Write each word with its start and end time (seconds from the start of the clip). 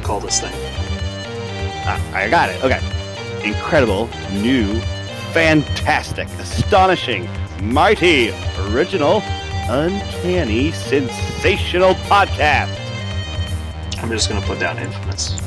to 0.00 0.06
call 0.06 0.20
this 0.20 0.40
thing? 0.40 0.52
Ah, 1.84 2.12
I 2.14 2.28
got 2.28 2.50
it. 2.50 2.62
Okay. 2.64 2.80
Incredible, 3.44 4.08
new, 4.32 4.78
fantastic, 5.32 6.28
astonishing, 6.38 7.28
mighty, 7.62 8.30
original, 8.68 9.22
uncanny, 9.68 10.72
sensational 10.72 11.94
podcast. 11.94 12.76
I'm 14.02 14.10
just 14.10 14.28
going 14.28 14.40
to 14.40 14.46
put 14.46 14.58
down 14.58 14.78
infamous. 14.78 15.38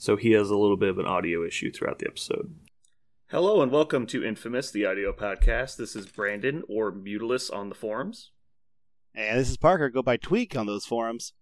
So 0.00 0.16
he 0.16 0.30
has 0.32 0.48
a 0.48 0.56
little 0.56 0.78
bit 0.78 0.88
of 0.88 0.98
an 0.98 1.04
audio 1.04 1.44
issue 1.44 1.70
throughout 1.70 1.98
the 1.98 2.06
episode. 2.06 2.54
Hello 3.30 3.60
and 3.60 3.70
welcome 3.70 4.06
to 4.06 4.24
Infamous, 4.24 4.70
the 4.70 4.86
audio 4.86 5.12
podcast. 5.12 5.76
This 5.76 5.94
is 5.94 6.06
Brandon 6.06 6.62
or 6.70 6.90
Mutilus 6.90 7.50
on 7.50 7.68
the 7.68 7.74
forums. 7.74 8.30
And 9.14 9.38
this 9.38 9.50
is 9.50 9.58
Parker. 9.58 9.90
Go 9.90 10.02
by 10.02 10.16
Tweak 10.16 10.56
on 10.56 10.64
those 10.64 10.86
forums. 10.86 11.34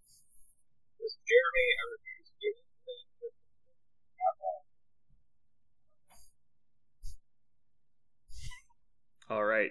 All 9.31 9.45
right. 9.45 9.71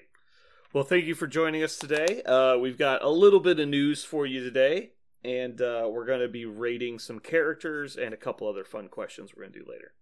Well, 0.71 0.85
thank 0.85 1.03
you 1.03 1.13
for 1.13 1.27
joining 1.27 1.61
us 1.61 1.77
today. 1.77 2.21
Uh, 2.23 2.57
we've 2.57 2.77
got 2.77 3.03
a 3.03 3.09
little 3.09 3.41
bit 3.41 3.59
of 3.59 3.67
news 3.67 4.05
for 4.05 4.25
you 4.25 4.41
today, 4.41 4.91
and 5.23 5.61
uh, 5.61 5.87
we're 5.91 6.05
going 6.05 6.21
to 6.21 6.27
be 6.27 6.45
rating 6.45 6.99
some 6.99 7.19
characters 7.19 7.95
and 7.95 8.13
a 8.13 8.17
couple 8.17 8.47
other 8.47 8.63
fun 8.63 8.87
questions 8.87 9.31
we're 9.35 9.43
going 9.43 9.53
to 9.53 9.59
do 9.59 9.65
later. 9.69 9.93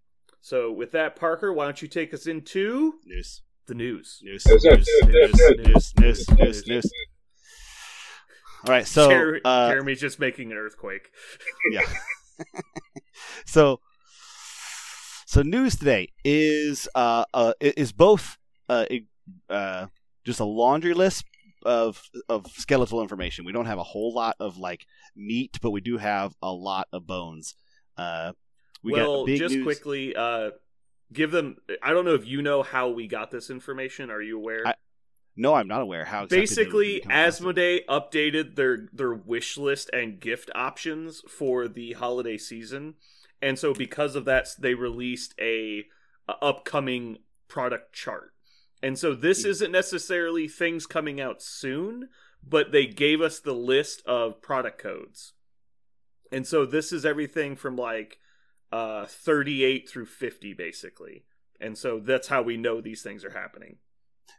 So, 0.42 0.72
with 0.72 0.92
that, 0.92 1.16
Parker, 1.16 1.52
why 1.52 1.66
don't 1.66 1.82
you 1.82 1.88
take 1.88 2.14
us 2.14 2.28
into 2.28 2.96
News. 3.06 3.42
the 3.68 3.74
news? 3.74 4.20
News. 4.24 4.46
News. 4.46 4.64
News. 4.64 4.88
News. 5.58 5.94
News. 5.98 6.30
News. 6.32 6.68
News. 6.68 6.92
All 8.68 8.74
right. 8.74 8.86
So, 8.86 9.10
Jer- 9.10 9.42
uh, 9.44 9.70
Jeremy's 9.70 10.00
just 10.00 10.20
making 10.20 10.52
an 10.52 10.58
earthquake. 10.58 11.10
yeah. 11.72 11.82
so, 13.46 13.80
so 15.26 15.42
news 15.42 15.76
today 15.76 16.10
is 16.24 16.88
uh, 16.96 17.26
uh 17.34 17.54
is 17.60 17.92
both 17.92 18.38
uh, 18.70 18.86
uh 19.50 19.88
just 20.24 20.40
a 20.40 20.46
laundry 20.46 20.94
list 20.94 21.26
of 21.66 22.02
of 22.30 22.48
skeletal 22.48 23.02
information. 23.02 23.44
We 23.44 23.52
don't 23.52 23.66
have 23.66 23.80
a 23.80 23.84
whole 23.84 24.14
lot 24.14 24.36
of 24.40 24.58
like 24.58 24.86
meat, 25.16 25.58
but 25.62 25.72
we 25.72 25.82
do 25.82 25.98
have 25.98 26.34
a 26.42 26.52
lot 26.52 26.88
of 26.94 27.06
bones. 27.06 27.56
Uh, 27.98 28.34
we 28.84 28.94
well, 28.94 29.26
just 29.26 29.56
news. 29.56 29.64
quickly, 29.64 30.16
uh, 30.16 30.52
give 31.12 31.32
them. 31.32 31.58
I 31.82 31.92
don't 31.92 32.06
know 32.06 32.14
if 32.14 32.28
you 32.28 32.42
know 32.42 32.62
how 32.64 32.90
we 32.90 33.08
got 33.08 33.32
this 33.32 33.50
information. 33.50 34.10
Are 34.12 34.22
you 34.22 34.38
aware? 34.38 34.68
I- 34.68 34.76
No, 35.36 35.56
I'm 35.56 35.68
not 35.68 35.82
aware 35.82 36.06
how. 36.06 36.26
exactly 36.26 36.40
Basically. 36.40 37.02
Asmodee 37.02 37.86
updated 37.90 38.56
their 38.56 38.88
their 38.94 39.14
wish 39.14 39.58
list 39.58 39.90
and 39.92 40.20
gift 40.20 40.52
options 40.54 41.22
for 41.28 41.68
the 41.68 41.94
holiday 41.94 42.38
season, 42.38 42.94
and 43.42 43.58
so 43.58 43.74
because 43.74 44.16
of 44.16 44.26
that, 44.26 44.50
they 44.60 44.76
released 44.76 45.34
a, 45.42 45.86
a 46.30 46.34
upcoming 46.44 47.18
product 47.48 47.94
chart. 47.94 48.35
And 48.84 49.00
so 49.00 49.16
this 49.16 49.46
isn't 49.46 49.72
necessarily 49.72 50.48
things 50.48 50.86
coming 50.86 51.20
out 51.20 51.42
soon, 51.42 52.10
but 52.48 52.72
they 52.72 52.86
gave 52.86 53.22
us 53.22 53.40
the 53.40 53.54
list 53.54 54.04
of 54.06 54.42
product 54.42 54.82
codes. 54.82 55.34
And 56.32 56.46
so 56.46 56.66
this 56.66 56.92
is 56.92 57.06
everything 57.06 57.56
from 57.56 57.76
like 57.76 58.20
uh 58.72 59.06
38 59.06 59.90
through 59.90 60.06
50 60.06 60.54
basically. 60.54 61.26
And 61.60 61.78
so 61.78 62.00
that's 62.00 62.28
how 62.28 62.42
we 62.42 62.58
know 62.58 62.82
these 62.82 63.02
things 63.02 63.24
are 63.24 63.32
happening. 63.32 63.78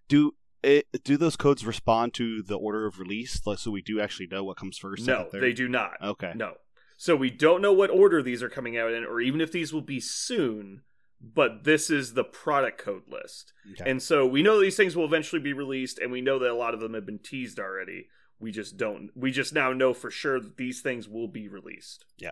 do 0.09 0.33
it, 0.63 0.87
do 1.05 1.17
those 1.17 1.37
codes 1.37 1.65
respond 1.65 2.13
to 2.15 2.43
the 2.43 2.57
order 2.57 2.87
of 2.87 2.99
release, 2.99 3.41
like, 3.47 3.59
so 3.59 3.71
we 3.71 3.83
do 3.83 4.01
actually 4.01 4.27
know 4.27 4.43
what 4.43 4.57
comes 4.57 4.77
first? 4.77 5.07
No, 5.07 5.29
they 5.33 5.53
do 5.53 5.69
not. 5.69 5.93
Okay. 6.03 6.33
No. 6.35 6.55
So 6.97 7.15
we 7.15 7.31
don't 7.31 7.63
know 7.63 7.73
what 7.73 7.91
order 7.91 8.23
these 8.23 8.43
are 8.43 8.49
coming 8.49 8.77
out 8.77 8.93
in, 8.93 9.05
or 9.05 9.21
even 9.21 9.41
if 9.41 9.53
these 9.53 9.73
will 9.73 9.83
be 9.83 10.01
soon, 10.01 10.83
but 11.21 11.65
this 11.65 11.91
is 11.91 12.15
the 12.15 12.25
product 12.25 12.79
code 12.79 13.05
list. 13.09 13.53
Okay. 13.73 13.91
And 13.91 14.03
so 14.03 14.27
we 14.27 14.43
know 14.43 14.61
these 14.61 14.77
things 14.77 14.97
will 14.97 15.05
eventually 15.05 15.41
be 15.41 15.53
released, 15.53 15.99
and 15.99 16.13
we 16.13 16.21
know 16.21 16.39
that 16.39 16.51
a 16.51 16.55
lot 16.55 16.75
of 16.75 16.81
them 16.81 16.95
have 16.95 17.07
been 17.07 17.19
teased 17.19 17.59
already. 17.59 18.09
We 18.39 18.53
just 18.53 18.77
don't, 18.77 19.11
we 19.15 19.31
just 19.31 19.55
now 19.55 19.73
know 19.73 19.95
for 19.95 20.11
sure 20.11 20.41
that 20.41 20.57
these 20.57 20.83
things 20.83 21.09
will 21.09 21.29
be 21.29 21.49
released. 21.49 22.05
Yeah. 22.19 22.31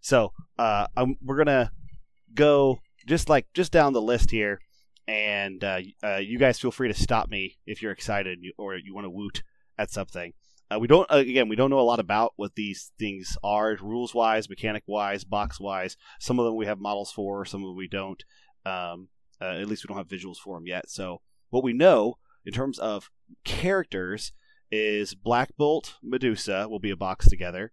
So 0.00 0.32
uh, 0.58 0.86
um 0.96 1.16
we're 1.22 1.36
gonna 1.36 1.72
go 2.34 2.78
just 3.06 3.28
like 3.28 3.46
just 3.52 3.72
down 3.72 3.92
the 3.92 4.02
list 4.02 4.30
here, 4.30 4.60
and 5.06 5.62
uh, 5.64 5.80
uh, 6.04 6.16
you 6.16 6.38
guys 6.38 6.58
feel 6.58 6.70
free 6.70 6.88
to 6.88 6.94
stop 6.94 7.28
me 7.28 7.58
if 7.66 7.82
you're 7.82 7.92
excited 7.92 8.38
or 8.58 8.76
you 8.76 8.94
want 8.94 9.06
to 9.06 9.10
woot 9.10 9.42
at 9.76 9.90
something. 9.90 10.34
Uh, 10.70 10.78
we 10.78 10.86
don't 10.86 11.10
uh, 11.10 11.16
again 11.16 11.48
we 11.48 11.56
don't 11.56 11.70
know 11.70 11.80
a 11.80 11.82
lot 11.82 11.98
about 12.00 12.32
what 12.36 12.54
these 12.54 12.92
things 12.98 13.36
are 13.42 13.76
rules 13.80 14.14
wise, 14.14 14.48
mechanic 14.50 14.82
wise, 14.86 15.24
box 15.24 15.58
wise. 15.58 15.96
Some 16.20 16.38
of 16.38 16.44
them 16.44 16.56
we 16.56 16.66
have 16.66 16.78
models 16.78 17.10
for, 17.12 17.44
some 17.44 17.62
of 17.62 17.68
them 17.68 17.76
we 17.76 17.88
don't. 17.88 18.22
Um, 18.66 19.08
uh, 19.40 19.44
at 19.60 19.68
least 19.68 19.84
we 19.84 19.88
don't 19.88 19.96
have 19.98 20.08
visuals 20.08 20.36
for 20.36 20.56
them 20.56 20.66
yet. 20.66 20.90
So 20.90 21.22
what 21.50 21.64
we 21.64 21.72
know 21.72 22.18
in 22.44 22.52
terms 22.52 22.78
of 22.78 23.08
characters 23.44 24.32
is 24.70 25.14
Black 25.14 25.56
Bolt, 25.56 25.94
Medusa 26.02 26.68
will 26.68 26.80
be 26.80 26.90
a 26.90 26.96
box 26.96 27.28
together. 27.28 27.72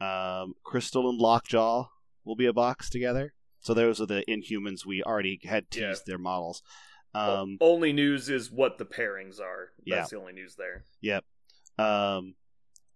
Um, 0.00 0.54
Crystal 0.64 1.08
and 1.08 1.18
Lockjaw 1.18 1.88
will 2.24 2.36
be 2.36 2.46
a 2.46 2.52
box 2.52 2.90
together. 2.90 3.32
So 3.60 3.74
those 3.74 4.00
are 4.00 4.06
the 4.06 4.24
Inhumans 4.28 4.84
we 4.86 5.02
already 5.02 5.40
had 5.44 5.70
teased 5.70 5.82
Yeah. 5.82 5.94
their 6.06 6.18
models. 6.18 6.62
Um, 7.14 7.56
only 7.60 7.92
news 7.92 8.28
is 8.28 8.50
what 8.50 8.76
the 8.78 8.84
pairings 8.84 9.40
are. 9.40 9.70
Yeah. 9.84 9.96
That's 9.96 10.10
the 10.10 10.18
only 10.20 10.34
news 10.34 10.56
there. 10.56 10.84
Um, 11.78 12.34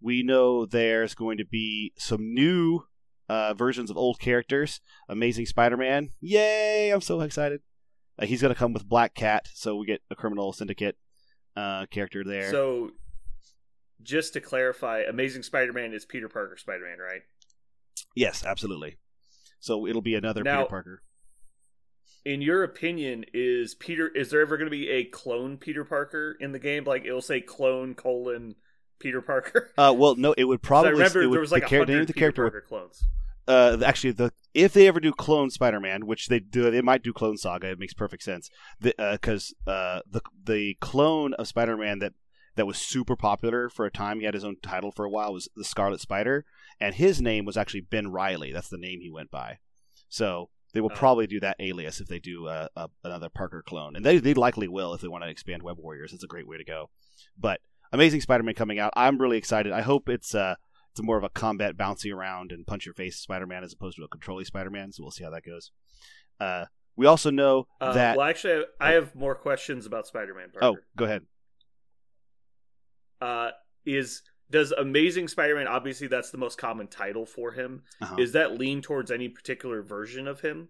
we 0.01 0.23
know 0.23 0.65
there's 0.65 1.15
going 1.15 1.37
to 1.37 1.45
be 1.45 1.93
some 1.97 2.33
new 2.33 2.81
uh, 3.29 3.53
versions 3.53 3.89
of 3.89 3.97
old 3.97 4.19
characters. 4.19 4.81
Amazing 5.07 5.45
Spider-Man, 5.45 6.09
yay! 6.19 6.89
I'm 6.91 7.01
so 7.01 7.21
excited. 7.21 7.61
Uh, 8.19 8.25
he's 8.25 8.41
going 8.41 8.53
to 8.53 8.59
come 8.59 8.73
with 8.73 8.87
Black 8.87 9.15
Cat, 9.15 9.47
so 9.53 9.75
we 9.75 9.85
get 9.85 10.01
a 10.11 10.15
criminal 10.15 10.53
syndicate 10.53 10.97
uh, 11.55 11.85
character 11.87 12.23
there. 12.23 12.51
So, 12.51 12.91
just 14.01 14.33
to 14.33 14.41
clarify, 14.41 15.03
Amazing 15.07 15.43
Spider-Man 15.43 15.93
is 15.93 16.05
Peter 16.05 16.27
Parker 16.29 16.57
Spider-Man, 16.57 16.99
right? 16.99 17.21
yes, 18.15 18.43
absolutely. 18.45 18.97
So 19.59 19.87
it'll 19.87 20.01
be 20.01 20.15
another 20.15 20.43
Now- 20.43 20.57
Peter 20.63 20.69
Parker. 20.69 21.03
In 22.25 22.41
your 22.41 22.63
opinion, 22.63 23.25
is 23.33 23.75
Peter? 23.75 24.07
Is 24.07 24.29
there 24.29 24.39
ever 24.41 24.55
going 24.55 24.67
to 24.67 24.71
be 24.71 24.89
a 24.89 25.03
clone 25.03 25.57
Peter 25.57 25.83
Parker 25.83 26.37
in 26.39 26.53
the 26.53 26.59
game? 26.59 26.85
Like 26.85 27.05
it'll 27.05 27.21
say 27.21 27.41
clone 27.41 27.95
colon 27.95 28.55
Peter 29.03 29.21
Parker. 29.21 29.69
Uh, 29.77 29.93
well, 29.95 30.15
no, 30.15 30.33
it 30.37 30.45
would 30.45 30.61
probably. 30.63 30.89
I 30.89 30.91
remember 30.93 31.21
it 31.21 31.27
would, 31.27 31.35
there 31.35 31.41
was 31.41 31.51
like 31.51 31.69
the 31.69 31.79
the 31.79 31.85
name 31.85 31.99
of 32.01 32.07
the 32.07 32.13
Peter 32.13 32.31
character 32.31 32.43
Parker 32.49 32.61
clones. 32.67 33.03
uh, 33.47 33.77
actually 33.85 34.11
the 34.11 34.31
if 34.53 34.71
they 34.73 34.87
ever 34.87 34.99
do 34.99 35.11
clone 35.11 35.49
Spider-Man, 35.49 36.05
which 36.07 36.27
they 36.27 36.39
do, 36.39 36.71
they 36.71 36.81
might 36.81 37.03
do 37.03 37.11
Clone 37.13 37.37
Saga. 37.37 37.71
It 37.71 37.79
makes 37.79 37.93
perfect 37.93 38.23
sense 38.23 38.49
because 38.79 39.53
uh, 39.67 39.99
the 40.09 40.21
the 40.43 40.75
clone 40.81 41.33
of 41.35 41.47
Spider-Man 41.47 41.99
that 41.99 42.13
that 42.55 42.67
was 42.67 42.77
super 42.77 43.15
popular 43.15 43.67
for 43.69 43.85
a 43.85 43.91
time. 43.91 44.19
He 44.19 44.25
had 44.25 44.33
his 44.35 44.43
own 44.45 44.55
title 44.61 44.91
for 44.91 45.05
a 45.05 45.09
while. 45.09 45.33
Was 45.33 45.49
the 45.55 45.63
Scarlet 45.63 45.99
Spider, 45.99 46.45
and 46.79 46.95
his 46.95 47.21
name 47.21 47.45
was 47.45 47.57
actually 47.57 47.81
Ben 47.81 48.11
Riley. 48.11 48.51
That's 48.53 48.69
the 48.69 48.77
name 48.77 48.99
he 49.01 49.09
went 49.11 49.31
by. 49.31 49.57
So 50.07 50.49
they 50.73 50.81
will 50.81 50.91
Oh. 50.93 50.95
probably 50.95 51.27
do 51.27 51.39
that 51.39 51.55
alias 51.59 51.99
if 51.99 52.07
they 52.07 52.19
do 52.19 52.47
uh, 52.47 52.67
a, 52.75 52.89
another 53.03 53.29
Parker 53.29 53.63
clone, 53.65 53.95
and 53.95 54.05
they 54.05 54.17
they 54.19 54.33
likely 54.35 54.67
will 54.67 54.93
if 54.93 55.01
they 55.01 55.07
want 55.07 55.23
to 55.23 55.29
expand 55.29 55.63
Web 55.63 55.77
Warriors. 55.79 56.13
It's 56.13 56.23
a 56.23 56.27
great 56.27 56.47
way 56.47 56.57
to 56.57 56.63
go. 56.63 56.89
But 57.37 57.59
Amazing 57.93 58.19
Spider-Man 58.21 58.55
coming 58.55 58.79
out. 58.79 58.91
I'm 58.95 59.17
really 59.17 59.37
excited. 59.37 59.71
I 59.71 59.81
hope 59.81 60.09
it's 60.09 60.35
uh 60.35 60.55
it's 60.91 61.01
more 61.01 61.17
of 61.17 61.23
a 61.23 61.29
combat 61.29 61.77
bouncy 61.77 62.13
around 62.13 62.51
and 62.51 62.67
punch 62.67 62.85
your 62.85 62.93
face 62.93 63.15
Spider-Man 63.17 63.63
as 63.63 63.71
opposed 63.73 63.97
to 63.97 64.03
a 64.03 64.07
controlly 64.07 64.43
Spider-Man. 64.45 64.91
So 64.91 65.03
we'll 65.03 65.11
see 65.11 65.23
how 65.23 65.29
that 65.31 65.43
goes. 65.45 65.71
Uh, 66.39 66.65
we 66.95 67.05
also 67.07 67.31
know 67.31 67.67
Uh, 67.81 67.93
that. 67.93 68.17
well, 68.17 68.27
actually, 68.27 68.65
I 68.81 68.89
I 68.89 68.91
have 68.93 69.15
more 69.15 69.33
questions 69.35 69.85
about 69.85 70.05
Spider-Man. 70.07 70.49
Parker. 70.51 70.65
oh, 70.65 70.77
go 70.97 71.05
ahead. 71.05 71.23
uh, 73.21 73.51
is 73.85 74.21
does 74.51 74.71
Amazing 74.71 75.27
Spider-Man? 75.29 75.67
Obviously, 75.67 76.07
that's 76.07 76.29
the 76.29 76.37
most 76.37 76.57
common 76.57 76.87
title 76.87 77.25
for 77.25 77.53
him. 77.53 77.83
Uh-huh. 78.01 78.15
Is 78.19 78.33
that 78.33 78.57
lean 78.59 78.81
towards 78.81 79.09
any 79.09 79.29
particular 79.29 79.81
version 79.81 80.27
of 80.27 80.41
him, 80.41 80.69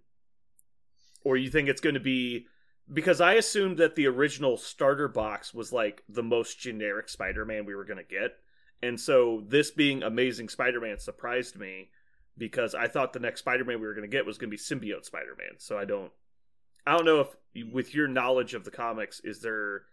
or 1.24 1.36
you 1.36 1.50
think 1.50 1.68
it's 1.70 1.82
going 1.82 1.96
to 1.96 2.00
be? 2.00 2.46
Because 2.94 3.22
I 3.22 3.34
assumed 3.34 3.80
that 3.80 3.96
the 3.96 4.06
original 4.06 4.56
starter 4.56 5.08
box 5.08 5.54
was 5.54 5.74
like 5.74 6.04
the 6.08 6.22
most 6.22 6.60
generic 6.60 7.10
Spider-Man 7.10 7.66
we 7.66 7.74
were 7.74 7.86
going 7.86 7.98
to 7.98 8.04
get, 8.04 8.38
and 8.84 9.00
so 9.00 9.44
this 9.48 9.72
being 9.72 10.04
Amazing 10.04 10.50
Spider-Man 10.50 11.00
surprised 11.00 11.58
me 11.58 11.90
because 12.38 12.76
I 12.76 12.88
thought 12.88 13.14
the 13.14 13.20
next 13.20 13.40
Spider-Man 13.40 13.80
we 13.80 13.88
were 13.88 13.94
going 13.94 14.10
to 14.10 14.16
get 14.16 14.26
was 14.26 14.38
going 14.38 14.52
to 14.52 14.58
be 14.58 14.62
Symbiote 14.62 15.06
Spider-Man. 15.06 15.56
So 15.58 15.78
I 15.78 15.86
don't, 15.86 16.12
I 16.86 16.92
don't 16.92 17.06
know 17.06 17.22
if 17.22 17.74
with 17.74 17.96
your 17.96 18.08
knowledge 18.08 18.54
of 18.54 18.64
the 18.64 18.72
comics, 18.72 19.22
is 19.24 19.42
there 19.42 19.84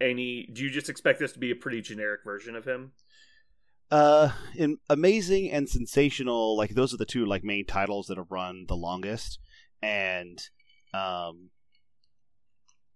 any? 0.00 0.48
Do 0.52 0.62
you 0.62 0.70
just 0.70 0.88
expect 0.88 1.18
this 1.18 1.32
to 1.32 1.38
be 1.38 1.50
a 1.50 1.56
pretty 1.56 1.80
generic 1.80 2.20
version 2.24 2.54
of 2.54 2.64
him? 2.64 2.92
Uh, 3.90 4.30
in 4.56 4.78
amazing 4.88 5.50
and 5.50 5.68
sensational, 5.68 6.56
like 6.56 6.70
those 6.70 6.92
are 6.92 6.98
the 6.98 7.04
two 7.04 7.26
like 7.26 7.44
main 7.44 7.64
titles 7.66 8.06
that 8.06 8.18
have 8.18 8.30
run 8.30 8.64
the 8.68 8.76
longest. 8.76 9.38
and 9.82 10.48
um, 10.94 11.50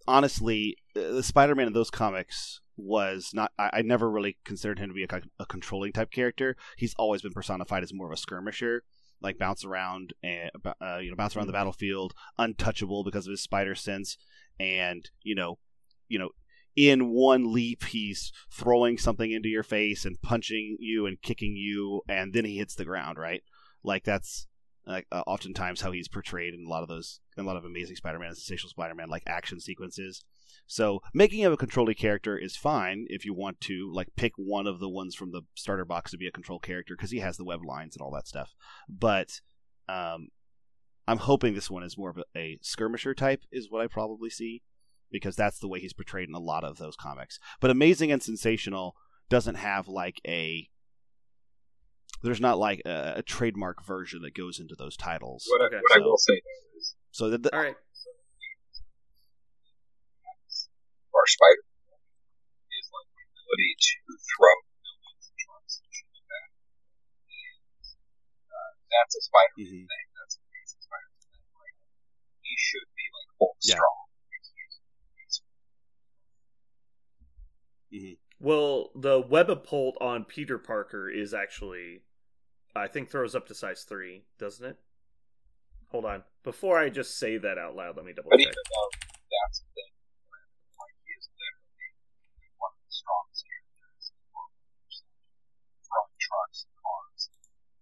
honestly, 0.07 0.77
uh, 0.97 1.13
the 1.13 1.23
Spider-Man 1.23 1.69
in 1.69 1.73
those 1.73 1.91
comics 1.91 2.61
was 2.77 3.31
not. 3.33 3.53
I, 3.59 3.71
I 3.75 3.83
never 3.83 4.11
really 4.11 4.39
considered 4.45 4.79
him 4.79 4.89
to 4.89 4.95
be 4.95 5.05
a, 5.05 5.21
a, 5.39 5.47
controlling 5.47 5.93
type 5.93 6.11
character. 6.11 6.57
He's 6.77 6.95
always 6.95 7.23
been 7.23 7.33
personified 7.33 7.83
as 7.83 7.93
more 7.93 8.07
of 8.07 8.13
a 8.13 8.17
skirmisher, 8.17 8.85
like 9.21 9.39
bounce 9.39 9.65
around 9.65 10.15
and 10.23 10.51
uh, 10.81 10.99
you 10.99 11.11
know 11.11 11.17
bounce 11.17 11.37
around 11.37 11.47
the 11.47 11.53
battlefield, 11.53 12.15
untouchable 12.39 13.05
because 13.05 13.27
of 13.27 13.33
his 13.33 13.43
spider 13.43 13.75
sense, 13.75 14.17
and 14.59 15.11
you 15.23 15.35
know, 15.35 15.59
you 16.09 16.19
know. 16.19 16.31
In 16.77 17.11
one 17.11 17.53
leap, 17.53 17.83
he's 17.87 18.33
throwing 18.51 18.97
something 18.97 19.33
into 19.33 19.49
your 19.49 19.65
face 19.65 20.05
and 20.05 20.23
punching 20.23 20.77
you 20.79 21.05
and 21.05 21.21
kicking 21.21 21.57
you, 21.57 22.01
and 22.09 22.33
then 22.33 22.45
he 22.45 22.59
hits 22.59 22.77
the 22.77 22.85
ground. 22.85 23.19
Right, 23.19 23.43
like 23.83 24.05
that's 24.05 24.47
uh, 24.87 25.01
oftentimes 25.27 25.81
how 25.81 25.93
he's 25.93 26.09
portrayed 26.09 26.55
in 26.55 26.65
a 26.67 26.69
lot 26.69 26.83
of 26.83 26.89
those 26.89 27.21
a 27.37 27.43
lot 27.43 27.57
of 27.57 27.65
amazing 27.65 27.97
spider-man 27.97 28.29
and 28.29 28.37
sensational 28.37 28.71
spider-man 28.71 29.09
like 29.09 29.23
action 29.27 29.61
sequences. 29.61 30.25
So 30.67 31.01
making 31.15 31.41
him 31.41 31.53
a 31.53 31.57
controlling 31.57 31.95
character 31.95 32.37
is 32.37 32.57
fine 32.57 33.07
if 33.09 33.25
you 33.25 33.35
want 33.35 33.61
to 33.63 33.91
like 33.93 34.09
pick 34.17 34.33
one 34.37 34.67
of 34.67 34.81
the 34.81 34.89
ones 34.89 35.15
from 35.15 35.33
the 35.33 35.43
starter 35.55 35.85
box 35.85 36.11
to 36.11 36.19
be 36.19 36.27
a 36.27 36.33
control 36.33 36.59
character 36.59 36.95
because 36.97 37.11
he 37.11 37.21
has 37.21 37.37
the 37.37 37.45
web 37.45 37.61
lines 37.65 37.97
and 37.97 38.03
all 38.03 38.13
that 38.13 38.29
stuff. 38.29 38.55
But 38.89 39.41
um, 39.89 40.29
i'm 41.09 41.19
hoping 41.19 41.55
this 41.55 41.71
one 41.71 41.83
is 41.83 41.99
more 41.99 42.11
of 42.11 42.19
a, 42.19 42.39
a 42.39 42.59
skirmisher 42.63 43.15
type 43.15 43.43
is 43.51 43.71
what 43.71 43.83
i 43.83 43.87
probably 43.87 44.31
see 44.31 44.63
because 45.11 45.37
that's 45.37 45.59
the 45.59 45.69
way 45.69 45.81
he's 45.81 45.93
portrayed 45.93 46.29
in 46.29 46.35
a 46.35 46.41
lot 46.41 46.65
of 46.65 46.79
those 46.79 46.97
comics. 46.97 47.39
But 47.61 47.71
amazing 47.71 48.13
and 48.13 48.23
sensational 48.23 48.95
doesn't 49.29 49.57
have 49.57 49.89
like 49.89 50.21
a 50.27 50.69
there's 52.23 52.41
not 52.41 52.59
like 52.59 52.83
a, 52.85 53.15
a, 53.19 53.23
trademark 53.23 53.85
version 53.87 54.23
that 54.23 54.35
goes 54.35 54.61
into 54.61 54.75
those 54.77 54.97
titles. 54.97 55.47
What, 55.49 55.67
okay. 55.67 55.77
I, 55.77 55.81
what 55.81 55.93
so, 55.93 56.01
I 56.01 56.05
will 56.05 56.19
say 56.19 56.37
is, 56.77 56.95
so 57.13 57.31
the, 57.31 57.55
all 57.55 57.63
right, 57.63 57.77
our 61.21 61.27
spider 61.27 61.65
is 62.77 62.87
like 62.93 63.09
the 63.13 63.25
ability 63.25 63.71
to 63.77 63.97
throw 64.21 64.57
buildings 64.85 65.25
and 65.33 65.37
trucks 65.41 65.75
and 65.81 65.89
shit 65.89 66.09
like 66.13 66.29
that. 66.29 66.49
And 67.29 67.65
uh, 68.49 68.73
that's 68.89 69.15
a 69.17 69.23
spider 69.25 69.55
mm-hmm. 69.57 69.85
thing. 69.89 70.07
That's 70.17 70.37
a 70.37 70.43
basic 70.49 70.81
spider 70.85 71.11
thing. 71.25 71.45
Like 71.57 71.77
he 72.45 72.55
should 72.57 72.89
be 72.97 73.07
like 73.17 73.31
full 73.41 73.57
yeah. 73.65 73.81
strong. 73.81 73.99
Mm-hmm. 77.91 78.17
Well, 78.41 78.91
the 78.95 79.23
Webapult 79.23 80.01
on 80.01 80.25
Peter 80.25 80.57
Parker 80.57 81.11
is 81.11 81.35
actually 81.35 82.01
I 82.75 82.87
think 82.87 83.11
throws 83.11 83.35
up 83.35 83.49
to 83.49 83.55
size 83.55 83.83
three, 83.83 84.25
doesn't 84.39 84.65
it? 84.65 84.77
Hold 85.91 86.05
on. 86.05 86.23
Before 86.45 86.79
I 86.79 86.89
just 86.89 87.19
say 87.19 87.37
that 87.37 87.59
out 87.59 87.75
loud, 87.75 87.97
let 87.97 88.07
me 88.07 88.13
double 88.13 88.31
but 88.31 88.39
check. 88.39 88.47
Even 88.47 88.55
though 88.55 88.91
that's 89.27 89.59
the 89.61 89.67
thing, 89.75 89.93
like 90.79 90.95
he 91.03 91.11
is 91.19 91.27
literally 91.35 91.91
one 92.63 92.71
of 92.71 92.83
the 92.87 92.95
strongest 92.95 93.43
characters 93.43 94.15
in 94.15 94.23
Marvel. 94.31 94.63
Throwing 95.83 96.15
trucks 96.23 96.63
and 96.63 96.75
cars, 96.79 97.23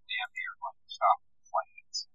damn 0.08 0.30
near 0.32 0.52
like 0.64 0.80
stop 0.88 1.18
planes. 1.52 2.08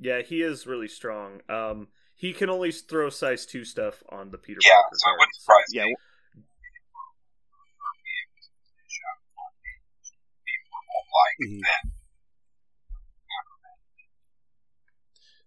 Yeah, 0.00 0.22
he 0.22 0.40
is 0.40 0.66
really 0.66 0.88
strong. 0.88 1.40
Um, 1.48 1.88
he 2.14 2.32
can 2.32 2.48
only 2.48 2.72
throw 2.72 3.10
size 3.10 3.44
two 3.44 3.64
stuff 3.64 4.02
on 4.08 4.30
the 4.30 4.38
Peter. 4.38 4.60
Yeah, 4.64 4.80
Parker 4.80 4.96
so 4.96 5.10
it 5.10 5.16
wouldn't 5.20 5.36
surprise 5.36 5.70
yeah. 5.72 5.84
Mm-hmm. 11.42 11.88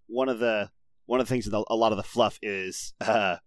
One 0.07 0.29
of 0.29 0.39
the 0.39 0.71
one 1.05 1.19
of 1.19 1.27
the 1.27 1.33
things 1.33 1.45
in 1.45 1.51
the, 1.51 1.63
a 1.69 1.75
lot 1.75 1.91
of 1.91 1.97
the 1.97 2.03
fluff 2.03 2.39
is 2.41 2.93
uh, 3.01 3.37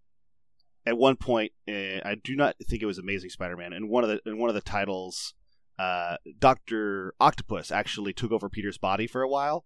at 0.87 0.97
one 0.97 1.17
point 1.17 1.53
uh, 1.69 2.01
I 2.05 2.17
do 2.23 2.37
not 2.37 2.57
think 2.69 2.83
it 2.83 2.87
was 2.87 2.99
Amazing 2.99 3.31
Spider-Man, 3.31 3.73
and 3.73 3.89
one 3.89 4.05
of 4.05 4.11
the 4.11 4.21
in 4.27 4.39
one 4.39 4.49
of 4.49 4.55
the 4.55 4.61
titles, 4.61 5.35
uh, 5.79 6.17
Doctor 6.39 7.15
Octopus 7.21 7.71
actually 7.71 8.13
took 8.13 8.33
over 8.33 8.49
Peter's 8.49 8.79
body 8.79 9.07
for 9.07 9.23
a 9.23 9.29
while, 9.29 9.65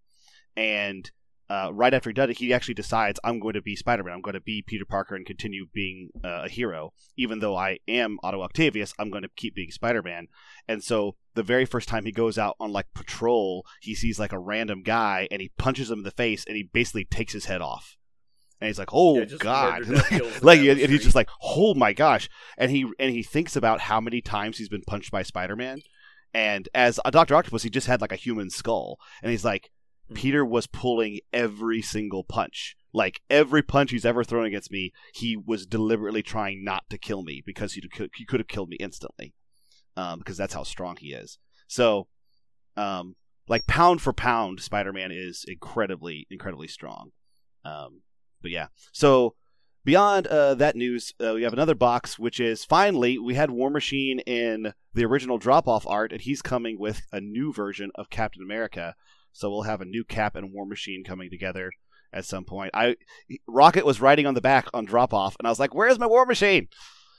and 0.57 1.11
uh, 1.49 1.71
right 1.73 1.95
after 1.95 2.11
he 2.11 2.15
does 2.15 2.31
it, 2.31 2.39
he 2.39 2.53
actually 2.53 2.75
decides 2.75 3.21
I'm 3.23 3.39
going 3.39 3.55
to 3.55 3.63
be 3.63 3.77
Spider-Man. 3.77 4.15
I'm 4.15 4.21
going 4.21 4.35
to 4.35 4.41
be 4.41 4.63
Peter 4.67 4.85
Parker 4.85 5.15
and 5.15 5.25
continue 5.25 5.67
being 5.73 6.11
uh, 6.25 6.43
a 6.45 6.49
hero. 6.49 6.93
Even 7.17 7.39
though 7.39 7.57
I 7.57 7.79
am 7.87 8.19
Otto 8.23 8.43
Octavius, 8.43 8.93
I'm 8.99 9.11
going 9.11 9.23
to 9.23 9.31
keep 9.37 9.55
being 9.55 9.71
Spider-Man. 9.71 10.27
And 10.67 10.83
so 10.83 11.17
the 11.35 11.45
very 11.45 11.65
first 11.65 11.89
time 11.89 12.05
he 12.05 12.13
goes 12.13 12.37
out 12.37 12.57
on 12.59 12.73
like 12.73 12.87
patrol, 12.95 13.65
he 13.81 13.95
sees 13.95 14.19
like 14.19 14.33
a 14.33 14.39
random 14.39 14.83
guy 14.83 15.29
and 15.31 15.41
he 15.41 15.53
punches 15.57 15.91
him 15.91 15.99
in 15.99 16.05
the 16.05 16.11
face 16.11 16.45
and 16.47 16.57
he 16.57 16.65
basically 16.65 17.05
takes 17.05 17.33
his 17.33 17.45
head 17.45 17.61
off. 17.61 17.97
And 18.61 18.69
he's 18.69 18.79
like, 18.79 18.89
"Oh 18.93 19.19
yeah, 19.19 19.27
God!" 19.39 19.87
like, 20.43 20.61
and 20.61 20.79
he's 20.79 21.03
just 21.03 21.15
like, 21.15 21.29
"Oh 21.43 21.75
my 21.75 21.93
gosh!" 21.93 22.31
And 22.57 22.71
he 22.71 22.91
and 22.99 23.13
he 23.13 23.23
thinks 23.23 23.55
about 23.55 23.81
how 23.81 24.01
many 24.01 24.23
times 24.23 24.57
he's 24.57 24.71
been 24.71 24.83
punched 24.87 25.13
by 25.13 25.23
Spider-Man. 25.23 25.83
And 26.33 26.67
as 26.75 26.99
a 27.05 27.11
Doctor 27.11 27.35
Octopus, 27.35 27.65
he 27.65 27.71
just 27.71 27.87
had 27.87 28.01
like 28.01 28.13
a 28.13 28.17
human 28.17 28.51
skull, 28.51 28.99
and 29.23 29.31
he's 29.31 29.45
like. 29.45 29.71
Peter 30.15 30.45
was 30.45 30.67
pulling 30.67 31.21
every 31.33 31.83
single 31.83 32.25
punch. 32.25 32.77
Like 32.93 33.21
every 33.29 33.63
punch 33.63 33.91
he's 33.91 34.07
ever 34.07 34.25
thrown 34.25 34.47
against 34.47 34.71
me, 34.71 34.93
he 35.13 35.37
was 35.37 35.67
deliberately 35.67 36.23
trying 36.23 36.65
not 36.65 36.85
to 36.91 36.99
kill 36.99 37.23
me 37.23 37.43
because 37.45 37.75
he 37.75 37.83
could, 37.89 38.11
he 38.15 38.25
could 38.25 38.41
have 38.41 38.49
killed 38.49 38.71
me 38.71 38.77
instantly, 38.81 39.35
um, 39.97 40.19
because 40.19 40.37
that's 40.37 40.55
how 40.55 40.63
strong 40.63 40.97
he 40.99 41.09
is. 41.09 41.39
So, 41.69 42.09
um, 42.77 43.17
like 43.49 43.67
pound 43.67 44.01
for 44.01 44.13
pound, 44.13 44.61
Spider-Man 44.61 45.11
is 45.13 45.45
incredibly, 45.47 46.27
incredibly 46.31 46.69
strong. 46.69 47.11
Um, 47.65 48.03
but 48.41 48.51
yeah, 48.51 48.69
so 48.93 49.35
beyond 49.85 50.27
uh, 50.27 50.55
that 50.55 50.77
news, 50.77 51.13
uh, 51.25 51.35
we 51.35 51.43
have 51.43 51.53
another 51.53 51.75
box, 51.75 52.19
which 52.19 52.41
is 52.41 52.65
finally 52.65 53.19
we 53.19 53.35
had 53.35 53.51
War 53.51 53.71
Machine 53.71 54.21
in 54.21 54.73
the 54.95 55.05
original 55.05 55.39
drop-off 55.39 55.87
art, 55.87 56.13
and 56.13 56.21
he's 56.21 56.43
coming 56.43 56.79
with 56.79 57.03
a 57.13 57.21
new 57.21 57.53
version 57.53 57.91
of 57.95 58.11
Captain 58.11 58.43
America 58.43 58.95
so 59.37 59.51
we'll 59.51 59.63
have 59.63 59.83
a 59.83 59.87
new 59.87 60.03
Cap 60.03 60.35
and 60.35 60.53
War 60.53 60.65
Machine 60.65 61.05
coming 61.05 61.29
together 61.29 61.71
at 62.11 62.25
some 62.25 62.45
point. 62.45 62.71
I 62.73 62.97
Rocket 63.47 63.85
was 63.85 64.01
riding 64.01 64.27
on 64.27 64.33
the 64.33 64.41
back 64.41 64.69
on 64.73 64.87
drop 64.87 65.13
off, 65.13 65.37
and 65.39 65.47
I 65.47 65.51
was 65.51 65.61
like, 65.61 65.75
"Where's 65.75 65.99
my 65.99 66.07
War 66.07 66.25
Machine?" 66.25 66.69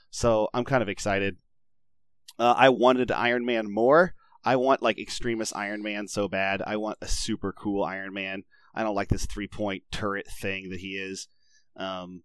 So 0.09 0.49
I'm 0.53 0.65
kind 0.65 0.81
of 0.81 0.89
excited. 0.89 1.37
Uh, 2.39 2.55
I 2.57 2.69
wanted 2.69 3.11
Iron 3.11 3.45
Man 3.45 3.71
more. 3.71 4.15
I 4.43 4.55
want 4.55 4.81
like 4.81 4.99
Extremis 4.99 5.53
Iron 5.53 5.83
Man 5.83 6.07
so 6.07 6.27
bad. 6.27 6.63
I 6.65 6.77
want 6.77 6.97
a 7.01 7.07
super 7.07 7.53
cool 7.53 7.83
Iron 7.83 8.13
Man. 8.13 8.43
I 8.73 8.81
don't 8.81 8.95
like 8.95 9.09
this 9.09 9.27
three 9.27 9.47
point 9.47 9.83
turret 9.91 10.25
thing 10.41 10.69
that 10.71 10.79
he 10.79 10.93
is. 10.93 11.27
Um, 11.75 12.23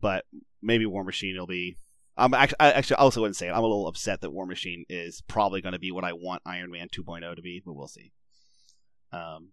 but 0.00 0.24
maybe 0.60 0.86
War 0.86 1.04
Machine 1.04 1.36
will 1.38 1.46
be. 1.46 1.78
I'm 2.16 2.34
actually, 2.34 2.56
I 2.58 2.72
actually 2.72 2.96
also 2.96 3.20
wouldn't 3.20 3.36
say 3.36 3.46
it. 3.46 3.52
I'm 3.52 3.58
a 3.58 3.62
little 3.62 3.86
upset 3.86 4.20
that 4.20 4.32
War 4.32 4.44
Machine 4.44 4.84
is 4.88 5.22
probably 5.28 5.60
going 5.60 5.72
to 5.72 5.78
be 5.78 5.92
what 5.92 6.04
I 6.04 6.12
want 6.12 6.42
Iron 6.44 6.72
Man 6.72 6.88
2.0 6.88 7.36
to 7.36 7.42
be, 7.42 7.62
but 7.64 7.74
we'll 7.74 7.86
see. 7.86 8.12
Um, 9.12 9.48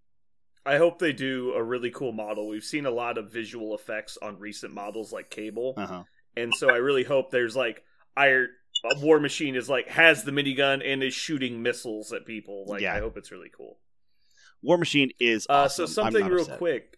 I 0.66 0.78
hope 0.78 1.00
they 1.00 1.14
do 1.14 1.54
a 1.54 1.64
really 1.64 1.92
cool 1.92 2.12
model. 2.12 2.48
We've 2.48 2.64
seen 2.64 2.86
a 2.86 2.92
lot 2.92 3.18
of 3.18 3.32
visual 3.32 3.74
effects 3.74 4.18
on 4.22 4.40
recent 4.40 4.74
models 4.74 5.14
like 5.14 5.30
Cable, 5.30 5.74
uh-huh. 5.78 6.04
and 6.36 6.54
so 6.54 6.70
I 6.70 6.78
really 6.78 7.04
hope 7.04 7.32
there's 7.32 7.56
like 7.56 7.84
Iron 8.16 8.50
a 8.86 9.00
War 9.00 9.20
Machine 9.20 9.56
is 9.56 9.70
like 9.70 9.88
has 9.90 10.24
the 10.24 10.32
minigun 10.32 10.82
and 10.86 11.04
is 11.04 11.14
shooting 11.14 11.62
missiles 11.62 12.12
at 12.12 12.26
people. 12.26 12.66
Like 12.68 12.82
yeah. 12.82 12.96
I 12.96 13.00
hope 13.00 13.18
it's 13.18 13.32
really 13.32 13.50
cool. 13.56 13.80
War 14.62 14.78
Machine 14.78 15.12
is 15.20 15.48
awesome. 15.50 15.84
uh, 15.84 15.88
so 15.88 15.94
something 15.94 16.26
real 16.26 16.42
upset. 16.42 16.58
quick. 16.58 16.98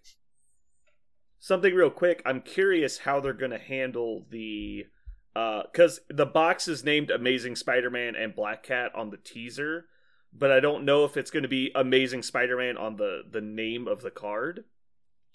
Something 1.39 1.74
real 1.74 1.89
quick. 1.89 2.22
I'm 2.25 2.42
curious 2.42 2.98
how 2.98 3.20
they're 3.20 3.34
going 3.34 3.51
to 3.51 3.60
handle 3.60 4.25
the 4.30 4.86
because 5.34 6.00
uh, 6.00 6.13
the 6.16 6.25
box 6.25 6.68
is 6.68 6.84
named 6.84 7.12
Amazing 7.12 7.56
Spider-Man 7.56 8.16
and 8.16 8.36
Black 8.36 8.63
Cat 8.63 8.92
on 8.96 9.10
the 9.10 9.18
teaser 9.18 9.86
but 10.32 10.52
I 10.52 10.60
don't 10.60 10.86
know 10.86 11.06
if 11.06 11.18
it's 11.18 11.32
going 11.32 11.44
to 11.44 11.50
be 11.50 11.72
Amazing 11.76 12.24
Spider-Man 12.24 12.78
on 12.78 12.98
the 12.98 13.24
the 13.30 13.42
name 13.42 13.88
of 13.88 14.02
the 14.02 14.12
card. 14.12 14.66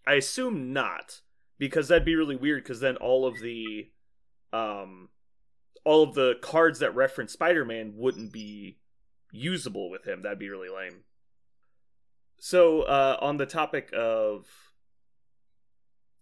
I 0.07 0.15
assume 0.15 0.73
not 0.73 1.21
because 1.59 1.89
that'd 1.89 2.05
be 2.05 2.17
really 2.17 2.37
weird 2.37 2.63
because 2.63 2.81
then 2.81 2.97
all 2.97 3.27
of 3.27 3.41
the 3.41 3.91
um 4.53 5.09
all 5.85 6.03
of 6.03 6.15
the 6.15 6.35
cards 6.41 6.79
that 6.79 6.95
reference 6.95 7.33
Spider-Man 7.33 7.95
wouldn't 7.97 8.33
be 8.33 8.79
usable 9.33 9.91
with 9.91 10.07
him. 10.07 10.23
That'd 10.23 10.39
be 10.39 10.49
really 10.49 10.69
lame. 10.69 11.05
So, 12.39 12.83
uh 12.83 13.17
on 13.21 13.37
the 13.37 13.47
topic 13.47 13.91
of 13.97 14.47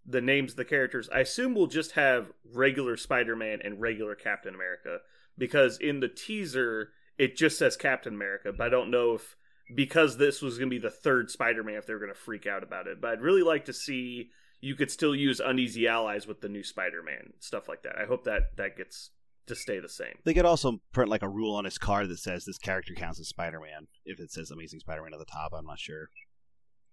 the 0.04 0.20
names 0.20 0.52
of 0.52 0.56
the 0.56 0.64
characters, 0.64 1.08
I 1.10 1.20
assume 1.20 1.54
we'll 1.54 1.66
just 1.68 1.92
have 1.92 2.32
regular 2.44 2.96
Spider-Man 2.96 3.60
and 3.62 3.80
regular 3.80 4.14
Captain 4.14 4.54
America 4.54 4.98
because 5.38 5.78
in 5.78 6.00
the 6.00 6.08
teaser 6.08 6.92
it 7.18 7.36
just 7.36 7.58
says 7.58 7.76
Captain 7.76 8.14
America, 8.14 8.52
but 8.56 8.66
I 8.66 8.70
don't 8.70 8.90
know 8.90 9.14
if 9.14 9.36
because 9.74 10.18
this 10.18 10.42
was 10.42 10.58
going 10.58 10.68
to 10.68 10.74
be 10.74 10.80
the 10.80 10.90
third 10.90 11.30
Spider-Man 11.30 11.76
if 11.76 11.86
they're 11.86 11.98
going 11.98 12.12
to 12.12 12.18
freak 12.18 12.46
out 12.46 12.62
about 12.62 12.86
it. 12.86 13.00
But 13.00 13.12
I'd 13.12 13.22
really 13.22 13.42
like 13.42 13.64
to 13.66 13.72
see 13.72 14.30
you 14.60 14.74
could 14.74 14.90
still 14.90 15.14
use 15.14 15.40
uneasy 15.40 15.88
allies 15.88 16.26
with 16.26 16.40
the 16.40 16.48
new 16.48 16.62
Spider-Man 16.62 17.34
stuff 17.40 17.68
like 17.68 17.82
that. 17.82 17.98
I 17.98 18.06
hope 18.06 18.24
that 18.24 18.56
that 18.56 18.76
gets 18.76 19.10
to 19.46 19.56
stay 19.56 19.80
the 19.80 19.88
same. 19.88 20.14
They 20.24 20.34
could 20.34 20.44
also 20.44 20.80
print 20.92 21.10
like 21.10 21.22
a 21.22 21.28
rule 21.28 21.54
on 21.54 21.64
his 21.64 21.78
card 21.78 22.08
that 22.08 22.18
says 22.18 22.44
this 22.44 22.58
character 22.58 22.94
counts 22.94 23.20
as 23.20 23.28
Spider-Man. 23.28 23.88
If 24.04 24.20
it 24.20 24.30
says 24.30 24.50
Amazing 24.50 24.80
Spider-Man 24.80 25.12
at 25.12 25.18
the 25.18 25.24
top, 25.24 25.52
I'm 25.52 25.66
not 25.66 25.78
sure. 25.78 26.10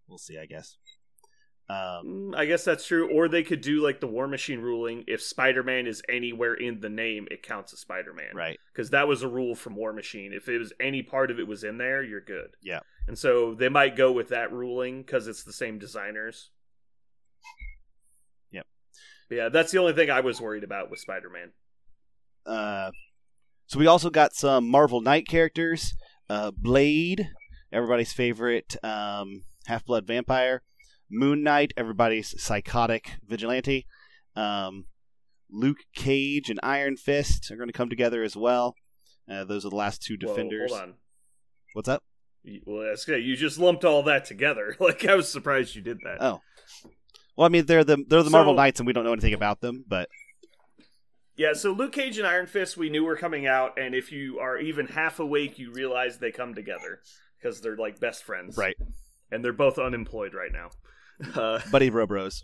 We'll 0.07 0.17
see, 0.17 0.37
I 0.39 0.45
guess. 0.45 0.77
Um, 1.69 1.75
Mm, 2.05 2.35
I 2.35 2.45
guess 2.45 2.63
that's 2.65 2.85
true. 2.85 3.11
Or 3.13 3.27
they 3.27 3.43
could 3.43 3.61
do 3.61 3.83
like 3.83 3.99
the 3.99 4.07
War 4.07 4.27
Machine 4.27 4.59
ruling: 4.59 5.03
if 5.07 5.21
Spider-Man 5.21 5.85
is 5.85 6.01
anywhere 6.09 6.55
in 6.55 6.79
the 6.79 6.89
name, 6.89 7.27
it 7.29 7.43
counts 7.43 7.73
as 7.73 7.79
Spider-Man. 7.79 8.35
right. 8.35 8.59
Because 8.73 8.89
that 8.89 9.07
was 9.07 9.21
a 9.21 9.27
rule 9.27 9.53
from 9.55 9.75
War 9.75 9.93
Machine. 9.93 10.33
If 10.33 10.49
it 10.49 10.57
was 10.57 10.73
any 10.79 11.03
part 11.03 11.29
of 11.29 11.39
it 11.39 11.47
was 11.47 11.63
in 11.63 11.77
there, 11.77 12.01
you're 12.01 12.21
good. 12.21 12.49
Yeah. 12.63 12.79
And 13.07 13.17
so 13.17 13.53
they 13.53 13.69
might 13.69 13.95
go 13.95 14.11
with 14.11 14.29
that 14.29 14.51
ruling 14.51 15.01
because 15.01 15.27
it's 15.27 15.43
the 15.43 15.53
same 15.53 15.77
designers. 15.77 16.49
Yep. 18.51 18.65
Yeah, 19.29 19.49
that's 19.49 19.71
the 19.71 19.77
only 19.79 19.93
thing 19.93 20.09
I 20.09 20.21
was 20.21 20.41
worried 20.41 20.63
about 20.63 20.89
with 20.89 20.99
Spider-Man. 20.99 21.51
Uh, 22.45 22.91
so 23.67 23.77
we 23.77 23.85
also 23.87 24.09
got 24.09 24.33
some 24.33 24.67
Marvel 24.67 25.01
Knight 25.01 25.27
characters. 25.27 25.93
Uh, 26.29 26.51
Blade, 26.55 27.29
everybody's 27.71 28.13
favorite 28.13 28.75
um, 28.83 29.43
half-blood 29.67 30.07
vampire. 30.07 30.63
Moon 31.09 31.43
Knight, 31.43 31.73
everybody's 31.77 32.39
psychotic 32.41 33.11
vigilante. 33.25 33.85
Um, 34.35 34.85
Luke 35.51 35.79
Cage 35.95 36.49
and 36.49 36.59
Iron 36.61 36.95
Fist 36.97 37.49
are 37.51 37.55
going 37.55 37.69
to 37.69 37.73
come 37.73 37.89
together 37.89 38.23
as 38.23 38.35
well. 38.35 38.75
Uh, 39.29 39.43
those 39.43 39.65
are 39.65 39.69
the 39.69 39.75
last 39.75 40.01
two 40.01 40.17
Whoa, 40.21 40.27
defenders. 40.29 40.71
hold 40.71 40.81
on. 40.81 40.93
What's 41.73 41.89
up? 41.89 42.03
Well, 42.65 42.87
that's 42.87 43.05
good. 43.05 43.23
You 43.23 43.35
just 43.35 43.59
lumped 43.59 43.85
all 43.85 44.03
that 44.03 44.25
together. 44.25 44.75
Like 44.79 45.05
I 45.05 45.15
was 45.15 45.29
surprised 45.29 45.75
you 45.75 45.81
did 45.81 45.99
that. 46.03 46.17
Oh, 46.21 46.39
well, 47.35 47.45
I 47.45 47.49
mean 47.49 47.65
they're 47.65 47.83
the 47.83 48.03
they're 48.07 48.23
the 48.23 48.29
Marvel 48.29 48.53
Knights, 48.53 48.79
and 48.79 48.87
we 48.87 48.93
don't 48.93 49.03
know 49.03 49.13
anything 49.13 49.33
about 49.33 49.61
them, 49.61 49.83
but 49.87 50.09
Yeah, 51.35 51.53
so 51.53 51.71
Luke 51.71 51.91
Cage 51.93 52.17
and 52.17 52.27
Iron 52.27 52.47
Fist 52.47 52.77
we 52.77 52.89
knew 52.89 53.03
were 53.03 53.15
coming 53.17 53.45
out, 53.45 53.79
and 53.79 53.93
if 53.93 54.11
you 54.11 54.39
are 54.39 54.57
even 54.57 54.87
half 54.87 55.19
awake, 55.19 55.59
you 55.59 55.71
realize 55.71 56.17
they 56.17 56.31
come 56.31 56.53
together 56.55 57.01
because 57.39 57.61
they're 57.61 57.77
like 57.77 57.99
best 57.99 58.23
friends, 58.23 58.57
right, 58.57 58.75
And 59.31 59.43
they're 59.43 59.53
both 59.53 59.77
unemployed 59.77 60.33
right 60.33 60.51
now. 60.51 60.69
Uh, 61.35 61.59
Buddy 61.71 61.91
Robros. 61.91 62.43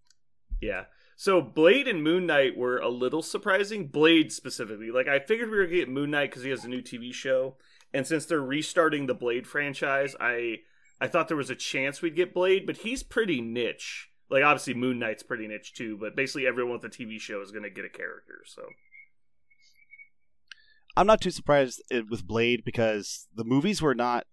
yeah. 0.60 0.84
So 1.16 1.42
Blade 1.42 1.86
and 1.86 2.02
Moon 2.02 2.26
Knight 2.26 2.56
were 2.56 2.78
a 2.78 2.88
little 2.88 3.22
surprising. 3.22 3.88
Blade 3.88 4.32
specifically, 4.32 4.90
like 4.90 5.06
I 5.06 5.18
figured 5.18 5.50
we 5.50 5.58
were 5.58 5.66
gonna 5.66 5.76
get 5.76 5.88
Moon 5.88 6.10
Knight 6.10 6.30
because 6.30 6.42
he 6.42 6.50
has 6.50 6.64
a 6.64 6.68
new 6.68 6.80
TV 6.80 7.12
show, 7.12 7.56
and 7.92 8.06
since 8.06 8.24
they're 8.24 8.40
restarting 8.40 9.06
the 9.06 9.14
Blade 9.14 9.46
franchise, 9.46 10.16
I 10.18 10.60
I 10.98 11.08
thought 11.08 11.28
there 11.28 11.36
was 11.36 11.50
a 11.50 11.54
chance 11.54 12.00
we'd 12.00 12.16
get 12.16 12.32
Blade, 12.32 12.66
but 12.66 12.78
he's 12.78 13.02
pretty 13.02 13.42
niche. 13.42 14.08
Like 14.30 14.44
obviously 14.44 14.74
Moon 14.74 14.98
Knight's 14.98 15.22
pretty 15.22 15.46
niche 15.46 15.74
too, 15.74 15.98
but 15.98 16.16
basically 16.16 16.46
everyone 16.46 16.74
with 16.80 16.84
a 16.84 16.88
TV 16.88 17.20
show 17.20 17.42
is 17.42 17.52
gonna 17.52 17.68
get 17.68 17.84
a 17.84 17.90
character. 17.90 18.42
So 18.46 18.62
I'm 20.96 21.06
not 21.06 21.20
too 21.20 21.30
surprised 21.30 21.82
uh, 21.92 22.00
with 22.08 22.26
Blade 22.26 22.64
because 22.64 23.28
the 23.34 23.44
movies 23.44 23.80
were 23.82 23.94
not, 23.94 24.26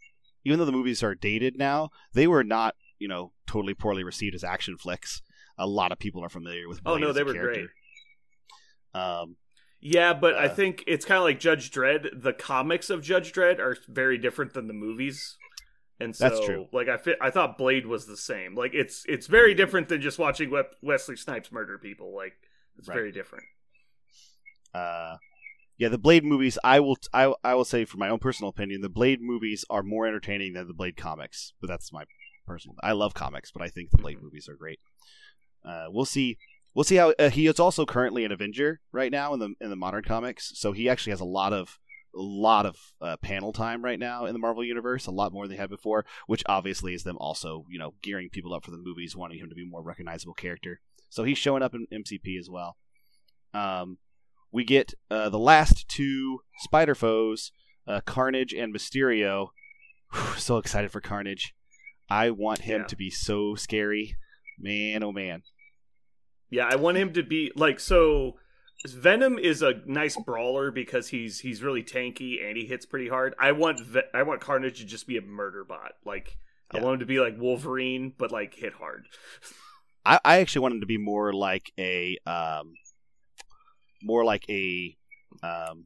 even 0.46 0.60
though 0.60 0.65
the 0.65 0.72
movies 0.72 1.03
are 1.03 1.15
dated 1.15 1.58
now, 1.58 1.89
they 2.13 2.27
were 2.27 2.44
not, 2.44 2.75
you 3.00 3.08
know, 3.08 3.32
totally 3.48 3.74
poorly 3.74 4.04
received 4.04 4.36
as 4.36 4.44
action 4.44 4.77
flicks. 4.77 5.22
A 5.58 5.68
lot 5.68 5.92
of 5.92 6.00
people 6.00 6.24
are 6.24 6.30
familiar 6.30 6.68
with. 6.68 6.84
Blade 6.84 6.94
Oh, 6.94 6.98
no, 6.98 7.13
they 7.13 7.24
were 7.24 7.34
character. 7.34 7.70
Um, 8.94 9.38
Yeah, 9.80 10.13
but 10.13 10.36
I 10.36 10.46
Uh, 10.48 10.56
think 10.56 10.84
it's 10.88 11.06
kind 11.06 11.18
of 11.20 11.24
like 11.24 11.39
Judge 11.39 11.70
Dredd. 11.72 12.22
The 12.22 12.34
comics 12.34 12.89
of 12.89 13.01
Judge 13.04 13.32
Dredd 13.32 13.60
are 13.60 13.77
very 13.88 14.18
different 14.18 14.54
than 14.54 14.68
the 14.68 14.74
movies, 14.74 15.38
and 16.00 16.16
so 16.16 16.30
That's 16.30 16.46
true. 16.46 16.68
like 16.74 16.88
I 16.88 16.98
fit, 16.98 17.18
I 17.22 17.30
thought 17.30 17.58
Blade 17.60 17.86
was 17.86 18.08
the 18.08 18.18
same. 18.18 18.56
Like 18.56 18.74
it's 18.74 19.06
it's 19.08 19.27
very 19.27 19.54
different 19.54 19.88
than 19.89 20.01
just 20.01 20.18
watching 20.18 20.50
we- 20.50 20.63
Wesley 20.82 21.16
Snipes 21.16 21.51
murder 21.51 21.77
people. 21.77 22.16
Like 22.16 22.34
it's 22.77 22.88
Right. 22.88 22.96
very 22.96 23.12
different. 23.12 23.46
uh, 24.74 25.18
yeah, 25.77 25.89
the 25.89 25.98
Blade 26.00 26.24
movies. 26.24 26.58
I 26.63 26.80
will. 26.80 26.98
I, 27.13 27.34
I 27.44 27.54
will 27.54 27.66
say, 27.66 27.86
for 27.86 27.98
my 27.98 28.10
own 28.10 28.18
personal 28.20 28.50
opinion, 28.50 28.82
the 28.82 28.89
Blade 28.89 29.22
movies 29.22 29.63
are 29.70 29.84
more 29.84 30.08
entertaining 30.08 30.54
than 30.54 30.68
the 30.68 30.74
Blade 30.74 30.98
comics. 30.98 31.54
But 31.62 31.68
that's 31.68 31.94
my 31.94 32.06
personal. 32.48 32.75
I 32.82 32.94
love 32.94 33.13
comics, 33.13 33.51
but 33.51 33.62
I 33.62 33.70
think 33.70 33.92
the 33.92 33.98
Blade 33.98 34.18
Mhm. 34.18 34.24
movies 34.24 34.48
are 34.50 34.56
great. 34.56 34.80
Uh, 35.63 35.88
we'll 35.89 36.06
see. 36.06 36.38
We'll 36.74 36.84
see 36.84 36.96
how 36.96 37.12
uh, 37.20 37.30
he 37.30 37.48
is 37.48 37.60
also 37.60 37.86
currently 37.86 38.24
an 38.24 38.32
Avenger 38.32 38.82
right 38.92 39.12
now 39.12 39.34
in 39.34 39.39
the 39.39 39.54
in 39.62 39.70
the 39.70 39.75
modern 39.75 40.04
comics. 40.04 40.51
So 40.56 40.72
he 40.72 40.88
actually 40.89 41.12
has 41.12 41.20
a 41.20 41.25
lot 41.25 41.51
of 41.54 41.80
a 42.16 42.22
lot 42.22 42.66
of 42.66 42.77
uh, 43.01 43.18
panel 43.18 43.51
time 43.54 43.84
right 43.84 44.00
now 44.00 44.25
in 44.25 44.34
the 44.34 44.39
Marvel 44.39 44.63
universe, 44.63 45.06
a 45.06 45.12
lot 45.12 45.34
more 45.34 45.46
than 45.46 45.56
they 45.56 45.62
had 45.62 45.70
before. 45.70 46.06
Which 46.27 46.44
obviously 46.48 46.94
is 46.94 47.04
them 47.04 47.18
also 47.20 47.66
you 47.70 47.80
know 47.80 47.96
gearing 48.01 48.30
people 48.30 48.54
up 48.54 48.63
for 48.63 48.72
the 48.72 48.77
movies, 48.77 49.16
wanting 49.16 49.39
him 49.39 49.50
to 49.50 49.56
be 49.56 49.63
a 49.63 49.68
more 49.68 49.84
recognizable 49.84 50.34
character. 50.36 50.80
So 51.10 51.24
he's 51.24 51.38
showing 51.38 51.63
up 51.63 51.74
in 51.74 51.88
MCP 51.92 52.38
as 52.39 52.50
well. 52.50 52.77
Um, 53.54 53.98
we 54.51 54.63
get 54.63 54.94
uh, 55.10 55.30
the 55.30 55.39
last 55.39 55.88
two 55.89 56.42
Spider 56.60 56.96
foes, 56.96 57.51
uh, 57.88 58.01
Carnage 58.06 58.54
and 58.54 58.74
Mysterio. 58.74 59.50
Whew, 60.13 60.36
so 60.38 60.58
excited 60.58 60.92
for 60.92 61.01
Carnage. 61.01 61.54
I 62.09 62.29
want 62.31 62.59
him 62.61 62.81
Yeah. 62.81 62.87
to 62.87 62.95
be 62.95 63.09
so 63.09 63.55
scary. 63.55 64.15
Man, 64.59 65.03
oh 65.03 65.11
man. 65.11 65.43
Yeah, 66.49 66.67
I 66.71 66.75
want 66.75 66.97
him 66.97 67.13
to 67.13 67.23
be 67.23 67.51
like 67.55 67.79
so. 67.79 68.37
Venom 68.87 69.37
is 69.39 69.61
a 69.61 69.81
nice 69.85 70.15
brawler 70.25 70.71
because 70.71 71.09
he's 71.09 71.39
he's 71.39 71.61
really 71.63 71.83
tanky 71.83 72.43
and 72.47 72.55
he 72.57 72.65
hits 72.65 72.85
pretty 72.85 73.09
hard. 73.09 73.33
I 73.39 73.51
want 73.51 73.79
Ve- 73.81 74.01
I 74.13 74.23
want 74.23 74.39
Carnage 74.39 74.79
to 74.79 74.85
just 74.85 75.07
be 75.07 75.17
a 75.17 75.21
murder 75.21 75.63
bot. 75.63 75.93
Like 76.05 76.37
I 76.71 76.79
want 76.79 76.95
him 76.95 76.99
to 77.01 77.05
be 77.05 77.19
like 77.19 77.37
Wolverine, 77.39 78.13
but 78.17 78.31
like 78.31 78.53
hit 78.55 78.73
hard. 78.73 79.05
I, 80.05 80.19
I 80.23 80.37
actually 80.39 80.61
want 80.61 80.75
him 80.75 80.81
to 80.81 80.85
be 80.87 80.97
more 80.97 81.33
like 81.33 81.71
a 81.77 82.17
um 82.25 82.73
more 84.03 84.23
like 84.23 84.45
a 84.49 84.95
um 85.43 85.85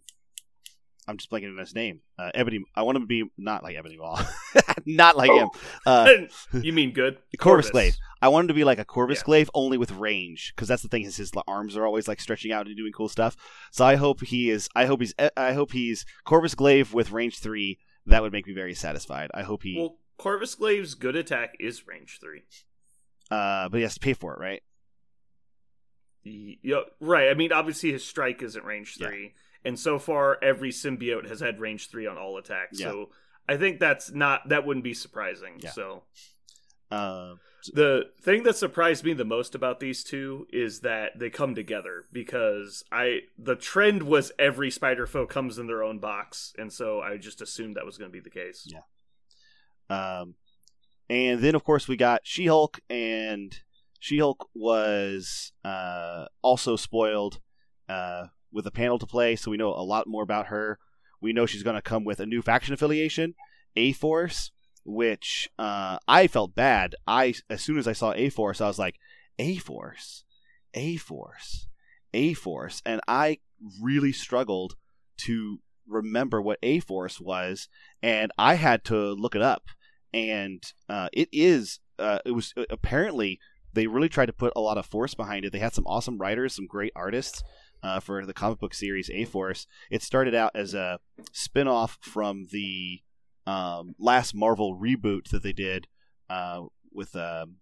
I'm 1.07 1.17
just 1.17 1.31
blanking 1.31 1.51
on 1.51 1.57
his 1.57 1.73
name. 1.73 2.01
Uh, 2.17 2.29
Ebony. 2.35 2.63
I 2.75 2.83
want 2.83 2.95
him 2.95 3.03
to 3.03 3.07
be 3.07 3.23
not 3.37 3.63
like 3.63 3.75
Ebony 3.75 3.97
Maw, 3.97 4.23
not 4.85 5.17
like 5.17 5.31
him. 5.31 5.49
Uh, 5.85 6.07
you 6.61 6.71
mean 6.73 6.91
good? 6.91 7.17
Corvus 7.39 7.71
Glaive. 7.71 7.95
I 8.21 8.27
want 8.27 8.43
him 8.43 8.47
to 8.49 8.53
be 8.53 8.63
like 8.63 8.77
a 8.79 8.85
Corvus 8.85 9.19
Yeah. 9.19 9.23
Glaive, 9.25 9.49
only 9.55 9.77
with 9.79 9.91
range, 9.91 10.53
because 10.55 10.67
that's 10.67 10.83
the 10.83 10.87
thing. 10.89 11.03
Is 11.03 11.17
his 11.17 11.31
arms 11.47 11.75
are 11.75 11.85
always 11.85 12.07
like 12.07 12.21
stretching 12.21 12.51
out 12.51 12.67
and 12.67 12.77
doing 12.77 12.91
cool 12.91 13.09
stuff. 13.09 13.35
So 13.71 13.83
I 13.83 13.95
hope 13.95 14.21
he 14.21 14.49
is. 14.51 14.69
I 14.75 14.85
hope 14.85 15.01
he's. 15.01 15.13
I 15.35 15.53
hope 15.53 15.71
he's 15.71 16.05
Corvus 16.23 16.53
Glaive 16.55 16.93
with 16.93 17.11
range 17.11 17.39
three. 17.39 17.79
That 18.05 18.21
would 18.21 18.31
make 18.31 18.45
me 18.47 18.53
very 18.53 18.75
satisfied. 18.75 19.31
I 19.33 19.41
hope 19.41 19.63
he. 19.63 19.77
Well, 19.79 19.97
Corvus 20.17 20.53
Glaive's 20.55 20.93
good 20.93 21.15
attack 21.15 21.55
is 21.59 21.87
range 21.87 22.19
three. 22.21 22.43
uh, 23.31 23.69
but 23.69 23.77
he 23.77 23.83
has 23.83 23.95
to 23.95 23.99
pay 23.99 24.13
for 24.13 24.33
it, 24.35 24.39
right? 24.39 24.61
Yeah, 26.23 26.81
right. 26.99 27.29
I 27.29 27.33
mean, 27.33 27.51
obviously 27.51 27.91
his 27.91 28.05
strike 28.05 28.43
isn't 28.43 28.63
range 28.63 28.97
Yeah. 28.99 29.07
And 29.63 29.79
so 29.79 29.99
far 29.99 30.37
every 30.43 30.71
symbiote 30.71 31.27
has 31.27 31.39
had 31.39 31.59
range 31.59 31.89
three 31.89 32.07
on 32.07 32.17
all 32.17 32.37
attacks. 32.37 32.79
Yeah. 32.79 32.87
So 32.87 33.09
I 33.47 33.57
think 33.57 33.79
that's 33.79 34.11
not 34.11 34.49
that 34.49 34.65
wouldn't 34.65 34.83
be 34.83 34.93
surprising. 34.93 35.59
Yeah. 35.59 35.71
So 35.71 36.03
Uh, 36.91 37.35
the 37.73 38.09
thing 38.21 38.43
that 38.43 38.55
surprised 38.55 39.03
me 39.05 39.13
the 39.13 39.23
most 39.23 39.53
about 39.55 39.79
these 39.79 40.03
two 40.03 40.47
is 40.51 40.79
that 40.81 41.17
they 41.17 41.29
come 41.29 41.53
together 41.55 42.05
because 42.11 42.83
I 42.91 43.21
the 43.37 43.55
trend 43.55 44.03
was 44.03 44.31
every 44.39 44.71
spider 44.71 45.05
foe 45.05 45.25
comes 45.27 45.57
in 45.57 45.67
their 45.67 45.83
own 45.83 45.99
box, 45.99 46.53
and 46.57 46.73
so 46.73 47.01
I 47.01 47.17
just 47.17 47.41
assumed 47.41 47.75
that 47.75 47.85
was 47.85 47.97
going 47.97 48.11
to 48.11 48.13
be 48.13 48.19
the 48.19 48.29
case. 48.29 48.67
Yeah. 48.67 48.81
Um, 49.89 50.35
and 51.09 51.41
then 51.41 51.55
of 51.55 51.63
course 51.63 51.87
we 51.87 51.97
got 51.97 52.21
She 52.23 52.47
Hulk, 52.47 52.79
and 52.89 53.57
She 53.99 54.17
Hulk 54.19 54.49
was 54.55 55.51
uh, 55.63 56.25
also 56.41 56.75
spoiled 56.75 57.39
uh, 57.87 58.27
with 58.51 58.65
a 58.67 58.71
panel 58.71 58.99
to 58.99 59.05
play, 59.05 59.35
so 59.35 59.51
we 59.51 59.57
know 59.57 59.73
a 59.73 59.83
lot 59.83 60.07
more 60.07 60.23
about 60.23 60.47
her. 60.47 60.79
We 61.21 61.33
know 61.33 61.45
she's 61.45 61.63
going 61.63 61.75
to 61.75 61.81
come 61.81 62.03
with 62.03 62.19
a 62.19 62.25
new 62.25 62.41
faction 62.41 62.73
affiliation, 62.73 63.35
A 63.75 63.93
Force, 63.93 64.51
which 64.83 65.49
uh, 65.59 65.99
I 66.07 66.27
felt 66.27 66.55
bad. 66.55 66.95
I 67.05 67.35
as 67.49 67.61
soon 67.61 67.77
as 67.77 67.87
I 67.87 67.93
saw 67.93 68.13
A 68.13 68.29
Force, 68.29 68.61
I 68.61 68.67
was 68.67 68.79
like, 68.79 68.95
A 69.37 69.57
Force, 69.57 70.23
A 70.73 70.97
Force, 70.97 71.67
A 72.13 72.33
Force, 72.33 72.81
and 72.85 73.01
I 73.07 73.37
really 73.81 74.11
struggled 74.11 74.75
to 75.17 75.59
remember 75.87 76.41
what 76.41 76.59
A 76.63 76.79
Force 76.79 77.19
was, 77.19 77.67
and 78.01 78.31
I 78.37 78.55
had 78.55 78.83
to 78.85 78.95
look 79.13 79.35
it 79.35 79.41
up. 79.41 79.63
And 80.13 80.61
uh, 80.89 81.07
it 81.13 81.29
is, 81.31 81.79
uh, 81.97 82.19
it 82.25 82.31
was 82.31 82.53
apparently 82.69 83.39
they 83.73 83.87
really 83.87 84.09
tried 84.09 84.25
to 84.25 84.33
put 84.33 84.51
a 84.55 84.61
lot 84.61 84.77
of 84.77 84.85
force 84.85 85.13
behind 85.13 85.45
it. 85.45 85.53
They 85.53 85.59
had 85.59 85.73
some 85.73 85.87
awesome 85.87 86.17
writers, 86.17 86.55
some 86.55 86.67
great 86.67 86.91
artists 86.95 87.41
uh, 87.83 87.99
for 87.99 88.25
the 88.25 88.33
comic 88.33 88.59
book 88.59 88.73
series 88.73 89.09
A 89.09 89.25
Force. 89.25 89.67
It 89.89 90.01
started 90.01 90.35
out 90.35 90.51
as 90.55 90.73
a 90.73 90.99
spin 91.31 91.67
off 91.67 91.97
from 92.01 92.47
the 92.51 93.01
um, 93.47 93.95
last 93.99 94.35
Marvel 94.35 94.77
reboot 94.79 95.29
that 95.29 95.43
they 95.43 95.53
did 95.53 95.87
uh, 96.29 96.63
with. 96.93 97.15
Um, 97.15 97.57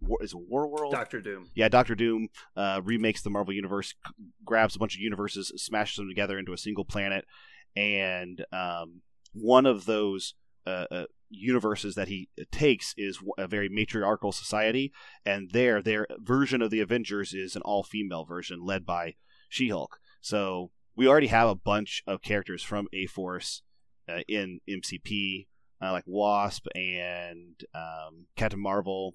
War, 0.00 0.22
is 0.22 0.32
War 0.32 0.68
World? 0.68 0.92
Doctor 0.92 1.20
Doom. 1.20 1.48
yeah, 1.56 1.68
Doctor 1.68 1.96
Doom 1.96 2.28
uh, 2.56 2.80
remakes 2.84 3.22
the 3.22 3.30
Marvel 3.30 3.52
universe, 3.52 3.88
c- 4.06 4.12
grabs 4.44 4.76
a 4.76 4.78
bunch 4.78 4.94
of 4.94 5.00
universes, 5.00 5.52
smashes 5.56 5.96
them 5.96 6.08
together 6.08 6.38
into 6.38 6.52
a 6.52 6.56
single 6.56 6.84
planet, 6.84 7.24
and 7.74 8.44
um, 8.52 9.02
one 9.32 9.66
of 9.66 9.86
those 9.86 10.34
uh, 10.68 10.86
uh, 10.90 11.04
universes 11.30 11.94
that 11.94 12.08
he 12.08 12.28
takes 12.50 12.94
is 12.96 13.18
a 13.36 13.46
very 13.46 13.68
matriarchal 13.68 14.32
society, 14.32 14.92
and 15.24 15.50
there, 15.52 15.82
their 15.82 16.06
version 16.18 16.62
of 16.62 16.70
the 16.70 16.80
Avengers 16.80 17.32
is 17.32 17.56
an 17.56 17.62
all-female 17.62 18.24
version 18.24 18.64
led 18.64 18.84
by 18.84 19.14
She-Hulk. 19.48 19.98
So 20.20 20.70
we 20.96 21.06
already 21.06 21.28
have 21.28 21.48
a 21.48 21.54
bunch 21.54 22.02
of 22.06 22.22
characters 22.22 22.62
from 22.62 22.88
A 22.92 23.06
Force 23.06 23.62
uh, 24.08 24.20
in 24.28 24.60
MCP, 24.68 25.46
uh, 25.80 25.92
like 25.92 26.04
Wasp 26.06 26.66
and 26.74 27.62
um, 27.74 28.26
Captain 28.36 28.60
Marvel. 28.60 29.14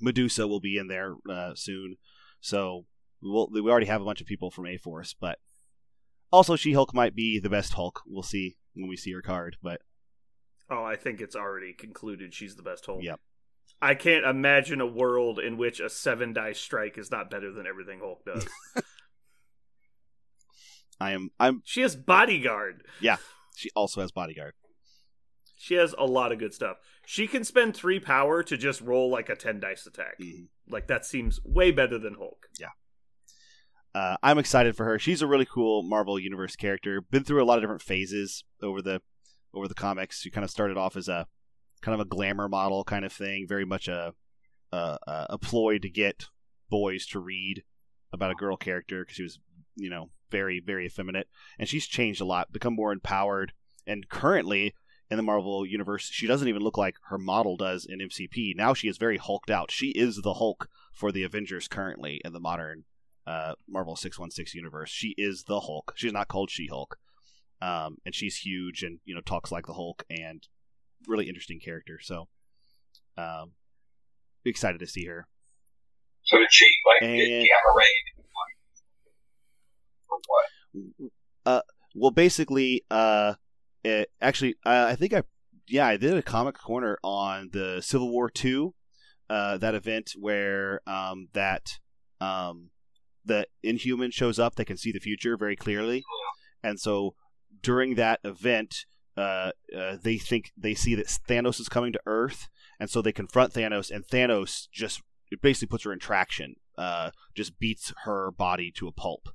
Medusa 0.00 0.48
will 0.48 0.60
be 0.60 0.76
in 0.76 0.88
there 0.88 1.14
uh, 1.30 1.52
soon. 1.54 1.96
So 2.40 2.86
we'll, 3.22 3.48
we 3.52 3.60
already 3.60 3.86
have 3.86 4.02
a 4.02 4.04
bunch 4.04 4.20
of 4.20 4.26
people 4.26 4.50
from 4.50 4.66
A 4.66 4.76
Force, 4.76 5.14
but 5.18 5.38
also 6.32 6.56
She 6.56 6.72
Hulk 6.72 6.94
might 6.94 7.14
be 7.14 7.38
the 7.38 7.50
best 7.50 7.74
Hulk. 7.74 8.02
We'll 8.06 8.22
see 8.22 8.56
when 8.74 8.88
we 8.88 8.96
see 8.96 9.12
her 9.12 9.22
card, 9.22 9.56
but 9.62 9.82
Oh, 10.72 10.84
I 10.84 10.96
think 10.96 11.20
it's 11.20 11.36
already 11.36 11.74
concluded 11.74 12.32
she's 12.32 12.56
the 12.56 12.62
best 12.62 12.86
Hulk. 12.86 13.02
Yep. 13.02 13.20
I 13.82 13.94
can't 13.94 14.24
imagine 14.24 14.80
a 14.80 14.86
world 14.86 15.38
in 15.38 15.58
which 15.58 15.80
a 15.80 15.90
seven 15.90 16.32
die 16.32 16.52
strike 16.52 16.96
is 16.96 17.10
not 17.10 17.30
better 17.30 17.52
than 17.52 17.66
everything 17.66 17.98
Hulk 18.00 18.24
does. 18.24 18.48
I 21.00 21.10
am 21.12 21.30
I'm 21.38 21.60
she 21.64 21.82
has 21.82 21.94
bodyguard. 21.94 22.84
Yeah. 23.00 23.16
She 23.54 23.68
also 23.76 24.00
has 24.00 24.12
bodyguard. 24.12 24.54
She 25.56 25.74
has 25.74 25.94
a 25.98 26.06
lot 26.06 26.32
of 26.32 26.38
good 26.38 26.54
stuff. 26.54 26.78
She 27.04 27.26
can 27.26 27.44
spend 27.44 27.76
three 27.76 28.00
power 28.00 28.42
to 28.44 28.56
just 28.56 28.80
roll 28.80 29.10
like 29.10 29.28
a 29.28 29.36
ten 29.36 29.60
dice 29.60 29.86
attack. 29.86 30.18
Mhm. 30.20 30.46
Like 30.68 30.86
that 30.86 31.04
seems 31.04 31.38
way 31.44 31.70
better 31.70 31.98
than 31.98 32.14
Hulk. 32.14 32.46
Yeah. 32.58 32.68
Uh, 33.94 34.16
I'm 34.22 34.38
excited 34.38 34.74
for 34.74 34.84
her. 34.86 34.98
She's 34.98 35.20
a 35.20 35.26
really 35.26 35.44
cool 35.44 35.82
Marvel 35.82 36.18
Universe 36.18 36.56
character. 36.56 37.02
Been 37.02 37.24
through 37.24 37.42
a 37.42 37.44
lot 37.44 37.58
of 37.58 37.62
different 37.62 37.82
phases 37.82 38.42
over 38.62 38.80
the 38.80 39.02
over 39.54 39.68
the 39.68 39.74
comics. 39.74 40.20
She 40.20 40.30
kind 40.30 40.44
of 40.44 40.50
started 40.50 40.76
off 40.76 40.96
as 40.96 41.08
a 41.08 41.26
kind 41.80 41.94
of 41.94 42.00
a 42.00 42.08
glamour 42.08 42.48
model 42.48 42.84
kind 42.84 43.04
of 43.04 43.12
thing, 43.12 43.46
very 43.48 43.64
much 43.64 43.88
a 43.88 44.14
a, 44.72 44.98
a 45.06 45.38
ploy 45.38 45.78
to 45.78 45.90
get 45.90 46.26
boys 46.70 47.04
to 47.06 47.20
read 47.20 47.62
about 48.12 48.30
a 48.30 48.34
girl 48.34 48.56
character 48.56 49.02
because 49.02 49.16
she 49.16 49.22
was 49.22 49.38
you 49.76 49.90
know 49.90 50.10
very 50.30 50.60
very 50.60 50.86
effeminate, 50.86 51.28
and 51.58 51.68
she's 51.68 51.86
changed 51.86 52.20
a 52.20 52.24
lot, 52.24 52.52
become 52.52 52.74
more 52.74 52.92
empowered, 52.92 53.52
and 53.86 54.08
currently. 54.08 54.74
In 55.10 55.18
the 55.18 55.22
Marvel 55.22 55.66
universe, 55.66 56.08
she 56.10 56.26
doesn't 56.26 56.48
even 56.48 56.62
look 56.62 56.78
like 56.78 56.96
her 57.10 57.18
model 57.18 57.58
does 57.58 57.84
in 57.84 57.98
MCP. 57.98 58.56
Now 58.56 58.72
she 58.72 58.88
is 58.88 58.96
very 58.96 59.18
hulked 59.18 59.50
out. 59.50 59.70
She 59.70 59.88
is 59.88 60.22
the 60.22 60.32
Hulk 60.32 60.70
for 60.90 61.12
the 61.12 61.22
Avengers 61.22 61.68
currently 61.68 62.22
in 62.24 62.32
the 62.32 62.40
modern 62.40 62.84
uh, 63.26 63.54
Marvel 63.68 63.94
616 63.94 64.58
universe. 64.58 64.88
She 64.88 65.14
is 65.18 65.44
the 65.44 65.60
Hulk. 65.60 65.92
She's 65.96 66.14
not 66.14 66.28
called 66.28 66.50
She 66.50 66.68
Hulk. 66.68 66.96
Um, 67.62 67.98
and 68.04 68.14
she's 68.14 68.38
huge 68.38 68.82
and, 68.82 68.98
you 69.04 69.14
know, 69.14 69.20
talks 69.20 69.52
like 69.52 69.66
the 69.66 69.74
Hulk 69.74 70.02
and 70.10 70.42
really 71.06 71.28
interesting 71.28 71.60
character. 71.64 71.98
So, 72.02 72.26
um, 73.16 73.52
excited 74.44 74.78
to 74.80 74.86
see 74.86 75.06
her. 75.06 75.28
So 76.24 76.38
did 76.38 76.48
she 76.50 76.66
like 76.86 77.00
get 77.08 77.20
And- 77.20 77.28
gamma 77.28 77.76
rayed? 77.76 78.24
For 80.08 80.18
what? 80.26 81.64
Well, 81.94 82.10
basically, 82.10 82.84
uh, 82.90 83.34
it, 83.84 84.10
actually, 84.20 84.54
uh, 84.64 84.86
I 84.88 84.96
think 84.96 85.12
I, 85.12 85.22
yeah, 85.68 85.86
I 85.86 85.96
did 85.96 86.14
a 86.14 86.22
comic 86.22 86.56
corner 86.58 86.98
on 87.04 87.50
the 87.52 87.82
Civil 87.82 88.10
War 88.10 88.30
two, 88.30 88.74
uh, 89.28 89.58
that 89.58 89.74
event 89.74 90.12
where 90.18 90.80
um, 90.86 91.28
that 91.34 91.78
um, 92.20 92.70
the 93.24 93.46
Inhuman 93.62 94.10
shows 94.10 94.38
up. 94.38 94.54
They 94.54 94.64
can 94.64 94.76
see 94.78 94.90
the 94.90 95.00
future 95.00 95.36
very 95.36 95.54
clearly, 95.56 96.02
and 96.62 96.80
so 96.80 97.14
during 97.62 97.94
that 97.94 98.20
event, 98.24 98.86
uh, 99.16 99.52
uh, 99.76 99.96
they 100.02 100.18
think 100.18 100.52
they 100.56 100.74
see 100.74 100.94
that 100.94 101.06
Thanos 101.06 101.60
is 101.60 101.68
coming 101.68 101.92
to 101.92 102.00
Earth, 102.06 102.48
and 102.80 102.88
so 102.88 103.02
they 103.02 103.12
confront 103.12 103.52
Thanos, 103.52 103.90
and 103.90 104.06
Thanos 104.06 104.68
just 104.72 105.02
basically 105.40 105.70
puts 105.70 105.84
her 105.84 105.92
in 105.92 105.98
traction, 105.98 106.56
uh, 106.76 107.10
just 107.34 107.58
beats 107.58 107.92
her 108.04 108.30
body 108.30 108.70
to 108.72 108.88
a 108.88 108.92
pulp 108.92 109.28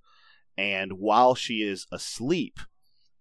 and 0.57 0.93
while 0.93 1.35
she 1.35 1.61
is 1.61 1.85
asleep, 1.91 2.59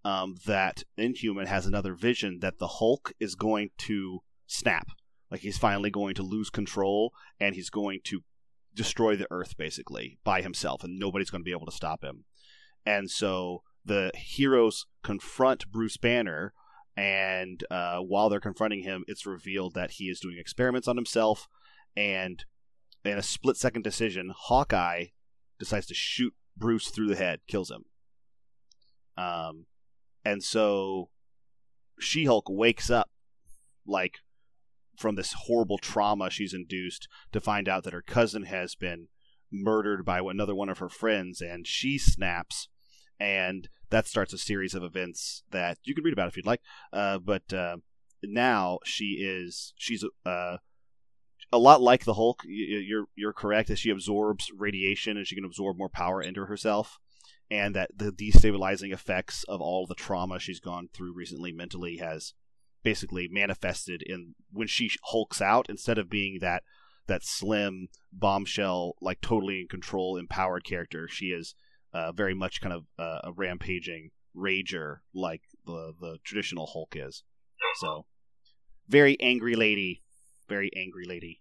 um, 0.05 0.37
that 0.47 0.85
Inhuman 0.97 1.47
has 1.47 1.66
another 1.66 1.95
vision 1.95 2.38
that 2.40 2.59
the 2.59 2.69
Hulk 2.69 3.12
is 3.21 3.35
going 3.35 3.71
to 3.79 4.21
snap, 4.47 4.88
like 5.31 5.40
he's 5.40 5.59
finally 5.59 5.90
going 5.90 6.14
to 6.14 6.23
lose 6.23 6.49
control, 6.49 7.12
and 7.38 7.55
he's 7.55 7.71
going 7.71 8.01
to 8.05 8.23
destroy 8.73 9.16
the 9.16 9.27
Earth 9.31 9.57
basically 9.57 10.19
by 10.25 10.40
himself, 10.40 10.83
and 10.83 10.99
nobody's 10.99 11.31
going 11.31 11.42
to 11.42 11.45
be 11.45 11.53
able 11.53 11.66
to 11.66 11.73
stop 11.73 12.03
him. 12.03 12.25
And 12.87 13.11
so 13.11 13.62
the 13.87 14.11
heroes 14.14 14.87
confront 15.03 15.70
Bruce 15.70 15.96
Banner, 15.96 16.53
and 16.96 17.62
uh, 17.70 17.99
while 17.99 18.29
they're 18.29 18.40
confronting 18.40 18.83
him, 18.83 19.05
it's 19.07 19.27
revealed 19.27 19.75
that 19.75 19.92
he 19.92 20.05
is 20.05 20.20
doing 20.20 20.37
experiments 20.38 20.88
on 20.88 20.96
himself, 20.96 21.49
and 21.96 22.44
in 23.05 23.16
a 23.16 23.22
split 23.22 23.57
second 23.57 23.83
decision, 23.83 24.33
Hawkeye 24.37 25.07
decides 25.59 25.87
to 25.87 25.94
shoot 25.94 26.35
Bruce 26.57 26.88
through 26.88 27.09
the 27.09 27.16
head, 27.16 27.40
kills 27.46 27.70
him. 27.70 27.85
Um, 29.16 29.66
and 30.25 30.42
so 30.42 31.11
She 32.01 32.25
Hulk 32.25 32.46
wakes 32.49 32.90
up 32.90 33.11
like 33.87 34.18
from 34.99 35.14
this 35.14 35.35
horrible 35.44 35.79
trauma 35.79 36.31
she's 36.31 36.55
induced 36.55 37.09
to 37.33 37.40
find 37.40 37.68
out 37.68 37.85
that 37.85 37.92
her 37.92 38.03
cousin 38.03 38.44
has 38.44 38.75
been 38.75 39.09
murdered 39.53 40.05
by 40.05 40.18
another 40.18 40.55
one 40.55 40.68
of 40.68 40.79
her 40.79 40.88
friends, 40.88 41.40
and 41.40 41.66
she 41.66 41.99
snaps, 41.99 42.68
and 43.19 43.69
that 43.91 44.07
starts 44.07 44.33
a 44.33 44.39
series 44.39 44.75
of 44.75 44.83
events 44.83 45.43
that 45.51 45.79
you 45.85 45.95
can 45.95 46.05
read 46.05 46.13
about 46.13 46.29
if 46.29 46.37
you'd 46.37 46.47
like. 46.47 46.61
Uh, 46.93 47.19
but 47.19 47.53
uh, 47.53 47.77
now 48.23 48.79
she 48.85 49.19
is 49.21 49.73
she's 49.77 50.05
uh, 50.25 50.57
a 51.53 51.59
lot 51.59 51.81
like 51.81 52.05
the 52.05 52.15
Hulk. 52.15 52.43
You're 52.47 53.07
you're 53.15 53.33
correct 53.33 53.69
that 53.69 53.79
she 53.79 53.91
absorbs 53.91 54.51
radiation 54.57 55.17
and 55.17 55.27
she 55.27 55.35
can 55.35 55.45
absorb 55.45 55.77
more 55.77 55.89
power 55.89 56.21
into 56.21 56.47
herself, 56.47 56.99
and 57.51 57.75
that 57.75 57.91
the 57.97 58.11
destabilizing 58.11 58.93
effects 58.93 59.45
of 59.45 59.61
all 59.61 59.87
the 59.87 59.95
trauma 59.95 60.39
she's 60.39 60.61
gone 60.61 60.89
through 60.93 61.15
recently 61.15 61.53
mentally 61.53 61.99
has 61.99 62.35
basically 62.83 63.29
manifested 63.29 64.03
in 64.07 64.35
when 64.53 64.69
she 64.69 64.91
hulks 65.05 65.41
out 65.41 65.67
instead 65.69 65.99
of 65.99 66.09
being 66.09 66.39
that 66.41 66.63
that 67.09 67.25
slim 67.25 67.89
bombshell 68.13 68.95
like 69.01 69.21
totally 69.21 69.61
in 69.61 69.67
control 69.67 70.17
empowered 70.17 70.65
character 70.65 71.09
she 71.09 71.27
is 71.27 71.55
uh, 71.97 72.13
very 72.13 72.35
much 72.35 72.61
kind 72.61 72.75
of 72.75 72.85
uh, 72.99 73.21
a 73.25 73.33
rampaging 73.33 74.11
rager 74.37 74.99
like 75.15 75.43
the 75.65 75.95
the 75.99 76.19
traditional 76.25 76.67
hulk 76.67 76.95
is. 76.95 77.23
So 77.81 78.05
very 78.89 79.21
angry 79.21 79.57
lady 79.57 80.03
very 80.49 80.71
angry 80.77 81.05
lady. 81.07 81.41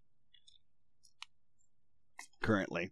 Currently. 2.41 2.91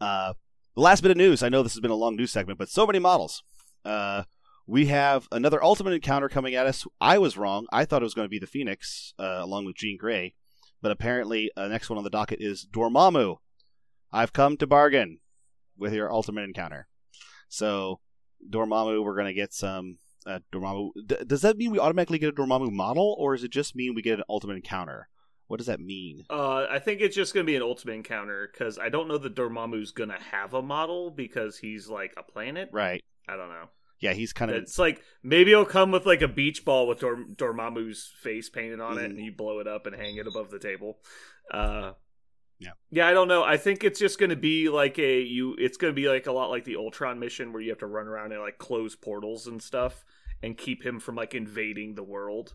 Uh 0.00 0.34
the 0.74 0.82
last 0.82 1.00
bit 1.00 1.10
of 1.10 1.16
news 1.16 1.42
i 1.42 1.48
know 1.48 1.62
this 1.62 1.72
has 1.72 1.80
been 1.80 1.90
a 1.90 1.94
long 1.94 2.16
news 2.16 2.30
segment 2.30 2.58
but 2.58 2.68
so 2.68 2.86
many 2.86 2.98
models. 2.98 3.42
Uh 3.84 4.24
we 4.68 4.86
have 4.86 5.28
another 5.30 5.62
ultimate 5.62 5.92
encounter 5.92 6.28
coming 6.28 6.56
at 6.56 6.66
us. 6.66 6.84
I 7.00 7.18
was 7.18 7.36
wrong. 7.36 7.66
I 7.70 7.84
thought 7.84 8.02
it 8.02 8.04
was 8.04 8.14
going 8.14 8.26
to 8.26 8.36
be 8.36 8.40
the 8.40 8.48
phoenix 8.48 9.14
uh, 9.18 9.38
along 9.40 9.64
with 9.64 9.76
jean 9.76 9.96
grey 9.96 10.34
but 10.82 10.92
apparently 10.92 11.50
uh, 11.56 11.68
next 11.68 11.88
one 11.88 11.96
on 11.96 12.04
the 12.04 12.10
docket 12.10 12.40
is 12.40 12.66
dormammu. 12.70 13.36
I've 14.12 14.32
come 14.32 14.56
to 14.58 14.66
bargain 14.66 15.20
with 15.78 15.92
your 15.92 16.12
ultimate 16.12 16.42
encounter 16.44 16.86
so 17.48 18.00
dormammu 18.50 19.02
we're 19.04 19.14
going 19.14 19.26
to 19.26 19.32
get 19.34 19.52
some 19.52 19.98
uh, 20.26 20.40
dormammu 20.52 20.90
D- 21.06 21.16
does 21.26 21.42
that 21.42 21.56
mean 21.56 21.70
we 21.70 21.78
automatically 21.78 22.18
get 22.18 22.28
a 22.30 22.32
dormammu 22.32 22.70
model 22.72 23.14
or 23.18 23.34
does 23.34 23.44
it 23.44 23.50
just 23.50 23.74
mean 23.76 23.94
we 23.94 24.02
get 24.02 24.18
an 24.18 24.24
ultimate 24.28 24.56
encounter 24.56 25.08
what 25.48 25.58
does 25.58 25.66
that 25.68 25.80
mean 25.80 26.24
Uh, 26.28 26.66
I 26.68 26.80
think 26.80 27.00
it's 27.00 27.14
just 27.14 27.32
gonna 27.32 27.44
be 27.44 27.54
an 27.56 27.62
ultimate 27.62 27.94
encounter 27.94 28.48
because 28.52 28.78
I 28.78 28.88
don't 28.88 29.06
know 29.06 29.18
that 29.18 29.36
Dormammu's 29.36 29.92
gonna 29.92 30.18
have 30.32 30.54
a 30.54 30.62
model 30.62 31.10
because 31.10 31.56
he's 31.56 31.88
like 31.88 32.14
a 32.16 32.22
planet. 32.24 32.68
right 32.72 33.02
I 33.28 33.36
don't 33.36 33.48
know. 33.50 33.68
yeah 34.00 34.12
he's 34.12 34.32
kind 34.32 34.50
of 34.50 34.56
It's 34.56 34.76
like 34.78 35.00
maybe 35.22 35.52
it'll 35.52 35.64
come 35.64 35.92
with 35.92 36.04
like 36.04 36.20
a 36.22 36.26
beach 36.28 36.64
ball 36.64 36.88
with 36.88 36.98
Dor- 36.98 37.26
Dormammu's 37.32 38.12
face 38.20 38.50
painted 38.50 38.80
on 38.80 38.98
it, 38.98 39.02
Mhm. 39.02 39.04
and 39.16 39.18
you 39.24 39.30
blow 39.32 39.60
it 39.60 39.68
up 39.68 39.86
and 39.86 39.94
hang 39.94 40.16
it 40.16 40.26
above 40.26 40.50
the 40.50 40.58
table. 40.58 40.98
Uh, 41.50 41.92
Yeah. 42.58 42.70
yeah. 42.90 43.06
I 43.06 43.12
don't 43.12 43.28
know. 43.28 43.42
I 43.44 43.56
think 43.56 43.84
it's 43.84 43.98
just 43.98 44.18
going 44.18 44.30
to 44.30 44.36
be 44.36 44.68
like 44.68 44.98
a 44.98 45.20
you. 45.20 45.54
It's 45.58 45.76
going 45.76 45.92
to 45.92 45.94
be 45.94 46.08
like 46.08 46.26
a 46.26 46.32
lot 46.32 46.50
like 46.50 46.64
the 46.64 46.76
Ultron 46.76 47.18
mission 47.18 47.52
where 47.52 47.60
you 47.62 47.70
have 47.70 47.78
to 47.80 47.86
run 47.86 48.06
around 48.06 48.32
and 48.32 48.40
like 48.40 48.58
close 48.58 48.96
portals 48.96 49.46
and 49.46 49.62
stuff 49.62 50.04
and 50.42 50.56
keep 50.56 50.84
him 50.84 50.98
from 51.00 51.16
like 51.16 51.34
invading 51.34 51.94
the 51.94 52.02
world. 52.02 52.54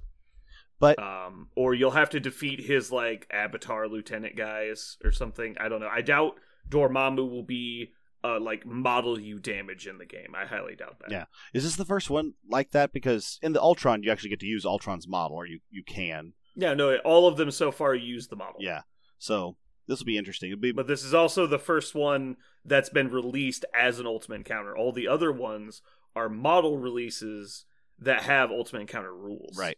But- 0.79 0.97
um, 1.01 1.49
or 1.55 1.75
you'll 1.75 1.91
have 1.91 2.09
to 2.11 2.19
defeat 2.19 2.59
his 2.59 2.91
like 2.91 3.27
Avatar 3.31 3.87
Lieutenant 3.87 4.35
guys 4.35 4.97
or 5.03 5.11
something. 5.11 5.55
I 5.59 5.69
don't 5.69 5.79
know. 5.81 5.89
I 5.91 6.01
doubt 6.01 6.39
Dormammu 6.69 7.29
will 7.29 7.43
be 7.43 7.93
uh 8.23 8.39
like 8.39 8.65
model 8.65 9.19
you 9.19 9.39
damage 9.39 9.85
in 9.87 9.97
the 9.99 10.05
game. 10.05 10.33
I 10.35 10.45
highly 10.45 10.75
doubt 10.75 10.97
that. 11.01 11.11
Yeah. 11.11 11.25
Is 11.53 11.63
this 11.63 11.75
the 11.75 11.85
first 11.85 12.09
one 12.09 12.33
like 12.49 12.71
that? 12.71 12.93
Because 12.93 13.37
in 13.43 13.53
the 13.53 13.61
Ultron, 13.61 14.01
you 14.03 14.11
actually 14.11 14.29
get 14.31 14.39
to 14.39 14.47
use 14.47 14.65
Ultron's 14.65 15.07
model, 15.07 15.37
or 15.37 15.45
you, 15.45 15.59
you 15.69 15.83
can. 15.83 16.33
Yeah, 16.55 16.73
no, 16.73 16.97
all 16.97 17.27
of 17.27 17.37
them 17.37 17.49
so 17.51 17.71
far 17.71 17.93
use 17.95 18.27
the 18.27 18.35
model. 18.35 18.57
Yeah. 18.59 18.81
So 19.19 19.55
this 19.87 19.99
will 19.99 20.05
be 20.05 20.17
interesting. 20.17 20.53
Be, 20.59 20.71
But 20.71 20.87
this 20.87 21.03
is 21.03 21.13
also 21.13 21.47
the 21.47 21.59
first 21.59 21.95
one 21.95 22.37
that's 22.63 22.89
been 22.89 23.09
released 23.09 23.65
as 23.77 23.99
an 23.99 24.05
Ultimate 24.05 24.37
Encounter. 24.37 24.75
All 24.75 24.91
the 24.91 25.07
other 25.07 25.31
ones 25.31 25.81
are 26.15 26.29
model 26.29 26.77
releases 26.77 27.65
that 27.99 28.23
have 28.23 28.51
Ultimate 28.51 28.81
Encounter 28.81 29.13
rules. 29.13 29.57
right. 29.57 29.77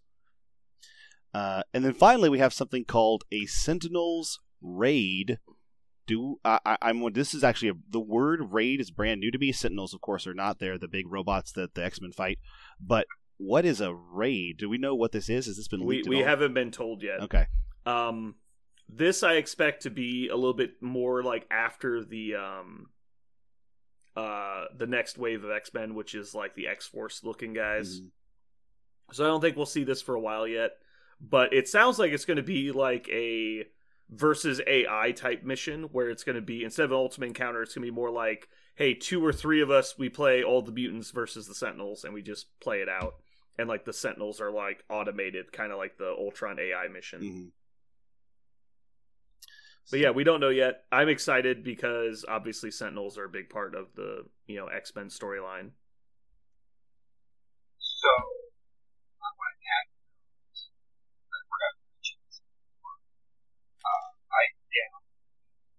Uh, 1.34 1.64
and 1.74 1.84
then 1.84 1.94
finally, 1.94 2.30
we 2.30 2.38
have 2.38 2.54
something 2.54 2.86
called 2.86 3.24
a 3.32 3.48
Sentinels 3.48 4.40
Raid 4.62 5.40
do 6.06 6.40
I, 6.44 6.60
I 6.66 6.78
I'm 6.82 7.02
this 7.14 7.34
is 7.34 7.44
actually 7.44 7.70
a, 7.70 7.74
the 7.90 8.00
word 8.00 8.52
raid 8.52 8.82
is 8.82 8.92
brand 8.92 9.20
new 9.22 9.32
to 9.32 9.38
me. 9.38 9.52
Sentinels, 9.52 9.94
of 9.94 10.02
course, 10.02 10.28
are 10.28 10.34
not 10.34 10.60
there, 10.60 10.78
the 10.78 10.88
big 10.88 11.06
robots 11.08 11.52
that 11.54 11.76
the 11.76 11.84
X 11.84 12.02
Men 12.02 12.12
fight. 12.12 12.40
But 12.80 13.08
what 13.38 13.66
is 13.66 13.82
a 13.82 13.94
raid? 13.94 14.58
Do 14.58 14.70
we 14.70 14.78
know 14.78 14.96
what 14.96 15.12
this 15.12 15.30
is? 15.30 15.46
Has 15.46 15.58
this 15.58 15.68
been 15.68 15.86
We 15.86 16.04
we 16.08 16.18
all? 16.18 16.26
haven't 16.26 16.54
been 16.54 16.72
told 16.72 17.04
yet. 17.04 17.22
Okay. 17.22 17.48
Um, 17.86 18.36
this 18.90 19.24
I 19.24 19.34
expect 19.34 19.84
to 19.84 19.90
be 19.90 20.30
a 20.30 20.36
little 20.36 20.54
bit 20.54 20.82
more 20.82 21.24
like 21.24 21.46
after 21.52 22.04
the 22.04 22.36
um, 22.36 22.90
uh, 24.16 24.66
the 24.76 24.88
next 24.88 25.18
wave 25.18 25.44
of 25.44 25.52
X 25.52 25.74
Men, 25.74 25.96
which 25.96 26.14
is 26.16 26.36
like 26.36 26.56
the 26.56 26.68
X 26.68 26.86
Force 26.88 27.24
looking 27.24 27.54
guys. 27.54 28.00
Mhm. 28.02 28.10
So 29.12 29.24
I 29.24 29.28
don't 29.28 29.42
think 29.42 29.58
we'll 29.58 29.66
see 29.66 29.84
this 29.84 30.02
for 30.02 30.16
a 30.16 30.20
while 30.20 30.48
yet. 30.48 30.78
But 31.20 31.54
it 31.54 31.68
sounds 31.68 32.00
like 32.00 32.12
it's 32.12 32.26
going 32.26 32.38
to 32.38 32.44
be 32.44 32.72
like 32.72 33.08
a 33.10 33.66
versus 34.10 34.62
AI 34.68 35.12
type 35.14 35.44
mission 35.44 35.84
where 35.86 36.10
it's 36.10 36.24
going 36.24 36.36
to 36.36 36.42
be 36.42 36.64
instead 36.64 36.86
of 36.86 36.92
an 36.92 36.98
ultimate 36.98 37.28
encounter, 37.28 37.62
it's 37.64 37.74
going 37.74 37.86
to 37.86 37.92
be 37.92 37.96
more 37.96 38.12
like, 38.12 38.48
hey, 38.76 38.94
two 38.94 39.24
or 39.26 39.32
three 39.32 39.62
of 39.62 39.72
us, 39.72 39.98
we 39.98 40.10
play 40.10 40.44
all 40.44 40.62
the 40.62 40.72
mutants 40.72 41.12
versus 41.12 41.48
the 41.48 41.56
Sentinels, 41.56 42.04
and 42.04 42.14
we 42.14 42.22
just 42.22 42.48
play 42.60 42.82
it 42.82 42.90
out. 42.90 43.16
And 43.58 43.70
like 43.70 43.86
the 43.86 43.94
Sentinels 43.94 44.42
are 44.42 44.52
like 44.52 44.84
automated, 44.90 45.52
kind 45.54 45.72
of 45.72 45.78
like 45.78 45.98
the 45.98 46.10
Ultron 46.10 46.60
AI 46.60 46.88
mission. 46.90 47.22
Mhm. 47.22 47.52
But 49.92 50.00
yeah, 50.00 50.12
we 50.12 50.24
don't 50.24 50.40
know 50.40 50.50
yet. 50.50 50.86
I'm 50.92 51.10
excited 51.10 51.64
because 51.64 52.26
obviously 52.28 52.72
Sentinels 52.72 53.18
are 53.18 53.26
a 53.26 53.30
big 53.30 53.50
part 53.50 53.76
of 53.76 53.88
the 53.96 54.26
you 54.48 54.58
know 54.58 54.68
X 54.68 54.96
Men 54.96 55.08
storyline. 55.08 55.72
So, 57.80 58.10
I 59.24 59.30
want 59.32 59.56
to 59.56 59.64
add 59.64 59.88
I 61.32 61.40
forgot 61.48 61.72
to 61.72 61.84
mention 61.88 62.18
this 62.28 62.44
before. 62.44 63.00
Uh, 63.80 64.08
I 64.28 64.44
down 64.76 65.00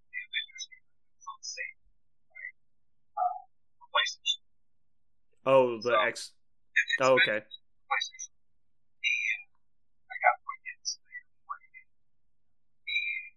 the 0.08 0.20
Avengers 0.24 0.64
game 0.72 0.88
it's 1.20 1.52
right? 2.32 2.56
Uh, 3.12 3.44
PlayStation. 3.92 4.40
Oh, 5.44 5.76
the 5.84 5.92
So, 5.92 6.00
X. 6.00 6.32
Oh, 7.04 7.12
okay. 7.20 7.44
PlayStation. 7.44 8.32
And 9.04 9.42
I 10.08 10.16
got 10.24 10.36
my 10.48 10.56
kids 10.64 10.96
there 11.04 11.24
playing 11.44 11.76
it. 11.76 11.88
And 12.88 13.36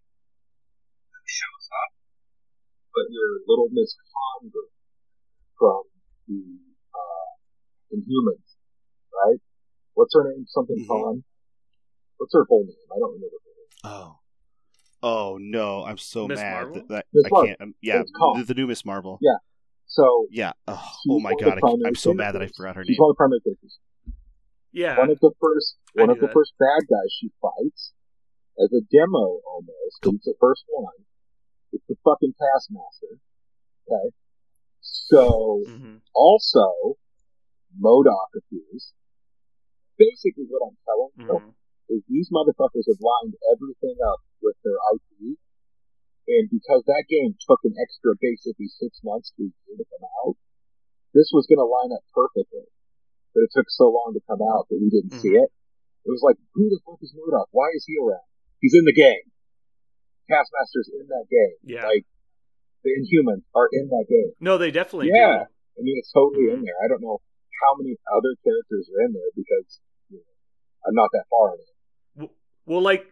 it 1.12 1.28
shows 1.28 1.68
up. 1.68 1.92
But 2.98 3.06
your 3.14 3.30
little 3.46 3.68
Miss 3.70 3.94
Conger 4.10 4.66
from 5.56 5.82
the 6.26 6.42
uh, 6.90 7.94
Inhumans, 7.94 8.48
right? 9.14 9.38
What's 9.94 10.12
her 10.14 10.24
name? 10.34 10.46
Something. 10.48 10.84
Khan. 10.88 11.22
What's 12.16 12.34
her 12.34 12.44
full 12.46 12.64
name? 12.66 12.74
I 12.90 12.98
don't 12.98 13.12
remember. 13.14 13.36
her 13.38 13.54
name. 13.54 13.70
Oh. 13.84 14.18
Oh 15.00 15.38
no! 15.40 15.84
I'm 15.84 15.96
so 15.98 16.26
Miss 16.26 16.40
mad 16.40 16.54
Marvel? 16.54 16.74
that, 16.74 16.88
that 16.88 17.04
Miss 17.14 17.24
I 17.26 17.28
Marvel. 17.30 17.46
can't. 17.46 17.60
Um, 17.60 17.74
yeah, 17.80 18.00
It's 18.00 18.10
called. 18.10 18.38
the, 18.40 18.44
the 18.50 18.54
new 18.54 18.66
Miss 18.66 18.84
Marvel. 18.84 19.20
Yeah. 19.22 19.38
So 19.86 20.26
Yeah. 20.32 20.52
Oh, 20.66 20.74
oh 21.08 21.20
my 21.20 21.30
one 21.30 21.34
of 21.34 21.38
the 21.38 21.44
god! 21.44 21.58
I, 21.58 21.60
primary 21.60 21.86
am 21.86 21.94
so 21.94 22.12
mad 22.14 22.34
that 22.34 22.42
I 22.42 22.48
forgot 22.48 22.74
her 22.74 22.82
she's 22.84 22.98
name. 22.98 22.98
one 22.98 23.10
of 23.10 23.14
the 23.14 23.18
primary 23.22 23.40
characters. 23.46 23.78
Yeah. 24.72 24.98
One 24.98 25.10
of 25.10 25.20
the 25.20 25.30
first, 25.40 25.76
one 25.94 26.08
knew 26.08 26.12
of 26.14 26.20
the 26.20 26.26
that. 26.26 26.32
first 26.34 26.52
bad 26.58 26.82
guys 26.90 27.10
she 27.20 27.30
fights 27.40 27.92
as 28.58 28.72
a 28.74 28.82
demo 28.90 29.38
almost. 29.46 30.02
'cause 30.02 30.14
It's 30.18 30.24
the 30.26 30.34
first 30.40 30.64
one. 30.66 30.98
It's 31.72 31.84
the 31.88 31.96
fucking 32.04 32.34
Taskmaster. 32.38 33.20
Okay. 33.88 34.14
So 34.80 35.64
hmm 35.66 35.96
also 36.14 36.96
MODOK 37.78 38.30
appears. 38.36 38.92
Basically, 39.98 40.46
what 40.48 40.62
I'm 40.66 40.78
telling 40.86 41.12
you 41.18 41.26
hmm 41.26 41.50
is 41.90 42.02
these 42.06 42.30
motherfuckers 42.30 42.86
have 42.86 43.00
lined 43.00 43.34
everything 43.50 43.96
up 44.04 44.20
with 44.42 44.54
their 44.62 44.76
IP, 44.94 45.38
and 46.28 46.46
because 46.52 46.84
that 46.86 47.08
game 47.08 47.34
took 47.40 47.60
an 47.64 47.74
extra 47.80 48.12
basically 48.20 48.68
six 48.68 49.00
months 49.02 49.32
to 49.36 49.48
come 49.66 50.06
out, 50.22 50.36
this 51.14 51.32
was 51.32 51.48
going 51.48 51.58
to 51.58 51.66
line 51.66 51.90
up 51.96 52.04
perfectly. 52.14 52.68
But 53.34 53.48
it 53.48 53.50
took 53.56 53.66
so 53.68 53.88
long 53.88 54.12
to 54.14 54.22
come 54.28 54.42
out 54.44 54.68
that 54.68 54.78
we 54.78 54.88
didn't 54.90 55.16
see 55.16 55.32
Mhm. 55.34 55.42
it. 55.44 55.50
It 56.04 56.10
was 56.12 56.22
like, 56.22 56.36
who 56.54 56.68
the 56.68 56.80
fuck 56.84 57.02
is 57.02 57.12
Murdoch? 57.14 57.48
Why 57.50 57.70
is 57.74 57.84
he 57.86 57.98
around? 57.98 58.24
He's 58.60 58.74
in 58.74 58.84
the 58.84 58.92
game. 58.94 59.32
Taskmaster's 60.30 60.90
in 60.92 61.06
that 61.08 61.26
game. 61.30 61.56
Yeah. 61.76 61.86
Like 61.86 62.04
the 62.84 62.90
Inhumans 62.90 63.42
are 63.54 63.68
in 63.72 63.88
that 63.88 64.06
game. 64.08 64.32
no, 64.40 64.58
they 64.58 64.70
definitely 64.70 65.10
Yeah. 65.12 65.44
I 65.44 65.80
mean, 65.80 65.96
it's 65.98 66.12
totally 66.12 66.50
in 66.50 66.62
there. 66.62 66.74
I 66.84 66.88
don't 66.88 67.00
know 67.02 67.18
how 67.62 67.76
many 67.78 67.96
other 68.14 68.34
characters 68.44 68.88
are 68.94 69.04
in 69.06 69.12
there 69.12 69.30
because 69.36 69.80
you 70.10 70.18
know, 70.18 70.22
I'm 70.86 70.94
not 70.94 71.10
that 71.12 71.24
far 71.30 71.54
in 71.54 72.24
it. 72.24 72.30
Well, 72.66 72.82
like 72.82 73.06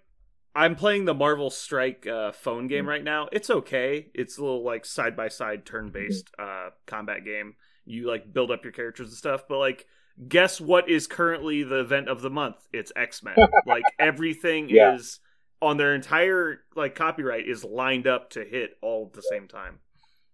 I'm 0.54 0.74
playing 0.74 1.04
the 1.04 1.14
Marvel 1.14 1.50
Strike 1.50 2.06
uh, 2.06 2.32
phone 2.32 2.66
game 2.66 2.84
Mhm. 2.84 2.88
right 2.88 3.04
now. 3.04 3.28
It's 3.32 3.50
okay. 3.50 4.10
It's 4.14 4.38
a 4.38 4.40
little 4.42 4.64
like 4.64 4.84
side 4.84 5.16
by 5.16 5.28
side 5.28 5.66
turn 5.66 5.90
based 5.90 6.30
uh, 6.38 6.70
combat 6.86 7.24
game. 7.24 7.56
You 7.84 8.08
like 8.08 8.32
build 8.32 8.50
up 8.50 8.64
your 8.64 8.72
characters 8.72 9.08
and 9.08 9.16
stuff, 9.16 9.42
but 9.48 9.58
like. 9.58 9.86
Guess 10.28 10.62
what 10.62 10.88
is 10.88 11.06
currently 11.06 11.62
the 11.62 11.78
event 11.80 12.08
of 12.08 12.22
the 12.22 12.30
month? 12.30 12.56
It's 12.72 12.90
X 12.96 13.22
Men. 13.22 13.34
like 13.66 13.82
everything 13.98 14.70
Yeah. 14.70 14.94
is 14.94 15.20
on 15.62 15.76
their 15.76 15.94
entire 15.94 16.60
like 16.74 16.94
copyright 16.94 17.46
is 17.48 17.64
lined 17.64 18.06
up 18.06 18.30
to 18.30 18.44
hit 18.44 18.76
all 18.82 19.06
at 19.06 19.12
the 19.14 19.22
same 19.22 19.48
time. 19.48 19.78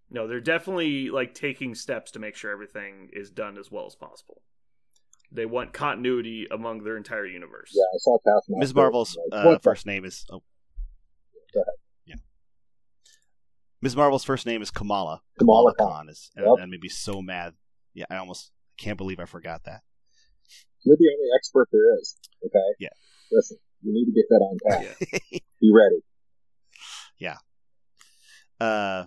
No, 0.09 0.27
they're 0.27 0.41
definitely 0.41 1.09
like 1.09 1.33
taking 1.33 1.73
steps 1.75 2.11
to 2.11 2.19
make 2.19 2.35
sure 2.35 2.51
everything 2.51 3.09
is 3.13 3.31
done 3.31 3.57
as 3.57 3.71
well 3.71 3.85
as 3.85 3.95
possible. 3.95 4.41
They 5.31 5.45
want 5.47 5.73
continuity 5.73 6.47
among 6.51 6.83
their 6.83 6.97
entire 6.97 7.25
universe. 7.25 7.71
Yeah, 7.73 7.83
I 7.83 7.97
saw 7.97 8.17
Taskmaster. 8.19 8.59
Ms. 8.59 8.75
Marvel's 8.75 9.17
uh, 9.31 9.57
first 9.63 9.85
name 9.87 10.05
is. 10.05 10.25
Oh, 10.31 10.43
Go 11.53 11.61
ahead. 11.61 11.73
yeah. 12.05 12.15
Ms. 13.81 13.95
Marvel's 13.95 14.23
first 14.23 14.45
name 14.45 14.61
is 14.61 14.69
Kamala. 14.69 15.21
Kamala 15.39 15.73
Khan 15.75 16.09
is, 16.09 16.29
and, 16.35 16.45
Yep. 16.45 16.55
and 16.61 16.71
made 16.71 16.81
me 16.81 16.89
so 16.89 17.21
mad. 17.21 17.53
Yeah, 17.95 18.05
I 18.11 18.17
almost 18.17 18.51
can't 18.77 18.97
believe 18.97 19.19
I 19.19 19.25
forgot 19.25 19.63
that. 19.65 19.81
You're 20.85 20.97
the 20.97 21.09
only 21.17 21.29
expert 21.37 21.67
there 21.71 21.95
is. 21.99 22.17
Okay. 22.45 22.59
Yeah. 22.79 22.89
Listen, 23.31 23.57
you 23.83 23.93
need 23.93 24.05
to 24.05 24.11
get 24.11 24.25
that 24.29 24.41
on 24.41 24.57
tap. 24.69 24.97
Yeah. 25.11 25.39
Be 25.61 25.71
ready. 25.73 25.97
Yeah. 27.17 27.37
Uh, 28.59 29.05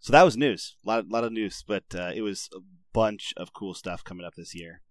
so 0.00 0.12
that 0.12 0.22
was 0.22 0.36
news. 0.36 0.76
A 0.84 0.88
lot, 0.88 1.08
lot 1.08 1.24
of 1.24 1.32
news, 1.32 1.64
but 1.66 1.84
uh, 1.94 2.12
it 2.14 2.22
was 2.22 2.48
a 2.54 2.60
bunch 2.92 3.32
of 3.36 3.52
cool 3.52 3.74
stuff 3.74 4.04
coming 4.04 4.24
up 4.24 4.34
this 4.34 4.54
year. 4.54 4.82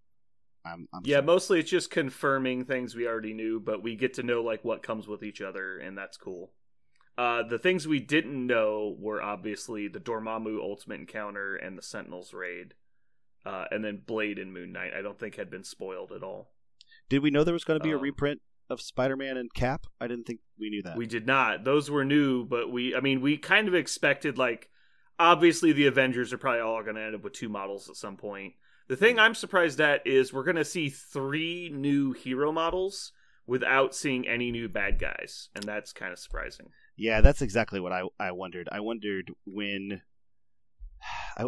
I'm, 0.66 0.88
I'm 0.94 1.02
Yeah, 1.06 1.18
so- 1.20 1.24
mostly 1.24 1.60
it's 1.60 1.70
just 1.70 1.90
confirming 1.92 2.66
things 2.66 2.96
we 2.96 3.08
already 3.08 3.34
knew, 3.34 3.60
but 3.60 3.84
we 3.84 3.96
get 3.96 4.14
to 4.16 4.24
know 4.24 4.42
like 4.42 4.64
what 4.66 4.84
comes 4.84 5.08
with 5.08 5.24
each 5.24 5.42
other, 5.42 5.78
and 5.78 5.98
that's 5.98 6.18
cool. 6.18 6.52
Uh, 7.18 7.44
the 7.48 7.60
things 7.60 7.88
we 7.88 8.02
didn't 8.02 8.46
know 8.46 8.94
were 9.00 9.22
obviously 9.22 9.88
the 9.88 10.02
Dormammu 10.02 10.60
Ultimate 10.60 11.00
Encounter 11.00 11.56
and 11.56 11.78
the 11.78 11.82
Sentinels 11.82 12.34
raid, 12.34 12.74
uh, 13.46 13.66
and 13.72 13.86
then 13.86 14.02
Blade 14.06 14.38
and 14.38 14.52
Moon 14.52 14.74
Knight. 14.74 14.92
I 14.98 15.02
don't 15.02 15.18
think 15.18 15.36
had 15.36 15.50
been 15.50 15.64
spoiled 15.64 16.12
at 16.12 16.24
all. 16.24 16.52
Did 17.10 17.22
we 17.22 17.30
know 17.32 17.44
there 17.44 17.54
was 17.54 17.64
going 17.64 17.80
to 17.80 17.84
be 17.84 17.92
a 17.92 17.98
Um, 17.98 18.02
reprint 18.02 18.42
of 18.70 18.82
Spider-Man 18.82 19.38
and 19.38 19.54
Cap? 19.54 19.86
I 20.02 20.08
didn't 20.08 20.26
think 20.26 20.40
we 20.60 20.70
knew 20.70 20.82
that. 20.84 20.98
We 20.98 21.06
did 21.06 21.28
not. 21.28 21.64
Those 21.64 21.90
were 21.90 22.04
new, 22.06 22.46
but 22.46 22.72
we, 22.72 22.96
I 22.96 23.00
mean, 23.00 23.22
we 23.22 23.38
kind 23.38 23.68
of 23.68 23.76
expected 23.76 24.38
like, 24.38 24.70
obviously 25.20 25.72
the 25.72 25.88
Avengers 25.88 26.34
are 26.34 26.38
probably 26.38 26.62
all 26.62 26.82
going 26.84 26.96
to 26.96 27.02
end 27.02 27.16
up 27.16 27.24
with 27.24 27.34
two 27.34 27.50
models 27.50 27.90
at 27.90 27.96
some 27.96 28.18
point. 28.18 28.54
The 28.88 28.96
thing 28.96 29.18
I'm 29.20 29.36
surprised 29.36 29.80
at 29.82 30.06
is 30.06 30.32
we're 30.34 30.44
going 30.44 30.56
to 30.58 30.66
see 30.66 30.90
three 30.90 31.70
new 31.74 32.12
hero 32.12 32.52
models 32.52 33.12
without 33.48 33.96
seeing 33.96 34.28
any 34.28 34.52
new 34.52 34.68
bad 34.68 35.00
guys, 35.00 35.50
and 35.56 35.64
that's 35.64 35.94
kind 35.94 36.12
of 36.12 36.20
surprising. 36.20 36.68
Yeah, 36.98 37.22
that's 37.22 37.42
exactly 37.42 37.80
what 37.80 37.92
I 37.92 38.04
I 38.20 38.32
wondered. 38.32 38.70
I 38.72 38.80
wondered 38.80 39.32
when 39.46 40.02
I 41.38 41.46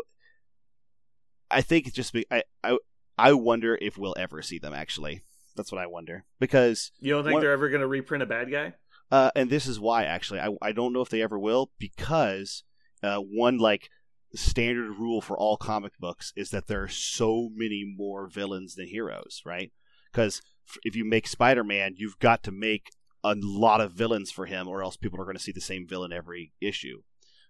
I 1.49 1.61
think 1.61 1.87
it's 1.87 1.95
just 1.95 2.11
be, 2.13 2.25
I 2.29 2.43
I 2.63 2.77
I 3.17 3.33
wonder 3.33 3.77
if 3.81 3.97
we'll 3.97 4.15
ever 4.17 4.41
see 4.41 4.59
them 4.59 4.73
actually. 4.73 5.21
That's 5.57 5.71
what 5.71 5.81
I 5.81 5.87
wonder 5.87 6.23
because 6.39 6.91
You 6.99 7.13
don't 7.13 7.23
think 7.23 7.33
What- 7.33 7.41
they're 7.41 7.51
ever 7.51 7.67
going 7.69 7.81
to 7.81 7.87
reprint 7.87 8.23
a 8.23 8.27
bad 8.27 8.49
guy? 8.51 8.73
uh 9.09 9.31
and 9.35 9.49
this 9.49 9.67
is 9.67 9.79
why 9.79 10.03
actually 10.03 10.39
I 10.39 10.49
I 10.61 10.71
don't 10.73 10.91
know 10.93 10.99
if 11.01 11.07
they 11.09 11.21
ever 11.21 11.39
will 11.39 11.71
because 11.79 12.63
uh 13.01 13.17
one 13.19 13.57
like 13.57 13.89
standard 14.35 14.97
rule 14.99 15.21
for 15.21 15.37
all 15.37 15.55
comic 15.55 15.93
books 15.97 16.33
is 16.35 16.49
that 16.49 16.67
there 16.67 16.83
are 16.83 16.89
so 16.89 17.49
many 17.53 17.85
more 17.97 18.27
villains 18.27 18.75
than 18.75 18.87
heroes, 18.87 19.41
right? 19.45 19.71
Cuz 20.13 20.41
if 20.83 20.95
you 20.97 21.05
make 21.05 21.27
Spider-Man, 21.27 21.93
you've 21.97 22.19
got 22.19 22.43
to 22.43 22.51
make 22.51 22.89
a 23.23 23.35
lot 23.37 23.79
of 23.79 23.93
villains 23.93 24.29
for 24.31 24.45
him 24.45 24.67
or 24.67 24.83
else 24.83 24.97
people 24.97 25.19
are 25.21 25.23
going 25.25 25.37
to 25.37 25.41
see 25.41 25.53
the 25.53 25.61
same 25.61 25.87
villain 25.87 26.11
every 26.11 26.51
issue. 26.59 27.01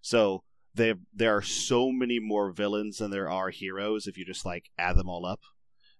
So 0.02 0.44
there 0.76 0.96
there 1.12 1.36
are 1.36 1.42
so 1.42 1.92
many 1.92 2.20
more 2.20 2.52
villains 2.52 3.00
than 3.00 3.10
there 3.10 3.30
are 3.32 3.50
heroes 3.50 4.06
if 4.06 4.16
you 4.16 4.24
just 4.26 4.46
like 4.46 4.70
add 4.78 4.96
them 4.96 5.10
all 5.10 5.26
up 5.26 5.42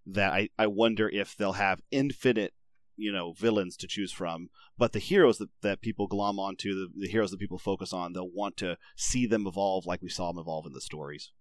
that 0.08 0.34
I, 0.34 0.50
I 0.58 0.68
wonder 0.68 1.10
if 1.10 1.36
they'll 1.36 1.54
have 1.54 1.82
infinite 1.92 2.54
you 2.98 3.12
know 3.12 3.34
villains 3.34 3.78
to 3.78 3.88
choose 3.88 4.12
from 4.12 4.50
but 4.78 4.94
the 4.94 5.00
heroes 5.00 5.38
that, 5.38 5.50
that 5.62 5.82
people 5.82 6.08
glom 6.08 6.40
onto 6.40 6.74
the, 6.74 6.88
the 6.96 7.08
heroes 7.08 7.32
that 7.32 7.40
people 7.40 7.60
focus 7.60 7.94
on 7.94 8.14
they'll 8.14 8.30
want 8.30 8.58
to 8.58 8.78
see 8.96 9.28
them 9.28 9.46
evolve 9.48 9.86
like 9.86 10.02
we 10.02 10.10
saw 10.10 10.32
them 10.32 10.40
evolve 10.42 10.66
in 10.66 10.74
the 10.74 10.82
stories 10.82 11.32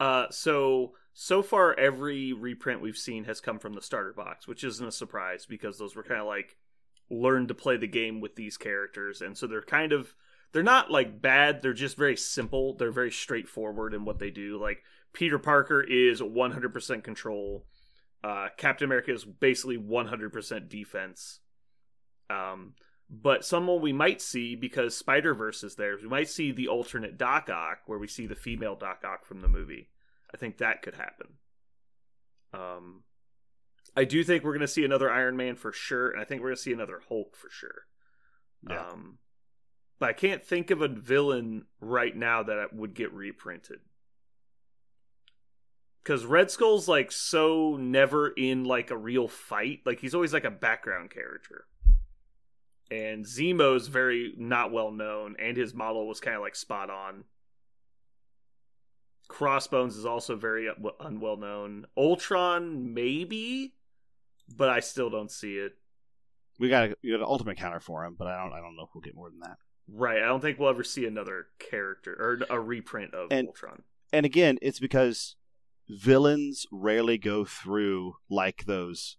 Uh, 0.00 0.26
so 0.30 0.92
so 1.12 1.42
far 1.42 1.78
every 1.78 2.32
reprint 2.32 2.80
we've 2.80 2.96
seen 2.96 3.24
has 3.24 3.40
come 3.40 3.58
from 3.58 3.74
the 3.74 3.82
starter 3.82 4.12
box, 4.12 4.48
which 4.48 4.64
isn't 4.64 4.86
a 4.88 4.92
surprise 4.92 5.46
because 5.46 5.78
those 5.78 5.94
were 5.94 6.02
kind 6.02 6.20
of 6.20 6.26
like 6.26 6.56
learned 7.10 7.48
to 7.48 7.54
play 7.54 7.76
the 7.76 7.86
game 7.86 8.20
with 8.20 8.34
these 8.34 8.56
characters, 8.56 9.20
and 9.20 9.38
so 9.38 9.46
they're 9.46 9.62
kind 9.62 9.92
of 9.92 10.14
they're 10.52 10.62
not 10.62 10.90
like 10.90 11.20
bad. 11.22 11.62
They're 11.62 11.72
just 11.72 11.96
very 11.96 12.16
simple. 12.16 12.74
They're 12.76 12.90
very 12.92 13.12
straightforward 13.12 13.94
in 13.94 14.04
what 14.04 14.18
they 14.18 14.30
do. 14.30 14.58
Like 14.60 14.82
Peter 15.14 15.38
Parker 15.38 15.80
is 15.80 16.20
100% 16.20 17.04
control. 17.04 17.64
Uh, 18.22 18.48
Captain 18.56 18.84
America 18.86 19.12
is 19.12 19.24
basically 19.24 19.78
100% 19.78 20.68
defense. 20.68 21.40
Um, 22.28 22.74
but 23.08 23.44
someone 23.44 23.80
we 23.80 23.92
might 23.92 24.20
see 24.20 24.56
because 24.56 24.96
Spider 24.96 25.34
Verse 25.34 25.62
is 25.62 25.76
there, 25.76 25.96
we 26.00 26.08
might 26.08 26.28
see 26.28 26.52
the 26.52 26.68
alternate 26.68 27.16
Doc 27.16 27.48
Ock, 27.48 27.80
where 27.86 27.98
we 27.98 28.08
see 28.08 28.26
the 28.26 28.34
female 28.34 28.74
Doc 28.74 29.02
Ock 29.04 29.24
from 29.24 29.40
the 29.40 29.48
movie. 29.48 29.88
I 30.32 30.36
think 30.36 30.58
that 30.58 30.82
could 30.82 30.94
happen. 30.94 31.28
Um, 32.52 33.02
I 33.96 34.04
do 34.04 34.24
think 34.24 34.42
we're 34.42 34.52
going 34.52 34.60
to 34.62 34.68
see 34.68 34.84
another 34.84 35.10
Iron 35.10 35.36
Man 35.36 35.54
for 35.54 35.70
sure, 35.70 36.10
and 36.10 36.20
I 36.20 36.24
think 36.24 36.40
we're 36.40 36.48
going 36.48 36.56
to 36.56 36.62
see 36.62 36.72
another 36.72 37.00
Hulk 37.08 37.36
for 37.36 37.50
sure. 37.50 37.86
Yeah. 38.68 38.80
Um, 38.80 39.18
but 40.00 40.08
I 40.08 40.12
can't 40.12 40.42
think 40.42 40.70
of 40.70 40.82
a 40.82 40.88
villain 40.88 41.66
right 41.80 42.16
now 42.16 42.42
that 42.42 42.72
would 42.72 42.94
get 42.94 43.12
reprinted. 43.12 43.80
Because 46.04 46.26
Red 46.26 46.50
Skull's 46.50 46.86
like 46.86 47.10
so 47.10 47.76
never 47.76 48.28
in 48.28 48.64
like 48.64 48.90
a 48.90 48.96
real 48.96 49.26
fight. 49.26 49.80
Like 49.86 50.00
he's 50.00 50.14
always 50.14 50.34
like 50.34 50.44
a 50.44 50.50
background 50.50 51.10
character. 51.10 51.64
And 52.90 53.24
Zemo's 53.24 53.88
very 53.88 54.34
not 54.36 54.70
well 54.70 54.90
known, 54.90 55.36
and 55.38 55.56
his 55.56 55.72
model 55.74 56.06
was 56.06 56.20
kind 56.20 56.36
of 56.36 56.42
like 56.42 56.54
spot 56.54 56.90
on. 56.90 57.24
Crossbones 59.28 59.96
is 59.96 60.04
also 60.04 60.36
very 60.36 60.68
un- 60.68 60.76
unwell 61.00 61.38
known. 61.38 61.86
Ultron, 61.96 62.92
maybe, 62.92 63.72
but 64.54 64.68
I 64.68 64.80
still 64.80 65.08
don't 65.08 65.30
see 65.30 65.56
it. 65.56 65.72
We 66.58 66.68
got 66.68 66.90
a, 66.90 66.96
we 67.02 67.10
got 67.10 67.20
an 67.20 67.26
ultimate 67.26 67.56
counter 67.56 67.80
for 67.80 68.04
him, 68.04 68.14
but 68.18 68.28
I 68.28 68.36
don't 68.42 68.52
I 68.52 68.60
don't 68.60 68.76
know 68.76 68.82
if 68.84 68.90
we'll 68.94 69.00
get 69.02 69.16
more 69.16 69.30
than 69.30 69.40
that. 69.40 69.56
Right. 69.88 70.18
I 70.22 70.26
don't 70.26 70.40
think 70.40 70.58
we'll 70.58 70.68
ever 70.70 70.84
see 70.84 71.06
another 71.06 71.46
character 71.58 72.12
or 72.12 72.54
a 72.54 72.60
reprint 72.60 73.14
of 73.14 73.28
And- 73.32 73.48
Ultron. 73.48 73.82
And 74.12 74.24
again, 74.24 74.58
it's 74.62 74.78
because 74.78 75.34
villains 75.88 76.66
rarely 76.72 77.18
go 77.18 77.44
through 77.44 78.14
like 78.30 78.64
those 78.64 79.16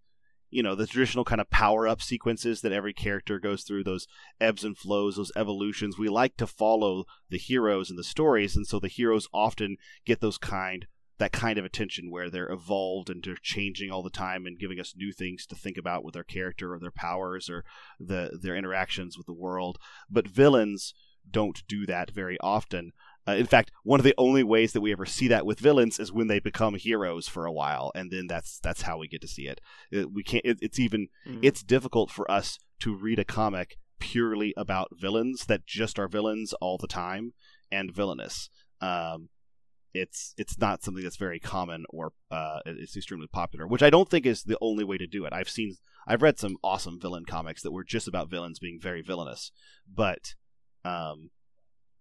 you 0.50 0.64
know 0.64 0.76
the 0.76 0.88
traditional 0.88 1.26
kind 1.26 1.42
of 1.42 1.50
power 1.50 1.88
up 1.88 2.02
sequences 2.02 2.62
that 2.62 2.72
every 2.72 2.94
character 2.94 3.40
goes 3.40 3.64
through 3.64 3.84
those 3.84 4.08
ebbs 4.40 4.64
and 4.64 4.78
flows 4.78 5.18
those 5.18 5.32
evolutions. 5.36 5.98
We 5.98 6.08
like 6.08 6.38
to 6.38 6.48
follow 6.48 7.06
the 7.30 7.38
heroes 7.38 7.90
and 7.90 8.00
the 8.00 8.04
stories 8.04 8.56
and 8.56 8.66
so 8.66 8.80
the 8.80 8.88
heroes 8.88 9.28
often 9.34 9.78
get 10.06 10.22
those 10.22 10.38
kind 10.38 10.88
that 11.18 11.32
kind 11.32 11.58
of 11.58 11.66
attention 11.66 12.12
where 12.12 12.30
they're 12.30 12.52
evolved 12.52 13.10
and 13.10 13.24
they're 13.24 13.36
changing 13.42 13.90
all 13.90 14.04
the 14.04 14.10
time 14.10 14.46
and 14.46 14.60
giving 14.60 14.80
us 14.80 14.94
new 14.96 15.12
things 15.12 15.46
to 15.46 15.56
think 15.56 15.78
about 15.78 16.04
with 16.04 16.14
their 16.14 16.24
character 16.24 16.74
or 16.74 16.80
their 16.80 16.92
powers 16.92 17.50
or 17.50 17.64
the 18.00 18.38
their 18.42 18.56
interactions 18.56 19.18
with 19.18 19.26
the 19.26 19.34
world. 19.34 19.78
But 20.10 20.28
villains 20.28 20.94
don't 21.30 21.64
do 21.68 21.86
that 21.86 22.12
very 22.12 22.38
often 22.40 22.92
uh, 23.28 23.34
in 23.34 23.46
fact, 23.46 23.72
one 23.84 24.00
of 24.00 24.04
the 24.04 24.14
only 24.18 24.44
ways 24.44 24.74
that 24.74 24.82
we 24.82 24.92
ever 24.92 25.06
see 25.06 25.28
that 25.30 25.46
with 25.46 25.60
villains 25.60 26.00
is 26.00 26.12
when 26.12 26.28
they 26.28 26.40
become 26.40 26.76
heroes 26.76 27.28
for 27.28 27.46
a 27.46 27.52
while, 27.52 27.92
and 27.96 28.12
then 28.12 28.28
that's 28.28 28.60
that's 28.60 28.84
how 28.84 28.98
we 28.98 29.08
get 29.08 29.22
to 29.22 29.28
see 29.28 29.48
it. 29.48 29.60
We 30.12 30.24
can't. 30.24 30.46
It, 30.46 30.60
it's 30.62 30.80
even 30.80 31.08
Mhm. 31.28 31.40
it's 31.42 31.64
difficult 31.64 32.12
for 32.12 32.30
us 32.30 32.58
to 32.82 32.96
read 32.96 33.20
a 33.20 33.26
comic 33.26 33.78
purely 34.00 34.54
about 34.58 34.90
villains 34.94 35.46
that 35.46 35.66
just 35.66 35.98
are 35.98 36.08
villains 36.08 36.54
all 36.62 36.78
the 36.78 36.88
time 36.88 37.34
and 37.72 37.92
villainous. 37.94 38.50
Um, 38.82 39.30
it's 39.94 40.34
it's 40.38 40.58
not 40.60 40.84
something 40.84 41.04
that's 41.04 41.16
very 41.16 41.40
common 41.40 41.86
or 41.90 42.12
uh, 42.30 42.60
it's 42.66 42.98
extremely 42.98 43.28
popular, 43.28 43.66
which 43.66 43.82
I 43.82 43.90
don't 43.90 44.10
think 44.10 44.26
is 44.26 44.44
the 44.44 44.58
only 44.62 44.84
way 44.84 44.98
to 44.98 45.08
do 45.08 45.26
it. 45.26 45.34
I've 45.34 45.50
seen 45.50 45.78
I've 46.06 46.22
read 46.22 46.38
some 46.38 46.58
awesome 46.64 47.00
villain 47.00 47.26
comics 47.26 47.64
that 47.64 47.72
were 47.72 47.84
just 47.86 48.08
about 48.08 48.30
villains 48.30 48.60
being 48.60 48.78
very 48.80 49.02
villainous, 49.02 49.52
but 49.92 50.36
um, 50.84 51.32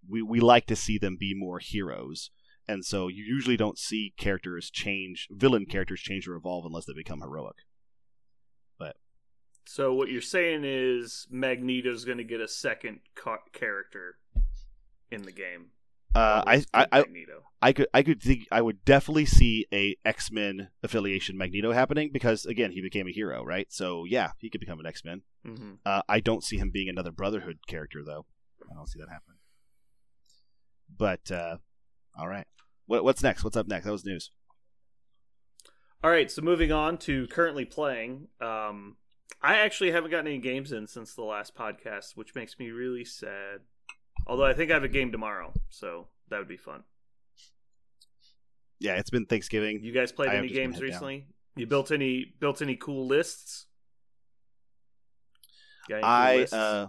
we 0.08 0.22
we 0.22 0.40
like 0.40 0.66
to 0.66 0.76
see 0.76 0.98
them 0.98 1.16
be 1.18 1.34
more 1.34 1.58
heroes. 1.58 2.30
And 2.66 2.84
so 2.84 3.08
you 3.08 3.22
usually 3.24 3.58
don't 3.58 3.78
see 3.78 4.14
characters 4.16 4.70
change, 4.70 5.28
villain 5.30 5.66
characters 5.66 6.00
change 6.00 6.26
or 6.26 6.34
evolve 6.34 6.64
unless 6.64 6.86
they 6.86 6.94
become 6.94 7.20
heroic. 7.20 7.56
But 8.78 8.96
So 9.66 9.92
what 9.92 10.08
you're 10.08 10.22
saying 10.22 10.62
is 10.64 11.26
Magneto's 11.30 12.06
going 12.06 12.18
to 12.18 12.24
get 12.24 12.40
a 12.40 12.48
second 12.48 13.00
ca- 13.14 13.44
character 13.52 14.16
in 15.10 15.22
the 15.22 15.32
game. 15.32 15.66
Uh, 16.14 16.42
I, 16.46 16.64
I, 16.72 16.86
I, 16.92 16.98
Magneto. 17.00 17.42
I 17.60 17.72
could, 17.72 17.88
I 17.92 18.02
could 18.04 18.22
think, 18.22 18.46
I 18.52 18.62
would 18.62 18.84
definitely 18.84 19.26
see 19.26 19.66
a 19.72 19.96
X 20.04 20.30
Men 20.30 20.68
affiliation 20.82 21.36
Magneto 21.36 21.72
happening 21.72 22.10
because 22.12 22.46
again, 22.46 22.70
he 22.70 22.80
became 22.80 23.08
a 23.08 23.12
hero, 23.12 23.44
right? 23.44 23.66
So 23.70 24.04
yeah, 24.04 24.30
he 24.38 24.48
could 24.48 24.60
become 24.60 24.78
an 24.80 24.86
X 24.86 25.04
Men. 25.04 25.22
Mhm. 25.44 25.78
Uh, 25.84 26.02
I 26.08 26.20
don't 26.20 26.44
see 26.44 26.56
him 26.56 26.70
being 26.70 26.88
another 26.88 27.10
Brotherhood 27.10 27.58
character 27.66 28.02
though. 28.06 28.26
I 28.70 28.74
don't 28.74 28.88
see 28.88 29.00
that 29.00 29.08
happening. 29.10 29.33
But 30.96 31.30
uh, 31.30 31.56
all 32.18 32.28
right, 32.28 32.46
what, 32.86 33.04
what's 33.04 33.22
next? 33.22 33.44
What's 33.44 33.56
up 33.56 33.68
next? 33.68 33.86
That 33.86 33.92
was 33.92 34.04
news. 34.04 34.30
All 36.02 36.10
right, 36.10 36.30
so 36.30 36.42
moving 36.42 36.70
on 36.70 36.98
to 36.98 37.26
currently 37.28 37.64
playing. 37.64 38.28
Um, 38.40 38.96
I 39.40 39.58
actually 39.60 39.90
haven't 39.90 40.10
gotten 40.10 40.26
any 40.26 40.38
games 40.38 40.70
in 40.72 40.86
since 40.86 41.14
the 41.14 41.22
last 41.22 41.56
podcast, 41.56 42.14
which 42.14 42.34
makes 42.34 42.58
me 42.58 42.70
really 42.70 43.04
sad. 43.04 43.60
Although 44.26 44.44
I 44.44 44.52
think 44.54 44.70
I 44.70 44.74
have 44.74 44.84
a 44.84 44.88
game 44.88 45.12
tomorrow, 45.12 45.52
so 45.70 46.06
that 46.28 46.38
would 46.38 46.48
be 46.48 46.56
fun. 46.56 46.84
Yeah, 48.80 48.96
it's 48.96 49.10
been 49.10 49.26
Thanksgiving. 49.26 49.80
You 49.82 49.92
guys 49.92 50.12
played 50.12 50.30
I 50.30 50.36
any 50.36 50.48
games 50.48 50.74
head 50.74 50.80
down. 50.80 50.90
recently? 50.90 51.26
You 51.56 51.66
built 51.66 51.90
any 51.90 52.34
built 52.38 52.60
any 52.60 52.76
cool 52.76 53.06
lists? 53.06 53.66
Got 55.88 55.96
any 55.96 56.02
cool 56.02 56.10
I 56.10 56.36
lists? 56.36 56.54
uh, 56.54 56.86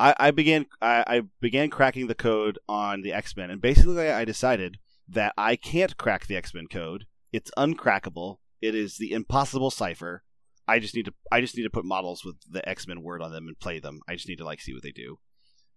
I, 0.00 0.14
I 0.18 0.30
began 0.30 0.66
I, 0.80 1.04
I 1.06 1.22
began 1.40 1.70
cracking 1.70 2.06
the 2.06 2.14
code 2.14 2.58
on 2.68 3.02
the 3.02 3.12
X 3.12 3.36
Men, 3.36 3.50
and 3.50 3.60
basically 3.60 4.10
I 4.10 4.24
decided 4.24 4.78
that 5.08 5.34
I 5.36 5.56
can't 5.56 5.96
crack 5.96 6.26
the 6.26 6.36
X 6.36 6.54
Men 6.54 6.66
code. 6.66 7.06
It's 7.32 7.50
uncrackable. 7.56 8.38
It 8.60 8.74
is 8.74 8.96
the 8.96 9.12
impossible 9.12 9.70
cipher. 9.70 10.22
I 10.66 10.78
just 10.78 10.94
need 10.94 11.06
to 11.06 11.14
I 11.32 11.40
just 11.40 11.56
need 11.56 11.64
to 11.64 11.70
put 11.70 11.84
models 11.84 12.24
with 12.24 12.36
the 12.48 12.66
X 12.68 12.86
Men 12.86 13.02
word 13.02 13.22
on 13.22 13.32
them 13.32 13.48
and 13.48 13.58
play 13.58 13.80
them. 13.80 14.00
I 14.08 14.14
just 14.14 14.28
need 14.28 14.38
to 14.38 14.44
like 14.44 14.60
see 14.60 14.72
what 14.72 14.82
they 14.82 14.92
do, 14.92 15.18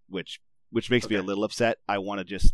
which 0.07 0.39
which 0.69 0.91
makes 0.91 1.09
me 1.09 1.15
a 1.15 1.23
little 1.23 1.43
upset. 1.43 1.77
I 1.87 1.97
want 1.97 2.19
to 2.19 2.25
just 2.25 2.53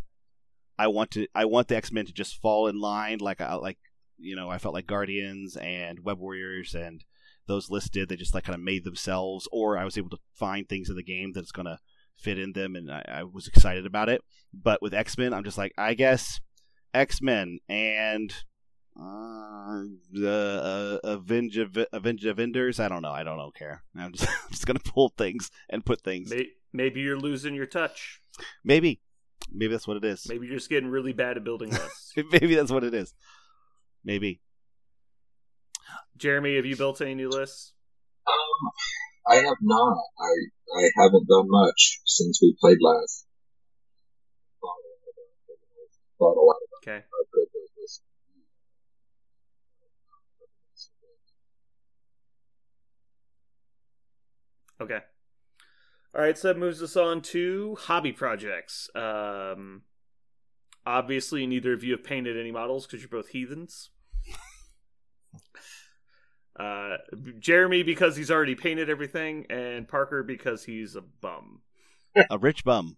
I 0.77 0.87
want 0.87 1.11
to 1.11 1.27
I 1.33 1.45
want 1.45 1.67
the 1.67 1.75
X 1.75 1.91
Men 1.91 2.05
to 2.05 2.13
just 2.13 2.41
fall 2.41 2.67
in 2.67 2.79
line 2.79 3.17
like 3.19 3.41
I 3.41 3.55
like 3.55 3.79
you 4.17 4.35
know 4.35 4.49
I 4.49 4.57
felt 4.57 4.73
like 4.73 4.87
Guardians 4.87 5.57
and 5.57 5.99
Web 6.03 6.19
Warriors 6.19 6.75
and 6.75 7.03
those 7.47 7.69
lists 7.69 7.89
did. 7.89 8.09
They 8.09 8.15
just 8.15 8.33
like 8.33 8.43
kind 8.43 8.55
of 8.55 8.61
made 8.61 8.83
themselves, 8.83 9.47
or 9.51 9.77
I 9.77 9.85
was 9.85 9.97
able 9.97 10.09
to 10.11 10.19
find 10.33 10.67
things 10.67 10.89
in 10.89 10.95
the 10.95 11.03
game 11.03 11.31
that's 11.33 11.51
going 11.51 11.65
to 11.65 11.79
fit 12.15 12.39
in 12.39 12.53
them, 12.53 12.75
and 12.75 12.91
I, 12.91 13.03
I 13.07 13.23
was 13.23 13.47
excited 13.47 13.85
about 13.85 14.09
it. 14.09 14.21
But 14.53 14.81
with 14.81 14.93
X 14.93 15.17
Men, 15.17 15.33
I'm 15.33 15.43
just 15.43 15.57
like, 15.57 15.73
I 15.77 15.93
guess 15.93 16.39
X 16.93 17.21
Men 17.21 17.59
and 17.69 18.33
uh, 18.99 19.83
the 20.11 20.99
uh, 21.03 21.07
Avenge 21.07 21.57
Avenge 21.93 22.25
Avengers. 22.25 22.79
I 22.79 22.87
don't 22.87 23.01
know. 23.01 23.11
I 23.11 23.23
don't 23.23 23.37
know. 23.37 23.51
Care. 23.51 23.83
I'm 23.95 24.11
just 24.11 24.27
I'm 24.45 24.51
just 24.51 24.65
going 24.65 24.77
to 24.77 24.91
pull 24.91 25.09
things 25.17 25.51
and 25.69 25.85
put 25.85 26.01
things. 26.01 26.29
May- 26.31 26.49
maybe 26.73 27.01
you're 27.01 27.19
losing 27.19 27.55
your 27.55 27.65
touch. 27.65 28.21
Maybe, 28.63 29.01
maybe 29.51 29.71
that's 29.71 29.87
what 29.87 29.97
it 29.97 30.05
is. 30.05 30.25
Maybe 30.27 30.47
you're 30.47 30.57
just 30.57 30.69
getting 30.69 30.89
really 30.89 31.13
bad 31.13 31.37
at 31.37 31.43
building 31.43 31.69
lists. 31.71 32.13
Maybe 32.31 32.53
that's 32.53 32.71
what 32.71 32.83
it 32.83 32.93
is. 32.93 33.13
Maybe. 34.03 34.41
Jeremy, 36.17 36.55
have 36.55 36.65
you 36.65 36.75
built 36.75 37.01
any 37.01 37.15
new 37.15 37.29
lists? 37.29 37.73
Um, 38.27 38.71
I 39.27 39.35
have 39.35 39.57
not. 39.61 39.97
I 40.19 40.31
I 40.79 40.89
haven't 40.97 41.27
done 41.27 41.49
much 41.49 42.01
since 42.05 42.39
we 42.41 42.55
played 42.59 42.77
last. 42.81 43.25
Thought 46.19 46.37
a 46.37 46.41
lot 46.41 46.55
about 46.55 46.81
Okay. 46.83 47.05
how 47.11 47.23
good 47.31 47.47
those 47.53 47.69
lists 47.79 48.01
Okay. 54.81 54.99
All 56.15 56.21
right, 56.21 56.37
so 56.37 56.47
that 56.47 56.57
moves 56.57 56.81
us 56.81 56.95
on 56.95 57.21
to 57.21 57.77
hobby 57.81 58.11
projects. 58.11 58.89
Um, 58.95 59.83
obviously, 60.85 61.45
neither 61.45 61.73
of 61.73 61.83
you 61.83 61.91
have 61.91 62.03
painted 62.03 62.37
any 62.37 62.51
models 62.51 62.87
because 62.87 63.01
you're 63.01 63.09
both 63.09 63.29
heathens. 63.29 63.91
Uh, 66.59 66.97
Jeremy 67.39 67.83
because 67.83 68.15
he's 68.15 68.31
already 68.31 68.55
painted 68.55 68.89
everything, 68.89 69.45
and 69.49 69.87
Parker 69.87 70.23
because 70.23 70.63
he's 70.63 70.95
a 70.95 71.01
bum. 71.01 71.61
A 72.29 72.37
rich 72.37 72.63
bum. 72.63 72.97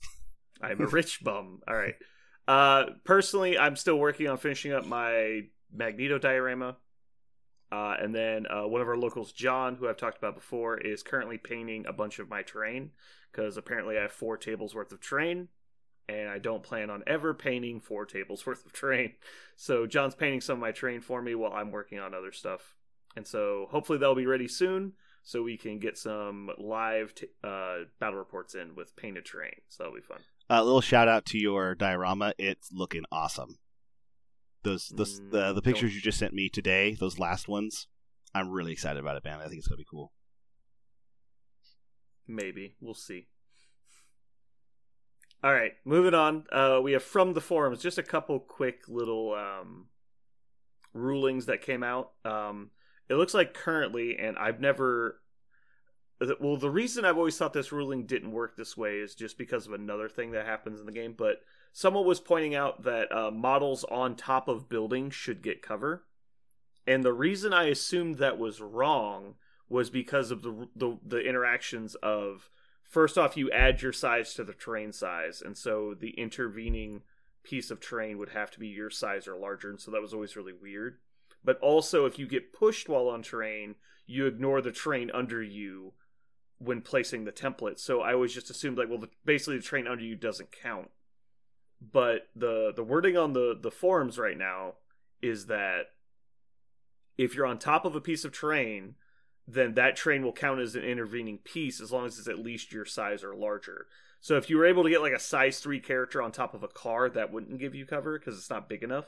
I'm 0.62 0.80
a 0.80 0.86
rich 0.86 1.22
bum. 1.22 1.60
All 1.66 1.74
right. 1.74 1.96
Uh, 2.46 2.84
personally, 3.04 3.58
I'm 3.58 3.76
still 3.76 3.96
working 3.96 4.28
on 4.28 4.36
finishing 4.36 4.72
up 4.72 4.86
my 4.86 5.42
Magneto 5.72 6.18
diorama. 6.18 6.76
Uh, 7.72 7.96
and 8.00 8.14
then 8.14 8.46
uh, 8.48 8.68
one 8.68 8.80
of 8.80 8.88
our 8.88 8.96
locals, 8.96 9.32
John, 9.32 9.74
who 9.74 9.88
I've 9.88 9.96
talked 9.96 10.18
about 10.18 10.36
before, 10.36 10.78
is 10.78 11.02
currently 11.02 11.38
painting 11.38 11.86
a 11.88 11.92
bunch 11.92 12.20
of 12.20 12.28
my 12.28 12.42
terrain 12.42 12.90
because 13.32 13.56
apparently 13.56 13.98
I 13.98 14.02
have 14.02 14.12
four 14.12 14.36
tables 14.36 14.74
worth 14.74 14.92
of 14.92 15.00
terrain, 15.00 15.48
and 16.08 16.28
I 16.28 16.38
don't 16.38 16.62
plan 16.62 16.88
on 16.88 17.02
ever 17.06 17.34
painting 17.34 17.80
four 17.80 18.06
tables 18.06 18.46
worth 18.46 18.64
of 18.64 18.72
terrain. 18.72 19.14
So 19.56 19.86
John's 19.86 20.14
painting 20.14 20.40
some 20.40 20.54
of 20.54 20.60
my 20.60 20.70
terrain 20.70 21.00
for 21.00 21.20
me 21.20 21.34
while 21.34 21.52
I'm 21.52 21.72
working 21.72 21.98
on 21.98 22.14
other 22.14 22.30
stuff, 22.32 22.76
and 23.16 23.26
so 23.26 23.66
hopefully 23.70 23.98
that'll 23.98 24.14
be 24.14 24.26
ready 24.26 24.48
soon. 24.48 24.92
so 25.26 25.42
we 25.42 25.56
can 25.56 25.78
get 25.78 25.96
some 25.96 26.50
live 26.58 27.14
t- 27.14 27.28
uh, 27.42 27.76
battle 27.98 28.18
reports 28.18 28.54
in 28.54 28.74
with 28.74 28.94
painted 28.94 29.24
terrain. 29.24 29.54
So 29.68 29.84
that'll 29.84 29.96
be 29.96 30.02
fun. 30.02 30.18
A 30.50 30.62
little 30.62 30.82
shout 30.82 31.08
out 31.08 31.24
to 31.26 31.38
your 31.38 31.74
diorama. 31.74 32.34
It's 32.38 32.70
looking 32.72 33.04
awesome. 33.10 33.56
Those, 34.64 34.88
those 34.94 35.20
Mm, 35.20 35.30
the 35.30 35.52
the 35.54 35.62
pictures 35.62 35.90
don't- 35.90 35.94
you 35.96 36.00
just 36.02 36.18
sent 36.18 36.34
me 36.34 36.48
today, 36.50 36.94
those 36.94 37.18
last 37.18 37.48
ones, 37.48 37.86
I'm 38.34 38.50
really 38.50 38.72
excited 38.72 38.98
about 39.00 39.16
it, 39.16 39.24
man. 39.24 39.40
I 39.40 39.44
think 39.46 39.58
it's 39.58 39.66
gonna 39.68 39.78
be 39.78 39.86
cool. 39.90 40.12
Maybe 42.26 42.74
we'll 42.80 42.94
see. 42.94 43.26
All 45.42 45.52
right, 45.52 45.72
moving 45.84 46.14
on. 46.14 46.44
Uh, 46.50 46.80
we 46.82 46.92
have 46.92 47.02
from 47.02 47.34
the 47.34 47.40
forums 47.40 47.82
just 47.82 47.98
a 47.98 48.02
couple 48.02 48.40
quick 48.40 48.88
little 48.88 49.34
um, 49.34 49.88
rulings 50.94 51.46
that 51.46 51.60
came 51.60 51.82
out. 51.82 52.12
Um, 52.24 52.70
it 53.08 53.14
looks 53.14 53.34
like 53.34 53.54
currently, 53.54 54.18
and 54.18 54.36
I've 54.38 54.60
never. 54.60 55.20
Well, 56.40 56.56
the 56.56 56.70
reason 56.70 57.04
I've 57.04 57.18
always 57.18 57.36
thought 57.36 57.52
this 57.52 57.72
ruling 57.72 58.06
didn't 58.06 58.30
work 58.30 58.56
this 58.56 58.76
way 58.76 58.98
is 58.98 59.14
just 59.14 59.36
because 59.36 59.66
of 59.66 59.72
another 59.72 60.08
thing 60.08 60.30
that 60.30 60.46
happens 60.46 60.80
in 60.80 60.86
the 60.86 60.92
game. 60.92 61.14
But 61.16 61.42
someone 61.72 62.06
was 62.06 62.20
pointing 62.20 62.54
out 62.54 62.84
that 62.84 63.14
uh, 63.14 63.30
models 63.30 63.84
on 63.84 64.14
top 64.14 64.48
of 64.48 64.68
buildings 64.68 65.14
should 65.14 65.42
get 65.42 65.60
cover, 65.60 66.04
and 66.86 67.02
the 67.02 67.12
reason 67.12 67.52
I 67.52 67.64
assumed 67.64 68.16
that 68.16 68.38
was 68.38 68.60
wrong 68.60 69.34
was 69.68 69.90
because 69.90 70.30
of 70.30 70.42
the 70.42 70.68
the, 70.74 70.98
the 71.04 71.20
interactions 71.20 71.94
of 71.96 72.48
first 72.82 73.18
off 73.18 73.36
you 73.36 73.50
add 73.50 73.82
your 73.82 73.92
size 73.92 74.34
to 74.34 74.44
the 74.44 74.52
terrain 74.52 74.92
size 74.92 75.42
and 75.44 75.56
so 75.56 75.94
the 75.98 76.10
intervening 76.10 77.02
piece 77.42 77.70
of 77.70 77.80
terrain 77.80 78.18
would 78.18 78.30
have 78.30 78.50
to 78.50 78.60
be 78.60 78.68
your 78.68 78.90
size 78.90 79.26
or 79.26 79.36
larger 79.36 79.70
and 79.70 79.80
so 79.80 79.90
that 79.90 80.02
was 80.02 80.14
always 80.14 80.36
really 80.36 80.52
weird 80.52 80.98
but 81.44 81.58
also 81.60 82.06
if 82.06 82.18
you 82.18 82.26
get 82.26 82.52
pushed 82.52 82.88
while 82.88 83.08
on 83.08 83.22
terrain 83.22 83.74
you 84.06 84.26
ignore 84.26 84.60
the 84.60 84.72
terrain 84.72 85.10
under 85.12 85.42
you 85.42 85.92
when 86.58 86.80
placing 86.80 87.24
the 87.24 87.32
template 87.32 87.78
so 87.78 88.00
i 88.00 88.12
always 88.12 88.34
just 88.34 88.50
assumed 88.50 88.78
like 88.78 88.88
well 88.88 88.98
the, 88.98 89.10
basically 89.24 89.56
the 89.56 89.62
terrain 89.62 89.86
under 89.86 90.04
you 90.04 90.16
doesn't 90.16 90.50
count 90.50 90.90
but 91.92 92.28
the 92.34 92.72
the 92.74 92.84
wording 92.84 93.16
on 93.16 93.32
the 93.32 93.56
the 93.60 93.70
forums 93.70 94.18
right 94.18 94.38
now 94.38 94.74
is 95.20 95.46
that 95.46 95.90
if 97.16 97.34
you're 97.34 97.46
on 97.46 97.58
top 97.58 97.84
of 97.84 97.94
a 97.94 98.00
piece 98.00 98.24
of 98.24 98.32
terrain 98.32 98.94
then 99.46 99.74
that 99.74 99.96
train 99.96 100.22
will 100.22 100.32
count 100.32 100.60
as 100.60 100.74
an 100.74 100.82
intervening 100.82 101.38
piece 101.38 101.80
as 101.80 101.92
long 101.92 102.06
as 102.06 102.18
it's 102.18 102.28
at 102.28 102.38
least 102.38 102.72
your 102.72 102.84
size 102.84 103.22
or 103.22 103.34
larger. 103.34 103.86
So 104.20 104.36
if 104.36 104.48
you 104.48 104.56
were 104.56 104.66
able 104.66 104.84
to 104.84 104.90
get 104.90 105.02
like 105.02 105.12
a 105.12 105.20
size 105.20 105.58
3 105.58 105.80
character 105.80 106.22
on 106.22 106.32
top 106.32 106.54
of 106.54 106.62
a 106.62 106.68
car, 106.68 107.10
that 107.10 107.30
wouldn't 107.30 107.60
give 107.60 107.74
you 107.74 107.84
cover 107.84 108.18
because 108.18 108.38
it's 108.38 108.48
not 108.48 108.68
big 108.68 108.82
enough. 108.82 109.04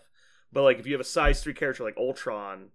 But 0.53 0.63
like 0.63 0.79
if 0.79 0.87
you 0.87 0.93
have 0.93 1.01
a 1.01 1.05
size 1.05 1.43
3 1.43 1.55
character 1.55 1.85
like 1.85 1.97
Ultron 1.97 2.69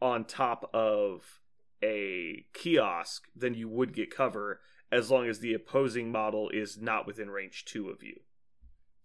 on 0.00 0.24
top 0.24 0.70
of 0.74 1.40
a 1.82 2.44
kiosk, 2.52 3.28
then 3.34 3.54
you 3.54 3.68
would 3.68 3.94
get 3.94 4.14
cover 4.14 4.60
as 4.92 5.10
long 5.10 5.28
as 5.28 5.38
the 5.38 5.54
opposing 5.54 6.10
model 6.10 6.50
is 6.50 6.78
not 6.80 7.06
within 7.06 7.30
range 7.30 7.64
2 7.64 7.88
of 7.88 8.02
you. 8.02 8.20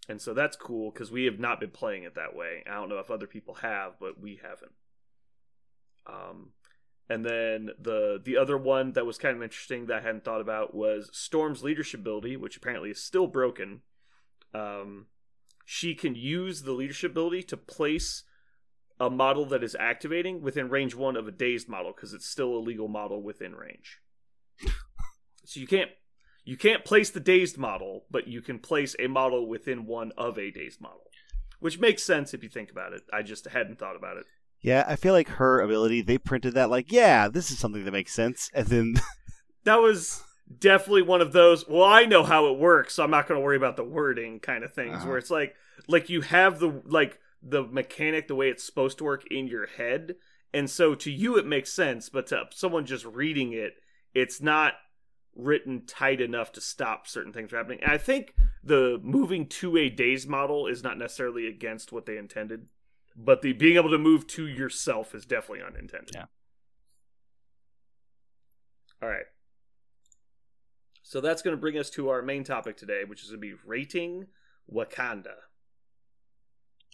And 0.08 0.22
so 0.22 0.34
that's 0.34 0.56
cool 0.56 0.92
because 0.92 1.12
we 1.12 1.26
have 1.26 1.40
not 1.40 1.60
been 1.60 1.72
playing 1.72 2.04
it 2.04 2.16
that 2.16 2.36
way. 2.36 2.64
I 2.70 2.76
don't 2.76 2.90
know 2.90 3.00
if 3.00 3.10
other 3.10 3.28
people 3.28 3.56
have, 3.56 3.94
but 4.00 4.20
we 4.20 4.40
haven't. 4.42 4.74
Um, 6.06 6.50
and 7.10 7.26
then 7.26 7.72
the 7.80 8.20
the 8.24 8.38
other 8.38 8.58
one 8.58 8.94
that 8.94 9.06
was 9.06 9.18
kind 9.18 9.36
of 9.36 9.44
interesting 9.44 9.88
that 9.88 9.98
I 9.98 10.02
hadn't 10.02 10.24
thought 10.24 10.42
about 10.42 10.76
was 10.76 11.10
Storm's 11.14 11.64
leadership 11.64 12.02
ability, 12.02 12.38
which 12.38 12.58
apparently 12.58 12.92
is 12.92 13.02
still 13.02 13.28
broken. 13.28 13.82
Um, 14.54 15.08
she 15.66 15.96
can 15.96 16.16
use 16.16 16.62
the 16.62 16.72
leadership 16.72 17.12
ability 17.12 17.44
to 17.44 17.58
place 17.58 18.24
a 19.00 19.10
model 19.10 19.46
that 19.48 19.64
is 19.64 19.76
activating 19.78 20.42
within 20.42 20.70
range 20.70 20.96
one 20.96 21.18
of 21.18 21.28
a 21.28 21.32
dazed 21.32 21.68
model 21.68 21.92
because 21.94 22.14
it's 22.14 22.28
still 22.28 22.56
a 22.56 22.60
legal 22.60 22.88
model 22.88 23.22
within 23.22 23.54
range. 23.54 24.00
so 25.44 25.60
you 25.60 25.68
can't 25.68 25.90
you 26.46 26.56
can't 26.56 26.86
place 26.86 27.10
the 27.10 27.20
dazed 27.20 27.58
model, 27.58 28.06
but 28.12 28.28
you 28.28 28.40
can 28.40 28.60
place 28.60 28.96
a 29.00 29.08
model 29.08 29.48
within 29.48 29.88
one 29.88 30.12
of 30.16 30.38
a 30.38 30.52
dazed 30.52 30.80
model, 30.80 31.10
which 31.60 31.80
makes 31.80 32.04
sense 32.04 32.36
if 32.36 32.44
you 32.44 32.50
think 32.50 32.70
about 32.70 32.94
it. 32.94 33.02
I 33.12 33.24
just 33.24 33.48
hadn't 33.48 33.80
thought 33.80 33.96
about 33.96 34.18
it. 34.18 34.26
Yeah, 34.62 34.86
I 34.88 34.96
feel 34.96 35.14
like 35.14 35.28
her 35.28 35.60
ability, 35.60 36.04
they 36.04 36.20
printed 36.20 36.54
that 36.54 36.70
like, 36.70 36.92
yeah, 36.92 37.28
this 37.28 37.50
is 37.50 37.58
something 37.58 37.84
that 37.84 37.92
makes 37.92 38.14
sense, 38.14 38.52
and 38.54 38.68
then 38.68 38.96
that 39.64 39.78
was 39.78 40.24
definitely 40.60 41.02
one 41.02 41.22
of 41.22 41.32
those 41.32 41.68
well 41.68 41.84
i 41.84 42.04
know 42.06 42.24
how 42.24 42.48
it 42.54 42.60
works 42.60 42.94
so 42.94 43.04
i'm 43.04 43.10
not 43.10 43.28
going 43.28 43.40
to 43.40 43.44
worry 43.44 43.58
about 43.58 43.76
the 43.76 43.84
wording 43.84 44.40
kind 44.40 44.64
of 44.64 44.72
things 44.74 44.98
Uh-huh. 44.98 45.08
where 45.10 45.18
it's 45.18 45.32
like 45.32 45.56
like 45.88 46.08
you 46.10 46.22
have 46.22 46.60
the 46.60 46.82
like 46.86 47.20
the 47.42 47.64
mechanic 47.64 48.28
the 48.28 48.36
way 48.36 48.50
it's 48.50 48.64
supposed 48.64 48.98
to 49.00 49.04
work 49.04 49.26
in 49.32 49.48
your 49.48 49.66
head 49.66 50.16
and 50.54 50.70
so 50.70 50.94
to 50.96 51.12
you 51.12 51.38
it 51.38 51.46
makes 51.48 51.72
sense 51.74 52.10
but 52.10 52.28
to 52.28 52.44
someone 52.52 52.86
just 52.86 53.06
reading 53.06 53.54
it 53.54 53.74
it's 54.14 54.40
not 54.42 54.74
written 55.36 55.84
tight 55.86 56.22
enough 56.22 56.52
to 56.54 56.62
stop 56.62 57.08
certain 57.08 57.34
things 57.34 57.50
from 57.50 57.58
happening 57.58 57.80
and 57.82 57.92
i 57.92 57.98
think 57.98 58.34
the 58.64 59.00
moving 59.04 59.48
to 59.48 59.76
a 59.78 59.90
days 59.90 60.28
model 60.28 60.68
is 60.68 60.84
not 60.84 60.98
necessarily 60.98 61.48
against 61.48 61.92
what 61.92 62.06
they 62.06 62.18
intended 62.18 62.68
but 63.18 63.42
the 63.42 63.52
being 63.54 63.78
able 63.78 63.90
to 63.90 63.98
move 63.98 64.28
to 64.28 64.46
yourself 64.48 65.14
is 65.16 65.26
definitely 65.26 65.64
unintended 65.66 66.12
Yeah. 66.14 66.26
all 69.02 69.10
right 69.10 69.26
so 71.08 71.22
that's 71.22 71.42
going 71.44 71.56
to 71.56 71.60
bring 71.62 71.78
us 71.78 71.90
to 71.92 72.10
our 72.10 72.22
main 72.24 72.44
topic 72.44 72.78
today, 72.78 73.04
which 73.06 73.22
is 73.24 73.30
going 73.30 73.40
to 73.40 73.48
be 73.48 73.54
rating 73.66 74.26
Wakanda. 74.74 75.36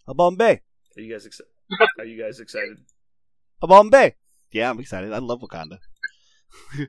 a 0.08 0.13
Bombay, 0.13 0.62
Are 0.97 1.02
you 1.02 1.12
guys 1.13 1.26
excited? 1.26 1.52
Are 2.00 2.04
you 2.06 2.21
guys 2.21 2.39
excited? 2.41 2.80
a 3.62 3.67
Bombay. 3.67 4.15
Yeah, 4.52 4.69
I'm 4.69 4.80
excited. 4.80 5.13
I 5.13 5.19
love 5.19 5.39
Wakanda. 5.41 5.80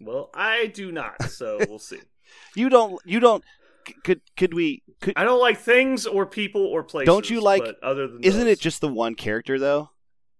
Well, 0.00 0.30
I 0.32 0.66
do 0.66 0.92
not, 0.92 1.20
so 1.24 1.58
we'll 1.68 1.80
see. 1.80 1.98
You 2.54 2.68
don't. 2.68 3.00
You 3.04 3.18
don't. 3.18 3.42
Could 4.04 4.20
could 4.36 4.54
we? 4.54 4.82
Could 5.00 5.14
I 5.16 5.24
don't 5.24 5.40
like 5.40 5.58
things 5.58 6.06
or 6.06 6.24
people 6.24 6.62
or 6.64 6.84
places. 6.84 7.06
Don't 7.06 7.28
you 7.28 7.40
like- 7.40 7.64
But 7.64 7.82
other 7.82 8.06
than 8.06 8.22
isn't 8.22 8.42
those- 8.44 8.58
it 8.58 8.60
just 8.60 8.80
the 8.80 8.86
one 8.88 9.16
character 9.16 9.58
though? 9.58 9.90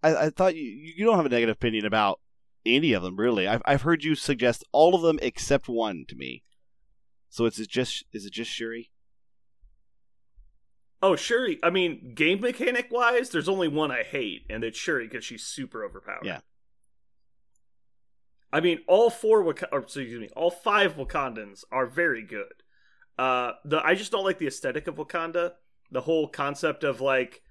I, 0.03 0.27
I 0.27 0.31
thought 0.31 0.55
you 0.55 0.63
you 0.63 1.05
don't 1.05 1.17
have 1.17 1.27
a 1.27 1.29
negative 1.31 1.55
opinion 1.55 1.87
about 1.87 2.21
any 2.65 2.93
of 2.93 3.03
them 3.03 3.17
really. 3.17 3.47
I've 3.47 3.63
I've 3.65 3.83
heard 3.83 4.05
you 4.05 4.15
suggest 4.15 4.65
all 4.73 4.95
of 4.95 5.03
them 5.03 5.19
except 5.23 5.69
one 5.69 6.05
to 6.09 6.17
me. 6.17 6.43
So 7.29 7.45
it's 7.45 7.59
just 7.67 8.05
is 8.13 8.27
it 8.27 8.33
just 8.33 8.51
Shuri? 8.51 8.91
Oh, 11.01 11.15
Shuri. 11.15 11.61
I 11.63 11.71
mean, 11.71 12.13
game 12.15 12.41
mechanic 12.41 12.89
wise, 12.91 13.31
there's 13.31 13.49
only 13.49 13.69
one 13.69 13.93
I 13.93 14.03
hate, 14.03 14.45
and 14.51 14.65
it's 14.65 14.79
Shuri 14.79 15.07
because 15.07 15.25
she's 15.25 15.45
super 15.45 15.85
overpowered. 15.85 16.25
Yeah. 16.25 16.41
I 18.53 18.61
mean, 18.61 18.81
all 18.89 19.11
four 19.11 19.43
Wak- 19.43 19.69
or 19.71 19.81
excuse 19.81 20.19
me, 20.19 20.29
all 20.35 20.51
five 20.51 20.97
Wakandans 20.97 21.65
are 21.71 21.87
very 21.87 22.23
good. 22.23 22.65
Uh, 23.19 23.53
the 23.65 23.85
I 23.85 23.95
just 23.95 24.11
don't 24.11 24.25
like 24.25 24.39
the 24.39 24.47
aesthetic 24.47 24.87
of 24.87 24.97
Wakanda. 24.97 25.53
The 25.91 26.01
whole 26.03 26.29
concept 26.29 26.85
of 26.85 27.01
like 27.01 27.43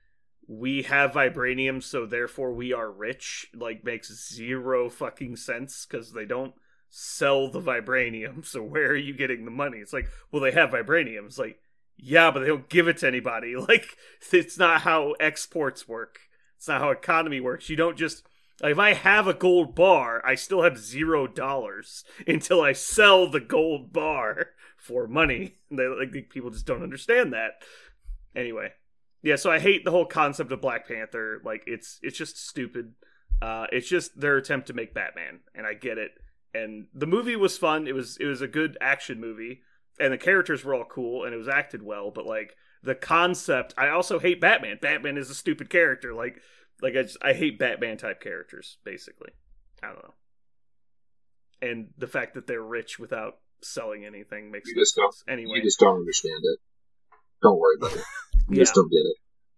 we 0.47 0.83
have 0.83 1.11
vibranium, 1.11 1.83
so 1.83 2.05
therefore 2.05 2.53
we 2.53 2.73
are 2.73 2.91
rich, 2.91 3.47
like 3.53 3.83
makes 3.83 4.13
zero 4.33 4.89
fucking 4.89 5.35
sense 5.35 5.85
because 5.85 6.13
they 6.13 6.25
don't 6.25 6.53
sell 6.89 7.49
the 7.49 7.61
vibranium. 7.61 8.45
So 8.45 8.63
where 8.63 8.91
are 8.91 8.95
you 8.95 9.13
getting 9.13 9.45
the 9.45 9.51
money? 9.51 9.79
It's 9.79 9.93
like, 9.93 10.07
well, 10.31 10.41
they 10.41 10.51
have 10.51 10.71
vibranium. 10.71 11.25
It's 11.25 11.37
like, 11.37 11.59
yeah, 11.97 12.31
but 12.31 12.39
they 12.39 12.47
don't 12.47 12.69
give 12.69 12.87
it 12.87 12.97
to 12.97 13.07
anybody. 13.07 13.55
Like, 13.67 13.97
it's 14.31 14.57
not 14.57 14.81
how 14.81 15.15
exports 15.19 15.87
work. 15.87 16.19
It's 16.55 16.67
not 16.67 16.81
how 16.81 16.91
economy 16.91 17.39
works. 17.39 17.69
You 17.69 17.75
don't 17.75 17.97
just 17.97 18.23
like 18.61 18.71
if 18.71 18.79
I 18.79 18.93
have 18.93 19.27
a 19.27 19.33
gold 19.33 19.75
bar, 19.75 20.25
I 20.25 20.35
still 20.35 20.63
have 20.63 20.77
zero 20.77 21.27
dollars 21.27 22.03
until 22.27 22.61
I 22.61 22.73
sell 22.73 23.29
the 23.29 23.39
gold 23.39 23.93
bar 23.93 24.49
for 24.77 25.07
money. 25.07 25.55
They 25.69 25.87
like 25.87 26.29
people 26.29 26.49
just 26.49 26.65
don't 26.65 26.83
understand 26.83 27.33
that. 27.33 27.61
Anyway, 28.35 28.71
yeah. 29.27 29.35
So 29.35 29.51
I 29.51 29.59
hate 29.59 29.83
the 29.83 29.91
whole 29.91 30.05
concept 30.05 30.53
of 30.53 30.61
Black 30.61 30.87
Panther. 30.87 31.41
Like 31.43 31.63
it's 31.67 31.99
it's 32.01 32.17
just 32.17 32.47
stupid. 32.47 32.93
Uh, 33.41 33.67
it's 33.73 33.89
just 33.89 34.19
their 34.19 34.37
attempt 34.37 34.67
to 34.67 34.73
make 34.73 34.93
Batman, 34.93 35.41
and 35.53 35.67
I 35.67 35.73
get 35.73 35.97
it. 35.97 36.11
And 36.53 36.87
the 36.93 37.05
movie 37.05 37.35
was 37.35 37.57
fun. 37.57 37.87
It 37.87 37.93
was 37.93 38.15
it 38.21 38.25
was 38.25 38.41
a 38.41 38.47
good 38.47 38.77
action 38.79 39.19
movie, 39.19 39.63
and 39.99 40.13
the 40.13 40.17
characters 40.17 40.63
were 40.63 40.73
all 40.73 40.85
cool, 40.85 41.25
and 41.25 41.33
it 41.33 41.37
was 41.37 41.49
acted 41.49 41.83
well. 41.83 42.09
But 42.09 42.25
like 42.25 42.55
the 42.83 42.95
concept, 42.95 43.73
I 43.77 43.89
also 43.89 44.17
hate 44.17 44.39
Batman. 44.39 44.79
Batman 44.81 45.17
is 45.17 45.29
a 45.29 45.35
stupid 45.35 45.69
character. 45.69 46.13
Like 46.13 46.39
like 46.81 46.95
I 46.95 47.03
just 47.03 47.17
I 47.21 47.33
hate 47.33 47.59
Batman 47.59 47.97
type 47.97 48.21
characters. 48.21 48.77
Basically, 48.85 49.31
I 49.83 49.87
don't 49.87 50.03
know. 50.03 50.13
And 51.61 51.87
the 51.97 52.07
fact 52.07 52.35
that 52.35 52.47
they're 52.47 52.61
rich 52.61 52.97
without 52.97 53.39
selling 53.61 54.05
anything 54.05 54.51
makes 54.51 54.69
You 54.69 54.77
no 54.77 54.83
sense. 54.85 55.23
Anyway, 55.27 55.57
You 55.57 55.63
just 55.63 55.79
don't 55.79 55.97
understand 55.97 56.41
it. 56.43 56.59
Don't 57.41 57.59
worry 57.59 57.75
about 57.79 57.93
it. 57.93 58.03
You 58.49 58.55
yeah, 58.59 58.61
just 58.63 58.75
don't 58.75 58.89
get 58.89 58.99
it. 58.99 59.15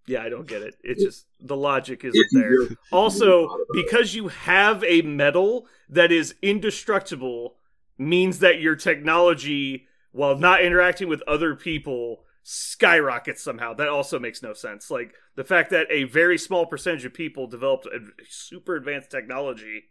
yeah, 0.08 0.24
I 0.24 0.30
don't 0.30 0.48
get 0.48 0.64
it. 0.64 0.74
It's 0.84 1.00
If- 1.04 1.08
just 1.10 1.26
the 1.40 1.56
logic 1.56 2.04
isn't 2.04 2.28
there. 2.32 2.76
Also, 2.92 3.44
it. 3.44 3.68
because 3.74 4.16
you 4.16 4.30
have 4.30 4.84
a 4.84 5.04
metal 5.04 5.68
that 5.90 6.12
is 6.12 6.34
indestructible, 6.42 7.56
means 8.00 8.40
that 8.40 8.62
your 8.62 8.76
technology, 8.76 9.86
while 10.12 10.36
not 10.36 10.64
interacting 10.64 11.08
with 11.08 11.22
other 11.28 11.54
people, 11.56 12.24
skyrockets 12.42 13.44
somehow. 13.44 13.76
That 13.76 13.90
also 13.90 14.18
makes 14.18 14.42
no 14.42 14.54
sense. 14.54 14.90
Like 14.90 15.14
the 15.36 15.44
fact 15.44 15.70
that 15.70 15.86
a 15.92 16.06
very 16.06 16.40
small 16.40 16.66
percentage 16.66 17.06
of 17.06 17.14
people 17.14 17.46
developed 17.46 17.86
a 17.86 18.00
super 18.28 18.76
advanced 18.76 19.12
technology 19.12 19.84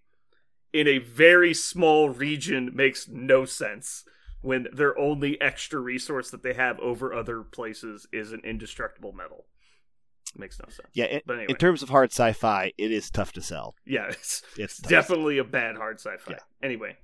in 0.73 0.89
a 0.89 0.99
very 0.99 1.55
small 1.55 2.11
region 2.11 2.73
makes 2.75 3.07
no 3.07 3.45
sense 3.45 4.05
when 4.41 4.69
their 4.73 4.99
only 4.99 5.41
extra 5.41 5.81
resource 5.81 6.31
that 6.31 6.43
they 6.43 6.55
have 6.55 6.79
over 6.81 7.13
other 7.13 7.43
places 7.43 8.07
is 8.13 8.33
an 8.33 8.41
indestructible 8.45 9.13
metal. 9.13 9.47
Makes 10.37 10.59
no 10.61 10.69
sense. 10.69 10.89
Yeah, 10.93 11.07
in, 11.07 11.21
But 11.27 11.35
anyway. 11.35 11.47
in 11.51 11.57
terms 11.57 11.83
of 11.83 11.89
hard 11.89 12.11
sci-fi, 12.11 12.73
it 12.77 12.93
is 12.93 13.11
tough 13.11 13.33
to 13.33 13.43
sell. 13.43 13.75
Yeah, 13.87 14.07
it's 14.09 14.43
It's 14.57 14.79
definitely 14.79 15.39
a 15.39 15.45
bad 15.45 15.77
hard 15.77 15.99
sci-fi. 15.99 16.33
Yeah. 16.33 16.39
Anyway, 16.63 16.97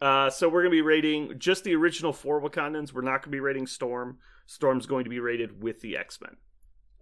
uh, 0.00 0.30
so 0.30 0.48
we're 0.48 0.62
gonna 0.62 0.70
be 0.70 0.82
rating 0.82 1.38
just 1.38 1.64
the 1.64 1.74
original 1.74 2.12
four 2.12 2.40
Wakandans. 2.40 2.92
We're 2.92 3.02
not 3.02 3.22
gonna 3.22 3.32
be 3.32 3.40
rating 3.40 3.66
Storm. 3.66 4.18
Storm's 4.46 4.86
going 4.86 5.04
to 5.04 5.10
be 5.10 5.20
rated 5.20 5.62
with 5.62 5.80
the 5.80 5.96
X 5.96 6.20
Men, 6.20 6.36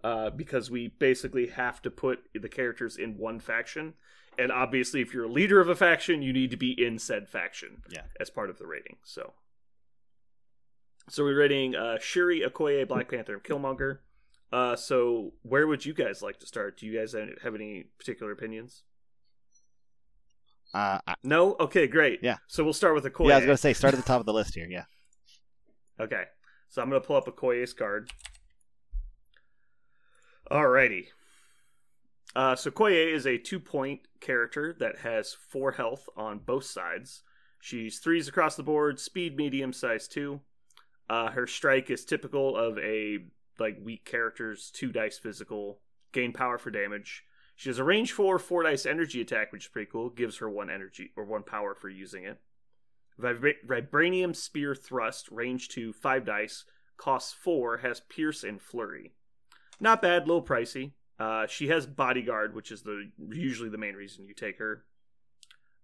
uh, 0.03 0.31
because 0.31 0.70
we 0.70 0.89
basically 0.99 1.49
have 1.49 1.81
to 1.83 1.91
put 1.91 2.20
the 2.35 2.49
characters 2.49 2.97
in 2.97 3.18
one 3.18 3.39
faction, 3.39 3.95
and 4.39 4.53
obviously, 4.53 5.01
if 5.01 5.12
you're 5.14 5.24
a 5.24 5.28
leader 5.28 5.61
of 5.61 5.68
a 5.68 5.74
faction, 5.74 6.22
you 6.22 6.32
need 6.32 6.51
to 6.51 6.57
be 6.57 6.72
in 6.72 6.99
said 6.99 7.28
faction. 7.28 7.82
Yeah. 7.91 8.03
as 8.20 8.30
part 8.30 8.51
of 8.51 8.59
the 8.59 8.66
rating. 8.66 8.97
So, 9.05 9.32
so 11.09 11.24
we're 11.24 11.39
rating 11.39 11.74
uh, 11.74 11.99
Shuri, 12.01 12.43
Okoye, 12.43 12.87
Black 12.87 13.11
Panther, 13.11 13.35
and 13.35 13.43
Killmonger. 13.43 13.99
Uh, 14.53 14.76
so 14.76 15.32
where 15.43 15.66
would 15.66 15.85
you 15.85 15.95
guys 15.95 16.22
like 16.22 16.39
to 16.41 16.47
start? 16.47 16.78
Do 16.78 16.87
you 16.87 16.99
guys 16.99 17.14
have 17.43 17.55
any 17.55 17.85
particular 17.99 18.32
opinions? 18.32 18.82
Uh, 20.72 20.99
I, 21.07 21.14
No? 21.22 21.57
Okay, 21.61 21.87
great. 21.87 22.20
Yeah. 22.22 22.37
So 22.47 22.64
we'll 22.64 22.72
start 22.72 22.95
with 22.95 23.05
Okoye. 23.05 23.28
yeah, 23.28 23.35
I 23.35 23.39
was 23.39 23.47
gonna 23.47 23.57
say 23.57 23.72
start 23.72 23.95
at 23.95 23.97
the 24.01 24.07
top 24.07 24.20
of 24.20 24.26
the 24.26 24.32
list 24.32 24.55
here. 24.55 24.66
Yeah. 24.68 24.85
Okay. 26.01 26.24
So 26.74 26.82
I'm 26.82 26.91
going 26.91 27.01
to 27.01 27.07
pull 27.07 27.14
up 27.14 27.26
Okoye's 27.26 27.72
card. 27.72 28.11
Alrighty. 30.51 31.07
Uh, 32.37 32.57
so 32.57 32.70
Koye 32.70 33.12
is 33.12 33.26
a 33.26 33.39
two 33.39 33.61
point 33.61 34.01
character 34.20 34.74
that 34.80 34.99
has 34.99 35.37
four 35.49 35.72
health 35.72 36.09
on 36.16 36.39
both 36.39 36.64
sides. 36.64 37.22
She's 37.61 37.99
threes 37.99 38.28
across 38.28 38.57
the 38.57 38.62
board, 38.62 38.99
speed 38.99 39.37
medium, 39.37 39.72
size 39.72 40.09
two. 40.09 40.41
Uh, 41.09 41.30
her 41.30 41.47
strike 41.47 41.91
is 41.91 42.05
typical 42.05 42.57
of 42.57 42.78
a 42.78 43.18
like 43.59 43.78
weak 43.82 44.05
character's 44.05 44.70
two 44.70 44.91
dice 44.91 45.18
physical, 45.18 45.78
gain 46.12 46.32
power 46.32 46.59
for 46.59 46.70
damage. 46.70 47.24
She 47.57 47.68
has 47.68 47.78
a 47.78 47.85
range 47.85 48.12
four, 48.12 48.39
four 48.39 48.64
dice 48.64 48.85
energy 48.85 49.20
attack, 49.20 49.53
which 49.53 49.66
is 49.66 49.70
pretty 49.70 49.91
cool. 49.91 50.11
Gives 50.11 50.39
her 50.39 50.51
one 50.51 50.70
energy 50.70 51.12
or 51.16 51.24
one 51.24 51.45
power 51.45 51.74
for 51.74 51.89
using 51.89 52.24
it. 52.24 52.41
Vibra- 53.20 53.64
Vibranium 53.66 54.35
Spear 54.35 54.74
Thrust, 54.74 55.30
range 55.30 55.68
2, 55.68 55.93
5 55.93 56.24
dice, 56.24 56.64
costs 56.97 57.32
4, 57.32 57.78
has 57.78 58.01
Pierce 58.01 58.43
and 58.43 58.61
Flurry. 58.61 59.12
Not 59.80 60.03
bad, 60.03 60.26
little 60.26 60.43
pricey. 60.43 60.93
Uh, 61.19 61.47
she 61.47 61.69
has 61.69 61.87
Bodyguard, 61.87 62.55
which 62.55 62.73
is 62.73 62.83
the 62.83 63.11
usually 63.31 63.69
the 63.69 63.79
main 63.79 63.95
reason 63.95 64.27
you 64.27 64.35
take 64.35 64.59
her. 64.59 64.85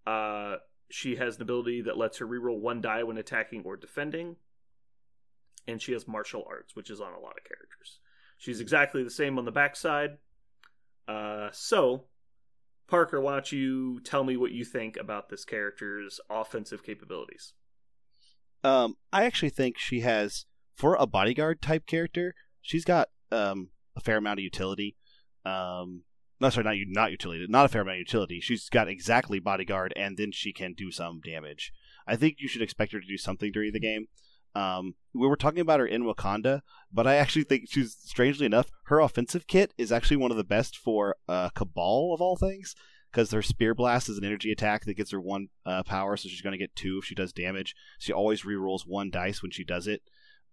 Uh, 0.07 0.57
she 0.91 1.17
has 1.17 1.37
an 1.37 1.43
ability 1.43 1.83
that 1.83 1.97
lets 1.97 2.19
her 2.19 2.27
reroll 2.27 2.59
one 2.59 2.81
die 2.81 3.03
when 3.05 3.17
attacking 3.17 3.63
or 3.65 3.77
defending. 3.77 4.37
And 5.69 5.81
she 5.81 5.93
has 5.93 6.09
Martial 6.09 6.45
Arts, 6.49 6.75
which 6.75 6.91
is 6.91 7.01
on 7.01 7.13
a 7.13 7.21
lot 7.21 7.37
of 7.37 7.45
characters. 7.45 8.01
She's 8.39 8.61
exactly 8.61 9.05
the 9.05 9.11
same 9.11 9.39
on 9.39 9.45
the 9.45 9.53
backside. 9.53 10.19
Uh, 11.07 11.51
so, 11.53 12.05
Parker, 12.89 13.21
why 13.21 13.33
don't 13.33 13.53
you 13.53 14.01
tell 14.01 14.25
me 14.25 14.37
what 14.37 14.53
you 14.53 14.65
think 14.65 14.97
about 14.97 15.29
this 15.29 15.45
character's 15.45 16.19
offensive 16.29 16.83
capabilities? 16.83 17.53
Um, 18.65 18.97
I 19.13 19.25
actually 19.25 19.51
think 19.51 19.79
she 19.79 20.01
has 20.01 20.47
for 20.75 20.97
a 20.99 21.07
bodyguard 21.07 21.61
type 21.61 21.87
character, 21.87 22.35
she's 22.63 22.85
got 22.85 23.11
um 23.31 23.69
a 23.97 24.01
fair 24.01 24.17
amount 24.17 24.39
of 24.39 24.45
utility. 24.45 24.97
Um, 25.45 26.03
no, 26.41 26.49
sorry, 26.49 26.65
not 26.65 26.77
not 26.89 27.11
utility, 27.11 27.47
not 27.49 27.67
a 27.67 27.69
fair 27.69 27.83
amount 27.83 27.97
of 27.97 28.01
utility. 28.01 28.41
She's 28.41 28.69
got 28.69 28.89
exactly 28.89 29.41
bodyguard, 29.41 29.93
and 29.97 30.17
then 30.17 30.33
she 30.33 30.53
can 30.53 30.73
do 30.73 30.91
some 30.91 31.21
damage. 31.21 31.73
I 32.07 32.17
think 32.17 32.37
you 32.39 32.49
should 32.49 32.63
expect 32.63 32.93
her 32.93 33.01
to 33.01 33.07
do 33.07 33.19
something 33.19 33.53
during 33.53 33.73
the 33.73 33.81
game. 33.81 34.07
Um, 34.55 34.95
we 35.15 35.29
were 35.29 35.37
talking 35.37 35.61
about 35.61 35.81
her 35.81 35.87
in 35.87 36.03
Wakanda, 36.03 36.63
but 36.93 37.07
I 37.07 37.17
actually 37.17 37.45
think 37.45 37.65
she's 37.69 37.97
strangely 38.05 38.47
enough, 38.47 38.71
her 38.87 39.01
offensive 39.01 39.47
kit 39.47 39.73
is 39.79 39.93
actually 39.93 40.17
one 40.17 40.31
of 40.31 40.37
the 40.37 40.45
best 40.45 40.77
for 40.77 41.17
uh, 41.29 41.51
Cabal 41.51 42.13
of 42.13 42.21
all 42.21 42.37
things 42.37 42.75
because 43.11 43.31
her 43.33 43.43
spear 43.43 43.75
blast 43.75 44.09
is 44.09 44.19
an 44.19 44.25
energy 44.25 44.53
attack 44.53 44.85
that 44.85 44.97
gets 44.97 45.11
her 45.11 45.21
one 45.21 45.49
uh, 45.67 45.83
power, 45.83 46.17
so 46.17 46.29
she's 46.29 46.43
going 46.43 46.53
to 46.53 46.59
get 46.59 46.75
two 46.75 46.99
if 47.01 47.05
she 47.05 47.15
does 47.15 47.33
damage. 47.33 47.75
She 47.99 48.13
always 48.13 48.43
rerolls 48.43 48.83
one 48.87 49.11
dice 49.11 49.43
when 49.43 49.51
she 49.51 49.65
does 49.65 49.87
it. 49.87 50.03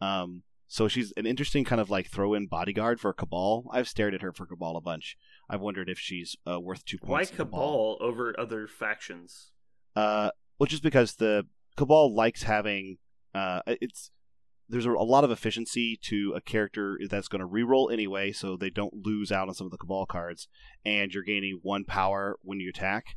Um, 0.02 0.44
so 0.68 0.88
she's 0.88 1.14
an 1.18 1.26
interesting 1.26 1.64
kind 1.64 1.80
of 1.82 1.90
like 1.90 2.08
throw-in 2.10 2.48
bodyguard 2.48 3.00
for 3.00 3.14
Cabal. 3.14 3.70
I've 3.72 3.88
stared 3.88 4.14
at 4.14 4.22
her 4.22 4.34
for 4.34 4.46
Cabal 4.46 4.76
a 4.78 4.82
bunch. 4.82 5.16
I've 5.50 5.62
wondered 5.62 5.90
if 5.90 5.98
she's 6.00 6.36
uh, 6.50 6.60
worth 6.60 6.84
two 6.86 6.98
Why 7.02 7.20
points. 7.20 7.32
in 7.32 7.38
Cabal 7.38 7.98
over 8.02 8.38
other 8.40 8.68
factions? 8.68 9.52
uh, 9.96 10.32
well, 10.60 10.68
just 10.68 10.84
because 10.84 11.16
the 11.16 11.46
Cabal 11.78 12.14
likes 12.14 12.44
having 12.44 12.98
uh, 13.36 13.62
it's 13.68 14.12
there's 14.70 14.86
a, 14.86 14.92
a 14.92 15.04
lot 15.04 15.24
of 15.24 15.32
efficiency 15.32 15.98
to 16.04 16.34
a 16.36 16.42
character 16.42 17.00
that's 17.10 17.28
going 17.30 17.40
to 17.42 17.48
reroll 17.48 17.92
anyway, 17.94 18.32
so 18.32 18.58
they 18.58 18.70
don't 18.70 19.06
lose 19.06 19.32
out 19.32 19.48
on 19.48 19.54
some 19.54 19.66
of 19.66 19.72
the 19.72 19.78
Cabal 19.78 20.06
cards, 20.06 20.48
and 20.84 21.14
you're 21.14 21.24
gaining 21.24 21.60
one 21.62 21.86
power 21.86 22.38
when 22.42 22.60
you 22.60 22.70
attack. 22.70 23.16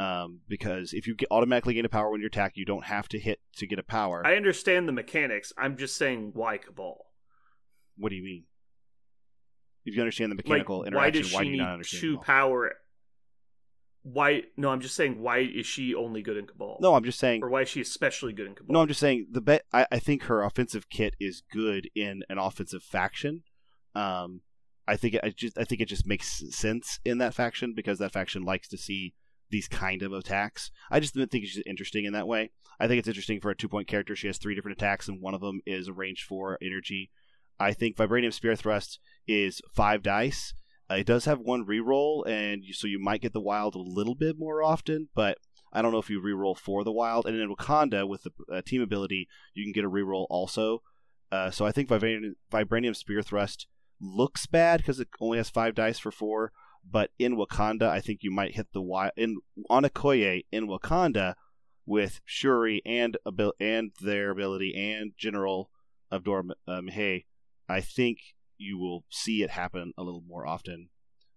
Um, 0.00 0.40
because 0.48 0.94
if 0.94 1.06
you 1.06 1.14
get, 1.14 1.28
automatically 1.30 1.74
gain 1.74 1.84
a 1.84 1.90
power 1.90 2.10
when 2.10 2.22
you 2.22 2.26
attack, 2.26 2.52
you 2.54 2.64
don't 2.64 2.86
have 2.86 3.06
to 3.08 3.18
hit 3.18 3.40
to 3.56 3.66
get 3.66 3.78
a 3.78 3.82
power. 3.82 4.26
I 4.26 4.34
understand 4.36 4.88
the 4.88 4.92
mechanics. 4.92 5.52
I'm 5.58 5.76
just 5.76 5.96
saying 5.96 6.30
why 6.32 6.56
Cabal? 6.56 7.04
what 7.98 8.08
do 8.08 8.16
you 8.16 8.24
mean? 8.24 8.44
If 9.84 9.94
you 9.94 10.00
understand 10.00 10.32
the 10.32 10.36
mechanical 10.36 10.78
like, 10.78 10.94
why 10.94 11.08
interaction, 11.08 11.22
does 11.22 11.32
why, 11.34 11.40
she 11.40 11.44
do 11.44 11.50
you 11.50 11.56
need 11.56 11.62
not 11.62 11.72
understand? 11.74 12.00
two 12.00 12.18
power? 12.18 12.72
Why? 14.02 14.42
No, 14.56 14.70
I'm 14.70 14.80
just 14.80 14.96
saying. 14.96 15.20
Why 15.20 15.38
is 15.38 15.66
she 15.66 15.94
only 15.94 16.22
good 16.22 16.38
in 16.38 16.46
Cabal? 16.46 16.78
No, 16.80 16.94
I'm 16.94 17.04
just 17.04 17.18
saying. 17.18 17.42
or 17.42 17.50
why 17.50 17.62
is 17.62 17.68
she 17.68 17.82
especially 17.82 18.32
good 18.32 18.46
in 18.46 18.54
Cabal? 18.54 18.72
No, 18.72 18.80
I'm 18.80 18.88
just 18.88 19.00
saying 19.00 19.26
the 19.30 19.42
bet. 19.42 19.64
I, 19.72 19.86
I 19.92 19.98
think 19.98 20.24
her 20.24 20.42
offensive 20.42 20.88
kit 20.88 21.14
is 21.20 21.42
good 21.52 21.90
in 21.94 22.22
an 22.30 22.38
offensive 22.38 22.82
faction. 22.82 23.42
Um, 23.94 24.40
I 24.88 24.96
think 24.96 25.14
it 25.14 25.20
I 25.22 25.30
just 25.30 25.58
I 25.58 25.64
think 25.64 25.82
it 25.82 25.88
just 25.88 26.06
makes 26.06 26.42
sense 26.56 27.00
in 27.04 27.18
that 27.18 27.34
faction 27.34 27.74
because 27.74 27.98
that 27.98 28.12
faction 28.12 28.42
likes 28.42 28.68
to 28.68 28.78
see 28.78 29.14
these 29.50 29.68
kind 29.68 30.02
of 30.02 30.12
attacks. 30.12 30.70
I 30.90 31.00
just 31.00 31.14
think 31.14 31.44
just 31.44 31.66
interesting 31.66 32.04
in 32.04 32.12
that 32.12 32.28
way. 32.28 32.50
I 32.78 32.86
think 32.86 32.98
it's 32.98 33.08
interesting 33.08 33.40
for 33.40 33.50
a 33.50 33.56
two 33.56 33.68
point 33.68 33.88
character. 33.88 34.16
She 34.16 34.26
has 34.26 34.38
three 34.38 34.54
different 34.54 34.78
attacks, 34.78 35.08
and 35.08 35.20
one 35.20 35.34
of 35.34 35.40
them 35.40 35.60
is 35.66 35.88
a 35.88 35.92
range 35.92 36.24
four 36.24 36.58
energy. 36.62 37.10
I 37.58 37.72
think 37.72 37.96
Vibranium 37.96 38.32
Spear 38.32 38.56
Thrust 38.56 38.98
is 39.28 39.60
five 39.74 40.02
dice. 40.02 40.54
Uh, 40.90 40.94
it 40.94 41.06
does 41.06 41.26
have 41.26 41.38
one 41.38 41.66
reroll, 41.66 42.26
and 42.26 42.64
you, 42.64 42.72
so 42.72 42.86
you 42.86 42.98
might 42.98 43.20
get 43.20 43.32
the 43.32 43.40
wild 43.40 43.74
a 43.74 43.78
little 43.78 44.14
bit 44.14 44.36
more 44.38 44.62
often, 44.62 45.08
but 45.14 45.38
I 45.72 45.82
don't 45.82 45.92
know 45.92 45.98
if 45.98 46.10
you 46.10 46.20
reroll 46.20 46.58
for 46.58 46.82
the 46.82 46.92
wild. 46.92 47.26
And 47.26 47.38
in 47.38 47.54
Wakanda, 47.54 48.08
with 48.08 48.24
the 48.24 48.32
uh, 48.52 48.62
team 48.64 48.82
ability, 48.82 49.28
you 49.54 49.64
can 49.64 49.72
get 49.72 49.84
a 49.84 49.90
reroll 49.90 50.26
also. 50.28 50.82
Uh, 51.30 51.50
so 51.50 51.64
I 51.64 51.70
think 51.70 51.88
Vibranium, 51.88 52.32
Vibranium 52.50 52.96
Spear 52.96 53.22
Thrust 53.22 53.66
looks 54.00 54.46
bad 54.46 54.78
because 54.78 54.98
it 54.98 55.08
only 55.20 55.38
has 55.38 55.50
five 55.50 55.74
dice 55.74 55.98
for 55.98 56.10
four. 56.10 56.52
But 56.88 57.10
in 57.18 57.36
Wakanda, 57.36 57.88
I 57.88 58.00
think 58.00 58.22
you 58.22 58.30
might 58.30 58.54
hit 58.54 58.68
the 58.72 58.82
wild. 58.82 59.12
In 59.16 59.38
on 59.68 59.84
Okoye 59.84 60.44
in 60.50 60.68
Wakanda, 60.68 61.34
with 61.86 62.20
Shuri 62.24 62.82
and 62.84 63.16
abil- 63.26 63.54
and 63.60 63.92
their 64.00 64.30
ability 64.30 64.74
and 64.74 65.12
General 65.16 65.70
Abdor 66.12 66.44
uh, 66.66 66.80
Mihai, 66.80 67.24
I 67.68 67.80
think 67.80 68.18
you 68.58 68.78
will 68.78 69.04
see 69.10 69.42
it 69.42 69.50
happen 69.50 69.92
a 69.96 70.02
little 70.02 70.22
more 70.26 70.46
often. 70.46 70.88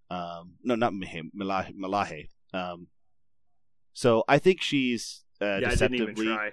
Um, 0.10 0.56
no, 0.64 0.76
not 0.76 0.94
Mihai, 0.94 1.30
Milaje. 1.38 1.74
Milaje. 1.76 2.30
Um, 2.54 2.88
so 3.94 4.24
I 4.28 4.40
think 4.40 4.62
she's 4.62 5.24
uh, 5.42 5.60
yeah, 5.62 5.68
I 5.70 5.76
didn't 5.76 5.96
even 5.96 6.08
deceptively. 6.16 6.26
try. 6.26 6.52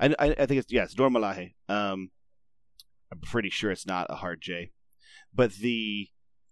I, 0.00 0.14
I, 0.18 0.30
I 0.30 0.46
think 0.46 0.60
it's 0.60 0.72
yes, 0.72 0.94
Dor 0.94 1.10
Milaje. 1.10 1.52
Um, 1.68 2.10
I'm 3.12 3.20
pretty 3.20 3.50
sure 3.50 3.70
it's 3.70 3.86
not 3.86 4.06
a 4.08 4.16
hard 4.16 4.40
J, 4.40 4.70
but 5.34 5.52
the 5.52 6.08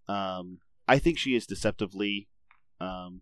um, 0.09 0.59
I 0.86 0.98
think 0.98 1.18
she 1.18 1.34
is 1.34 1.46
deceptively 1.46 2.28
um, 2.80 3.20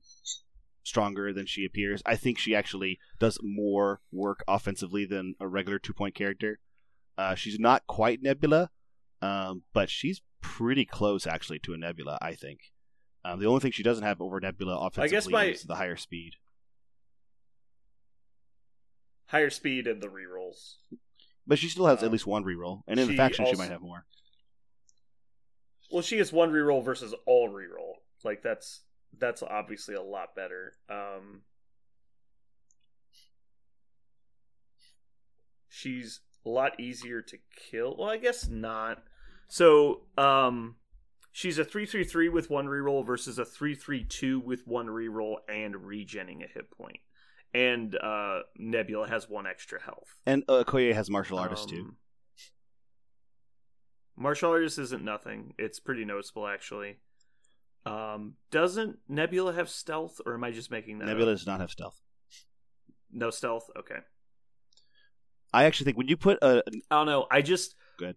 stronger 0.83 1.33
than 1.33 1.47
she 1.47 1.65
appears. 1.65 2.03
I 2.07 2.17
think 2.17 2.39
she 2.39 2.55
actually 2.55 2.99
does 3.19 3.39
more 3.43 4.01
work 4.13 4.45
offensively 4.47 5.05
than 5.05 5.35
a 5.41 5.49
regular 5.49 5.79
two 5.79 5.93
point 5.95 6.15
character. 6.15 6.59
Uh, 7.19 7.35
she's 7.35 7.59
not 7.59 7.87
quite 7.87 8.23
Nebula, 8.23 8.71
um, 9.23 9.63
but 9.73 9.89
she's 9.91 10.21
pretty 10.41 10.85
close 10.85 11.27
actually 11.27 11.59
to 11.61 11.73
a 11.75 11.79
Nebula. 11.79 12.19
I 12.21 12.35
think. 12.35 12.61
Um, 13.25 13.41
the 13.41 13.47
only 13.47 13.61
thing 13.61 13.73
she 13.73 13.83
doesn't 13.83 14.05
have 14.05 14.21
over 14.21 14.39
Nebula 14.39 14.77
offensively 14.79 15.11
guess 15.17 15.29
my- 15.29 15.45
is 15.47 15.63
the 15.65 15.75
higher 15.75 15.97
speed. 15.97 16.35
Higher 19.27 19.51
speed 19.51 19.87
and 19.89 20.01
the 20.01 20.07
rerolls. 20.07 20.77
But 21.47 21.59
she 21.59 21.69
still 21.69 21.87
has 21.87 22.01
Um, 22.01 22.07
at 22.07 22.13
least 22.13 22.27
one 22.27 22.45
reroll, 22.45 22.83
and 22.87 23.01
in 23.01 23.09
the 23.09 23.17
faction 23.17 23.45
she 23.47 23.57
might 23.57 23.71
have 23.71 23.81
more. 23.83 24.07
Well, 25.91 26.03
she 26.03 26.19
has 26.19 26.33
one 26.33 26.51
reroll 26.51 26.85
versus 26.85 27.15
all 27.27 27.49
reroll. 27.49 27.95
Like 28.25 28.43
that's 28.43 28.83
that's 29.19 29.43
obviously 29.43 29.95
a 29.95 30.03
lot 30.03 30.35
better. 30.35 30.73
Um, 30.91 31.43
she's 35.69 36.21
a 36.45 36.49
lot 36.49 36.79
easier 36.81 37.23
to 37.23 37.39
kill. 37.71 37.97
Well, 37.99 38.09
I 38.11 38.17
guess 38.17 38.49
not. 38.49 39.03
So, 39.49 40.03
um, 40.19 40.77
she's 41.33 41.59
a 41.59 41.65
three 41.65 41.87
three 41.87 42.05
three 42.05 42.29
with 42.29 42.51
one 42.51 42.67
reroll 42.67 43.07
versus 43.07 43.39
a 43.39 43.45
three 43.45 43.75
three 43.75 44.05
two 44.05 44.41
with 44.41 44.67
one 44.67 44.87
reroll 44.87 45.37
and 45.49 45.75
regenning 45.75 46.45
a 46.45 46.49
hit 46.49 46.71
point. 46.71 46.99
And 47.55 47.97
uh, 47.97 48.41
Nebula 48.59 49.09
has 49.09 49.29
one 49.29 49.47
extra 49.47 49.81
health. 49.81 50.19
And 50.27 50.45
uh, 50.49 50.65
Okoye 50.65 50.93
has 50.95 51.09
martial 51.09 51.39
artist 51.39 51.69
too. 51.69 51.95
Martial 54.17 54.51
artist 54.51 54.79
isn't 54.79 55.05
nothing. 55.05 55.55
It's 55.59 55.79
pretty 55.79 56.05
noticeable 56.05 56.47
actually. 56.47 56.97
Um, 57.85 58.35
doesn't 58.51 58.99
Nebula 59.09 59.53
have 59.53 59.69
stealth, 59.69 60.21
or 60.27 60.35
am 60.35 60.43
I 60.43 60.51
just 60.51 60.71
making 60.71 60.99
that? 60.99 61.07
Nebula 61.07 61.33
up? 61.33 61.39
does 61.39 61.47
not 61.47 61.61
have 61.61 61.71
stealth. 61.71 62.01
No 63.13 63.31
stealth. 63.31 63.71
Okay. 63.79 63.99
I 65.53 65.65
actually 65.65 65.85
think 65.85 65.97
when 65.97 66.09
you 66.09 66.17
put 66.17 66.39
a 66.43 66.63
I 66.91 66.97
don't 66.97 67.07
know. 67.07 67.27
I 67.31 67.43
just 67.43 67.75
Good. 67.99 68.17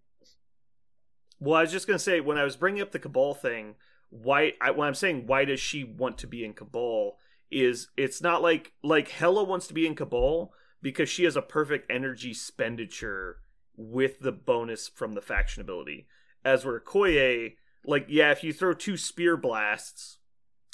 Well, 1.39 1.55
I 1.55 1.61
was 1.61 1.71
just 1.71 1.85
gonna 1.85 1.99
say 1.99 2.19
when 2.19 2.37
I 2.37 2.43
was 2.43 2.55
bringing 2.55 2.81
up 2.81 2.91
the 2.91 2.99
Cabal 2.99 3.33
thing, 3.33 3.75
why? 4.09 4.53
I, 4.59 4.71
when 4.71 4.87
I'm 4.87 4.95
saying 4.95 5.27
why 5.27 5.45
does 5.45 5.59
she 5.59 5.83
want 5.83 6.17
to 6.19 6.27
be 6.27 6.43
in 6.43 6.53
Cabal? 6.53 7.17
Is 7.51 7.89
it's 7.95 8.21
not 8.21 8.41
like 8.41 8.73
like 8.83 9.09
Hela 9.09 9.43
wants 9.43 9.67
to 9.67 9.73
be 9.73 9.85
in 9.85 9.95
Cabal 9.95 10.51
because 10.81 11.09
she 11.09 11.25
has 11.25 11.35
a 11.35 11.41
perfect 11.41 11.91
energy 11.91 12.31
expenditure 12.31 13.37
with 13.79 14.19
the 14.19 14.31
bonus 14.33 14.89
from 14.89 15.13
the 15.13 15.21
faction 15.21 15.61
ability. 15.61 16.05
As 16.43 16.65
where 16.65 16.79
Koye, 16.79 17.55
like 17.85 18.05
yeah, 18.09 18.31
if 18.31 18.43
you 18.43 18.51
throw 18.51 18.73
two 18.73 18.97
spear 18.97 19.37
blasts 19.37 20.17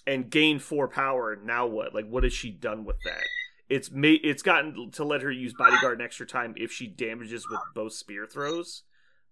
and 0.07 0.29
gain 0.29 0.59
four 0.59 0.87
power, 0.87 1.37
now 1.41 1.67
what? 1.67 1.93
Like 1.93 2.07
what 2.07 2.23
has 2.23 2.33
she 2.33 2.49
done 2.49 2.83
with 2.83 2.97
that? 3.05 3.23
It's 3.69 3.91
made 3.91 4.21
it's 4.23 4.43
gotten 4.43 4.91
to 4.91 5.03
let 5.03 5.21
her 5.21 5.31
use 5.31 5.53
bodyguard 5.53 5.99
an 5.99 6.05
extra 6.05 6.25
time 6.25 6.55
if 6.57 6.71
she 6.71 6.87
damages 6.87 7.47
with 7.49 7.59
both 7.75 7.93
spear 7.93 8.25
throws, 8.25 8.83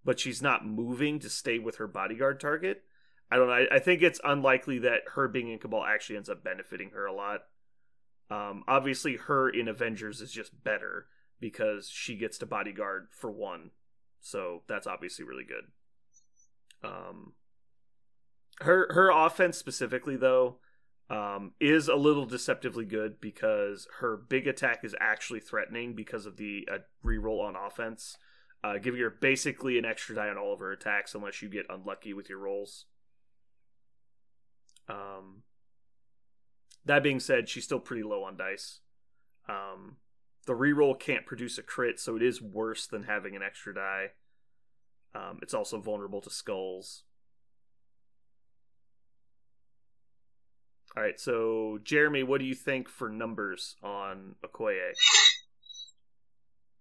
but 0.05 0.19
she's 0.19 0.41
not 0.41 0.65
moving 0.65 1.19
to 1.19 1.30
stay 1.30 1.57
with 1.59 1.78
her 1.78 1.88
bodyguard 1.88 2.39
target. 2.39 2.84
I 3.32 3.38
don't 3.38 3.47
know. 3.47 3.53
I, 3.53 3.76
I 3.76 3.80
think 3.80 4.03
it's 4.03 4.21
unlikely 4.24 4.80
that 4.80 5.01
her 5.15 5.28
being 5.28 5.49
in 5.49 5.57
Cabal 5.57 5.84
actually 5.84 6.17
ends 6.17 6.30
up 6.30 6.43
benefiting 6.43 6.91
her 6.91 7.05
a 7.05 7.13
lot. 7.13 7.41
Um, 8.30 8.63
obviously, 8.67 9.15
her 9.15 9.49
in 9.49 9.67
Avengers 9.67 10.21
is 10.21 10.32
just 10.32 10.63
better 10.63 11.07
because 11.44 11.89
she 11.89 12.16
gets 12.16 12.38
to 12.38 12.46
bodyguard 12.46 13.10
for 13.12 13.30
one, 13.30 13.72
so 14.22 14.62
that's 14.66 14.88
obviously 14.88 15.26
really 15.26 15.44
good. 15.44 15.66
Um, 16.89 17.34
her 18.62 18.88
her 18.94 19.12
offense 19.12 19.58
specifically 19.58 20.16
though 20.16 20.60
um, 21.10 21.52
is 21.60 21.89
a 21.89 21.96
little 21.96 22.26
deceptively 22.26 22.86
good 22.86 23.20
because 23.20 23.89
her 24.00 24.16
big 24.16 24.48
attack 24.48 24.86
is 24.86 24.96
actually 25.02 25.41
threatening 25.41 25.96
because 25.96 26.26
of 26.26 26.38
the 26.38 26.66
uh, 26.72 26.78
reroll 27.06 27.41
on 27.44 27.58
offense, 27.58 28.18
uh, 28.64 28.78
giving 28.78 29.02
her 29.02 29.10
basically 29.10 29.78
an 29.78 29.84
extra 29.84 30.16
die 30.16 30.30
on 30.30 30.38
all 30.38 30.54
of 30.54 30.60
her 30.60 30.72
attacks 30.72 31.14
unless 31.14 31.41
you 31.41 31.50
get 31.50 31.66
unlucky 31.70 32.14
with 32.14 32.30
your 32.30 32.39
rolls. 32.39 32.86
Um, 34.88 35.44
that 36.86 37.04
being 37.04 37.20
said, 37.20 37.50
she's 37.50 37.66
still 37.66 37.82
pretty 37.82 38.04
low 38.04 38.24
on 38.24 38.38
dice. 38.38 38.80
Um, 39.50 39.98
the 40.46 40.54
reroll 40.54 41.00
can't 41.00 41.26
produce 41.26 41.58
a 41.58 41.64
crit, 41.64 42.00
so 42.00 42.16
it 42.16 42.22
is 42.22 42.41
worse 42.41 42.88
than 42.88 43.04
having 43.04 43.36
an 43.36 43.41
extra 43.41 43.74
die. 43.74 44.08
Um, 45.16 45.39
it's 45.41 45.54
also 45.54 45.80
vulnerable 45.80 46.22
to 46.22 46.30
skulls. 46.30 47.04
All 50.96 51.04
right, 51.04 51.20
so 51.20 51.80
Jeremy, 51.84 52.24
what 52.24 52.39
do 52.39 52.46
you 52.46 52.54
think 52.56 52.88
for 52.88 53.10
numbers 53.10 53.76
on 53.82 54.36
Okoye 54.46 54.91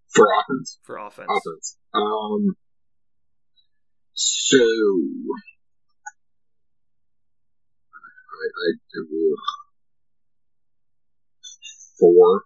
For 0.09 0.27
offense? 0.41 0.79
for 0.83 0.99
offense? 0.99 1.31
Offense. 1.31 1.77
Um, 1.95 2.57
so. 4.13 4.59
I, 8.35 8.45
I, 8.45 8.71
ugh. 9.01 9.39
four. 11.99 12.43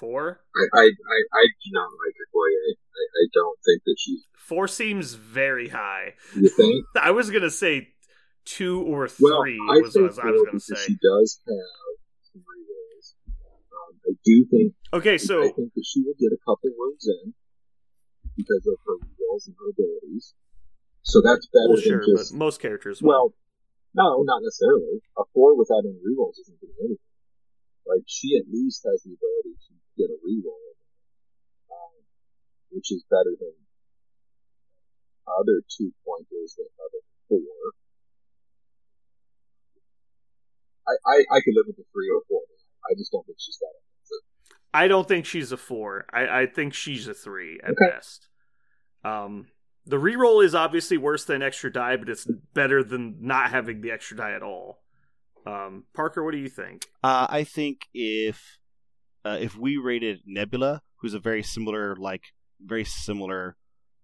Four. 0.00 0.40
I, 0.56 0.64
I, 0.80 0.84
I, 0.84 0.86
I 0.88 1.44
do 1.60 1.68
not 1.76 1.88
like 1.92 2.16
Okoye. 2.16 2.72
I, 2.72 3.02
I 3.20 3.24
don't 3.36 3.58
think 3.64 3.82
that 3.84 3.96
she's. 4.00 4.24
Four 4.34 4.66
seems 4.66 5.12
very 5.12 5.68
high. 5.68 6.14
You 6.34 6.48
think? 6.48 6.86
I 6.96 7.10
was 7.10 7.28
gonna 7.30 7.50
say 7.52 7.88
two 8.46 8.80
or 8.82 9.06
three 9.08 9.28
Well, 9.60 9.76
I 9.76 9.84
was 9.84 9.92
think 9.92 10.08
I 10.18 10.30
was 10.32 10.42
gonna 10.48 10.58
say. 10.58 10.74
she 10.88 10.94
does 10.96 11.38
have 11.46 11.94
some 12.32 12.40
rerolls. 12.48 13.12
Um, 13.28 13.92
I 14.08 14.12
do 14.24 14.46
think 14.50 14.72
Okay, 14.94 15.18
so 15.18 15.44
I 15.44 15.52
think 15.52 15.70
that 15.76 15.84
she 15.86 16.00
will 16.00 16.16
get 16.18 16.32
a 16.32 16.40
couple 16.48 16.72
wounds 16.74 17.06
in 17.06 17.34
because 18.36 18.64
of 18.66 18.80
her 18.88 18.96
rerolls 19.04 19.46
and 19.46 19.54
her 19.60 19.68
abilities. 19.70 20.32
So 21.02 21.20
that's 21.20 21.46
better 21.52 21.76
well, 21.76 21.80
sure, 21.80 22.00
than 22.00 22.16
just 22.16 22.32
but 22.32 22.38
most 22.38 22.60
characters. 22.60 23.02
will. 23.02 23.08
well, 23.10 23.34
no, 23.94 24.22
not 24.24 24.40
necessarily. 24.42 25.04
A 25.18 25.22
four 25.34 25.56
without 25.58 25.84
any 25.84 26.00
rerolls 26.00 26.40
isn't 26.40 26.58
doing 26.58 26.72
anything. 26.80 27.12
Like 27.86 28.02
she 28.06 28.34
at 28.40 28.48
least 28.50 28.82
has 28.88 29.02
the 29.04 29.12
ability 29.12 29.54
to 29.68 29.72
get 30.00 30.08
a 30.08 30.16
reroll, 30.24 30.72
um, 31.68 31.92
which 32.72 32.88
is 32.90 33.04
better 33.12 33.36
than 33.36 33.52
other 35.28 35.60
two 35.68 35.92
pointers 36.08 36.56
that 36.56 36.66
have 36.80 36.92
a 36.96 37.02
four. 37.28 37.56
I, 40.88 40.92
I, 41.06 41.16
I 41.36 41.40
could 41.44 41.54
live 41.54 41.66
with 41.68 41.78
a 41.78 41.86
three 41.92 42.08
or 42.08 42.22
four. 42.28 42.40
I 42.90 42.94
just 42.96 43.12
don't 43.12 43.24
think 43.26 43.38
she's 43.38 43.58
that 43.60 43.66
offensive. 43.76 44.24
I 44.72 44.88
don't 44.88 45.06
think 45.06 45.26
she's 45.26 45.52
a 45.52 45.56
four. 45.56 46.06
I, 46.12 46.42
I 46.42 46.46
think 46.46 46.74
she's 46.74 47.06
a 47.06 47.14
three 47.14 47.60
at 47.62 47.70
Okay. 47.70 47.90
best. 47.94 48.28
Um, 49.04 49.48
the 49.86 49.98
reroll 49.98 50.44
is 50.44 50.54
obviously 50.54 50.96
worse 50.96 51.24
than 51.26 51.42
extra 51.42 51.72
die, 51.72 51.96
but 51.96 52.08
it's 52.08 52.26
better 52.54 52.82
than 52.82 53.16
not 53.20 53.50
having 53.50 53.80
the 53.82 53.90
extra 53.90 54.16
die 54.16 54.32
at 54.32 54.42
all. 54.42 54.82
Um, 55.46 55.84
Parker, 55.94 56.22
what 56.24 56.32
do 56.32 56.38
you 56.38 56.48
think? 56.48 56.86
Uh, 57.02 57.26
I 57.30 57.44
think 57.44 57.86
if 57.94 58.58
uh, 59.24 59.38
if 59.40 59.56
we 59.56 59.76
rated 59.76 60.20
Nebula, 60.26 60.82
who's 60.96 61.14
a 61.14 61.18
very 61.18 61.42
similar 61.42 61.96
like 61.96 62.24
very 62.60 62.84
similar 62.84 63.56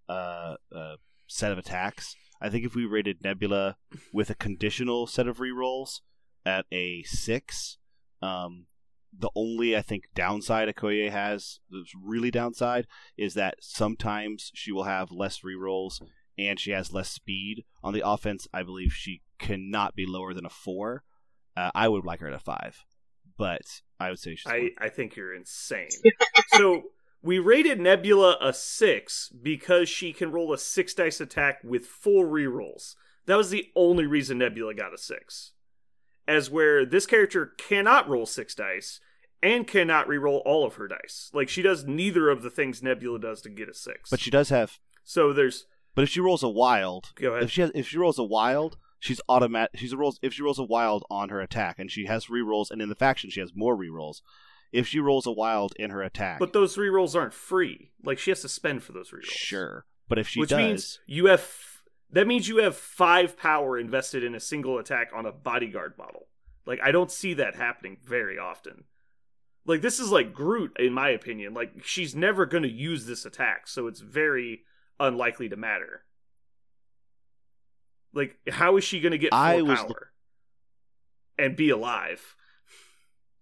uh, 0.08 0.56
uh, 0.74 0.96
set 1.26 1.52
of 1.52 1.58
attacks, 1.58 2.14
I 2.40 2.48
think 2.48 2.64
if 2.64 2.74
we 2.74 2.84
rated 2.84 3.22
Nebula 3.22 3.76
with 4.12 4.30
a 4.30 4.34
conditional 4.34 5.06
set 5.06 5.26
of 5.26 5.38
rerolls 5.38 6.00
at 6.44 6.66
a 6.72 7.02
six, 7.04 7.78
um, 8.22 8.66
the 9.18 9.30
only 9.34 9.76
I 9.76 9.82
think 9.82 10.04
downside 10.14 10.68
Okoye 10.68 11.10
has 11.10 11.60
that's 11.70 11.92
really 12.00 12.30
downside 12.30 12.86
is 13.16 13.34
that 13.34 13.56
sometimes 13.60 14.50
she 14.54 14.72
will 14.72 14.84
have 14.84 15.10
less 15.10 15.40
rerolls 15.40 16.00
and 16.38 16.60
she 16.60 16.72
has 16.72 16.92
less 16.92 17.10
speed 17.10 17.64
on 17.82 17.94
the 17.94 18.06
offense. 18.06 18.46
I 18.52 18.62
believe 18.62 18.92
she 18.92 19.22
cannot 19.38 19.94
be 19.94 20.06
lower 20.06 20.34
than 20.34 20.46
a 20.46 20.50
four. 20.50 21.04
Uh, 21.56 21.70
I 21.74 21.88
would 21.88 22.04
like 22.04 22.20
her 22.20 22.28
at 22.28 22.34
a 22.34 22.38
five, 22.38 22.84
but 23.38 23.62
I 23.98 24.10
would 24.10 24.18
say 24.18 24.34
she's. 24.34 24.50
I, 24.50 24.70
I 24.78 24.88
think 24.88 25.16
you're 25.16 25.34
insane. 25.34 25.88
so 26.56 26.84
we 27.22 27.38
rated 27.38 27.80
Nebula 27.80 28.36
a 28.40 28.52
six 28.52 29.28
because 29.30 29.88
she 29.88 30.12
can 30.12 30.30
roll 30.32 30.52
a 30.52 30.58
six 30.58 30.94
dice 30.94 31.20
attack 31.20 31.58
with 31.64 31.86
four 31.86 32.26
rerolls. 32.26 32.94
That 33.26 33.36
was 33.36 33.50
the 33.50 33.68
only 33.74 34.06
reason 34.06 34.38
Nebula 34.38 34.74
got 34.74 34.94
a 34.94 34.98
six. 34.98 35.52
As 36.28 36.50
where 36.50 36.84
this 36.84 37.06
character 37.06 37.46
cannot 37.58 38.08
roll 38.08 38.26
six 38.26 38.54
dice 38.54 39.00
and 39.42 39.66
cannot 39.66 40.08
reroll 40.08 40.42
all 40.44 40.64
of 40.66 40.74
her 40.74 40.88
dice. 40.88 41.30
Like 41.32 41.48
she 41.48 41.62
does 41.62 41.84
neither 41.84 42.28
of 42.30 42.42
the 42.42 42.50
things 42.50 42.82
Nebula 42.82 43.18
does 43.20 43.40
to 43.42 43.48
get 43.48 43.68
a 43.68 43.74
six. 43.74 44.10
but 44.10 44.20
she 44.20 44.30
does 44.30 44.48
have. 44.50 44.78
so 45.04 45.32
there's 45.32 45.66
But 45.94 46.02
if 46.04 46.10
she 46.10 46.20
rolls 46.20 46.42
a 46.42 46.48
wild, 46.48 47.12
go 47.16 47.32
ahead. 47.32 47.44
if 47.44 47.50
she 47.50 47.60
has, 47.62 47.70
if 47.74 47.88
she 47.88 47.98
rolls 47.98 48.18
a 48.18 48.24
wild, 48.24 48.76
she's 48.98 49.20
automatic. 49.28 49.78
She's 49.78 49.92
a 49.92 49.96
rolls 49.96 50.18
if 50.22 50.32
she 50.32 50.42
rolls 50.42 50.58
a 50.58 50.64
wild 50.64 51.04
on 51.10 51.28
her 51.28 51.40
attack, 51.40 51.78
and 51.78 51.90
she 51.90 52.06
has 52.06 52.26
rerolls, 52.26 52.70
and 52.70 52.80
in 52.82 52.88
the 52.88 52.94
faction 52.94 53.30
she 53.30 53.40
has 53.40 53.52
more 53.54 53.76
rerolls. 53.76 54.20
If 54.72 54.88
she 54.88 54.98
rolls 54.98 55.26
a 55.26 55.32
wild 55.32 55.74
in 55.78 55.90
her 55.90 56.02
attack, 56.02 56.38
But 56.40 56.52
those 56.52 56.76
rerolls 56.76 57.14
aren't 57.14 57.32
free. 57.32 57.92
Like 58.02 58.18
she 58.18 58.30
has 58.30 58.42
to 58.42 58.48
spend 58.48 58.82
for 58.82 58.92
those 58.92 59.10
rerolls. 59.10 59.24
sure. 59.24 59.86
But 60.08 60.18
if 60.18 60.28
she 60.28 60.40
Which 60.40 60.50
does, 60.50 60.58
means 60.58 61.00
you 61.06 61.26
have 61.26 61.48
that 62.10 62.26
means 62.26 62.48
you 62.48 62.58
have 62.58 62.76
five 62.76 63.36
power 63.36 63.78
invested 63.78 64.22
in 64.22 64.34
a 64.34 64.40
single 64.40 64.78
attack 64.78 65.10
on 65.14 65.26
a 65.26 65.32
bodyguard 65.32 65.94
model. 65.98 66.28
Like 66.66 66.80
I 66.82 66.90
don't 66.90 67.10
see 67.10 67.34
that 67.34 67.54
happening 67.56 67.98
very 68.04 68.38
often. 68.38 68.84
Like 69.64 69.82
this 69.82 69.98
is 69.98 70.10
like 70.10 70.32
Groot 70.34 70.76
in 70.78 70.92
my 70.92 71.10
opinion. 71.10 71.54
Like 71.54 71.84
she's 71.84 72.14
never 72.14 72.46
going 72.46 72.62
to 72.62 72.68
use 72.68 73.06
this 73.06 73.24
attack, 73.24 73.66
so 73.68 73.86
it's 73.86 74.00
very 74.00 74.62
unlikely 74.98 75.48
to 75.48 75.56
matter. 75.56 76.02
Like 78.16 78.36
how 78.48 78.76
is 78.76 78.84
she 78.84 79.00
going 79.00 79.12
to 79.12 79.18
get 79.18 79.30
full 79.30 79.38
I 79.38 79.62
was 79.62 79.78
power 79.78 80.10
and 81.38 81.54
be 81.54 81.70
alive? 81.70 82.34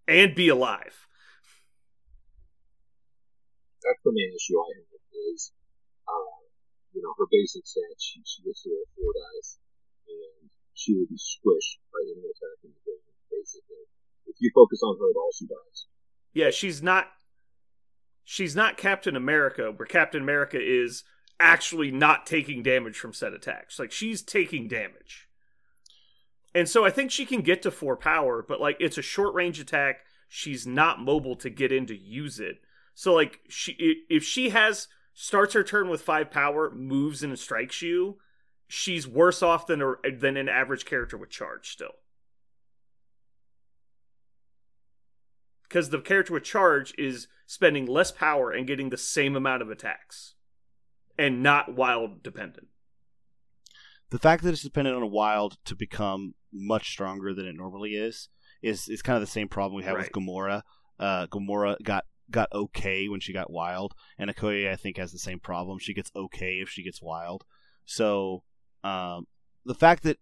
And 0.07 0.35
be 0.35 0.49
alive. 0.49 1.05
that's 3.85 4.01
the 4.01 4.13
main 4.13 4.33
issue 4.33 4.57
I 4.57 4.69
have 4.81 5.05
is, 5.33 5.53
uh, 6.09 6.41
you 6.97 7.05
know, 7.05 7.13
her 7.21 7.29
basic 7.31 7.69
stats, 7.69 8.01
she, 8.01 8.25
she 8.25 8.43
gets 8.43 8.65
to 8.65 8.73
roll 8.73 8.89
four 8.97 9.13
dice, 9.13 9.61
and 10.09 10.51
she 10.73 10.97
will 10.97 11.09
be 11.09 11.21
squished 11.21 11.79
by 11.93 12.01
any 12.09 12.25
attack 12.25 12.59
in 12.65 12.73
the 12.73 12.83
game, 12.89 13.05
basically. 13.31 13.85
If 14.27 14.37
you 14.41 14.51
focus 14.55 14.81
on 14.83 14.97
her 14.99 15.09
at 15.13 15.17
all, 15.17 15.31
she 15.37 15.47
dies. 15.47 15.79
Yeah, 16.33 16.51
she's 16.51 16.83
not 16.83 17.13
she's 18.25 18.57
not 18.57 18.77
Captain 18.77 19.15
America, 19.15 19.71
where 19.71 19.87
Captain 19.87 20.23
America 20.23 20.59
is 20.59 21.05
actually 21.45 21.91
not 21.91 22.25
taking 22.25 22.63
damage 22.63 22.99
from 22.99 23.13
set 23.13 23.35
attacks. 23.35 23.79
Like 23.79 23.93
she's 23.93 24.23
taking 24.23 24.67
damage. 24.67 25.29
And 26.55 26.67
so 26.69 26.87
I 26.87 26.91
think 26.91 27.11
she 27.11 27.27
can 27.27 27.43
get 27.43 27.61
to 27.63 27.71
4 27.71 27.97
power, 27.97 28.43
but 28.43 28.63
like 28.63 28.79
it's 28.81 28.97
a 28.97 29.03
short 29.03 29.35
range 29.35 29.61
attack. 29.61 30.01
She's 30.27 30.67
not 30.67 31.01
mobile 31.01 31.37
to 31.37 31.51
get 31.51 31.71
in 31.71 31.85
to 31.87 31.97
use 31.97 32.41
it. 32.41 32.63
So 32.95 33.13
like 33.13 33.41
she 33.49 34.05
if 34.09 34.25
she 34.25 34.51
has 34.51 34.89
starts 35.13 35.53
her 35.53 35.63
turn 35.63 35.91
with 35.91 36.01
5 36.01 36.31
power, 36.31 36.71
moves 36.71 37.23
and 37.23 37.39
strikes 37.39 37.83
you, 37.83 38.17
she's 38.67 39.07
worse 39.07 39.43
off 39.43 39.67
than 39.67 39.83
a, 39.83 39.95
than 40.19 40.39
an 40.39 40.49
average 40.49 40.87
character 40.87 41.19
with 41.19 41.29
charge 41.29 41.69
still. 41.71 41.95
Because 45.65 45.91
the 45.91 46.01
character 46.01 46.33
with 46.33 46.45
charge 46.45 46.95
is 46.97 47.29
spending 47.47 47.85
less 47.85 48.13
power 48.13 48.51
and 48.51 48.67
getting 48.67 48.89
the 48.89 48.97
same 48.97 49.37
amount 49.37 49.61
of 49.61 49.71
attacks, 49.71 50.34
and 51.19 51.43
not 51.43 51.75
wild 51.75 52.23
dependent. 52.23 52.69
The 54.11 54.19
fact 54.19 54.45
that 54.45 54.51
it's 54.53 54.63
dependent 54.63 54.97
on 54.97 55.03
a 55.03 55.07
wild 55.09 55.57
to 55.65 55.75
become 55.75 56.35
much 56.53 56.91
stronger 56.91 57.35
than 57.35 57.47
it 57.47 57.55
normally 57.57 57.93
is 57.93 58.29
is 58.63 58.89
is 58.89 59.03
kind 59.03 59.17
of 59.17 59.23
the 59.23 59.27
same 59.27 59.49
problem 59.49 59.77
we 59.77 59.85
have 59.85 59.97
Right. 59.97 60.05
with 60.05 60.13
Gamora. 60.13 60.63
Uh, 60.99 61.27
Gamora 61.27 61.77
got 61.83 62.05
got 62.31 62.49
okay 62.53 63.09
when 63.09 63.21
she 63.21 63.33
got 63.33 63.51
wild, 63.51 63.95
and 64.19 64.31
Okoye 64.31 64.71
I 64.71 64.77
think 64.77 64.97
has 64.97 65.13
the 65.13 65.19
same 65.19 65.41
problem. 65.41 65.79
She 65.79 65.95
gets 65.95 66.11
okay 66.15 66.55
if 66.63 66.69
she 66.69 66.83
gets 66.85 67.03
wild. 67.03 67.45
So 67.85 68.45
um, 68.83 69.27
the 69.65 69.75
fact 69.75 70.05
that 70.05 70.19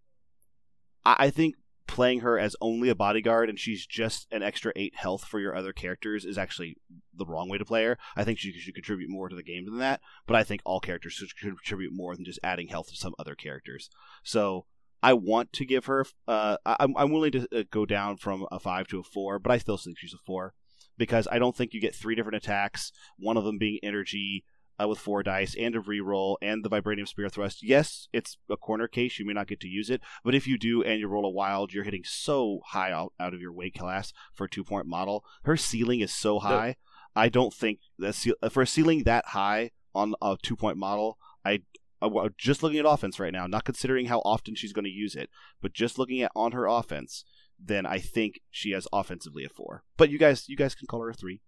I, 1.05 1.15
I 1.19 1.29
think 1.29 1.55
playing 1.87 2.21
her 2.21 2.39
as 2.39 2.55
only 2.61 2.89
a 2.89 2.95
bodyguard 2.95 3.49
and 3.49 3.59
she's 3.59 3.85
just 3.85 4.27
an 4.31 4.41
extra 4.41 4.71
eight 4.75 4.95
health 4.95 5.25
for 5.25 5.39
your 5.39 5.55
other 5.55 5.73
characters 5.73 6.25
is 6.25 6.37
actually 6.37 6.77
the 7.13 7.25
wrong 7.25 7.49
way 7.49 7.57
to 7.57 7.65
play 7.65 7.83
her. 7.83 7.97
I 8.15 8.23
think 8.23 8.39
she 8.39 8.51
should 8.51 8.75
contribute 8.75 9.09
more 9.09 9.29
to 9.29 9.35
the 9.35 9.43
game 9.43 9.65
than 9.65 9.79
that. 9.79 10.01
But 10.25 10.35
I 10.35 10.43
think 10.43 10.61
all 10.65 10.79
characters 10.79 11.13
should 11.13 11.35
contribute 11.37 11.91
more 11.93 12.15
than 12.15 12.25
just 12.25 12.39
adding 12.43 12.67
health 12.67 12.89
to 12.89 12.95
some 12.95 13.13
other 13.19 13.35
characters. 13.35 13.89
So 14.23 14.65
I 15.03 15.13
want 15.13 15.51
to 15.53 15.65
give 15.65 15.85
her. 15.85 16.05
Uh, 16.27 16.57
I'm 16.65 16.95
I'm 16.95 17.11
willing 17.11 17.33
to 17.33 17.47
uh, 17.53 17.63
go 17.69 17.85
down 17.85 18.15
from 18.15 18.47
a 18.51 18.59
five 18.59 18.87
to 18.87 18.99
a 18.99 19.03
four, 19.03 19.37
but 19.37 19.51
I 19.51 19.57
still 19.57 19.77
think 19.77 19.97
she's 19.99 20.13
a 20.13 20.25
four 20.25 20.53
because 20.97 21.27
I 21.29 21.39
don't 21.39 21.55
think 21.55 21.73
you 21.73 21.81
get 21.81 21.93
three 21.93 22.15
different 22.15 22.37
attacks. 22.37 22.93
One 23.17 23.35
of 23.35 23.43
them 23.43 23.57
being 23.57 23.79
energy 23.83 24.45
uh, 24.81 24.87
with 24.87 24.99
four 24.99 25.23
dice 25.23 25.55
and 25.55 25.75
a 25.75 25.79
reroll 25.79 26.37
and 26.41 26.63
the 26.63 26.69
vibranium 26.69 27.07
spear 27.07 27.29
thrust. 27.29 27.63
Yes, 27.63 28.07
it's 28.13 28.37
a 28.49 28.57
corner 28.57 28.87
case. 28.87 29.19
You 29.19 29.25
may 29.25 29.33
not 29.33 29.47
get 29.47 29.59
to 29.61 29.67
use 29.67 29.89
it, 29.89 30.01
but 30.23 30.35
if 30.35 30.47
you 30.47 30.57
do 30.57 30.83
and 30.83 30.99
you 30.99 31.07
roll 31.07 31.25
a 31.25 31.29
wild, 31.29 31.73
you're 31.73 31.83
hitting 31.83 32.03
so 32.05 32.61
high 32.67 32.91
out, 32.91 33.13
out 33.19 33.33
of 33.33 33.41
your 33.41 33.53
weight 33.53 33.75
class 33.75 34.13
for 34.33 34.45
a 34.45 34.49
two 34.49 34.63
point 34.63 34.87
model. 34.87 35.23
Her 35.43 35.57
ceiling 35.57 35.99
is 35.99 36.13
so 36.13 36.39
high. 36.39 36.75
I 37.15 37.29
don't 37.29 37.53
think 37.53 37.79
that 37.99 38.15
ceil- 38.15 38.51
for 38.51 38.63
a 38.63 38.67
ceiling 38.67 39.03
that 39.03 39.27
high 39.27 39.71
on 39.93 40.15
a 40.21 40.37
two 40.41 40.55
point 40.55 40.77
model. 40.77 41.17
I 41.45 41.61
uh, 42.01 42.29
just 42.37 42.63
looking 42.63 42.79
at 42.79 42.85
offense 42.85 43.19
right 43.19 43.31
now, 43.31 43.47
not 43.47 43.63
considering 43.63 44.07
how 44.07 44.19
often 44.25 44.55
she's 44.55 44.73
going 44.73 44.85
to 44.85 44.91
use 44.91 45.15
it, 45.15 45.29
but 45.61 45.73
just 45.73 45.97
looking 45.97 46.21
at 46.21 46.31
on 46.35 46.51
her 46.51 46.65
offense, 46.67 47.23
then 47.57 47.85
I 47.85 47.99
think 47.99 48.41
she 48.51 48.71
has 48.71 48.87
offensively 48.91 49.45
a 49.45 49.49
four. 49.49 49.83
But 49.95 50.09
you 50.09 50.17
guys, 50.17 50.49
you 50.49 50.57
guys 50.57 50.75
can 50.75 50.87
call 50.87 51.01
her 51.01 51.09
a 51.09 51.13
three. 51.13 51.41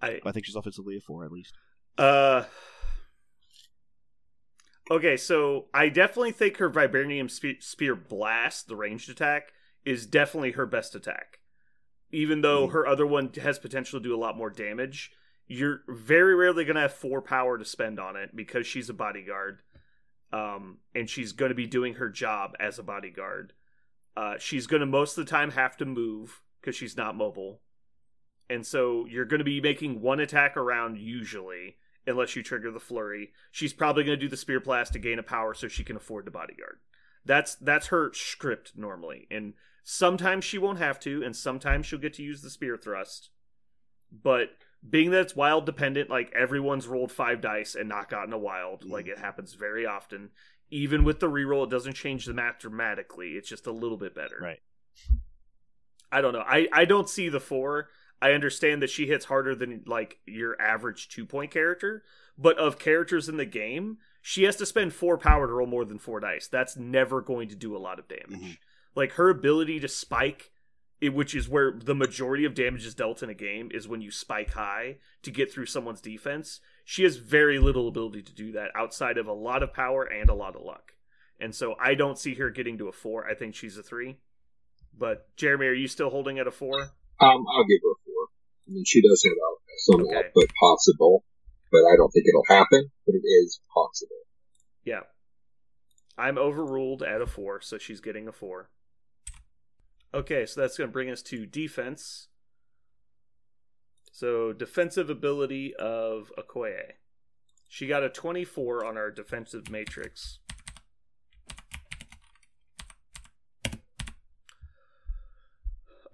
I 0.00 0.20
I 0.24 0.32
think 0.32 0.46
she's 0.46 0.56
offensively 0.56 0.96
a 0.96 1.00
four 1.00 1.24
at 1.24 1.32
least. 1.32 1.54
Uh. 1.98 2.44
Okay, 4.88 5.16
so 5.16 5.66
I 5.74 5.88
definitely 5.88 6.32
think 6.32 6.58
her 6.58 6.70
vibranium 6.70 7.28
spe- 7.30 7.60
spear 7.60 7.96
blast, 7.96 8.68
the 8.68 8.76
ranged 8.76 9.10
attack, 9.10 9.52
is 9.84 10.06
definitely 10.06 10.52
her 10.52 10.66
best 10.66 10.94
attack. 10.94 11.40
Even 12.12 12.40
though 12.40 12.68
Mhm. 12.68 12.72
her 12.72 12.86
other 12.86 13.06
one 13.06 13.32
has 13.34 13.58
potential 13.58 13.98
to 13.98 14.04
do 14.08 14.14
a 14.14 14.18
lot 14.18 14.36
more 14.36 14.50
damage, 14.50 15.10
you're 15.48 15.82
very 15.88 16.34
rarely 16.36 16.64
going 16.64 16.76
to 16.76 16.82
have 16.82 16.92
four 16.92 17.20
power 17.20 17.58
to 17.58 17.64
spend 17.64 17.98
on 17.98 18.14
it 18.16 18.34
because 18.36 18.66
she's 18.66 18.88
a 18.88 18.94
bodyguard, 18.94 19.62
um, 20.32 20.78
and 20.94 21.10
she's 21.10 21.32
going 21.32 21.48
to 21.50 21.54
be 21.54 21.66
doing 21.66 21.94
her 21.94 22.08
job 22.08 22.54
as 22.60 22.78
a 22.78 22.82
bodyguard. 22.84 23.54
Uh, 24.16 24.38
she's 24.38 24.68
going 24.68 24.80
to 24.80 24.86
most 24.86 25.18
of 25.18 25.24
the 25.24 25.30
time 25.30 25.50
have 25.50 25.76
to 25.76 25.84
move 25.84 26.42
because 26.60 26.76
she's 26.76 26.96
not 26.96 27.16
mobile, 27.16 27.60
and 28.48 28.64
so 28.64 29.04
you're 29.06 29.24
going 29.24 29.38
to 29.40 29.44
be 29.44 29.60
making 29.60 30.00
one 30.00 30.20
attack 30.20 30.56
around 30.56 30.96
usually 30.98 31.76
unless 32.06 32.36
you 32.36 32.42
trigger 32.42 32.70
the 32.70 32.80
flurry. 32.80 33.32
She's 33.50 33.72
probably 33.72 34.04
going 34.04 34.18
to 34.18 34.24
do 34.24 34.28
the 34.28 34.36
spear 34.36 34.60
blast 34.60 34.92
to 34.94 34.98
gain 34.98 35.18
a 35.18 35.22
power 35.22 35.54
so 35.54 35.68
she 35.68 35.84
can 35.84 35.96
afford 35.96 36.24
the 36.26 36.30
bodyguard. 36.30 36.78
That's 37.24 37.54
that's 37.56 37.88
her 37.88 38.12
script 38.14 38.72
normally, 38.76 39.26
and 39.30 39.54
sometimes 39.82 40.44
she 40.44 40.58
won't 40.58 40.78
have 40.78 41.00
to, 41.00 41.22
and 41.24 41.34
sometimes 41.34 41.86
she'll 41.86 41.98
get 41.98 42.14
to 42.14 42.22
use 42.22 42.42
the 42.42 42.50
spear 42.50 42.76
thrust. 42.76 43.30
But 44.12 44.50
being 44.88 45.10
that 45.10 45.22
it's 45.22 45.34
wild 45.36 45.66
dependent, 45.66 46.08
like 46.08 46.32
everyone's 46.32 46.86
rolled 46.86 47.10
five 47.10 47.40
dice 47.40 47.74
and 47.74 47.88
not 47.88 48.08
gotten 48.08 48.32
a 48.32 48.38
wild, 48.38 48.82
Mhm. 48.84 48.90
like 48.90 49.08
it 49.08 49.18
happens 49.18 49.54
very 49.54 49.84
often. 49.84 50.30
Even 50.70 51.02
with 51.02 51.18
the 51.20 51.28
reroll, 51.28 51.64
it 51.64 51.70
doesn't 51.70 51.94
change 51.94 52.26
the 52.26 52.32
math 52.34 52.60
dramatically. 52.60 53.32
It's 53.36 53.48
just 53.48 53.66
a 53.66 53.72
little 53.72 53.96
bit 53.96 54.14
better. 54.14 54.38
Right. 54.40 54.60
I 56.12 56.20
don't 56.20 56.32
know. 56.32 56.44
I, 56.46 56.68
I 56.72 56.84
don't 56.84 57.08
see 57.08 57.28
the 57.28 57.40
four. 57.40 57.88
I 58.22 58.32
understand 58.32 58.82
that 58.82 58.90
she 58.90 59.06
hits 59.06 59.26
harder 59.26 59.54
than 59.54 59.82
like 59.86 60.18
your 60.26 60.60
average 60.60 61.08
two 61.08 61.26
point 61.26 61.50
character, 61.50 62.02
but 62.38 62.58
of 62.58 62.78
characters 62.78 63.28
in 63.28 63.36
the 63.36 63.44
game, 63.46 63.98
she 64.22 64.44
has 64.44 64.56
to 64.56 64.66
spend 64.66 64.92
four 64.94 65.18
power 65.18 65.46
to 65.46 65.52
roll 65.52 65.66
more 65.66 65.84
than 65.84 65.98
four 65.98 66.20
dice. 66.20 66.48
That's 66.48 66.76
never 66.76 67.20
going 67.20 67.48
to 67.50 67.54
do 67.54 67.76
a 67.76 67.78
lot 67.78 67.98
of 67.98 68.08
damage. 68.08 68.40
Mhm. 68.40 68.58
Like 68.94 69.12
her 69.12 69.28
ability 69.28 69.80
to 69.80 69.88
spike, 69.88 70.50
it, 71.00 71.10
which 71.10 71.34
is 71.34 71.48
where 71.48 71.72
the 71.72 71.94
majority 71.94 72.46
of 72.46 72.54
damage 72.54 72.86
is 72.86 72.94
dealt 72.94 73.22
in 73.22 73.28
a 73.28 73.34
game, 73.34 73.70
is 73.72 73.86
when 73.86 74.00
you 74.00 74.10
spike 74.10 74.52
high 74.52 74.96
to 75.22 75.30
get 75.30 75.52
through 75.52 75.66
someone's 75.66 76.00
defense. 76.00 76.60
She 76.84 77.02
has 77.02 77.18
very 77.18 77.58
little 77.58 77.86
ability 77.88 78.22
to 78.22 78.34
do 78.34 78.50
that 78.52 78.70
outside 78.74 79.18
of 79.18 79.26
a 79.26 79.32
lot 79.34 79.62
of 79.62 79.74
power 79.74 80.04
and 80.04 80.30
a 80.30 80.34
lot 80.34 80.56
of 80.56 80.62
luck. 80.62 80.94
And 81.38 81.54
so 81.54 81.76
I 81.78 81.94
don't 81.94 82.18
see 82.18 82.34
her 82.36 82.48
getting 82.48 82.78
to 82.78 82.88
a 82.88 82.92
four. 82.92 83.28
I 83.28 83.34
think 83.34 83.54
she's 83.54 83.76
a 83.76 83.82
three. 83.82 84.16
But 84.98 85.36
Jeremy, 85.36 85.66
are 85.66 85.74
you 85.74 85.86
still 85.88 86.08
holding 86.08 86.38
at 86.38 86.46
a 86.46 86.50
four? 86.50 86.80
Um, 87.20 87.44
I'll 87.50 87.64
give 87.64 87.80
her 87.82 87.90
a 87.90 87.94
four. 88.05 88.05
I 88.66 88.72
mean, 88.72 88.84
she 88.86 89.00
does 89.02 89.22
have 89.24 89.34
some 89.78 90.00
Okay. 90.06 90.16
output 90.16 90.50
possible, 90.60 91.24
but 91.70 91.78
I 91.78 91.96
don't 91.96 92.10
think 92.10 92.26
it'll 92.28 92.44
happen. 92.48 92.90
But 93.04 93.14
it 93.14 93.26
is 93.26 93.60
possible. 93.72 94.16
Yeah. 94.84 95.02
I'm 96.18 96.38
overruled 96.38 97.02
at 97.02 97.20
a 97.20 97.26
four, 97.26 97.60
so 97.60 97.78
she's 97.78 98.00
getting 98.00 98.26
a 98.26 98.32
four. 98.32 98.70
Okay, 100.14 100.46
so 100.46 100.60
that's 100.60 100.78
going 100.78 100.88
to 100.88 100.92
bring 100.92 101.10
us 101.10 101.22
to 101.24 101.44
defense. 101.46 102.28
So, 104.12 104.52
defensive 104.54 105.10
ability 105.10 105.74
of 105.74 106.32
Okoye. 106.38 106.92
She 107.68 107.86
got 107.86 108.02
a 108.02 108.08
24 108.08 108.84
on 108.84 108.96
our 108.96 109.10
defensive 109.10 109.70
matrix. 109.70 110.38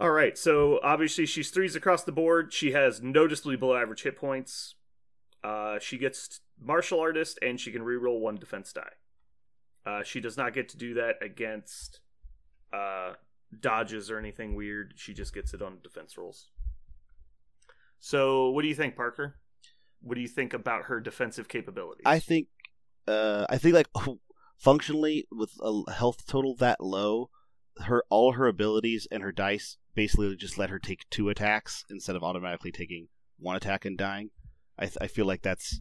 All 0.03 0.11
right, 0.11 0.36
so 0.36 0.80
obviously 0.82 1.26
she's 1.26 1.50
threes 1.50 1.76
across 1.76 2.03
the 2.03 2.11
board. 2.11 2.53
She 2.53 2.72
has 2.72 3.00
noticeably 3.00 3.55
below 3.55 3.76
average 3.76 4.03
hit 4.03 4.16
points. 4.16 4.74
Uh, 5.44 5.78
she 5.78 5.96
gets 5.96 6.40
martial 6.61 6.98
artist 6.98 7.38
and 7.40 7.61
she 7.61 7.70
can 7.70 7.82
reroll 7.82 8.18
one 8.18 8.34
defense 8.34 8.72
die. 8.72 8.82
Uh, 9.86 10.03
she 10.03 10.18
does 10.18 10.36
not 10.36 10.55
get 10.55 10.68
to 10.70 10.76
do 10.76 10.94
that 10.94 11.22
against 11.22 12.00
uh, 12.72 13.12
dodges 13.61 14.11
or 14.11 14.18
anything 14.18 14.57
weird. 14.57 14.94
She 14.96 15.14
just 15.14 15.32
gets 15.32 15.55
it 15.55 15.62
on 15.62 15.78
defense 15.84 16.18
rolls. 16.18 16.48
So, 18.00 18.50
what 18.50 18.62
do 18.62 18.68
you 18.68 18.74
think, 18.74 18.96
Parker? 18.96 19.36
What 20.00 20.16
do 20.16 20.20
you 20.20 20.26
think 20.26 20.53
about 20.53 20.86
her 20.86 20.98
defensive 20.98 21.46
capabilities? 21.46 22.03
I 22.07 22.18
think, 22.18 22.48
uh, 23.07 23.46
I 23.48 23.57
think 23.57 23.76
like 23.76 23.88
functionally 24.59 25.28
with 25.30 25.53
a 25.61 25.92
health 25.92 26.26
total 26.26 26.57
that 26.57 26.80
low, 26.80 27.30
her 27.84 28.03
all 28.11 28.32
her 28.32 28.48
abilities 28.48 29.07
and 29.12 29.22
her 29.22 29.30
dice 29.30 29.76
basically 29.95 30.34
just 30.36 30.59
let 30.59 30.70
her 30.70 30.78
take 30.78 31.09
two 31.11 31.28
attacks 31.28 31.84
instead 31.90 32.16
of 32.16 32.22
automatically 32.22 32.72
taking 32.72 33.09
one 33.38 33.57
attack 33.57 33.84
and 33.84 33.99
dying. 33.99 34.30
I 34.78 34.86
th- 34.86 34.99
I 35.01 35.07
feel 35.07 35.26
like 35.26 35.43
that's 35.43 35.80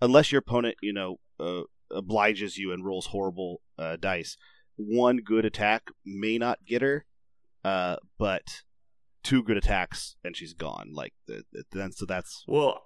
unless 0.00 0.32
your 0.32 0.40
opponent 0.40 0.76
you 0.82 0.92
know 0.92 1.16
uh, 1.38 1.62
obliges 1.90 2.56
you 2.56 2.72
and 2.72 2.84
rolls 2.84 3.06
horrible 3.06 3.60
uh, 3.78 3.96
dice, 3.96 4.36
one 4.76 5.18
good 5.18 5.44
attack 5.44 5.88
may 6.04 6.38
not 6.38 6.58
get 6.66 6.82
her, 6.82 7.04
uh, 7.64 7.96
but 8.18 8.62
two 9.22 9.42
good 9.42 9.56
attacks 9.56 10.16
and 10.24 10.36
she's 10.36 10.54
gone. 10.54 10.90
Like 10.94 11.12
the, 11.26 11.42
the, 11.52 11.64
then 11.72 11.92
so 11.92 12.06
that's 12.06 12.44
Well, 12.46 12.82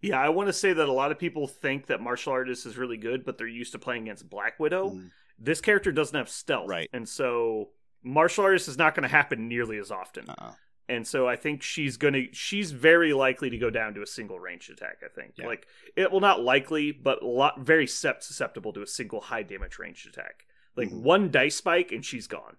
yeah, 0.00 0.20
I 0.20 0.28
want 0.30 0.48
to 0.48 0.52
say 0.52 0.72
that 0.72 0.88
a 0.88 0.92
lot 0.92 1.12
of 1.12 1.18
people 1.18 1.46
think 1.46 1.86
that 1.86 2.00
martial 2.00 2.32
artist 2.32 2.66
is 2.66 2.76
really 2.76 2.96
good, 2.96 3.24
but 3.24 3.38
they're 3.38 3.46
used 3.46 3.72
to 3.72 3.78
playing 3.78 4.02
against 4.02 4.28
Black 4.28 4.58
Widow. 4.58 4.90
mm, 4.90 5.10
This 5.38 5.60
character 5.60 5.92
doesn't 5.92 6.16
have 6.16 6.28
stealth, 6.28 6.68
Right. 6.68 6.88
And 6.92 7.08
so 7.08 7.70
martial 8.02 8.44
artist 8.44 8.68
is 8.68 8.78
not 8.78 8.94
going 8.94 9.02
to 9.02 9.08
happen 9.08 9.48
nearly 9.48 9.78
as 9.78 9.90
often. 9.90 10.28
uh-uh. 10.28 10.52
and 10.88 11.06
so 11.06 11.26
I 11.28 11.36
think 11.36 11.62
she's 11.62 11.96
gonna 11.96 12.24
she's 12.32 12.72
very 12.72 13.12
likely 13.12 13.48
to 13.50 13.56
go 13.58 13.70
down 13.70 13.94
to 13.94 14.02
a 14.02 14.06
single 14.06 14.38
ranged 14.40 14.70
attack. 14.70 14.98
I 15.04 15.08
think 15.08 15.34
Yeah. 15.38 15.46
like 15.46 15.66
it 15.96 16.10
will 16.10 16.20
not 16.20 16.40
likely, 16.42 16.90
but 16.92 17.22
a 17.22 17.26
lot 17.26 17.60
very 17.60 17.86
susceptible 17.86 18.72
to 18.72 18.82
a 18.82 18.86
single 18.86 19.20
high 19.20 19.42
damage 19.44 19.78
ranged 19.78 20.06
attack. 20.08 20.44
Like 20.76 20.88
Mhm. 20.90 21.02
one 21.02 21.30
dice 21.30 21.56
spike 21.56 21.92
and 21.92 22.04
she's 22.04 22.26
gone. 22.26 22.56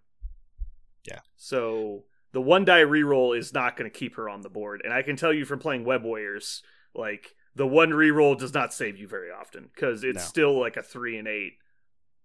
Yeah. 1.06 1.20
So 1.36 2.06
the 2.32 2.42
one 2.42 2.66
die 2.66 2.82
reroll 2.84 3.38
is 3.38 3.54
not 3.54 3.76
going 3.76 3.90
to 3.92 3.96
keep 3.96 4.16
her 4.16 4.30
on 4.30 4.42
the 4.42 4.50
board, 4.50 4.82
and 4.84 4.94
I 4.94 5.02
can 5.04 5.16
tell 5.16 5.34
you 5.34 5.46
from 5.46 5.60
playing 5.60 5.84
Web 5.84 6.04
Warriors, 6.04 6.64
like 6.96 7.36
the 7.56 7.68
one 7.68 7.90
reroll 7.92 8.38
does 8.38 8.54
not 8.54 8.74
save 8.74 8.98
you 8.98 9.08
very 9.08 9.30
often 9.32 9.70
because 9.74 10.04
it's 10.04 10.16
No. 10.18 10.22
still 10.24 10.60
like 10.60 10.78
a 10.78 10.82
three 10.84 11.18
and 11.18 11.28
eight 11.28 11.58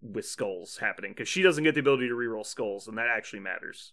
with 0.00 0.26
skulls 0.26 0.78
happening 0.78 1.12
because 1.12 1.28
she 1.28 1.42
doesn't 1.42 1.64
get 1.64 1.74
the 1.74 1.80
ability 1.80 2.08
to 2.08 2.14
reroll 2.14 2.46
skulls, 2.46 2.86
and 2.86 2.96
that 2.98 3.08
actually 3.08 3.40
matters. 3.40 3.92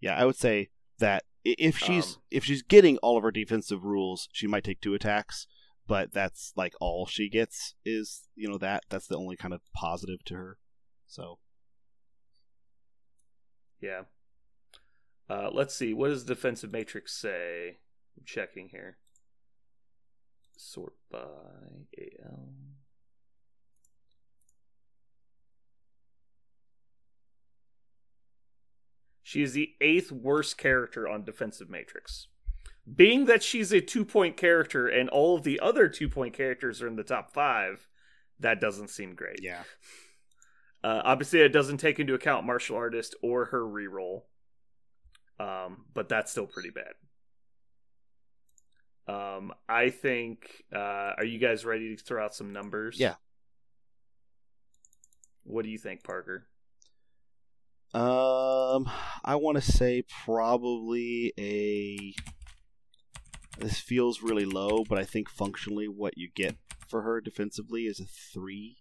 Yeah, 0.00 0.16
I 0.16 0.24
would 0.24 0.36
say 0.36 0.70
that 0.98 1.24
if 1.44 1.78
she's 1.78 2.16
Um, 2.16 2.22
if 2.30 2.44
she's 2.44 2.62
getting 2.62 2.98
all 2.98 3.16
of 3.16 3.22
her 3.22 3.30
defensive 3.30 3.84
rules, 3.84 4.28
she 4.32 4.46
might 4.46 4.64
take 4.64 4.80
two 4.80 4.94
attacks, 4.94 5.46
but 5.86 6.12
that's 6.12 6.52
like 6.56 6.74
all 6.80 7.06
she 7.06 7.28
gets 7.28 7.74
is 7.84 8.28
you 8.34 8.48
know 8.48 8.58
that 8.58 8.84
that's 8.88 9.06
the 9.06 9.16
only 9.16 9.36
kind 9.36 9.54
of 9.54 9.62
positive 9.74 10.24
to 10.24 10.34
her. 10.34 10.58
So 11.06 11.38
Yeah. 13.80 14.04
Uh, 15.28 15.50
let's 15.52 15.74
see. 15.74 15.92
What 15.92 16.08
does 16.08 16.24
defensive 16.24 16.72
matrix 16.72 17.12
say? 17.12 17.78
I'm 18.16 18.24
checking 18.24 18.68
here. 18.68 18.98
Sort 20.56 20.94
by 21.10 21.18
AL. 21.98 22.48
She 29.26 29.42
is 29.42 29.54
the 29.54 29.74
eighth 29.80 30.12
worst 30.12 30.56
character 30.56 31.08
on 31.08 31.24
defensive 31.24 31.68
matrix. 31.68 32.28
Being 32.94 33.24
that 33.24 33.42
she's 33.42 33.72
a 33.72 33.80
two 33.80 34.04
point 34.04 34.36
character 34.36 34.86
and 34.86 35.08
all 35.08 35.34
of 35.34 35.42
the 35.42 35.58
other 35.58 35.88
two 35.88 36.08
point 36.08 36.32
characters 36.32 36.80
are 36.80 36.86
in 36.86 36.94
the 36.94 37.02
top 37.02 37.32
five, 37.32 37.88
that 38.38 38.60
doesn't 38.60 38.86
seem 38.86 39.16
great. 39.16 39.40
yeah, 39.42 39.64
Uh, 40.84 41.02
obviously, 41.04 41.40
it 41.40 41.48
doesn't 41.48 41.78
take 41.78 41.98
into 41.98 42.14
account 42.14 42.46
martial 42.46 42.76
artist 42.76 43.16
or 43.20 43.46
her 43.46 43.62
reroll, 43.62 44.22
um, 45.40 45.86
but 45.92 46.08
that's 46.08 46.30
still 46.30 46.46
pretty 46.46 46.70
bad. 46.70 46.94
Um, 49.12 49.52
I 49.68 49.90
think. 49.90 50.62
Uh, 50.72 51.14
are 51.18 51.24
you 51.24 51.40
guys 51.40 51.64
ready 51.64 51.96
to 51.96 52.00
throw 52.00 52.24
out 52.24 52.32
some 52.32 52.52
numbers? 52.52 53.00
Yeah. 53.00 53.16
What 55.42 55.64
do 55.64 55.68
you 55.68 55.78
think, 55.78 56.04
Parker? 56.04 56.46
Um, 57.96 58.90
I 59.24 59.36
want 59.36 59.56
to 59.56 59.62
say 59.62 60.04
probably 60.24 61.32
a. 61.38 62.14
This 63.58 63.78
feels 63.78 64.20
really 64.20 64.44
low, 64.44 64.84
but 64.86 64.98
I 64.98 65.04
think 65.04 65.30
functionally 65.30 65.88
what 65.88 66.18
you 66.18 66.28
get 66.34 66.56
for 66.86 67.02
her 67.02 67.22
defensively 67.22 67.86
is 67.86 67.98
a 67.98 68.04
three. 68.04 68.76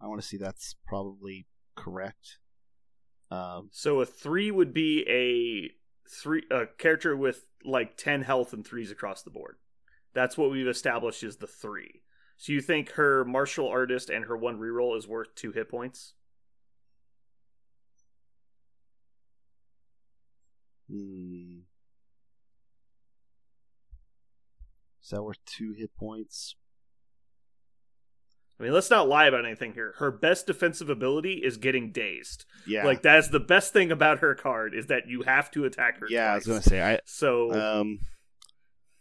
I 0.00 0.06
want 0.06 0.22
to 0.22 0.26
see 0.26 0.38
that's 0.38 0.74
probably 0.86 1.46
correct. 1.76 2.38
Um, 3.30 3.68
So 3.70 4.00
a 4.00 4.06
three 4.06 4.50
would 4.50 4.72
be 4.72 5.04
a 5.06 5.70
three 6.10 6.44
a 6.50 6.66
character 6.66 7.14
with 7.14 7.44
like 7.66 7.98
ten 7.98 8.22
health 8.22 8.54
and 8.54 8.66
threes 8.66 8.90
across 8.90 9.22
the 9.22 9.30
board. 9.30 9.56
That's 10.14 10.38
what 10.38 10.50
we've 10.50 10.66
established 10.66 11.22
is 11.22 11.36
the 11.36 11.46
three. 11.46 12.02
So 12.38 12.52
you 12.52 12.62
think 12.62 12.92
her 12.92 13.26
martial 13.26 13.68
artist 13.68 14.08
and 14.08 14.24
her 14.24 14.36
one 14.38 14.58
reroll 14.58 14.96
is 14.96 15.06
worth 15.06 15.34
two 15.34 15.52
hit 15.52 15.68
points? 15.68 16.14
Hmm. 20.90 21.58
Is 25.02 25.10
that 25.10 25.22
worth 25.22 25.38
two 25.46 25.72
hit 25.72 25.90
points? 25.96 26.54
I 28.60 28.64
mean, 28.64 28.72
let's 28.72 28.90
not 28.90 29.08
lie 29.08 29.26
about 29.26 29.44
anything 29.44 29.72
here. 29.72 29.94
Her 29.98 30.10
best 30.10 30.46
defensive 30.46 30.90
ability 30.90 31.34
is 31.34 31.56
getting 31.56 31.92
dazed. 31.92 32.44
Yeah. 32.66 32.84
Like 32.84 33.02
that's 33.02 33.28
the 33.28 33.40
best 33.40 33.72
thing 33.72 33.92
about 33.92 34.18
her 34.18 34.34
card 34.34 34.74
is 34.74 34.86
that 34.86 35.08
you 35.08 35.22
have 35.22 35.50
to 35.52 35.64
attack 35.64 36.00
her. 36.00 36.06
yeah, 36.10 36.32
I 36.32 36.34
was 36.34 36.46
gonna 36.46 36.62
say 36.62 36.82
I 36.82 36.98
So 37.04 37.52
um 37.52 38.00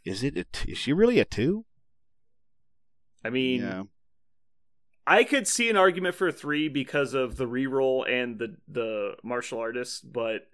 is 0.05 0.23
it 0.23 0.37
a 0.37 0.45
t- 0.45 0.71
is 0.71 0.77
she 0.77 0.93
really 0.93 1.19
a 1.19 1.25
two? 1.25 1.65
I 3.25 3.29
mean, 3.29 3.61
yeah. 3.61 3.83
I 5.05 5.23
could 5.23 5.47
see 5.47 5.69
an 5.69 5.75
argument 5.75 6.15
for 6.15 6.27
a 6.27 6.31
three 6.31 6.69
because 6.69 7.13
of 7.13 7.35
the 7.37 7.45
reroll 7.45 8.07
and 8.07 8.37
the 8.37 8.55
the 8.67 9.15
martial 9.23 9.59
artist, 9.59 10.11
but 10.13 10.47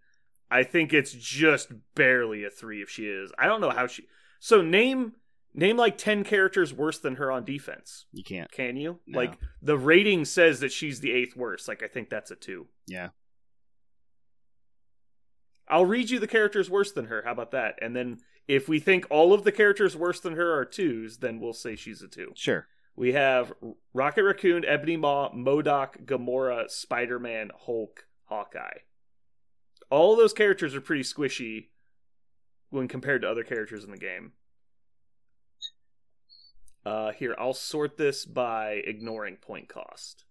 I 0.54 0.64
think 0.64 0.94
it's 0.94 1.12
just 1.12 1.72
barely 1.96 2.44
a 2.44 2.52
three 2.52 2.84
if 2.84 2.90
she 2.90 3.08
is. 3.08 3.32
I 3.40 3.48
don't 3.48 3.60
know 3.60 3.72
how 3.72 3.88
she. 3.88 4.06
So 4.40 4.62
name 4.62 5.14
name 5.56 5.78
like 5.78 5.98
ten 5.98 6.24
characters 6.24 6.72
worse 6.72 7.00
than 7.00 7.16
her 7.16 7.32
on 7.32 7.44
defense. 7.44 8.06
You 8.12 8.24
can't. 8.24 8.52
Can 8.52 8.78
you? 8.78 9.00
No. 9.08 9.18
Like 9.18 9.40
the 9.64 9.80
rating 9.80 10.26
says 10.26 10.60
that 10.60 10.72
she's 10.72 11.00
the 11.00 11.12
eighth 11.12 11.36
worst. 11.36 11.68
Like 11.68 11.82
I 11.82 11.88
think 11.88 12.12
that's 12.12 12.30
a 12.30 12.36
two. 12.36 12.68
Yeah. 12.86 13.10
I'll 15.68 15.88
read 15.88 16.12
you 16.12 16.20
the 16.20 16.28
characters 16.28 16.70
worse 16.70 16.92
than 16.92 17.06
her. 17.06 17.24
How 17.26 17.32
about 17.32 17.52
that? 17.52 17.80
And 17.82 17.96
then 17.96 18.20
if 18.48 18.70
we 18.70 18.80
think 18.80 19.08
all 19.10 19.34
of 19.34 19.44
the 19.44 19.52
characters 19.52 19.96
worse 19.98 20.20
than 20.20 20.36
her 20.36 20.54
are 20.54 20.66
twos, 20.66 21.18
then 21.18 21.40
we'll 21.40 21.54
say 21.54 21.76
she's 21.76 22.04
a 22.04 22.08
two. 22.08 22.32
Sure. 22.36 22.68
We 22.96 23.14
have 23.14 23.54
Rocket 23.92 24.24
Raccoon, 24.24 24.66
Ebony 24.66 24.98
Maw, 24.98 25.32
MODOK, 25.34 26.06
Gamora, 26.06 26.70
Spider 26.70 27.18
Man, 27.18 27.50
Hulk, 27.66 28.06
Hawkeye. 28.26 28.82
All 29.94 30.16
those 30.16 30.34
characters 30.34 30.74
are 30.74 30.82
pretty 30.82 31.04
squishy 31.04 31.68
when 32.72 32.88
compared 32.88 33.22
to 33.22 33.30
other 33.30 33.44
characters 33.44 33.84
in 33.84 33.92
the 33.92 33.98
game. 33.98 34.32
Uh, 36.84 37.12
here, 37.12 37.36
I'll 37.38 37.54
sort 37.54 37.96
this 37.96 38.26
by 38.26 38.82
ignoring 38.88 39.36
point 39.36 39.70
cost. 39.70 40.26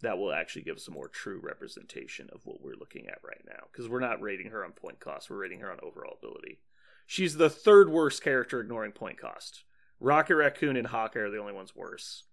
That 0.00 0.18
will 0.18 0.32
actually 0.32 0.62
give 0.62 0.78
us 0.78 0.88
a 0.88 0.90
more 0.90 1.06
true 1.06 1.38
representation 1.40 2.28
of 2.32 2.40
what 2.42 2.60
we're 2.60 2.74
looking 2.74 3.06
at 3.06 3.20
right 3.24 3.44
now. 3.46 3.68
Because 3.70 3.88
we're 3.88 4.00
not 4.00 4.20
rating 4.20 4.50
her 4.50 4.64
on 4.64 4.72
point 4.72 4.98
cost, 4.98 5.30
we're 5.30 5.36
rating 5.36 5.60
her 5.60 5.70
on 5.70 5.78
overall 5.80 6.18
ability. 6.20 6.58
She's 7.06 7.36
the 7.36 7.50
third 7.50 7.88
worst 7.88 8.20
character 8.20 8.60
ignoring 8.60 8.90
point 8.90 9.20
cost. 9.20 9.62
Rocket 10.00 10.34
Raccoon 10.34 10.76
and 10.76 10.88
Hawkeye 10.88 11.20
are 11.20 11.30
the 11.30 11.38
only 11.38 11.52
ones 11.52 11.76
worse. 11.76 12.24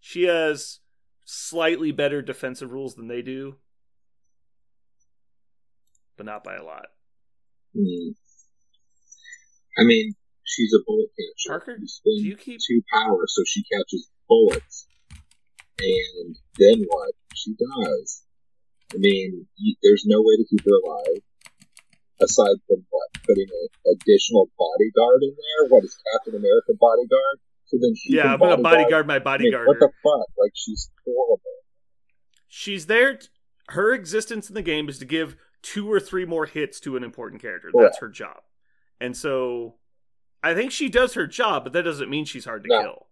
She 0.00 0.22
has 0.22 0.78
slightly 1.26 1.92
better 1.92 2.22
defensive 2.22 2.72
rules 2.72 2.94
than 2.94 3.08
they 3.08 3.20
do, 3.20 3.56
but 6.16 6.26
not 6.26 6.44
by 6.44 6.56
a 6.56 6.64
lot. 6.64 6.86
Hmm. 7.74 8.12
I 9.78 9.84
mean, 9.84 10.14
she's 10.44 10.72
a 10.72 10.82
bullet 10.86 11.10
catcher. 11.16 11.48
Parker, 11.60 11.76
You 11.80 11.86
do 12.04 12.28
you 12.28 12.36
keep- 12.36 12.60
two 12.66 12.82
power 12.92 13.24
so 13.26 13.42
she 13.46 13.62
catches 13.64 14.08
bullets, 14.28 14.86
and 15.78 16.36
then 16.58 16.84
what? 16.88 17.12
She 17.34 17.52
dies. 17.52 18.22
I 18.94 18.98
mean, 18.98 19.46
you, 19.56 19.76
there's 19.82 20.04
no 20.06 20.22
way 20.22 20.36
to 20.36 20.44
keep 20.48 20.64
her 20.64 20.76
alive 20.86 21.22
aside 22.22 22.56
from 22.66 22.86
what 22.88 23.08
putting 23.26 23.44
an 23.50 23.68
additional 23.92 24.48
bodyguard 24.56 25.22
in 25.22 25.34
there. 25.36 25.68
What 25.68 25.84
is 25.84 25.96
Captain 26.12 26.34
America 26.34 26.72
bodyguard? 26.80 27.38
So 27.66 27.76
then 27.82 27.92
she 27.96 28.14
yeah, 28.16 28.32
I'm 28.32 28.38
gonna 28.38 28.62
bodyguard 28.62 29.06
my 29.06 29.14
I 29.16 29.18
mean, 29.18 29.24
bodyguard. 29.24 29.66
what 29.66 29.80
the 29.80 29.90
fuck? 30.02 30.26
Like 30.40 30.52
she's 30.54 30.88
horrible. 31.04 31.42
She's 32.48 32.86
there. 32.86 33.16
t- 33.16 33.26
her 33.70 33.92
existence 33.92 34.48
in 34.48 34.54
the 34.54 34.62
game 34.62 34.88
is 34.88 34.98
to 35.00 35.04
give 35.04 35.36
two 35.62 35.90
or 35.90 35.98
three 36.00 36.24
more 36.24 36.46
hits 36.46 36.80
to 36.80 36.96
an 36.96 37.04
important 37.04 37.42
character. 37.42 37.70
That's 37.74 37.98
her 37.98 38.08
job. 38.08 38.42
And 39.00 39.16
so 39.16 39.74
I 40.42 40.54
think 40.54 40.70
she 40.72 40.88
does 40.88 41.14
her 41.14 41.26
job, 41.26 41.64
but 41.64 41.72
that 41.72 41.82
doesn't 41.82 42.08
mean 42.10 42.24
she's 42.24 42.44
hard 42.44 42.62
to 42.64 42.68
No. 42.68 42.80
kill. 42.82 43.06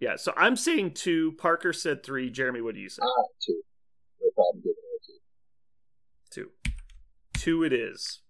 Yeah, 0.00 0.16
so 0.16 0.32
I'm 0.36 0.56
saying 0.56 0.94
two. 0.94 1.32
Parker 1.32 1.72
said 1.72 2.02
three. 2.02 2.30
Jeremy, 2.30 2.60
what 2.60 2.74
do 2.74 2.80
you 2.80 2.88
say? 2.88 3.02
Ah, 3.02 3.22
two. 3.40 3.62
No 4.20 4.30
problem 4.34 4.62
giving 4.62 4.74
two. 6.30 6.50
Two. 6.64 6.72
Two 7.34 7.62
it 7.64 7.72
is. 7.72 8.20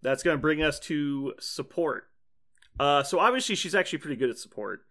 That's 0.00 0.22
going 0.22 0.36
to 0.36 0.40
bring 0.40 0.62
us 0.62 0.78
to 0.80 1.34
support. 1.40 2.04
Uh, 2.78 3.02
so 3.02 3.18
obviously 3.18 3.54
she's 3.54 3.74
actually 3.74 3.98
pretty 3.98 4.16
good 4.16 4.30
at 4.30 4.38
support. 4.38 4.84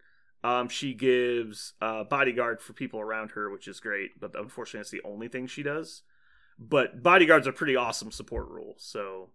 Um, 0.44 0.68
she 0.68 0.92
gives 0.92 1.72
uh, 1.80 2.04
bodyguard 2.04 2.60
for 2.60 2.74
people 2.74 3.00
around 3.00 3.30
her, 3.30 3.50
which 3.50 3.66
is 3.66 3.80
great, 3.80 4.20
but 4.20 4.38
unfortunately 4.38 4.80
that's 4.80 4.90
the 4.90 5.02
only 5.02 5.26
thing 5.26 5.46
she 5.46 5.62
does. 5.62 6.02
But 6.58 7.02
bodyguard's 7.02 7.46
a 7.46 7.52
pretty 7.52 7.74
awesome 7.74 8.12
support 8.12 8.48
rule, 8.50 8.74
so 8.76 9.30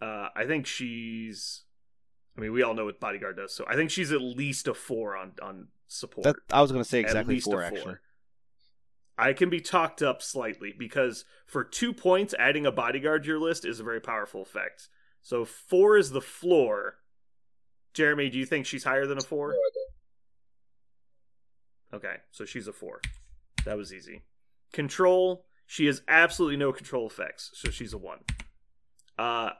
uh, 0.00 0.28
I 0.36 0.44
think 0.44 0.66
she's. 0.66 1.62
I 2.36 2.40
mean, 2.40 2.52
we 2.52 2.62
all 2.62 2.74
know 2.74 2.84
what 2.84 3.00
bodyguard 3.00 3.36
does, 3.36 3.54
so 3.54 3.64
I 3.66 3.76
think 3.76 3.90
she's 3.90 4.12
at 4.12 4.20
least 4.20 4.68
a 4.68 4.74
four 4.74 5.16
on 5.16 5.32
on 5.40 5.68
support. 5.88 6.24
That 6.24 6.36
I 6.52 6.60
was 6.60 6.70
gonna 6.70 6.84
say 6.84 7.00
exactly 7.00 7.38
a 7.38 7.40
four 7.40 7.62
actually. 7.62 7.96
I 9.16 9.32
can 9.32 9.48
be 9.48 9.60
talked 9.60 10.02
up 10.02 10.20
slightly 10.20 10.74
because 10.76 11.24
for 11.46 11.64
two 11.64 11.94
points, 11.94 12.34
adding 12.38 12.66
a 12.66 12.72
bodyguard 12.72 13.22
to 13.22 13.28
your 13.28 13.38
list 13.38 13.64
is 13.64 13.80
a 13.80 13.84
very 13.84 14.00
powerful 14.00 14.42
effect. 14.42 14.88
So 15.22 15.44
four 15.44 15.96
is 15.96 16.10
the 16.10 16.20
floor. 16.20 16.96
Jeremy, 17.94 18.28
do 18.28 18.38
you 18.38 18.44
think 18.44 18.66
she's 18.66 18.84
higher 18.84 19.06
than 19.06 19.18
a 19.18 19.22
four? 19.22 19.50
No, 19.50 19.54
I 19.54 19.70
don't. 21.92 22.04
Okay, 22.04 22.16
so 22.32 22.44
she's 22.44 22.66
a 22.66 22.72
four. 22.72 23.00
That 23.64 23.76
was 23.76 23.92
easy. 23.92 24.22
Control, 24.72 25.46
she 25.66 25.86
has 25.86 26.02
absolutely 26.08 26.56
no 26.56 26.72
control 26.72 27.06
effects, 27.06 27.50
so 27.54 27.70
she's 27.70 27.92
a 27.92 27.98
one. 27.98 28.18
Uh, 29.16 29.50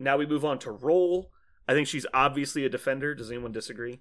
now 0.00 0.16
we 0.16 0.26
move 0.26 0.44
on 0.44 0.58
to 0.60 0.72
roll. 0.72 1.30
I 1.68 1.72
think 1.72 1.86
she's 1.86 2.06
obviously 2.12 2.64
a 2.64 2.68
defender. 2.68 3.14
Does 3.14 3.30
anyone 3.30 3.52
disagree? 3.52 4.00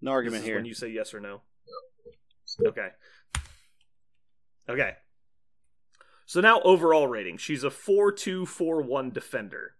No 0.00 0.12
argument 0.12 0.44
here. 0.44 0.56
When 0.56 0.64
you 0.64 0.74
say 0.74 0.88
yes 0.88 1.12
or 1.12 1.20
no. 1.20 1.42
Okay. 2.66 2.88
Okay. 4.68 4.92
So 6.24 6.40
now 6.40 6.62
overall 6.62 7.06
rating, 7.06 7.36
she's 7.36 7.64
a 7.64 7.70
four 7.70 8.12
two 8.12 8.46
four 8.46 8.80
one 8.80 9.10
defender. 9.10 9.74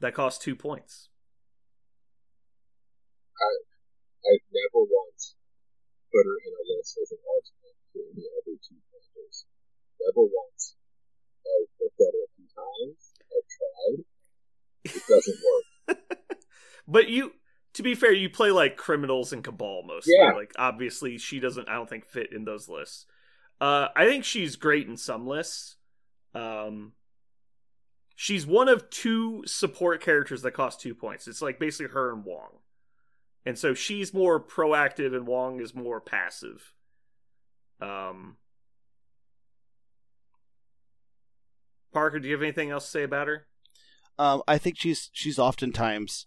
That 0.00 0.14
costs 0.14 0.42
two 0.42 0.56
points. 0.56 1.08
I've 4.22 4.46
never 4.52 4.86
once 4.86 5.34
put 6.12 6.26
her 6.26 6.38
in 6.46 6.52
a 6.54 6.64
list 6.76 6.98
as 7.02 7.10
an 7.10 7.18
alternate 7.26 7.78
to 7.92 7.98
any 8.14 8.26
other 8.38 8.56
two 8.62 8.78
pointers. 8.90 9.46
Never 9.98 10.26
once. 10.26 10.76
I've 11.42 11.70
looked 11.80 12.00
at 12.00 12.14
it 12.14 12.22
a 12.22 12.30
few 12.36 12.48
times. 12.54 13.00
I've 13.30 13.48
tried. 13.50 13.98
It 14.84 15.02
doesn't 15.08 15.38
work. 15.42 15.98
But 16.86 17.08
you, 17.08 17.32
to 17.74 17.82
be 17.82 17.94
fair, 17.94 18.12
you 18.12 18.28
play 18.28 18.50
like 18.50 18.76
criminals 18.76 19.32
and 19.32 19.42
cabal 19.44 19.84
mostly. 19.86 20.14
Yeah. 20.18 20.32
Like 20.32 20.52
obviously, 20.58 21.18
she 21.18 21.40
doesn't. 21.40 21.68
I 21.68 21.74
don't 21.74 21.88
think 21.88 22.06
fit 22.06 22.32
in 22.32 22.44
those 22.44 22.68
lists. 22.68 23.06
Uh, 23.60 23.88
I 23.94 24.04
think 24.04 24.24
she's 24.24 24.56
great 24.56 24.88
in 24.88 24.96
some 24.96 25.26
lists. 25.26 25.76
Um, 26.34 26.92
she's 28.22 28.46
one 28.46 28.68
of 28.68 28.88
two 28.88 29.42
support 29.46 30.00
characters 30.00 30.42
that 30.42 30.52
cost 30.52 30.80
two 30.80 30.94
points. 30.94 31.26
It's 31.26 31.42
like 31.42 31.58
basically 31.58 31.92
her 31.92 32.12
and 32.12 32.24
Wong, 32.24 32.60
and 33.44 33.58
so 33.58 33.74
she's 33.74 34.14
more 34.14 34.40
proactive 34.40 35.12
and 35.12 35.26
Wong 35.26 35.60
is 35.60 35.74
more 35.74 36.00
passive. 36.00 36.72
Um, 37.80 38.36
Parker, 41.92 42.20
do 42.20 42.28
you 42.28 42.34
have 42.34 42.42
anything 42.42 42.70
else 42.70 42.84
to 42.84 42.90
say 42.92 43.02
about 43.02 43.26
her? 43.26 43.48
Um, 44.20 44.42
I 44.46 44.56
think 44.56 44.78
she's 44.78 45.10
she's 45.12 45.40
oftentimes 45.40 46.26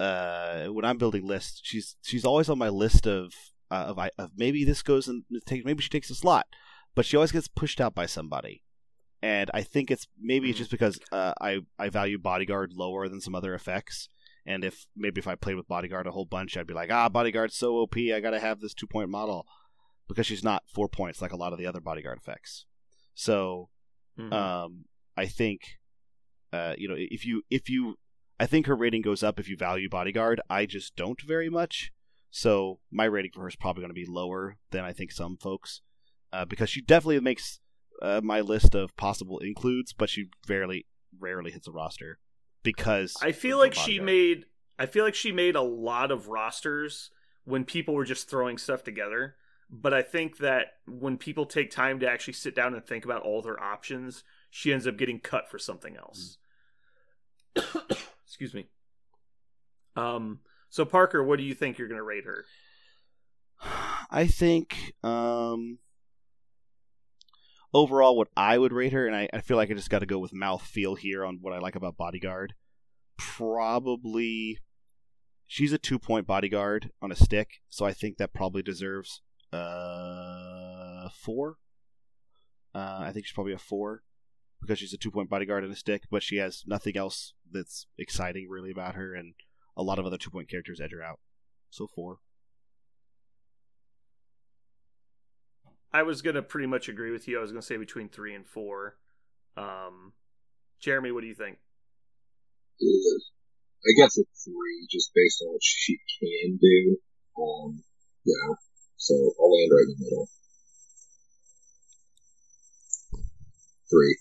uh, 0.00 0.64
when 0.66 0.84
I'm 0.84 0.98
building 0.98 1.24
lists, 1.24 1.60
she's 1.62 1.94
she's 2.02 2.24
always 2.24 2.48
on 2.48 2.58
my 2.58 2.70
list 2.70 3.06
of 3.06 3.32
uh, 3.70 3.94
of, 3.96 4.00
of 4.18 4.30
maybe 4.36 4.64
this 4.64 4.82
goes 4.82 5.06
and 5.06 5.22
take 5.46 5.64
maybe 5.64 5.80
she 5.80 5.90
takes 5.90 6.10
a 6.10 6.16
slot, 6.16 6.46
but 6.96 7.06
she 7.06 7.16
always 7.16 7.30
gets 7.30 7.46
pushed 7.46 7.80
out 7.80 7.94
by 7.94 8.06
somebody, 8.06 8.64
and 9.22 9.50
I 9.54 9.62
think 9.62 9.90
it's 9.90 10.06
maybe 10.20 10.48
it's 10.50 10.56
Mhm. 10.56 10.62
just 10.62 10.70
because 10.70 10.98
uh, 11.12 11.32
I 11.40 11.60
I 11.78 11.88
value 11.88 12.18
bodyguard 12.18 12.72
lower 12.74 13.08
than 13.08 13.20
some 13.20 13.34
other 13.34 13.54
effects, 13.54 14.08
and 14.44 14.64
if 14.64 14.86
maybe 14.96 15.20
if 15.20 15.28
I 15.28 15.34
played 15.36 15.56
with 15.56 15.68
bodyguard 15.68 16.06
a 16.06 16.10
whole 16.12 16.26
bunch, 16.26 16.56
I'd 16.56 16.66
be 16.66 16.74
like 16.74 16.90
ah 16.90 17.08
bodyguard's 17.08 17.56
so 17.56 17.76
OP, 17.76 17.96
I 17.96 18.20
gotta 18.20 18.40
have 18.40 18.60
this 18.60 18.74
two 18.74 18.86
point 18.86 19.08
model, 19.10 19.46
because 20.08 20.26
she's 20.26 20.44
not 20.44 20.64
four 20.68 20.88
points 20.88 21.22
like 21.22 21.32
a 21.32 21.36
lot 21.36 21.52
of 21.52 21.58
the 21.58 21.66
other 21.66 21.80
bodyguard 21.80 22.18
effects, 22.18 22.66
so 23.14 23.70
Mhm. 24.18 24.32
um, 24.32 24.84
I 25.16 25.26
think, 25.26 25.78
uh, 26.52 26.74
you 26.76 26.88
know, 26.88 26.96
if 26.98 27.24
you 27.24 27.42
if 27.50 27.68
you, 27.70 27.96
I 28.40 28.46
think 28.46 28.66
her 28.66 28.74
rating 28.76 29.02
goes 29.02 29.22
up 29.22 29.38
if 29.38 29.48
you 29.48 29.56
value 29.56 29.88
bodyguard. 29.88 30.40
I 30.50 30.66
just 30.66 30.96
don't 30.96 31.20
very 31.22 31.48
much, 31.48 31.92
so 32.30 32.80
my 32.90 33.04
rating 33.04 33.30
for 33.32 33.42
her 33.42 33.48
is 33.48 33.56
probably 33.56 33.82
going 33.82 33.90
to 33.90 33.94
be 33.94 34.04
lower 34.06 34.56
than 34.70 34.84
I 34.84 34.92
think 34.92 35.12
some 35.12 35.36
folks, 35.36 35.80
uh, 36.32 36.44
because 36.44 36.68
she 36.70 36.80
definitely 36.82 37.20
makes 37.20 37.60
uh, 38.02 38.20
my 38.22 38.40
list 38.40 38.74
of 38.74 38.94
possible 38.96 39.38
includes, 39.38 39.92
but 39.92 40.10
she 40.10 40.26
rarely 40.48 40.86
rarely 41.18 41.50
hits 41.52 41.68
a 41.68 41.72
roster 41.72 42.18
because 42.62 43.14
I 43.22 43.32
feel 43.32 43.58
like 43.58 43.74
she 43.74 44.00
made 44.00 44.46
I 44.78 44.86
feel 44.86 45.04
like 45.04 45.14
she 45.14 45.32
made 45.32 45.54
a 45.54 45.62
lot 45.62 46.10
of 46.10 46.28
rosters 46.28 47.10
when 47.44 47.64
people 47.64 47.94
were 47.94 48.04
just 48.04 48.28
throwing 48.28 48.58
stuff 48.58 48.82
together. 48.82 49.36
But 49.70 49.94
I 49.94 50.02
think 50.02 50.38
that 50.38 50.74
when 50.86 51.16
people 51.16 51.46
take 51.46 51.70
time 51.70 52.00
to 52.00 52.08
actually 52.08 52.34
sit 52.34 52.54
down 52.54 52.74
and 52.74 52.84
think 52.84 53.06
about 53.06 53.22
all 53.22 53.40
their 53.40 53.62
options, 53.62 54.22
she 54.50 54.70
ends 54.70 54.86
up 54.86 54.98
getting 54.98 55.18
cut 55.18 55.48
for 55.48 55.58
something 55.58 55.96
else. 55.96 56.36
Excuse 58.26 58.52
me. 58.52 58.66
Um 59.96 60.40
so 60.68 60.84
Parker, 60.84 61.22
what 61.22 61.38
do 61.38 61.44
you 61.44 61.54
think 61.54 61.78
you're 61.78 61.88
gonna 61.88 62.02
rate 62.02 62.24
her? 62.24 62.44
I 64.10 64.26
think 64.26 64.94
um 65.02 65.78
overall 67.74 68.16
what 68.16 68.28
I 68.36 68.58
would 68.58 68.72
rate 68.72 68.92
her, 68.92 69.06
and 69.06 69.16
I, 69.16 69.28
I 69.32 69.40
feel 69.40 69.56
like 69.56 69.70
I 69.70 69.74
just 69.74 69.90
got 69.90 70.00
to 70.00 70.06
go 70.06 70.18
with 70.18 70.32
mouth 70.32 70.62
feel 70.62 70.94
here 70.94 71.24
on 71.24 71.38
what 71.40 71.52
I 71.52 71.58
like 71.58 71.76
about 71.76 71.96
bodyguard. 71.96 72.54
Probably 73.16 74.58
she's 75.46 75.72
a 75.72 75.78
two 75.78 75.98
point 75.98 76.26
bodyguard 76.26 76.90
on 77.00 77.12
a 77.12 77.16
stick, 77.16 77.60
so 77.68 77.84
I 77.84 77.92
think 77.92 78.16
that 78.16 78.32
probably 78.32 78.62
deserves 78.62 79.22
uh 79.52 81.08
four. 81.14 81.56
Uh, 82.74 83.00
I 83.02 83.10
think 83.12 83.26
she's 83.26 83.34
probably 83.34 83.52
a 83.52 83.58
four 83.58 84.02
because 84.60 84.78
she's 84.78 84.94
a 84.94 84.98
two 84.98 85.10
point 85.10 85.28
bodyguard 85.28 85.64
and 85.64 85.72
a 85.72 85.76
stick, 85.76 86.04
but 86.10 86.22
she 86.22 86.36
has 86.36 86.64
nothing 86.66 86.96
else 86.96 87.34
that's 87.50 87.86
exciting 87.98 88.48
really 88.48 88.70
about 88.70 88.94
her, 88.94 89.14
and 89.14 89.34
a 89.76 89.82
lot 89.82 89.98
of 89.98 90.06
other 90.06 90.18
two 90.18 90.30
point 90.30 90.48
characters 90.48 90.80
edge 90.80 90.92
her 90.92 91.02
out. 91.02 91.20
So 91.70 91.86
four. 91.86 92.18
I 95.94 96.02
was 96.02 96.22
gonna 96.22 96.42
pretty 96.42 96.66
much 96.66 96.88
agree 96.88 97.10
with 97.10 97.28
you. 97.28 97.38
I 97.38 97.42
was 97.42 97.52
gonna 97.52 97.62
say 97.62 97.76
between 97.76 98.08
three 98.08 98.34
and 98.34 98.46
four. 98.46 98.96
Um 99.56 100.12
Jeremy, 100.80 101.12
what 101.12 101.20
do 101.20 101.28
you 101.28 101.34
think? 101.34 101.58
I 103.84 103.92
guess 103.96 104.16
a 104.18 104.22
three, 104.44 104.86
just 104.90 105.10
based 105.14 105.42
on 105.42 105.52
what 105.52 105.62
she 105.62 105.98
can 106.20 106.58
do. 106.60 106.96
Um, 107.40 107.82
yeah. 108.24 108.54
So 108.96 109.14
I'll 109.14 109.52
land 109.52 109.70
right 109.72 109.82
in 109.82 109.96
the 109.98 110.04
middle. 110.04 110.28
Three. 113.90 114.18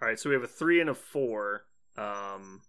All 0.00 0.08
right, 0.08 0.18
so 0.18 0.28
we 0.28 0.34
have 0.34 0.44
a 0.44 0.48
three 0.48 0.80
and 0.80 0.90
a 0.90 0.94
four. 0.94 1.64
Um, 1.96 2.60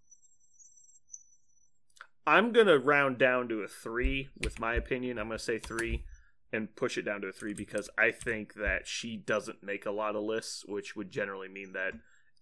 I'm 2.26 2.52
gonna 2.52 2.78
round 2.78 3.18
down 3.18 3.48
to 3.48 3.60
a 3.60 3.68
three 3.68 4.28
with 4.42 4.58
my 4.58 4.74
opinion. 4.74 5.18
I'm 5.18 5.28
gonna 5.28 5.38
say 5.38 5.58
three 5.58 6.04
and 6.52 6.74
push 6.76 6.96
it 6.96 7.02
down 7.02 7.20
to 7.20 7.28
a 7.28 7.32
three 7.32 7.54
because 7.54 7.90
I 7.98 8.10
think 8.10 8.54
that 8.54 8.86
she 8.86 9.16
doesn't 9.16 9.62
make 9.62 9.86
a 9.86 9.90
lot 9.90 10.16
of 10.16 10.22
lists, 10.22 10.64
which 10.66 10.96
would 10.96 11.10
generally 11.10 11.48
mean 11.48 11.72
that 11.72 11.94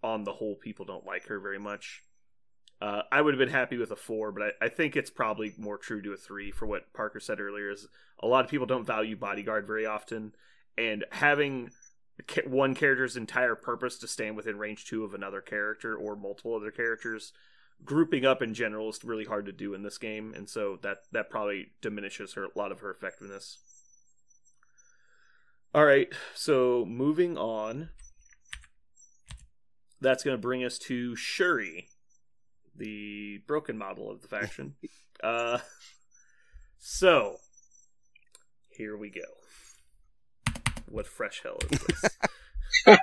on 0.03 0.25
the 0.25 0.35
whole, 0.35 0.55
people 0.55 0.85
don't 0.85 1.07
like 1.07 1.27
her 1.27 1.41
very 1.41 1.59
much. 1.59 2.03
Uh, 2.81 3.03
I 3.11 3.23
would 3.23 3.33
have 3.33 3.39
been 3.39 3.49
happy 3.49 3.79
with 3.79 3.91
a 3.91 3.97
four, 3.97 4.31
but 4.33 4.43
I, 4.43 4.67
I 4.67 4.69
think 4.69 4.95
it's 4.95 5.11
probably 5.11 5.55
more 5.57 5.79
true 5.79 6.03
to 6.03 6.13
a 6.13 6.17
three 6.17 6.51
for 6.51 6.67
what 6.67 6.93
Parker 6.93 7.21
said 7.21 7.41
earlier. 7.41 7.71
Is 7.71 7.89
a 8.21 8.27
lot 8.27 8.45
of 8.45 8.51
people 8.51 8.67
don't 8.67 8.87
value 8.87 9.17
bodyguard 9.17 9.67
very 9.67 9.87
often, 9.87 10.35
and 10.77 11.05
having 11.11 11.71
one 12.47 12.75
character's 12.75 13.17
entire 13.17 13.55
purpose 13.55 13.99
to 13.99 14.09
stand 14.09 14.37
within 14.37 14.59
range 14.59 14.85
two 14.85 15.05
of 15.05 15.15
another 15.15 15.41
character 15.41 15.97
or 15.97 16.15
multiple 16.15 16.55
other 16.55 16.71
characters 16.71 17.33
grouping 17.85 18.25
up 18.25 18.41
in 18.41 18.55
general 18.55 18.89
is 18.89 19.03
really 19.05 19.25
hard 19.25 19.47
to 19.47 19.53
do 19.53 19.75
in 19.75 19.83
this 19.83 19.99
game 19.99 20.33
and 20.35 20.49
so 20.49 20.79
that 20.83 20.99
that 21.13 21.29
probably 21.29 21.71
diminishes 21.81 22.35
her 22.35 22.45
a 22.45 22.59
lot 22.59 22.71
of 22.71 22.81
her 22.81 22.91
effectiveness 22.91 23.59
all 25.75 25.85
right 25.85 26.13
so 26.35 26.85
moving 26.87 27.37
on 27.37 27.89
that's 30.01 30.23
going 30.23 30.37
to 30.37 30.41
bring 30.41 30.65
us 30.65 30.79
to 30.79 31.17
shuri 31.17 31.89
the 32.77 33.39
broken 33.47 33.77
model 33.77 34.11
of 34.11 34.23
the 34.23 34.29
faction 34.29 34.75
uh 35.25 35.59
so 36.79 37.37
here 38.71 38.97
we 38.97 39.11
go 39.11 39.21
what 40.89 41.07
fresh 41.07 41.43
hell 41.43 41.59
is 41.71 41.81
this 41.81 42.19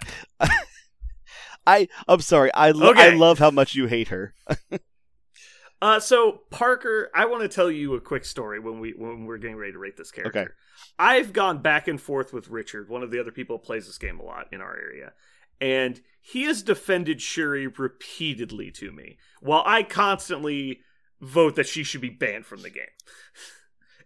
I 1.65 1.87
I'm 2.07 2.21
sorry. 2.21 2.53
I 2.53 2.71
lo- 2.71 2.93
I 2.95 3.09
love 3.11 3.39
how 3.39 3.51
much 3.51 3.75
you 3.75 3.85
hate 3.87 4.07
her. 4.07 4.33
Uh, 5.81 5.99
so 5.99 6.41
Parker, 6.51 7.09
I 7.15 7.25
want 7.25 7.41
to 7.41 7.47
tell 7.47 7.71
you 7.71 7.95
a 7.95 8.01
quick 8.01 8.23
story 8.23 8.59
when 8.59 8.79
we 8.79 8.91
when 8.91 9.25
we're 9.25 9.39
getting 9.39 9.57
ready 9.57 9.71
to 9.71 9.79
rate 9.79 9.97
this 9.97 10.11
character. 10.11 10.39
Okay. 10.39 10.51
I've 10.99 11.33
gone 11.33 11.61
back 11.61 11.87
and 11.87 11.99
forth 11.99 12.31
with 12.33 12.49
Richard, 12.49 12.87
one 12.87 13.01
of 13.01 13.09
the 13.09 13.19
other 13.19 13.31
people 13.31 13.57
who 13.57 13.63
plays 13.63 13.87
this 13.87 13.97
game 13.97 14.19
a 14.19 14.23
lot 14.23 14.47
in 14.51 14.61
our 14.61 14.77
area, 14.77 15.13
and 15.59 15.99
he 16.21 16.43
has 16.43 16.61
defended 16.61 17.19
Shuri 17.21 17.65
repeatedly 17.65 18.69
to 18.71 18.91
me, 18.91 19.17
while 19.41 19.63
I 19.65 19.81
constantly 19.81 20.81
vote 21.19 21.55
that 21.55 21.67
she 21.67 21.83
should 21.83 22.01
be 22.01 22.09
banned 22.09 22.45
from 22.45 22.61
the 22.61 22.69
game. 22.69 22.85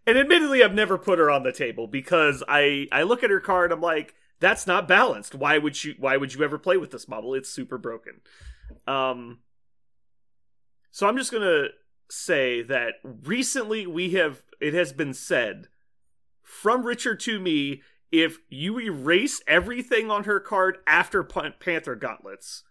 And 0.08 0.18
admittedly, 0.18 0.64
I've 0.64 0.74
never 0.74 0.98
put 0.98 1.20
her 1.20 1.30
on 1.32 1.44
the 1.44 1.52
table 1.52 1.88
because 1.88 2.44
I 2.48 2.88
I 2.92 3.04
look 3.04 3.24
at 3.24 3.32
her 3.32 3.42
card, 3.42 3.72
I'm 3.72 3.82
like, 3.82 4.14
that's 4.40 4.68
not 4.68 4.88
balanced. 4.88 5.36
Why 5.36 5.58
would 5.58 5.84
you 5.84 5.96
Why 5.98 6.16
would 6.16 6.34
you 6.34 6.44
ever 6.44 6.58
play 6.58 6.78
with 6.78 6.92
this 6.92 7.08
model? 7.08 7.34
It's 7.34 7.50
super 7.50 7.78
broken. 7.78 8.22
Um. 8.88 9.40
So 10.96 11.10
I'm 11.10 11.18
just 11.18 11.30
gonna 11.30 11.68
say 12.10 12.62
that 12.62 12.94
recently 13.04 13.86
we 13.86 14.12
have 14.12 14.44
it 14.62 14.74
has 14.74 14.94
been 14.94 15.14
said 15.14 15.68
from 16.42 16.86
Richard 16.86 17.20
to 17.20 17.38
me 17.38 17.82
if 18.14 18.38
you 18.48 18.80
erase 18.80 19.42
everything 19.46 20.10
on 20.10 20.24
her 20.24 20.40
card 20.40 20.78
after 20.88 21.22
Panther 21.22 21.96
Gauntlets, 21.96 22.64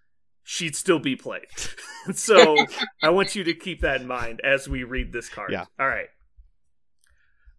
she'd 0.42 0.74
still 0.74 0.98
be 0.98 1.14
played. 1.14 1.48
so 2.14 2.56
I 3.02 3.10
want 3.10 3.34
you 3.34 3.44
to 3.44 3.52
keep 3.52 3.82
that 3.82 4.00
in 4.00 4.06
mind 4.06 4.40
as 4.42 4.70
we 4.70 4.84
read 4.84 5.12
this 5.12 5.28
card. 5.28 5.52
Yeah. 5.52 5.66
All 5.78 5.86
right. 5.86 6.08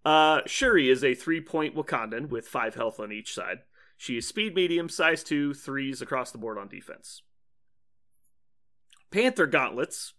Uh, 0.03 0.41
Shuri 0.47 0.89
is 0.89 1.03
a 1.03 1.13
three 1.13 1.41
point 1.41 1.75
Wakandan 1.75 2.29
with 2.29 2.47
five 2.47 2.73
health 2.73 2.99
on 2.99 3.11
each 3.11 3.35
side. 3.35 3.59
She 3.97 4.17
is 4.17 4.27
speed 4.27 4.55
medium, 4.55 4.89
size 4.89 5.23
two, 5.23 5.53
threes 5.53 6.01
across 6.01 6.31
the 6.31 6.39
board 6.39 6.57
on 6.57 6.69
defense. 6.69 7.21
Panther 9.11 9.45
Gauntlets 9.45 10.14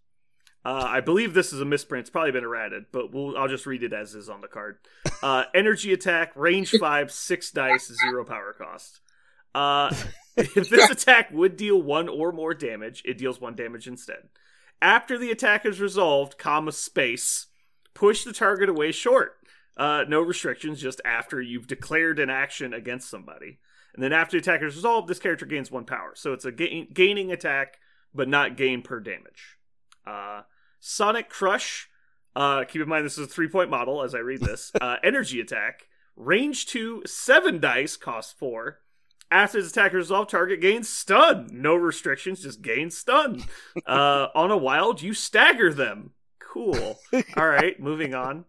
Uh, 0.67 0.85
I 0.85 1.01
believe 1.01 1.33
this 1.33 1.53
is 1.53 1.61
a 1.61 1.65
misprint. 1.65 2.01
It's 2.01 2.11
probably 2.11 2.33
been 2.33 2.43
errated, 2.43 2.87
but 2.91 3.15
we'll, 3.15 3.39
I'll 3.39 3.47
just 3.47 3.67
read 3.67 3.85
it 3.85 3.93
as 3.93 4.17
is 4.17 4.29
on 4.29 4.41
the 4.41 4.49
card. 4.49 4.79
Uh, 5.23 5.45
energy 5.55 5.93
attack, 5.93 6.33
range 6.35 6.73
five, 6.73 7.13
six 7.13 7.53
dice, 7.53 7.89
zero 8.03 8.25
power 8.25 8.53
cost. 8.53 8.99
Uh, 9.55 9.95
if 10.37 10.69
this 10.69 10.91
attack 10.91 11.31
would 11.31 11.57
deal 11.57 11.81
one 11.81 12.09
or 12.09 12.33
more 12.33 12.53
damage, 12.53 13.01
it 13.05 13.17
deals 13.17 13.41
one 13.41 13.55
damage 13.55 13.87
instead. 13.87 14.29
After 14.83 15.17
the 15.17 15.31
attack 15.31 15.65
is 15.65 15.81
resolved, 15.81 16.37
comma 16.37 16.73
space, 16.73 17.47
push 17.95 18.25
the 18.25 18.33
target 18.33 18.69
away 18.69 18.91
short. 18.91 19.37
Uh, 19.77 20.03
no 20.09 20.21
restrictions, 20.21 20.83
just 20.83 21.01
after 21.05 21.41
you've 21.41 21.69
declared 21.69 22.19
an 22.19 22.29
action 22.29 22.75
against 22.75 23.09
somebody. 23.09 23.61
And 23.95 24.03
then 24.03 24.13
after 24.13 24.33
the 24.33 24.41
attack 24.41 24.63
is 24.65 24.75
resolved, 24.75 25.07
this 25.07 25.21
character 25.21 25.47
gains 25.47 25.71
one 25.71 25.85
power. 25.85 26.15
So 26.17 26.33
it's 26.33 26.45
a 26.45 26.51
gain- 26.51 26.89
gaining 26.93 27.31
attack, 27.31 27.79
but 28.13 28.29
not 28.29 28.57
gain 28.57 28.83
per 28.83 28.99
damage. 28.99 29.59
Uh, 30.05 30.43
Sonic 30.87 31.29
Crush. 31.29 31.89
Uh, 32.37 32.63
keep 32.65 32.81
in 32.81 32.89
mind 32.89 33.05
this 33.05 33.19
is 33.19 33.27
a 33.27 33.31
three 33.31 33.49
point 33.49 33.71
model 33.71 34.03
as 34.03 34.15
I 34.15 34.19
read 34.19 34.41
this. 34.41 34.71
Uh, 34.81 34.97
energy 35.03 35.41
attack. 35.41 35.89
Range 36.15 36.65
two, 36.65 37.03
seven 37.05 37.61
dice, 37.61 37.97
cost 37.97 38.39
four. 38.39 38.79
After 39.29 39.61
this 39.61 39.73
attack 39.73 39.91
is 39.91 39.97
resolved, 39.97 40.31
target 40.31 40.61
gains 40.61 40.89
stun. 40.89 41.49
No 41.51 41.75
restrictions, 41.75 42.43
just 42.43 42.63
gain 42.63 42.91
stun. 42.91 43.45
Uh, 43.87 44.29
on 44.35 44.51
a 44.51 44.57
wild, 44.57 45.03
you 45.03 45.13
stagger 45.13 45.73
them. 45.73 46.13
Cool. 46.39 46.99
All 47.37 47.49
right, 47.49 47.79
moving 47.81 48.15
on. 48.15 48.45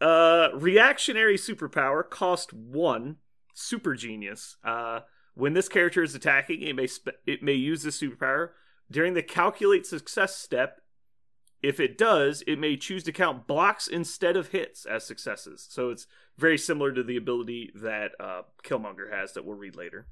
Uh, 0.00 0.48
reactionary 0.54 1.36
superpower 1.36 2.08
cost 2.08 2.52
one. 2.52 3.16
Super 3.54 3.94
genius. 3.94 4.56
Uh, 4.64 5.00
when 5.34 5.54
this 5.54 5.68
character 5.68 6.02
is 6.02 6.14
attacking, 6.14 6.62
it 6.62 6.74
may 6.74 6.86
sp- 6.90 7.22
it 7.26 7.42
may 7.42 7.54
use 7.54 7.82
this 7.82 8.00
superpower 8.00 8.50
during 8.90 9.14
the 9.14 9.22
calculate 9.22 9.86
success 9.86 10.36
step. 10.36 10.80
If 11.62 11.80
it 11.80 11.98
does, 11.98 12.42
it 12.46 12.58
may 12.58 12.76
choose 12.76 13.02
to 13.04 13.12
count 13.12 13.46
blocks 13.46 13.88
instead 13.88 14.36
of 14.36 14.48
hits 14.48 14.86
as 14.86 15.04
successes. 15.04 15.66
So 15.68 15.90
it's 15.90 16.06
very 16.36 16.58
similar 16.58 16.92
to 16.92 17.02
the 17.02 17.16
ability 17.16 17.72
that 17.74 18.12
uh, 18.20 18.42
Killmonger 18.62 19.12
has 19.12 19.32
that 19.32 19.44
we'll 19.44 19.56
read 19.56 19.74
later. 19.74 20.06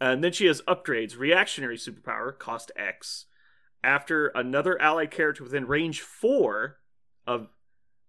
And 0.00 0.24
then 0.24 0.32
she 0.32 0.46
has 0.46 0.62
upgrades. 0.62 1.18
Reactionary 1.18 1.76
superpower 1.76 2.36
cost 2.36 2.72
X. 2.76 3.26
After 3.82 4.28
another 4.28 4.80
allied 4.80 5.10
character 5.10 5.44
within 5.44 5.66
range 5.66 6.00
four 6.00 6.78
of 7.26 7.48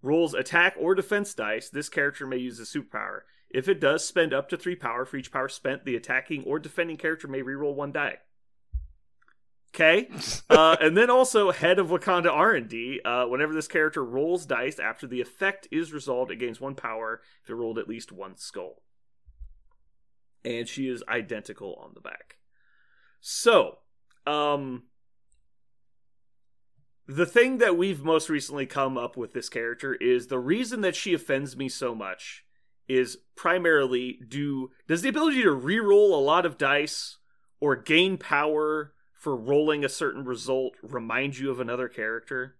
rolls 0.01 0.33
attack 0.33 0.75
or 0.79 0.95
defense 0.95 1.33
dice, 1.33 1.69
this 1.69 1.89
character 1.89 2.25
may 2.25 2.37
use 2.37 2.59
a 2.59 2.63
superpower. 2.63 3.21
If 3.49 3.67
it 3.67 3.81
does, 3.81 4.05
spend 4.05 4.33
up 4.33 4.49
to 4.49 4.57
three 4.57 4.75
power. 4.75 5.05
For 5.05 5.17
each 5.17 5.31
power 5.31 5.49
spent, 5.49 5.83
the 5.83 5.95
attacking 5.95 6.43
or 6.45 6.59
defending 6.59 6.97
character 6.97 7.27
may 7.27 7.41
reroll 7.41 7.75
one 7.75 7.91
die. 7.91 8.19
Okay, 9.75 10.07
uh, 10.49 10.77
and 10.79 10.95
then 10.95 11.09
also 11.09 11.51
head 11.51 11.79
of 11.79 11.87
Wakanda 11.87 12.31
R 12.31 12.53
and 12.53 12.69
D. 12.69 13.01
Uh, 13.03 13.25
whenever 13.25 13.53
this 13.53 13.67
character 13.67 14.05
rolls 14.05 14.45
dice 14.45 14.79
after 14.79 15.05
the 15.05 15.19
effect 15.19 15.67
is 15.69 15.91
resolved, 15.91 16.31
it 16.31 16.37
gains 16.37 16.61
one 16.61 16.75
power 16.75 17.19
if 17.43 17.49
it 17.49 17.55
rolled 17.55 17.77
at 17.77 17.89
least 17.89 18.13
one 18.13 18.37
skull. 18.37 18.83
And 20.45 20.65
she 20.69 20.87
is 20.87 21.03
identical 21.09 21.77
on 21.83 21.91
the 21.93 21.99
back. 21.99 22.37
So, 23.19 23.79
um, 24.25 24.83
the 27.05 27.25
thing 27.25 27.57
that 27.57 27.77
we've 27.77 28.01
most 28.01 28.29
recently 28.29 28.65
come 28.65 28.97
up 28.97 29.17
with 29.17 29.33
this 29.33 29.49
character 29.49 29.93
is 29.95 30.27
the 30.27 30.39
reason 30.39 30.79
that 30.81 30.95
she 30.95 31.13
offends 31.13 31.57
me 31.57 31.67
so 31.67 31.93
much 31.93 32.45
is 32.87 33.17
primarily 33.35 34.19
do 34.25 34.69
does 34.87 35.01
the 35.01 35.09
ability 35.09 35.41
to 35.41 35.51
re-roll 35.51 36.17
a 36.17 36.23
lot 36.23 36.45
of 36.45 36.57
dice 36.57 37.17
or 37.59 37.75
gain 37.75 38.17
power 38.17 38.93
for 39.25 39.35
rolling 39.35 39.83
a 39.83 39.89
certain 39.89 40.23
result 40.23 40.75
remind 40.83 41.35
you 41.35 41.49
of 41.49 41.59
another 41.59 41.87
character? 41.89 42.57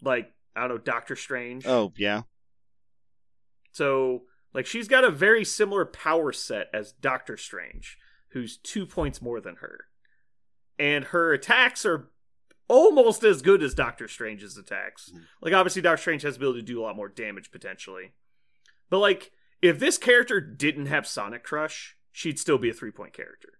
Like, 0.00 0.32
I 0.54 0.60
don't 0.60 0.68
know, 0.68 0.78
Doctor 0.78 1.16
Strange. 1.16 1.66
Oh 1.66 1.92
yeah. 1.96 2.22
So, 3.72 4.26
like, 4.52 4.64
she's 4.64 4.86
got 4.86 5.02
a 5.02 5.10
very 5.10 5.44
similar 5.44 5.84
power 5.84 6.30
set 6.30 6.68
as 6.72 6.92
Doctor 6.92 7.36
Strange, 7.36 7.98
who's 8.28 8.58
two 8.58 8.86
points 8.86 9.20
more 9.20 9.40
than 9.40 9.56
her. 9.56 9.86
And 10.78 11.06
her 11.06 11.32
attacks 11.32 11.84
are 11.84 12.10
almost 12.68 13.24
as 13.24 13.42
good 13.42 13.60
as 13.60 13.74
Doctor 13.74 14.06
Strange's 14.06 14.56
attacks. 14.56 15.10
Mhm. 15.12 15.22
Like, 15.40 15.52
obviously, 15.52 15.82
Doctor 15.82 16.00
Strange 16.00 16.22
has 16.22 16.34
the 16.34 16.42
ability 16.42 16.60
to 16.60 16.66
do 16.66 16.80
a 16.80 16.84
lot 16.84 16.94
more 16.94 17.08
damage 17.08 17.50
potentially. 17.50 18.12
But, 18.88 19.00
like, 19.00 19.32
if 19.60 19.80
this 19.80 19.98
character 19.98 20.40
didn't 20.40 20.86
have 20.86 21.08
Sonic 21.08 21.42
Crush, 21.42 21.96
she'd 22.14 22.38
still 22.38 22.58
be 22.58 22.70
a 22.70 22.72
three 22.72 22.92
point 22.92 23.12
character. 23.12 23.58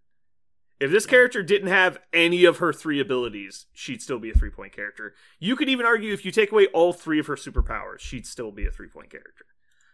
If 0.80 0.90
this 0.90 1.06
character 1.06 1.42
didn't 1.42 1.68
have 1.68 1.98
any 2.12 2.44
of 2.44 2.58
her 2.58 2.72
three 2.72 3.00
abilities, 3.00 3.66
she'd 3.72 4.00
still 4.00 4.18
be 4.18 4.30
a 4.30 4.34
three 4.34 4.50
point 4.50 4.72
character. 4.72 5.14
You 5.38 5.56
could 5.56 5.68
even 5.68 5.84
argue 5.84 6.12
if 6.12 6.24
you 6.24 6.30
take 6.30 6.52
away 6.52 6.66
all 6.68 6.92
three 6.92 7.18
of 7.18 7.26
her 7.26 7.36
superpowers, 7.36 7.98
she'd 7.98 8.26
still 8.26 8.52
be 8.52 8.64
a 8.64 8.70
three 8.70 8.88
point 8.88 9.10
character. 9.10 9.44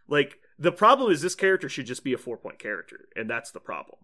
Like, 0.07 0.39
the 0.59 0.73
problem 0.73 1.11
is 1.11 1.23
this 1.23 1.35
character 1.35 1.69
should 1.69 1.87
just 1.87 2.05
be 2.05 2.13
a 2.13 2.19
four 2.19 2.37
point 2.37 2.59
character, 2.59 3.09
and 3.17 3.29
that's 3.29 3.51
the 3.51 3.61
problem. 3.61 3.99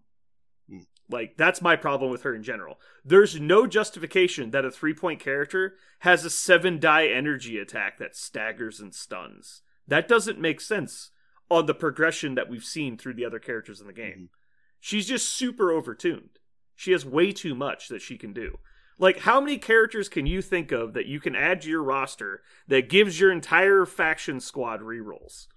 Hmm. 0.69 0.79
Like, 1.09 1.37
that's 1.37 1.61
my 1.61 1.75
problem 1.75 2.11
with 2.11 2.23
her 2.23 2.33
in 2.33 2.43
general. 2.43 2.79
There's 3.05 3.39
no 3.39 3.67
justification 3.67 4.51
that 4.51 4.65
a 4.65 4.71
three 4.71 4.93
point 4.93 5.19
character 5.19 5.75
has 5.99 6.25
a 6.25 6.29
seven 6.31 6.79
die 6.79 7.07
energy 7.07 7.59
attack 7.59 7.99
that 7.99 8.15
staggers 8.15 8.79
and 8.79 8.93
stuns. 8.93 9.61
That 9.87 10.07
doesn't 10.07 10.39
make 10.39 10.61
sense 10.61 11.11
on 11.49 11.65
the 11.65 11.73
progression 11.73 12.35
that 12.35 12.49
we've 12.49 12.65
seen 12.65 12.97
through 12.97 13.13
the 13.13 13.25
other 13.25 13.39
characters 13.39 13.79
in 13.79 13.87
the 13.87 13.93
game. 13.93 14.29
Mhm. 14.29 14.36
She's 14.79 15.07
just 15.07 15.29
super 15.29 15.65
overtuned. 15.65 16.29
She 16.75 16.91
has 16.91 17.05
way 17.05 17.31
too 17.31 17.55
much 17.55 17.87
that 17.89 18.01
she 18.01 18.17
can 18.17 18.33
do. 18.33 18.59
Like, 18.99 19.19
how 19.19 19.39
many 19.39 19.57
characters 19.57 20.09
can 20.09 20.25
you 20.25 20.41
think 20.41 20.71
of 20.71 20.93
that 20.93 21.05
you 21.05 21.19
can 21.19 21.35
add 21.35 21.61
to 21.61 21.69
your 21.69 21.83
roster 21.83 22.41
that 22.67 22.89
gives 22.89 23.19
your 23.19 23.31
entire 23.31 23.85
faction 23.85 24.39
squad 24.39 24.81
rerolls, 24.81 25.47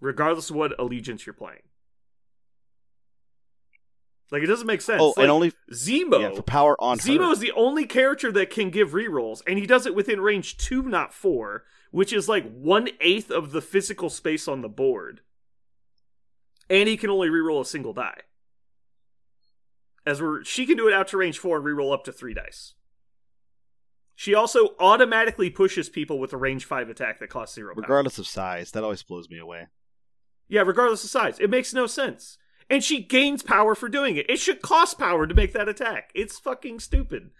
regardless 0.00 0.50
of 0.50 0.56
what 0.56 0.78
allegiance 0.78 1.24
you're 1.26 1.32
playing? 1.32 1.62
Like, 4.32 4.42
it 4.42 4.46
doesn't 4.46 4.66
make 4.66 4.80
sense. 4.80 5.00
Oh, 5.02 5.08
Like, 5.16 5.18
and 5.24 5.30
only 5.30 5.52
Zemo. 5.72 6.20
yeah 6.20 6.30
for 6.30 6.42
power 6.42 6.80
on 6.80 6.98
Zemo 6.98 7.26
her. 7.26 7.32
is 7.32 7.40
the 7.40 7.52
only 7.52 7.84
character 7.84 8.30
that 8.32 8.50
can 8.50 8.70
give 8.70 8.90
rerolls, 8.90 9.42
and 9.46 9.58
he 9.58 9.66
does 9.66 9.86
it 9.86 9.94
within 9.94 10.20
range 10.20 10.56
two, 10.56 10.82
not 10.82 11.12
four, 11.12 11.64
which 11.90 12.12
is 12.12 12.28
like 12.28 12.48
one 12.52 12.88
eighth 13.00 13.30
of 13.30 13.50
the 13.50 13.60
physical 13.60 14.08
space 14.08 14.46
on 14.46 14.62
the 14.62 14.68
board. 14.68 15.20
And 16.68 16.88
he 16.88 16.96
can 16.96 17.10
only 17.10 17.28
reroll 17.28 17.60
a 17.60 17.64
single 17.64 17.92
die. 17.92 18.20
As 20.06 20.20
we're 20.20 20.44
she 20.44 20.66
can 20.66 20.76
do 20.76 20.88
it 20.88 20.94
out 20.94 21.08
to 21.08 21.16
range 21.16 21.38
four 21.38 21.56
and 21.58 21.66
reroll 21.66 21.92
up 21.92 22.04
to 22.04 22.12
three 22.12 22.34
dice. 22.34 22.74
She 24.14 24.34
also 24.34 24.74
automatically 24.78 25.48
pushes 25.48 25.88
people 25.88 26.18
with 26.18 26.32
a 26.32 26.36
range 26.36 26.66
five 26.66 26.90
attack 26.90 27.20
that 27.20 27.30
costs 27.30 27.54
zero. 27.54 27.74
power. 27.74 27.82
regardless 27.82 28.18
of 28.18 28.26
size. 28.26 28.70
That 28.72 28.84
always 28.84 29.02
blows 29.02 29.30
me 29.30 29.38
away. 29.38 29.68
Yeah, 30.48 30.62
regardless 30.62 31.04
of 31.04 31.10
size. 31.10 31.38
It 31.38 31.48
makes 31.48 31.72
no 31.72 31.86
sense. 31.86 32.36
And 32.68 32.84
she 32.84 33.02
gains 33.02 33.42
power 33.42 33.74
for 33.74 33.88
doing 33.88 34.16
it. 34.16 34.28
It 34.28 34.38
should 34.38 34.62
cost 34.62 34.98
power 34.98 35.26
to 35.26 35.34
make 35.34 35.52
that 35.54 35.68
attack. 35.68 36.10
It's 36.14 36.38
fucking 36.38 36.80
stupid. 36.80 37.30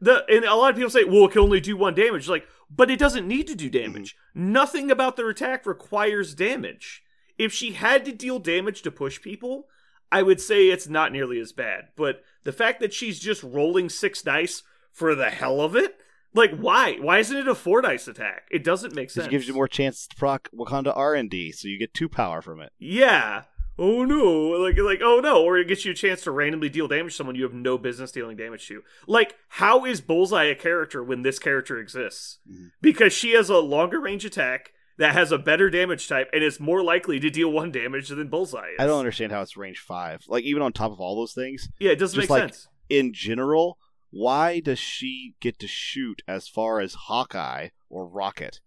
The 0.00 0.24
and 0.28 0.44
a 0.44 0.54
lot 0.54 0.70
of 0.70 0.76
people 0.76 0.90
say, 0.90 1.04
well, 1.04 1.26
it 1.26 1.32
can 1.32 1.42
only 1.42 1.60
do 1.60 1.76
one 1.76 1.94
damage. 1.94 2.28
Like, 2.28 2.46
but 2.70 2.90
it 2.90 2.98
doesn't 2.98 3.26
need 3.26 3.46
to 3.48 3.54
do 3.54 3.68
mm-hmm. 3.68 3.92
damage. 3.92 4.16
Nothing 4.34 4.90
about 4.90 5.16
their 5.16 5.28
attack 5.28 5.66
requires 5.66 6.34
damage. 6.34 7.02
If 7.38 7.52
she 7.52 7.72
had 7.72 8.04
to 8.04 8.12
deal 8.12 8.38
damage 8.38 8.82
to 8.82 8.90
push 8.90 9.20
people, 9.20 9.66
I 10.12 10.22
would 10.22 10.40
say 10.40 10.68
it's 10.68 10.88
not 10.88 11.12
nearly 11.12 11.38
as 11.40 11.52
bad. 11.52 11.88
But 11.96 12.22
the 12.44 12.52
fact 12.52 12.80
that 12.80 12.92
she's 12.92 13.20
just 13.20 13.42
rolling 13.42 13.88
six 13.88 14.22
dice 14.22 14.62
for 14.92 15.14
the 15.14 15.30
hell 15.30 15.60
of 15.60 15.76
it, 15.76 15.96
like 16.34 16.56
why? 16.56 16.94
Why 17.00 17.18
isn't 17.18 17.36
it 17.36 17.48
a 17.48 17.54
four 17.54 17.80
dice 17.80 18.08
attack? 18.08 18.48
It 18.50 18.64
doesn't 18.64 18.94
make 18.94 19.10
sense. 19.10 19.26
It 19.26 19.30
gives 19.30 19.48
you 19.48 19.54
more 19.54 19.68
chance 19.68 20.06
to 20.06 20.16
proc 20.16 20.48
Wakanda 20.54 20.92
R 20.96 21.14
and 21.14 21.30
D, 21.30 21.52
so 21.52 21.68
you 21.68 21.78
get 21.78 21.94
two 21.94 22.08
power 22.08 22.42
from 22.42 22.60
it. 22.60 22.72
Yeah. 22.78 23.44
Oh 23.78 24.04
no! 24.04 24.50
Like 24.60 24.76
like 24.76 25.00
oh 25.02 25.20
no! 25.20 25.42
Or 25.42 25.56
it 25.56 25.66
gets 25.68 25.86
you 25.86 25.92
a 25.92 25.94
chance 25.94 26.22
to 26.22 26.30
randomly 26.30 26.68
deal 26.68 26.86
damage 26.86 27.12
to 27.12 27.16
someone 27.16 27.34
you 27.34 27.44
have 27.44 27.54
no 27.54 27.78
business 27.78 28.12
dealing 28.12 28.36
damage 28.36 28.66
to. 28.68 28.82
Like 29.06 29.36
how 29.48 29.86
is 29.86 30.00
Bullseye 30.02 30.44
a 30.44 30.54
character 30.54 31.02
when 31.02 31.22
this 31.22 31.38
character 31.38 31.78
exists? 31.78 32.38
Mhm. 32.50 32.72
Because 32.82 33.12
she 33.14 33.30
has 33.32 33.48
a 33.48 33.56
longer 33.58 33.98
range 33.98 34.24
attack 34.26 34.72
that 35.00 35.14
has 35.14 35.32
a 35.32 35.38
better 35.38 35.68
damage 35.68 36.06
type 36.06 36.30
and 36.32 36.44
is 36.44 36.60
more 36.60 36.82
likely 36.84 37.18
to 37.18 37.28
deal 37.28 37.50
one 37.50 37.72
damage 37.72 38.08
than 38.08 38.28
Bullseye 38.28 38.68
is. 38.68 38.76
I 38.78 38.86
don't 38.86 38.98
understand 39.00 39.32
how 39.32 39.42
it's 39.42 39.56
range 39.56 39.80
five. 39.80 40.22
Like 40.28 40.44
even 40.44 40.62
on 40.62 40.72
top 40.72 40.92
of 40.92 41.00
all 41.00 41.16
those 41.16 41.32
things, 41.32 41.68
Yeah, 41.80 41.90
it 41.90 41.96
doesn't 41.98 42.16
Just 42.20 42.30
make 42.30 42.40
like- 42.42 42.54
sense. 42.54 42.68
in 42.88 43.12
general, 43.12 43.78
why 44.10 44.60
does 44.60 44.78
she 44.78 45.34
get 45.40 45.58
to 45.60 45.66
shoot 45.66 46.22
as 46.28 46.48
far 46.48 46.80
as 46.80 46.94
Hawkeye 46.94 47.68
or 47.88 48.06
Rocket 48.08 48.60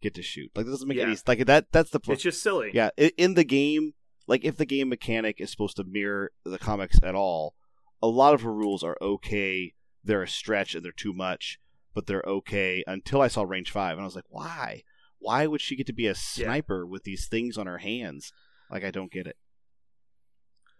get 0.00 0.14
to 0.14 0.22
shoot? 0.22 0.50
Like 0.54 0.66
that 0.66 0.72
doesn't 0.72 0.88
make 0.88 0.98
Yeah. 0.98 1.04
any 1.04 1.16
like 1.26 1.46
that. 1.46 1.70
That's 1.72 1.90
the 1.90 2.00
pl- 2.00 2.14
It's 2.14 2.22
just 2.22 2.42
silly. 2.42 2.70
yeah. 2.74 2.90
In 2.96 3.34
the 3.34 3.44
game, 3.44 3.94
like 4.26 4.44
if 4.44 4.56
the 4.56 4.66
game 4.66 4.88
mechanic 4.88 5.40
is 5.40 5.50
supposed 5.50 5.76
to 5.76 5.84
mirror 5.84 6.30
the 6.44 6.58
comics 6.58 6.98
at 7.02 7.14
all, 7.14 7.54
a 8.02 8.06
lot 8.08 8.34
of 8.34 8.42
her 8.42 8.52
rules 8.54 8.82
are 8.82 8.96
okay. 9.02 9.74
They're 10.02 10.22
a 10.22 10.28
stretch 10.28 10.74
and 10.74 10.84
they're 10.84 10.92
too 10.92 11.12
much, 11.12 11.58
but 11.92 12.06
they're 12.06 12.24
okay 12.26 12.84
until 12.86 13.20
I 13.20 13.28
saw 13.28 13.42
range 13.42 13.70
five, 13.70 13.92
and 13.92 14.02
I 14.02 14.04
was 14.04 14.14
like, 14.16 14.24
why? 14.28 14.82
Why 15.24 15.46
would 15.46 15.62
she 15.62 15.74
get 15.74 15.86
to 15.86 15.94
be 15.94 16.06
a 16.06 16.14
sniper 16.14 16.86
with 16.86 17.04
these 17.04 17.26
things 17.26 17.56
on 17.56 17.66
her 17.66 17.78
hands? 17.78 18.30
Like 18.70 18.84
I 18.84 18.90
don't 18.90 19.10
get 19.10 19.26
it. 19.26 19.36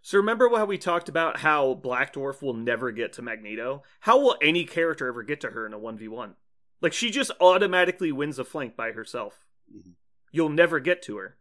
So 0.03 0.19
remember 0.19 0.47
how 0.55 0.65
we 0.65 0.77
talked 0.77 1.09
about 1.09 1.39
how 1.39 1.73
Black 1.73 2.13
Dwarf 2.13 2.43
will 2.43 2.53
never 2.53 2.91
get 2.91 3.13
to 3.13 3.23
Magneto? 3.23 3.81
How 4.01 4.19
will 4.19 4.37
any 4.39 4.63
character 4.63 5.07
ever 5.07 5.23
get 5.23 5.41
to 5.41 5.49
her 5.49 5.65
in 5.65 5.73
a 5.73 5.79
1v1? 5.79 6.35
Like 6.79 6.93
she 6.93 7.09
just 7.09 7.31
automatically 7.41 8.11
wins 8.11 8.37
a 8.37 8.43
flank 8.43 8.75
by 8.75 8.91
herself. 8.91 9.43
Mhm. 9.75 9.95
You'll 10.31 10.49
never 10.49 10.79
get 10.79 11.01
to 11.03 11.17
her. 11.17 11.39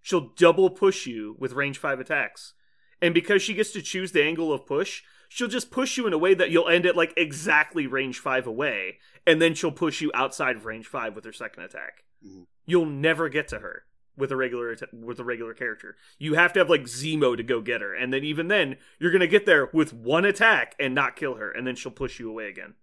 She'll 0.00 0.32
double 0.38 0.70
push 0.70 1.06
you 1.06 1.36
with 1.38 1.52
range 1.52 1.76
5 1.76 2.00
attacks. 2.00 2.54
And 3.02 3.12
because 3.12 3.42
she 3.42 3.52
gets 3.52 3.72
to 3.72 3.82
choose 3.82 4.12
the 4.12 4.22
angle 4.24 4.54
of 4.54 4.64
push, 4.64 5.02
she'll 5.28 5.48
just 5.48 5.70
push 5.70 5.98
you 5.98 6.06
in 6.06 6.14
a 6.14 6.18
way 6.18 6.32
that 6.32 6.50
you'll 6.50 6.68
end 6.68 6.86
at 6.86 6.96
like 6.96 7.12
exactly 7.14 7.86
range 7.86 8.20
5 8.20 8.46
away 8.46 9.00
and 9.26 9.42
then 9.42 9.54
she'll 9.54 9.70
push 9.70 10.00
you 10.00 10.10
outside 10.14 10.56
of 10.56 10.64
range 10.64 10.86
5 10.86 11.14
with 11.14 11.26
her 11.26 11.32
second 11.32 11.64
attack. 11.64 12.04
Mhm. 12.24 12.46
You'll 12.66 12.86
never 12.86 13.28
get 13.28 13.48
to 13.48 13.60
her 13.60 13.84
with 14.16 14.32
a 14.32 14.36
regular 14.36 14.76
with 14.92 15.20
a 15.20 15.24
regular 15.24 15.54
character. 15.54 15.96
You 16.18 16.34
have 16.34 16.52
to 16.54 16.58
have 16.60 16.68
like 16.70 16.82
Zemo 16.82 17.36
to 17.36 17.42
go 17.42 17.60
get 17.60 17.80
her, 17.80 17.94
and 17.94 18.12
then 18.12 18.24
even 18.24 18.48
then 18.48 18.78
you're 18.98 19.12
gonna 19.12 19.26
get 19.26 19.46
there 19.46 19.66
with 19.66 19.92
one 19.92 20.24
attack 20.24 20.74
and 20.78 20.94
not 20.94 21.16
kill 21.16 21.34
her, 21.34 21.50
and 21.50 21.66
then 21.66 21.76
she'll 21.76 21.92
push 21.92 22.18
you 22.18 22.28
away 22.28 22.48
again. 22.48 22.74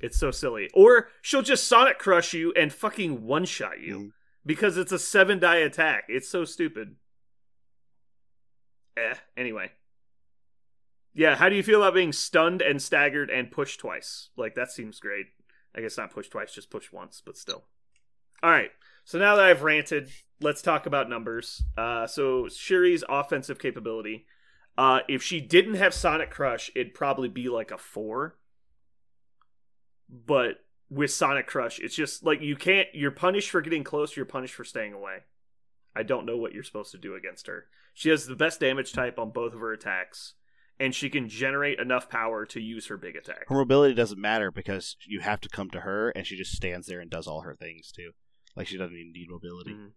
It's 0.00 0.18
so 0.18 0.30
silly. 0.30 0.70
Or 0.74 1.10
she'll 1.22 1.42
just 1.42 1.68
Sonic 1.68 1.98
Crush 1.98 2.32
you 2.34 2.52
and 2.54 2.72
fucking 2.72 3.22
one 3.24 3.44
shot 3.44 3.80
you 3.80 3.98
Mhm. 3.98 4.12
because 4.44 4.76
it's 4.76 4.92
a 4.92 4.98
seven 4.98 5.38
die 5.38 5.58
attack. 5.58 6.04
It's 6.08 6.28
so 6.28 6.44
stupid. 6.44 6.96
Eh. 8.96 9.14
Anyway. 9.36 9.72
Yeah, 11.12 11.36
how 11.36 11.48
do 11.48 11.54
you 11.54 11.62
feel 11.62 11.80
about 11.82 11.94
being 11.94 12.12
stunned 12.12 12.60
and 12.60 12.82
staggered 12.82 13.30
and 13.30 13.50
pushed 13.52 13.78
twice? 13.80 14.30
Like 14.36 14.54
that 14.56 14.72
seems 14.72 14.98
great. 14.98 15.26
I 15.74 15.80
guess 15.80 15.96
not 15.96 16.10
pushed 16.12 16.32
twice, 16.32 16.52
just 16.52 16.70
pushed 16.70 16.92
once, 16.92 17.20
but 17.24 17.36
still. 17.36 17.66
All 18.44 18.50
right. 18.50 18.70
So 19.06 19.18
now 19.18 19.36
that 19.36 19.46
I've 19.46 19.62
ranted, 19.62 20.10
let's 20.38 20.60
talk 20.60 20.84
about 20.84 21.08
numbers. 21.08 21.62
Uh, 21.78 22.06
so 22.06 22.44
Shuri's 22.44 23.02
offensive 23.08 23.58
capability. 23.58 24.26
Uh, 24.76 25.00
if 25.08 25.22
she 25.22 25.40
didn't 25.40 25.74
have 25.74 25.94
Sonic 25.94 26.30
Crush, 26.30 26.70
it'd 26.76 26.92
probably 26.92 27.30
be 27.30 27.48
like 27.48 27.70
a 27.70 27.78
four. 27.78 28.36
But 30.10 30.56
with 30.90 31.10
Sonic 31.10 31.46
Crush, 31.46 31.78
it's 31.78 31.94
just 31.94 32.22
like 32.22 32.42
you 32.42 32.54
can't. 32.54 32.88
You're 32.92 33.10
punished 33.10 33.48
for 33.48 33.62
getting 33.62 33.82
close. 33.82 34.14
You're 34.14 34.26
punished 34.26 34.54
for 34.54 34.64
staying 34.64 34.92
away. 34.92 35.20
I 35.96 36.02
don't 36.02 36.26
know 36.26 36.36
what 36.36 36.52
you're 36.52 36.64
supposed 36.64 36.92
to 36.92 36.98
do 36.98 37.14
against 37.14 37.46
her. 37.46 37.64
She 37.94 38.10
has 38.10 38.26
the 38.26 38.36
best 38.36 38.60
damage 38.60 38.92
type 38.92 39.18
on 39.18 39.30
both 39.30 39.54
of 39.54 39.60
her 39.60 39.72
attacks, 39.72 40.34
and 40.78 40.94
she 40.94 41.08
can 41.08 41.30
generate 41.30 41.78
enough 41.78 42.10
power 42.10 42.44
to 42.46 42.60
use 42.60 42.88
her 42.88 42.98
big 42.98 43.16
attack. 43.16 43.48
Her 43.48 43.54
mobility 43.54 43.94
doesn't 43.94 44.20
matter 44.20 44.50
because 44.50 44.96
you 45.06 45.20
have 45.20 45.40
to 45.40 45.48
come 45.48 45.70
to 45.70 45.80
her, 45.80 46.10
and 46.10 46.26
she 46.26 46.36
just 46.36 46.52
stands 46.52 46.88
there 46.88 47.00
and 47.00 47.10
does 47.10 47.26
all 47.26 47.40
her 47.40 47.54
things 47.54 47.90
too. 47.90 48.10
Like 48.56 48.66
she 48.68 48.76
doesn't 48.76 48.96
even 48.96 49.12
need 49.12 49.28
mobility. 49.30 49.72
Mhm. 49.72 49.92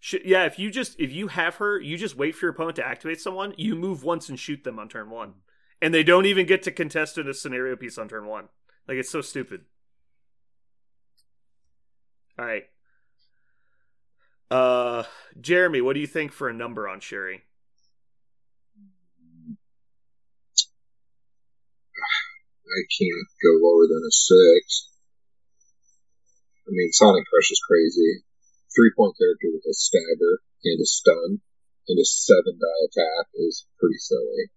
Sh- 0.00 0.24
yeah, 0.24 0.44
if 0.46 0.58
you 0.58 0.70
just 0.70 0.98
if 0.98 1.12
you 1.12 1.28
have 1.28 1.56
her, 1.56 1.78
you 1.78 1.96
just 1.96 2.16
wait 2.16 2.34
for 2.34 2.46
your 2.46 2.52
opponent 2.52 2.76
to 2.76 2.86
activate 2.86 3.20
someone. 3.20 3.54
You 3.56 3.76
move 3.76 4.02
once 4.02 4.28
and 4.28 4.38
shoot 4.38 4.64
them 4.64 4.78
on 4.78 4.88
turn 4.88 5.10
one, 5.10 5.34
and 5.80 5.92
they 5.94 6.02
don't 6.02 6.26
even 6.26 6.46
get 6.46 6.62
to 6.64 6.72
contest 6.72 7.18
in 7.18 7.28
a 7.28 7.34
scenario 7.34 7.76
piece 7.76 7.98
on 7.98 8.08
turn 8.08 8.26
one. 8.26 8.48
Like 8.88 8.96
it's 8.96 9.10
so 9.10 9.20
stupid. 9.20 9.66
All 12.38 12.46
right, 12.46 12.64
uh, 14.50 15.04
Jeremy, 15.40 15.82
what 15.82 15.92
do 15.92 16.00
you 16.00 16.06
think 16.06 16.32
for 16.32 16.48
a 16.48 16.54
number 16.54 16.88
on 16.88 17.00
Shuri? 17.00 17.44
I 22.66 22.82
can't 22.98 23.28
go 23.42 23.58
lower 23.66 23.86
than 23.86 24.02
a 24.06 24.10
six. 24.10 24.88
I 26.70 26.72
mean, 26.72 26.92
Sonic 26.92 27.26
Crush 27.26 27.50
is 27.50 27.60
crazy. 27.66 28.22
Three 28.70 28.92
point 28.96 29.18
character 29.18 29.48
with 29.50 29.66
a 29.68 29.74
stagger 29.74 30.38
and 30.62 30.80
a 30.80 30.86
stun 30.86 31.40
and 31.88 31.98
a 31.98 32.04
seven 32.04 32.54
die 32.60 32.86
attack 32.86 33.26
is 33.34 33.66
pretty 33.80 33.98
silly. 33.98 34.50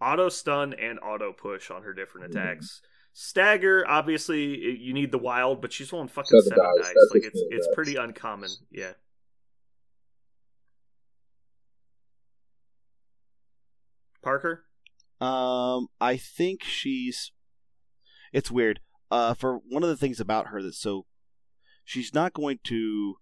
Auto 0.00 0.28
stun 0.28 0.72
and 0.74 1.00
auto 1.00 1.32
push 1.32 1.70
on 1.70 1.82
her 1.82 1.92
different 1.92 2.30
attacks. 2.30 2.80
Stagger, 3.12 3.84
obviously, 3.86 4.78
you 4.78 4.92
need 4.94 5.12
the 5.12 5.18
wild, 5.18 5.60
but 5.60 5.72
she's 5.72 5.92
rolling 5.92 6.08
fucking 6.08 6.40
Seven 6.40 6.56
seven, 6.56 6.64
dice, 6.78 6.86
dice. 6.86 7.10
Like 7.12 7.24
it's 7.24 7.42
it's 7.50 7.66
dice. 7.66 7.74
pretty 7.74 7.96
uncommon. 7.96 8.50
Yeah. 8.70 8.92
Parker. 14.22 14.64
Um, 15.20 15.88
I 16.00 16.16
think 16.16 16.62
she's. 16.62 17.32
It's 18.32 18.50
weird. 18.50 18.80
Uh, 19.12 19.34
for 19.34 19.60
one 19.68 19.82
of 19.82 19.90
the 19.90 19.96
things 19.96 20.20
about 20.20 20.46
her 20.46 20.62
that's 20.62 20.80
so, 20.80 21.04
she's 21.84 22.14
not 22.14 22.32
going 22.32 22.58
to. 22.64 23.16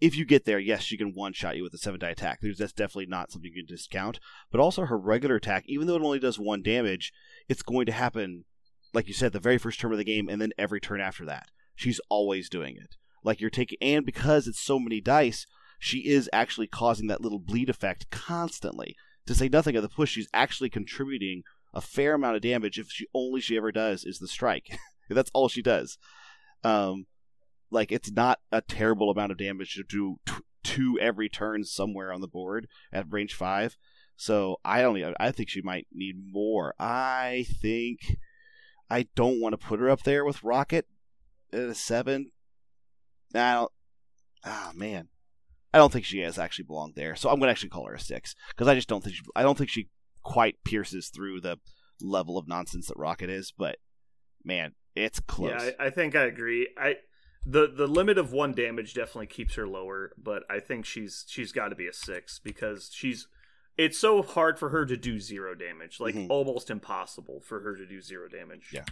If 0.00 0.16
you 0.16 0.24
get 0.24 0.44
there, 0.44 0.60
yes, 0.60 0.84
she 0.84 0.96
can 0.96 1.12
one 1.12 1.32
shot 1.32 1.56
you 1.56 1.64
with 1.64 1.74
a 1.74 1.78
seven 1.78 1.98
die 1.98 2.10
attack. 2.10 2.38
That's 2.40 2.72
definitely 2.72 3.06
not 3.06 3.32
something 3.32 3.50
you 3.52 3.64
can 3.64 3.74
discount. 3.74 4.20
But 4.52 4.60
also 4.60 4.84
her 4.84 4.96
regular 4.96 5.34
attack, 5.34 5.64
even 5.66 5.88
though 5.88 5.96
it 5.96 6.02
only 6.02 6.20
does 6.20 6.38
one 6.38 6.62
damage, 6.62 7.12
it's 7.48 7.64
going 7.64 7.86
to 7.86 7.92
happen, 7.92 8.44
like 8.94 9.08
you 9.08 9.14
said, 9.14 9.32
the 9.32 9.40
very 9.40 9.58
first 9.58 9.80
turn 9.80 9.90
of 9.90 9.98
the 9.98 10.04
game, 10.04 10.28
and 10.28 10.40
then 10.40 10.52
every 10.56 10.80
turn 10.80 11.00
after 11.00 11.24
that. 11.24 11.48
She's 11.74 12.00
always 12.08 12.48
doing 12.48 12.76
it. 12.76 12.94
Like 13.24 13.40
you're 13.40 13.50
taking, 13.50 13.78
and 13.82 14.06
because 14.06 14.46
it's 14.46 14.60
so 14.60 14.78
many 14.78 15.00
dice, 15.00 15.44
she 15.80 16.06
is 16.06 16.30
actually 16.32 16.68
causing 16.68 17.08
that 17.08 17.20
little 17.20 17.40
bleed 17.40 17.68
effect 17.68 18.08
constantly 18.10 18.94
to 19.28 19.34
say 19.34 19.48
nothing 19.48 19.76
of 19.76 19.82
the 19.82 19.88
push, 19.88 20.12
she's 20.12 20.28
actually 20.32 20.70
contributing 20.70 21.42
a 21.74 21.80
fair 21.80 22.14
amount 22.14 22.36
of 22.36 22.42
damage 22.42 22.78
if 22.78 22.90
she 22.90 23.06
only 23.14 23.40
she 23.40 23.56
ever 23.56 23.72
does 23.72 24.04
is 24.04 24.18
the 24.18 24.28
strike. 24.28 24.78
That's 25.10 25.30
all 25.34 25.48
she 25.48 25.62
does. 25.62 25.98
Um, 26.64 27.06
like 27.70 27.92
it's 27.92 28.10
not 28.10 28.40
a 28.50 28.60
terrible 28.60 29.10
amount 29.10 29.32
of 29.32 29.38
damage 29.38 29.74
to 29.74 29.84
do 29.84 30.16
t- 30.26 30.34
two 30.64 30.98
every 31.00 31.28
turn 31.28 31.64
somewhere 31.64 32.12
on 32.12 32.20
the 32.20 32.28
board 32.28 32.68
at 32.92 33.10
range 33.10 33.34
five. 33.34 33.76
So 34.16 34.56
I 34.64 34.82
don't. 34.82 35.00
I 35.20 35.30
think 35.30 35.48
she 35.48 35.62
might 35.62 35.86
need 35.92 36.16
more. 36.18 36.74
I 36.78 37.46
think 37.60 38.16
I 38.90 39.06
don't 39.14 39.40
want 39.40 39.52
to 39.52 39.66
put 39.66 39.80
her 39.80 39.88
up 39.88 40.02
there 40.02 40.24
with 40.24 40.42
Rocket 40.42 40.86
at 41.52 41.60
a 41.60 41.74
seven. 41.74 42.32
I 43.34 43.54
don't. 43.54 43.72
Ah 44.44 44.72
man, 44.74 45.08
I 45.72 45.78
don't 45.78 45.92
think 45.92 46.04
she 46.04 46.20
has 46.20 46.38
actually 46.38 46.64
belonged 46.64 46.94
there. 46.96 47.14
So 47.14 47.30
I'm 47.30 47.40
to 47.40 47.48
actually 47.48 47.68
call 47.68 47.86
her 47.86 47.94
a 47.94 48.00
six 48.00 48.34
because 48.50 48.68
I 48.68 48.74
just 48.74 48.88
don't 48.88 49.04
think 49.04 49.16
she, 49.16 49.22
I 49.36 49.42
don't 49.42 49.56
think 49.56 49.70
she 49.70 49.88
quite 50.28 50.56
pierces 50.64 51.08
through 51.08 51.40
the 51.40 51.56
level 52.00 52.36
of 52.36 52.46
nonsense 52.46 52.86
that 52.88 52.96
Rocket 52.98 53.30
is. 53.30 53.50
But 53.56 53.78
man, 54.44 54.74
it's 54.94 55.20
close. 55.20 55.50
Yeah, 55.50 55.70
I, 55.80 55.86
I 55.86 55.90
think 55.90 56.14
I 56.14 56.24
agree. 56.24 56.68
I 56.76 56.96
the 57.46 57.66
the 57.66 57.86
limit 57.86 58.18
of 58.18 58.32
one 58.32 58.52
damage 58.52 58.92
definitely 58.94 59.28
keeps 59.28 59.54
her 59.54 59.66
lower, 59.66 60.12
but 60.22 60.42
I 60.50 60.60
think 60.60 60.84
she's 60.84 61.24
she's 61.28 61.50
got 61.52 61.68
to 61.68 61.76
be 61.76 61.86
a 61.88 61.92
six 61.92 62.38
because 62.38 62.90
she's. 62.92 63.26
It's 63.78 63.96
so 63.96 64.22
hard 64.22 64.58
for 64.58 64.70
her 64.70 64.84
to 64.84 64.96
do 64.96 65.20
zero 65.20 65.54
damage, 65.54 66.00
like 66.00 66.16
Mhm. 66.16 66.26
almost 66.30 66.68
impossible 66.68 67.40
for 67.40 67.60
her 67.60 67.76
to 67.76 67.86
do 67.86 68.00
zero 68.02 68.28
damage. 68.28 68.70
Yeah. 68.72 68.84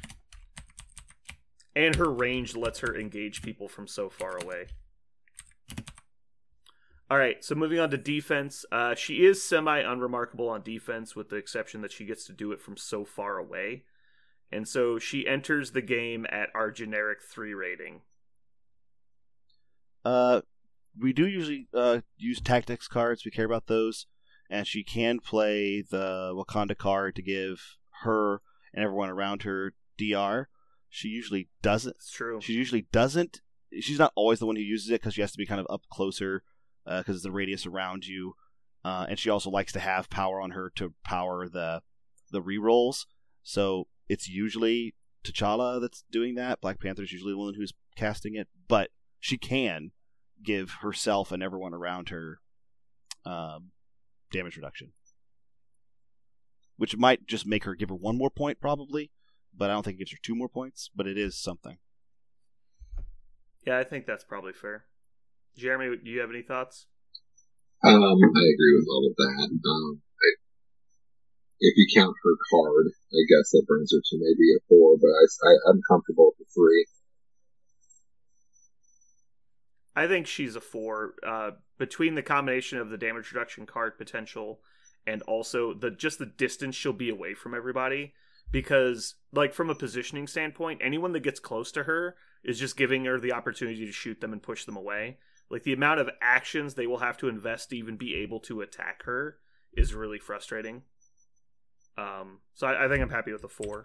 And 1.74 1.96
her 1.96 2.08
range 2.10 2.54
lets 2.56 2.78
her 2.78 2.96
engage 2.96 3.42
people 3.42 3.68
from 3.68 3.88
so 3.88 4.08
far 4.08 4.38
away. 4.38 4.68
All 7.08 7.18
right, 7.18 7.44
so 7.44 7.54
moving 7.54 7.78
on 7.78 7.90
to 7.90 7.96
defense. 7.96 8.64
Uh, 8.72 8.96
she 8.96 9.24
is 9.24 9.42
semi 9.42 9.78
unremarkable 9.78 10.48
on 10.48 10.62
defense, 10.62 11.14
with 11.14 11.28
the 11.28 11.36
exception 11.36 11.80
that 11.82 11.92
she 11.92 12.04
gets 12.04 12.24
to 12.26 12.32
do 12.32 12.50
it 12.50 12.60
from 12.60 12.76
so 12.76 13.04
far 13.04 13.38
away. 13.38 13.84
And 14.50 14.66
so 14.66 14.98
she 14.98 15.26
enters 15.26 15.70
the 15.70 15.82
game 15.82 16.26
at 16.30 16.48
our 16.54 16.70
generic 16.70 17.22
three 17.22 17.54
rating. 17.54 18.00
Uh, 20.04 20.40
we 20.98 21.12
do 21.12 21.26
usually 21.26 21.68
uh, 21.72 22.00
use 22.16 22.40
tactics 22.40 22.88
cards. 22.88 23.24
We 23.24 23.30
care 23.30 23.44
about 23.44 23.66
those, 23.68 24.06
and 24.50 24.66
she 24.66 24.82
can 24.82 25.20
play 25.20 25.82
the 25.82 26.32
Wakanda 26.34 26.76
card 26.76 27.14
to 27.16 27.22
give 27.22 27.76
her 28.02 28.40
and 28.74 28.84
everyone 28.84 29.10
around 29.10 29.42
her 29.42 29.74
DR. 29.96 30.48
She 30.88 31.08
usually 31.08 31.48
doesn't. 31.62 31.96
It's 31.96 32.10
true. 32.10 32.40
She 32.40 32.52
usually 32.52 32.86
doesn't. 32.90 33.42
She's 33.80 33.98
not 33.98 34.12
always 34.16 34.38
the 34.40 34.46
one 34.46 34.56
who 34.56 34.62
uses 34.62 34.90
it 34.90 35.00
because 35.00 35.14
she 35.14 35.20
has 35.20 35.32
to 35.32 35.38
be 35.38 35.46
kind 35.46 35.60
of 35.60 35.66
up 35.70 35.82
closer 35.90 36.42
because 36.86 37.22
the 37.22 37.30
radius 37.30 37.66
around 37.66 38.06
you, 38.06 38.34
uh, 38.84 39.06
and 39.08 39.18
she 39.18 39.30
also 39.30 39.50
likes 39.50 39.72
to 39.72 39.80
have 39.80 40.08
power 40.10 40.40
on 40.40 40.50
her 40.50 40.70
to 40.76 40.94
power 41.04 41.48
the 41.48 41.82
the 42.30 42.42
rerolls. 42.42 43.06
So 43.42 43.88
it's 44.08 44.28
usually 44.28 44.94
T'Challa 45.24 45.80
that's 45.80 46.04
doing 46.10 46.34
that. 46.36 46.60
Black 46.60 46.80
Panther's 46.80 47.12
usually 47.12 47.32
the 47.32 47.38
one 47.38 47.54
who's 47.54 47.72
casting 47.96 48.34
it, 48.34 48.48
but 48.68 48.90
she 49.20 49.38
can 49.38 49.90
give 50.42 50.70
herself 50.82 51.32
and 51.32 51.42
everyone 51.42 51.74
around 51.74 52.10
her 52.10 52.38
um, 53.24 53.70
damage 54.30 54.56
reduction, 54.56 54.92
which 56.76 56.96
might 56.96 57.26
just 57.26 57.46
make 57.46 57.64
her 57.64 57.74
give 57.74 57.88
her 57.88 57.94
one 57.94 58.16
more 58.18 58.30
point 58.30 58.60
probably, 58.60 59.10
but 59.56 59.70
I 59.70 59.74
don't 59.74 59.84
think 59.84 59.96
it 59.96 60.00
gives 60.00 60.12
her 60.12 60.18
two 60.22 60.34
more 60.34 60.48
points. 60.48 60.90
But 60.94 61.06
it 61.06 61.18
is 61.18 61.36
something. 61.36 61.78
Yeah, 63.66 63.78
I 63.78 63.84
think 63.84 64.06
that's 64.06 64.24
probably 64.24 64.52
fair. 64.52 64.84
Jeremy, 65.56 65.96
do 65.96 66.10
you 66.10 66.20
have 66.20 66.30
any 66.30 66.42
thoughts? 66.42 66.86
Um, 67.82 68.02
I 68.02 68.46
agree 68.54 68.74
with 68.74 68.86
all 68.90 69.06
of 69.08 69.16
that. 69.16 69.48
Um, 69.68 70.02
I, 70.20 70.28
if 71.60 71.74
you 71.76 71.86
count 71.94 72.14
her 72.22 72.36
card, 72.50 72.86
I 73.12 73.22
guess 73.28 73.50
that 73.52 73.64
brings 73.66 73.90
her 73.92 73.98
to 73.98 74.16
maybe 74.18 74.52
a 74.56 74.60
four, 74.68 74.96
but 74.96 75.08
I, 75.08 75.24
I, 75.48 75.70
I'm 75.70 75.80
comfortable 75.88 76.26
with 76.26 76.46
the 76.46 76.52
three. 76.54 76.86
I 79.94 80.06
think 80.06 80.26
she's 80.26 80.56
a 80.56 80.60
four. 80.60 81.14
Uh, 81.26 81.52
between 81.78 82.14
the 82.14 82.22
combination 82.22 82.78
of 82.78 82.90
the 82.90 82.98
damage 82.98 83.32
reduction 83.32 83.66
card 83.66 83.98
potential 83.98 84.60
and 85.06 85.22
also 85.22 85.72
the 85.72 85.90
just 85.90 86.18
the 86.18 86.26
distance 86.26 86.74
she'll 86.74 86.92
be 86.92 87.08
away 87.08 87.34
from 87.34 87.54
everybody, 87.54 88.12
because 88.50 89.14
like 89.32 89.54
from 89.54 89.70
a 89.70 89.74
positioning 89.74 90.26
standpoint, 90.26 90.80
anyone 90.82 91.12
that 91.12 91.20
gets 91.20 91.40
close 91.40 91.70
to 91.72 91.84
her 91.84 92.16
is 92.44 92.58
just 92.58 92.76
giving 92.76 93.04
her 93.04 93.20
the 93.20 93.32
opportunity 93.32 93.86
to 93.86 93.92
shoot 93.92 94.20
them 94.20 94.32
and 94.32 94.42
push 94.42 94.64
them 94.64 94.76
away. 94.76 95.18
Like 95.50 95.62
the 95.62 95.72
amount 95.72 96.00
of 96.00 96.10
actions 96.20 96.74
they 96.74 96.86
will 96.86 96.98
have 96.98 97.16
to 97.18 97.28
invest 97.28 97.70
to 97.70 97.76
even 97.76 97.96
be 97.96 98.14
able 98.16 98.40
to 98.40 98.60
attack 98.62 99.04
her 99.04 99.38
is 99.76 99.94
really 99.94 100.18
frustrating. 100.18 100.82
Um, 101.98 102.40
so 102.54 102.66
I, 102.66 102.84
I 102.86 102.88
think 102.88 103.00
I'm 103.02 103.10
happy 103.10 103.32
with 103.32 103.42
the 103.42 103.48
four. 103.48 103.84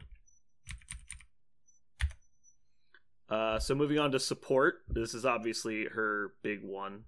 Uh, 3.29 3.59
so 3.59 3.73
moving 3.73 3.97
on 3.99 4.11
to 4.11 4.19
support, 4.19 4.79
this 4.89 5.13
is 5.13 5.25
obviously 5.25 5.85
her 5.85 6.33
big 6.43 6.63
one. 6.63 7.03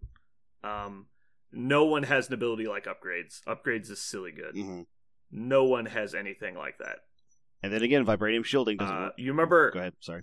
Um, 0.63 1.07
no 1.51 1.83
one 1.85 2.03
has 2.03 2.27
an 2.29 2.33
ability 2.33 2.65
like 2.67 2.85
upgrades. 2.85 3.41
Upgrades 3.45 3.89
is 3.91 4.01
silly 4.01 4.31
good. 4.31 4.55
hmm 4.55 4.81
No 5.31 5.65
one 5.65 5.85
has 5.85 6.15
anything 6.15 6.55
like 6.55 6.77
that. 6.77 6.99
And 7.61 7.73
then 7.73 7.83
again, 7.83 8.05
vibranium 8.05 8.45
shielding 8.45 8.77
doesn't 8.77 8.95
Uh, 8.95 8.99
work. 9.01 9.13
you 9.17 9.31
remember 9.31 9.71
Go 9.71 9.79
ahead. 9.79 9.93
Sorry. 9.99 10.21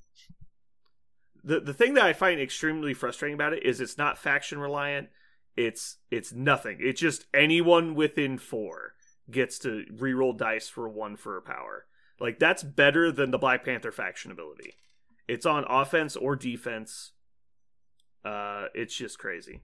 The 1.44 1.60
the 1.60 1.74
thing 1.74 1.94
that 1.94 2.04
I 2.04 2.12
find 2.12 2.40
extremely 2.40 2.94
frustrating 2.94 3.34
about 3.34 3.52
it 3.52 3.64
is 3.64 3.80
it's 3.80 3.98
not 3.98 4.18
faction 4.18 4.58
reliant. 4.58 5.08
It's 5.56 5.98
it's 6.10 6.32
nothing. 6.32 6.78
It's 6.80 7.00
just 7.00 7.26
anyone 7.34 7.94
within 7.94 8.38
four 8.38 8.94
gets 9.30 9.58
to 9.60 9.84
reroll 9.92 10.36
dice 10.36 10.68
for 10.68 10.88
one 10.88 11.16
for 11.16 11.36
a 11.36 11.42
power. 11.42 11.86
Like 12.18 12.38
that's 12.38 12.62
better 12.62 13.10
than 13.10 13.30
the 13.30 13.38
Black 13.38 13.64
Panther 13.64 13.92
faction 13.92 14.30
ability. 14.30 14.74
It's 15.28 15.46
on 15.46 15.64
offense 15.68 16.16
or 16.16 16.36
defense. 16.36 17.12
Uh, 18.24 18.66
it's 18.74 18.94
just 18.94 19.18
crazy. 19.18 19.62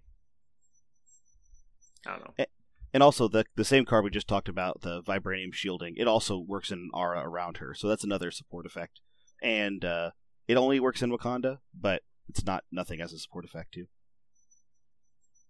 I 2.07 2.11
don't 2.13 2.39
know. 2.39 2.47
And 2.95 3.03
also 3.03 3.29
the 3.29 3.45
the 3.57 3.65
same 3.65 3.85
card 3.85 4.05
we 4.05 4.11
just 4.11 4.29
talked 4.29 4.49
about, 4.49 4.81
the 4.81 5.03
vibranium 5.03 5.53
shielding, 5.53 5.97
it 5.97 6.09
also 6.09 6.39
works 6.39 6.71
in 6.71 6.89
aura 6.95 7.21
around 7.21 7.59
her, 7.59 7.75
so 7.75 7.89
that's 7.89 8.05
another 8.05 8.31
support 8.31 8.65
effect. 8.65 9.01
And 9.43 9.85
uh, 9.85 10.13
it 10.49 10.57
only 10.57 10.81
works 10.81 11.03
in 11.03 11.11
Wakanda, 11.11 11.59
but 11.79 12.03
it's 12.29 12.45
not 12.45 12.65
nothing 12.71 13.01
as 13.01 13.13
a 13.13 13.19
support 13.19 13.45
effect 13.45 13.75
too. 13.75 13.87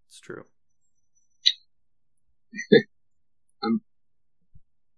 It's 0.09 0.21
true. 0.21 0.45
I'm, 3.63 3.81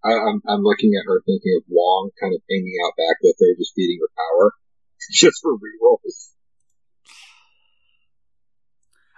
I'm, 0.04 0.42
I'm 0.46 0.62
looking 0.62 0.92
at 0.94 1.06
her 1.06 1.22
thinking 1.24 1.58
of 1.58 1.64
Wong 1.68 2.10
kind 2.20 2.34
of 2.34 2.40
hanging 2.48 2.74
out 2.86 2.96
back 2.96 3.16
with 3.22 3.36
her, 3.40 3.54
just 3.58 3.72
feeding 3.74 3.98
her 4.00 4.08
power, 4.16 4.52
just 5.12 5.42
for 5.42 5.54
rerolls. 5.54 6.32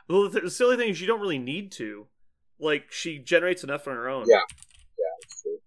Well, 0.08 0.28
the, 0.28 0.40
the 0.40 0.50
silly 0.50 0.76
thing 0.76 0.88
is 0.90 1.00
you 1.00 1.06
don't 1.06 1.20
really 1.20 1.38
need 1.38 1.72
to. 1.72 2.06
Like 2.58 2.90
she 2.92 3.18
generates 3.18 3.64
enough 3.64 3.86
on 3.88 3.94
her 3.94 4.08
own. 4.08 4.26
Yeah. 4.28 4.36
Yeah, 4.36 5.14
that's 5.22 5.42
true. 5.42 5.59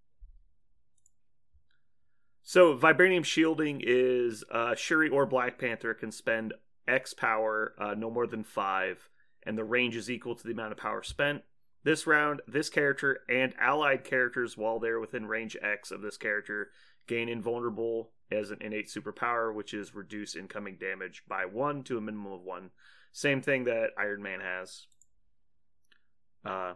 So 2.46 2.76
vibranium 2.76 3.24
shielding 3.24 3.80
is 3.82 4.44
uh, 4.52 4.74
Shuri 4.74 5.08
or 5.08 5.24
Black 5.24 5.58
Panther 5.58 5.94
can 5.94 6.12
spend 6.12 6.52
X 6.86 7.14
power, 7.14 7.74
uh, 7.78 7.94
no 7.94 8.10
more 8.10 8.26
than 8.26 8.44
five, 8.44 9.08
and 9.44 9.56
the 9.56 9.64
range 9.64 9.96
is 9.96 10.10
equal 10.10 10.34
to 10.34 10.44
the 10.44 10.52
amount 10.52 10.72
of 10.72 10.78
power 10.78 11.02
spent. 11.02 11.42
This 11.84 12.06
round, 12.06 12.42
this 12.46 12.68
character 12.68 13.20
and 13.30 13.54
allied 13.58 14.04
characters, 14.04 14.58
while 14.58 14.78
they're 14.78 15.00
within 15.00 15.26
range 15.26 15.56
X 15.62 15.90
of 15.90 16.02
this 16.02 16.18
character, 16.18 16.70
gain 17.06 17.30
invulnerable 17.30 18.10
as 18.30 18.50
an 18.50 18.58
innate 18.60 18.88
superpower, 18.88 19.54
which 19.54 19.72
is 19.72 19.94
reduce 19.94 20.36
incoming 20.36 20.76
damage 20.76 21.22
by 21.26 21.46
one 21.46 21.82
to 21.84 21.96
a 21.96 22.00
minimum 22.00 22.32
of 22.32 22.42
one. 22.42 22.70
Same 23.12 23.40
thing 23.40 23.64
that 23.64 23.90
Iron 23.96 24.22
Man 24.22 24.40
has. 24.40 24.86
Uh, 26.44 26.74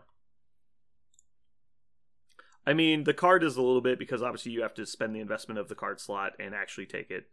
I 2.66 2.74
mean, 2.74 3.04
the 3.04 3.14
card 3.14 3.42
is 3.42 3.56
a 3.56 3.62
little 3.62 3.80
bit 3.80 3.98
because 3.98 4.22
obviously 4.22 4.52
you 4.52 4.62
have 4.62 4.74
to 4.74 4.86
spend 4.86 5.14
the 5.14 5.20
investment 5.20 5.58
of 5.58 5.68
the 5.68 5.74
card 5.74 6.00
slot 6.00 6.32
and 6.38 6.54
actually 6.54 6.86
take 6.86 7.10
it. 7.10 7.24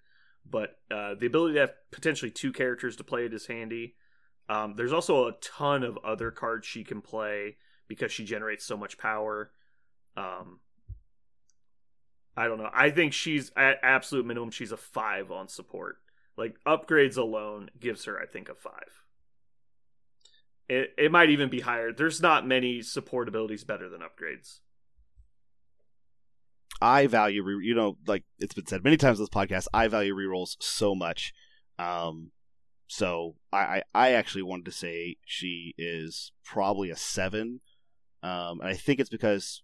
But 0.50 0.78
uh, 0.92 1.16
the 1.16 1.26
ability 1.26 1.56
to 1.56 1.62
have 1.62 1.74
potentially 1.92 2.32
two 2.32 2.54
characters 2.54 2.96
to 2.98 3.04
play 3.04 3.26
it 3.26 3.34
is 3.34 3.48
handy. 3.48 3.96
Um, 4.48 4.76
there's 4.76 4.94
also 4.94 5.28
a 5.28 5.34
ton 5.42 5.84
of 5.84 5.98
other 6.04 6.32
cards 6.32 6.68
she 6.68 6.84
can 6.84 7.02
play 7.02 7.58
because 7.88 8.12
she 8.12 8.26
generates 8.26 8.64
so 8.64 8.78
much 8.78 8.98
power. 8.98 9.52
Um, 10.16 10.60
I 12.38 12.48
don't 12.48 12.58
know. 12.58 12.70
I 12.74 12.90
think 12.90 13.14
she's 13.14 13.52
at 13.56 13.80
absolute 13.82 14.26
minimum. 14.26 14.52
She's 14.52 14.72
a 14.72 14.78
five 14.78 15.32
on 15.32 15.48
support. 15.48 15.98
Like 16.38 16.58
upgrades 16.66 17.18
alone 17.18 17.70
gives 17.80 18.06
her, 18.06 18.20
I 18.20 18.26
think, 18.26 18.50
a 18.50 18.56
five. 18.56 19.04
It 20.68 20.94
it 20.98 21.12
might 21.12 21.30
even 21.30 21.50
be 21.50 21.62
higher. 21.62 21.94
There's 21.94 22.22
not 22.22 22.46
many 22.46 22.82
support 22.82 23.28
abilities 23.28 23.64
better 23.64 23.88
than 23.88 24.02
upgrades. 24.02 24.60
I 26.82 27.08
value, 27.08 27.44
re- 27.44 27.66
you 27.66 27.76
know, 27.76 27.98
like 28.06 28.24
it's 28.40 28.54
been 28.54 28.68
said 28.68 28.84
many 28.84 28.98
times 28.98 29.20
in 29.20 29.24
this 29.24 29.30
podcast, 29.30 29.68
I 29.74 29.88
value 29.88 30.16
rerolls 30.16 30.56
so 30.60 30.94
much. 30.94 31.34
Um, 31.80 32.32
so 32.88 33.36
I, 33.52 33.58
I, 33.58 33.84
I 33.94 34.12
actually 34.12 34.44
wanted 34.44 34.66
to 34.66 34.72
say 34.72 35.18
she 35.26 35.74
is 35.78 36.32
probably 36.44 36.90
a 36.90 36.96
seven. 36.96 37.62
Um, 38.22 38.60
and 38.60 38.70
I 38.70 38.74
think 38.74 39.00
it's 39.00 39.10
because 39.10 39.64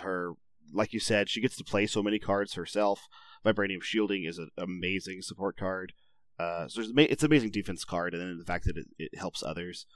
her, 0.00 0.32
like 0.72 0.92
you 0.92 1.00
said, 1.00 1.28
she 1.28 1.40
gets 1.40 1.56
to 1.56 1.64
play 1.64 1.86
so 1.86 2.02
many 2.02 2.18
cards 2.18 2.54
herself. 2.54 3.06
Vibranium 3.44 3.82
Shielding 3.82 4.24
is 4.24 4.38
an 4.38 4.50
amazing 4.56 5.22
support 5.22 5.56
card. 5.56 5.92
Uh, 6.38 6.66
so 6.66 6.82
it's 6.96 7.22
an 7.22 7.26
amazing 7.26 7.50
defense 7.50 7.84
card, 7.84 8.12
and 8.12 8.20
then 8.20 8.38
the 8.38 8.44
fact 8.44 8.64
that 8.64 8.76
it, 8.76 8.86
it 8.98 9.18
helps 9.18 9.42
others. 9.42 9.86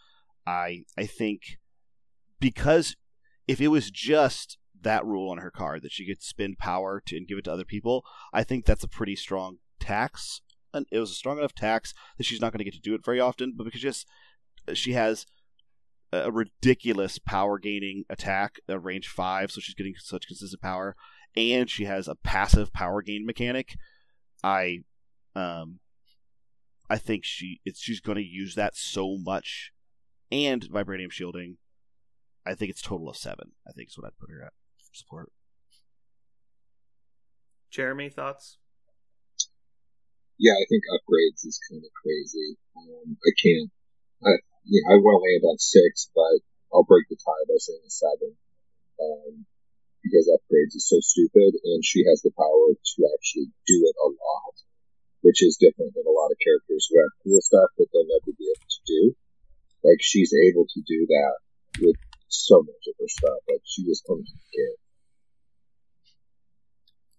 I 0.46 0.84
I 0.96 1.06
think 1.06 1.58
because 2.38 2.94
if 3.48 3.60
it 3.60 3.68
was 3.68 3.90
just 3.90 4.56
that 4.82 5.04
rule 5.04 5.30
on 5.30 5.38
her 5.38 5.50
card 5.50 5.82
that 5.82 5.92
she 5.92 6.06
could 6.06 6.22
spend 6.22 6.58
power 6.58 7.02
to 7.06 7.16
and 7.16 7.26
give 7.26 7.38
it 7.38 7.44
to 7.44 7.52
other 7.52 7.64
people, 7.64 8.04
I 8.32 8.44
think 8.44 8.64
that's 8.64 8.84
a 8.84 8.88
pretty 8.88 9.16
strong 9.16 9.58
tax. 9.80 10.40
And 10.72 10.86
it 10.92 10.98
was 10.98 11.10
a 11.10 11.14
strong 11.14 11.38
enough 11.38 11.54
tax 11.54 11.94
that 12.16 12.24
she's 12.24 12.40
not 12.40 12.52
going 12.52 12.58
to 12.58 12.64
get 12.64 12.74
to 12.74 12.80
do 12.80 12.94
it 12.94 13.04
very 13.04 13.20
often, 13.20 13.54
but 13.56 13.64
because 13.64 13.80
just 13.80 14.06
she 14.74 14.92
has 14.92 15.26
a 16.12 16.30
ridiculous 16.30 17.18
power 17.18 17.58
gaining 17.58 18.04
attack, 18.08 18.60
a 18.68 18.78
range 18.78 19.08
five, 19.08 19.50
so 19.50 19.60
she's 19.60 19.74
getting 19.74 19.94
such 19.98 20.26
consistent 20.26 20.62
power, 20.62 20.96
and 21.36 21.68
she 21.68 21.84
has 21.84 22.08
a 22.08 22.14
passive 22.14 22.72
power 22.72 23.02
gain 23.02 23.26
mechanic. 23.26 23.76
I, 24.42 24.80
um, 25.34 25.80
I 26.88 26.96
think 26.96 27.24
she 27.24 27.60
it's 27.64 27.80
she's 27.80 28.00
going 28.00 28.16
to 28.16 28.24
use 28.24 28.54
that 28.54 28.76
so 28.76 29.16
much, 29.18 29.72
and 30.30 30.62
vibranium 30.62 31.12
shielding. 31.12 31.58
I 32.46 32.54
think 32.54 32.70
it's 32.70 32.82
total 32.82 33.10
of 33.10 33.16
seven. 33.16 33.52
I 33.66 33.72
think 33.72 33.88
is 33.88 33.98
what 33.98 34.06
I'd 34.06 34.18
put 34.18 34.30
her 34.30 34.42
at 34.42 34.52
support. 34.98 35.30
Jeremy, 37.70 38.08
thoughts? 38.08 38.58
Yeah, 40.38 40.54
I 40.54 40.64
think 40.70 40.82
upgrades 40.90 41.42
is 41.42 41.58
kind 41.70 41.82
of 41.82 41.90
crazy. 41.98 42.58
Um, 42.78 43.18
I 43.18 43.32
can't. 43.34 43.70
I, 44.22 44.32
yeah, 44.66 44.84
I 44.90 45.02
want 45.02 45.18
to 45.18 45.24
land 45.26 45.44
on 45.46 45.58
six, 45.58 46.10
but 46.14 46.42
I'll 46.70 46.86
break 46.86 47.10
the 47.10 47.18
tie 47.18 47.46
by 47.46 47.58
saying 47.58 47.90
seven. 47.90 48.38
Um, 48.98 49.46
because 50.02 50.30
upgrades 50.30 50.78
is 50.78 50.86
so 50.86 51.02
stupid, 51.02 51.58
and 51.58 51.82
she 51.82 52.06
has 52.06 52.22
the 52.22 52.30
power 52.34 52.68
to 52.74 52.98
actually 53.18 53.50
do 53.66 53.78
it 53.82 53.96
a 53.98 54.08
lot, 54.08 54.54
which 55.26 55.42
is 55.42 55.58
different 55.58 55.92
than 55.98 56.06
a 56.06 56.14
lot 56.14 56.30
of 56.30 56.38
characters 56.38 56.86
who 56.86 57.02
have 57.02 57.18
cool 57.22 57.42
stuff 57.42 57.74
that 57.76 57.90
they'll 57.90 58.06
never 58.06 58.30
be 58.32 58.46
able 58.46 58.70
to 58.70 58.82
do. 58.86 59.02
Like 59.82 60.00
she's 60.00 60.30
able 60.30 60.66
to 60.70 60.80
do 60.86 61.06
that 61.10 61.34
with 61.82 61.98
so 62.30 62.62
much 62.62 62.84
of 62.86 62.94
her 62.98 63.10
stuff. 63.10 63.42
Like 63.50 63.62
she 63.66 63.82
just 63.84 64.06
comes 64.06 64.30
to 64.30 64.38
care. 64.54 64.78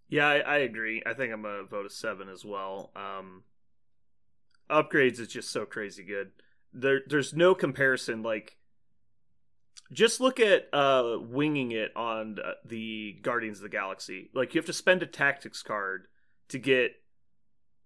Yeah, 0.09 0.27
I, 0.27 0.37
I 0.39 0.57
agree. 0.57 1.03
I 1.05 1.13
think 1.13 1.31
I'm 1.31 1.43
gonna 1.43 1.63
vote 1.63 1.85
a 1.85 1.89
seven 1.89 2.29
as 2.29 2.43
well. 2.43 2.91
Um, 2.95 3.43
upgrades 4.69 5.19
is 5.19 5.27
just 5.27 5.51
so 5.51 5.65
crazy 5.65 6.03
good. 6.03 6.31
There, 6.73 7.01
there's 7.07 7.33
no 7.33 7.53
comparison. 7.53 8.23
Like, 8.23 8.57
just 9.91 10.19
look 10.19 10.39
at 10.39 10.67
uh, 10.73 11.17
winging 11.19 11.71
it 11.71 11.95
on 11.95 12.37
the 12.65 13.17
Guardians 13.21 13.59
of 13.59 13.63
the 13.63 13.69
Galaxy. 13.69 14.29
Like, 14.33 14.53
you 14.53 14.59
have 14.59 14.65
to 14.67 14.73
spend 14.73 15.03
a 15.03 15.07
tactics 15.07 15.61
card 15.61 16.07
to 16.49 16.57
get 16.57 16.93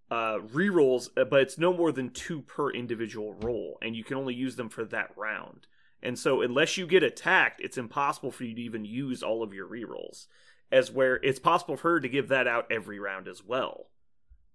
uh, 0.09 0.39
rerolls, 0.39 1.09
uh, 1.17 1.25
but 1.25 1.41
it's 1.41 1.57
no 1.57 1.73
more 1.73 1.91
than 1.91 2.09
two 2.09 2.41
per 2.41 2.71
individual 2.71 3.33
roll, 3.41 3.77
and 3.81 3.95
you 3.95 4.03
can 4.03 4.17
only 4.17 4.33
use 4.33 4.55
them 4.55 4.69
for 4.69 4.85
that 4.85 5.11
round. 5.17 5.67
And 6.01 6.17
so, 6.17 6.41
unless 6.41 6.77
you 6.77 6.87
get 6.87 7.03
attacked, 7.03 7.61
it's 7.61 7.77
impossible 7.77 8.31
for 8.31 8.43
you 8.45 8.55
to 8.55 8.61
even 8.61 8.85
use 8.85 9.23
all 9.23 9.43
of 9.43 9.53
your 9.53 9.67
rerolls 9.67 10.27
as 10.73 10.91
where 10.91 11.15
it's 11.17 11.39
possible 11.39 11.77
for 11.77 11.91
her 11.91 11.99
to 11.99 12.09
give 12.09 12.27
that 12.29 12.47
out 12.47 12.71
every 12.71 12.99
round 12.99 13.27
as 13.27 13.43
well. 13.43 13.87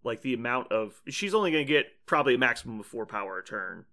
Like 0.05 0.21
the 0.23 0.35
amount 0.35 0.73
of 0.73 1.01
she's 1.09 1.35
only 1.35 1.51
going 1.51 1.67
to 1.67 1.73
get 1.73 1.87
probably 2.07 2.35
a 2.35 2.39
maximum 2.39 2.81
of 2.81 2.87
four 2.87 3.07
power 3.07 3.39
a 3.39 3.45
turn. 3.45 3.85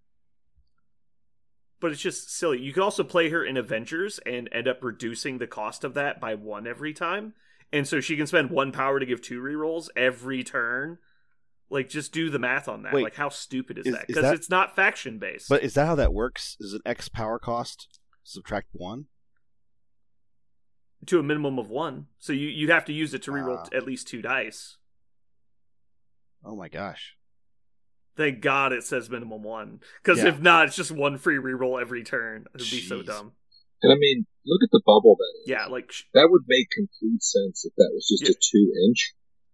But 1.79 1.91
it's 1.91 2.01
just 2.01 2.35
silly. 2.35 2.61
You 2.61 2.73
could 2.73 2.83
also 2.83 3.03
play 3.03 3.29
her 3.29 3.45
in 3.45 3.57
Avengers 3.57 4.19
and 4.25 4.49
end 4.51 4.67
up 4.67 4.83
reducing 4.83 5.37
the 5.37 5.47
cost 5.47 5.83
of 5.83 5.93
that 5.93 6.19
by 6.19 6.33
one 6.33 6.65
every 6.67 6.93
time. 6.93 7.33
And 7.71 7.87
so 7.87 7.99
she 7.99 8.15
can 8.15 8.27
spend 8.27 8.49
one 8.49 8.71
power 8.71 8.99
to 8.99 9.05
give 9.05 9.21
two 9.21 9.41
rerolls 9.41 9.89
every 9.95 10.43
turn. 10.43 10.97
Like, 11.69 11.89
just 11.89 12.13
do 12.13 12.29
the 12.29 12.39
math 12.39 12.67
on 12.67 12.83
that. 12.83 12.93
Wait, 12.93 13.03
like, 13.03 13.15
how 13.15 13.29
stupid 13.29 13.79
is, 13.79 13.87
is- 13.87 13.93
that? 13.93 14.07
Because 14.07 14.31
it's 14.31 14.49
not 14.49 14.75
faction 14.75 15.19
based. 15.19 15.49
But 15.49 15.63
is 15.63 15.73
that 15.73 15.85
how 15.87 15.95
that 15.95 16.13
works? 16.13 16.55
Is 16.59 16.73
an 16.73 16.81
X 16.85 17.09
power 17.09 17.39
cost 17.39 17.99
subtract 18.23 18.69
one? 18.71 19.05
To 21.07 21.19
a 21.19 21.23
minimum 21.23 21.57
of 21.59 21.69
one, 21.69 22.07
so 22.19 22.33
you 22.33 22.47
you 22.47 22.71
have 22.71 22.85
to 22.85 22.93
use 22.93 23.13
it 23.13 23.23
to 23.23 23.31
reroll 23.31 23.57
Ah. 23.71 23.75
at 23.75 23.85
least 23.85 24.07
two 24.07 24.21
dice. 24.21 24.77
Oh 26.43 26.55
my 26.55 26.69
gosh. 26.69 27.15
Thank 28.15 28.39
God 28.41 28.71
it 28.71 28.83
says 28.83 29.09
minimum 29.09 29.43
one, 29.43 29.81
because 30.01 30.19
Yeah. 30.19 30.29
if 30.29 30.39
not, 30.39 30.67
it's 30.67 30.75
just 30.75 30.91
one 30.91 31.17
free 31.17 31.35
reroll 31.37 31.81
every 31.81 32.03
turn. 32.03 32.45
It'd 32.55 32.69
be 32.71 32.79
so 32.81 33.01
dumb. 33.01 33.33
And 33.81 33.91
I 33.91 33.95
mean, 33.97 34.25
look 34.45 34.61
at 34.63 34.69
the 34.71 34.81
bubble 34.85 35.15
that 35.19 35.33
is. 35.43 35.49
Yeah, 35.49 35.65
like 35.65 35.91
sh- 35.91 36.03
That 36.13 36.29
would 36.31 36.43
make 36.47 36.69
complete 36.71 37.21
sense 37.21 37.65
if 37.65 37.73
that 37.75 37.91
was 37.93 38.07
just 38.07 38.23
Yeah. 38.23 38.31
a 38.31 38.39
two 38.39 38.73
inch. 38.87 39.13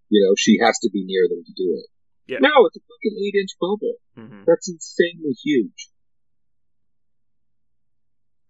You 0.09 0.23
know, 0.27 0.35
she 0.37 0.59
has 0.61 0.77
to 0.79 0.89
be 0.93 1.03
near 1.05 1.27
them 1.27 1.43
to 1.43 1.53
do 1.53 1.73
it. 1.79 1.87
Yeah. 2.27 2.39
No, 2.39 2.65
it's 2.67 2.77
a 2.77 2.81
fucking 2.81 3.17
eight 3.17 3.35
inch 3.39 3.51
bubble. 3.59 3.95
mhm. 4.17 4.45
That's 4.45 4.69
insanely 4.69 5.33
huge. 5.43 5.89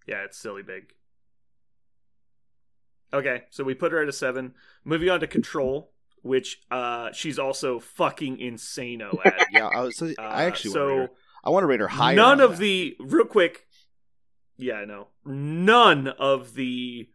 yeah, 0.08 0.24
it's 0.26 0.38
silly 0.38 0.64
big. 0.64 0.94
Okay, 3.14 3.44
so 3.50 3.64
we 3.64 3.74
put 3.74 3.92
her 3.92 4.02
at 4.02 4.08
a 4.10 4.14
seven. 4.14 4.54
Moving 4.86 5.10
on 5.10 5.20
to 5.20 5.28
control, 5.28 5.92
which 6.22 6.62
uh 6.72 7.12
she's 7.14 7.38
also 7.40 7.80
fucking 7.80 8.38
insano 8.38 9.18
at. 9.26 9.48
Yeah, 9.52 9.68
I, 9.68 9.82
was, 9.82 10.02
I 10.02 10.14
Uh, 10.18 10.22
actually 10.32 10.72
want 10.80 11.10
so. 11.10 11.16
I 11.44 11.50
want 11.50 11.64
to 11.64 11.68
rate 11.68 11.80
her 11.80 11.88
higher. 11.88 12.16
none 12.16 12.40
of 12.40 12.52
that. 12.52 12.60
the 12.60 12.96
real 13.00 13.26
quick. 13.26 13.68
Yeah, 14.58 14.76
I 14.76 14.86
know. 14.86 15.08
None 15.26 16.08
of 16.08 16.54
the 16.54 17.10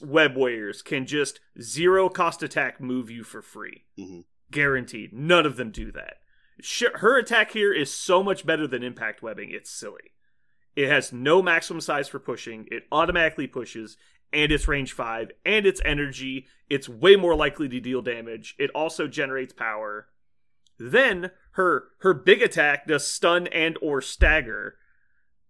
web 0.00 0.36
warriors 0.36 0.82
can 0.82 1.06
just 1.06 1.40
zero 1.60 2.08
cost 2.08 2.42
attack 2.42 2.80
move 2.80 3.10
you 3.10 3.24
for 3.24 3.42
free. 3.42 3.84
Mhm. 3.98 4.24
Guaranteed. 4.50 5.12
None 5.12 5.46
of 5.46 5.56
them 5.56 5.70
do 5.70 5.90
that. 5.92 6.18
Sh- 6.60 6.84
Her 6.96 7.16
attack 7.18 7.50
here 7.52 7.72
is 7.72 7.92
so 7.92 8.22
much 8.22 8.44
better 8.46 8.66
than 8.68 8.82
impact 8.82 9.22
webbing. 9.22 9.50
It's 9.50 9.70
silly. 9.70 10.12
It 10.76 10.88
has 10.88 11.12
no 11.12 11.42
maximum 11.42 11.80
size 11.80 12.08
for 12.08 12.18
pushing. 12.18 12.68
It 12.70 12.84
automatically 12.92 13.46
pushes, 13.46 13.96
and 14.32 14.50
it's 14.52 14.68
range 14.68 14.92
five, 14.92 15.30
and 15.44 15.66
it's 15.66 15.80
energy. 15.84 16.46
It's 16.70 16.88
way 16.88 17.16
more 17.16 17.34
likely 17.34 17.68
to 17.68 17.80
deal 17.80 18.02
damage. 18.02 18.54
It 18.58 18.70
also 18.74 19.06
generates 19.06 19.52
power. 19.52 20.08
Then 20.78 21.30
her 21.52 21.84
her 22.00 22.14
big 22.14 22.42
attack 22.42 22.86
does 22.86 23.06
stun 23.06 23.46
and 23.48 23.76
or 23.82 24.00
stagger, 24.00 24.76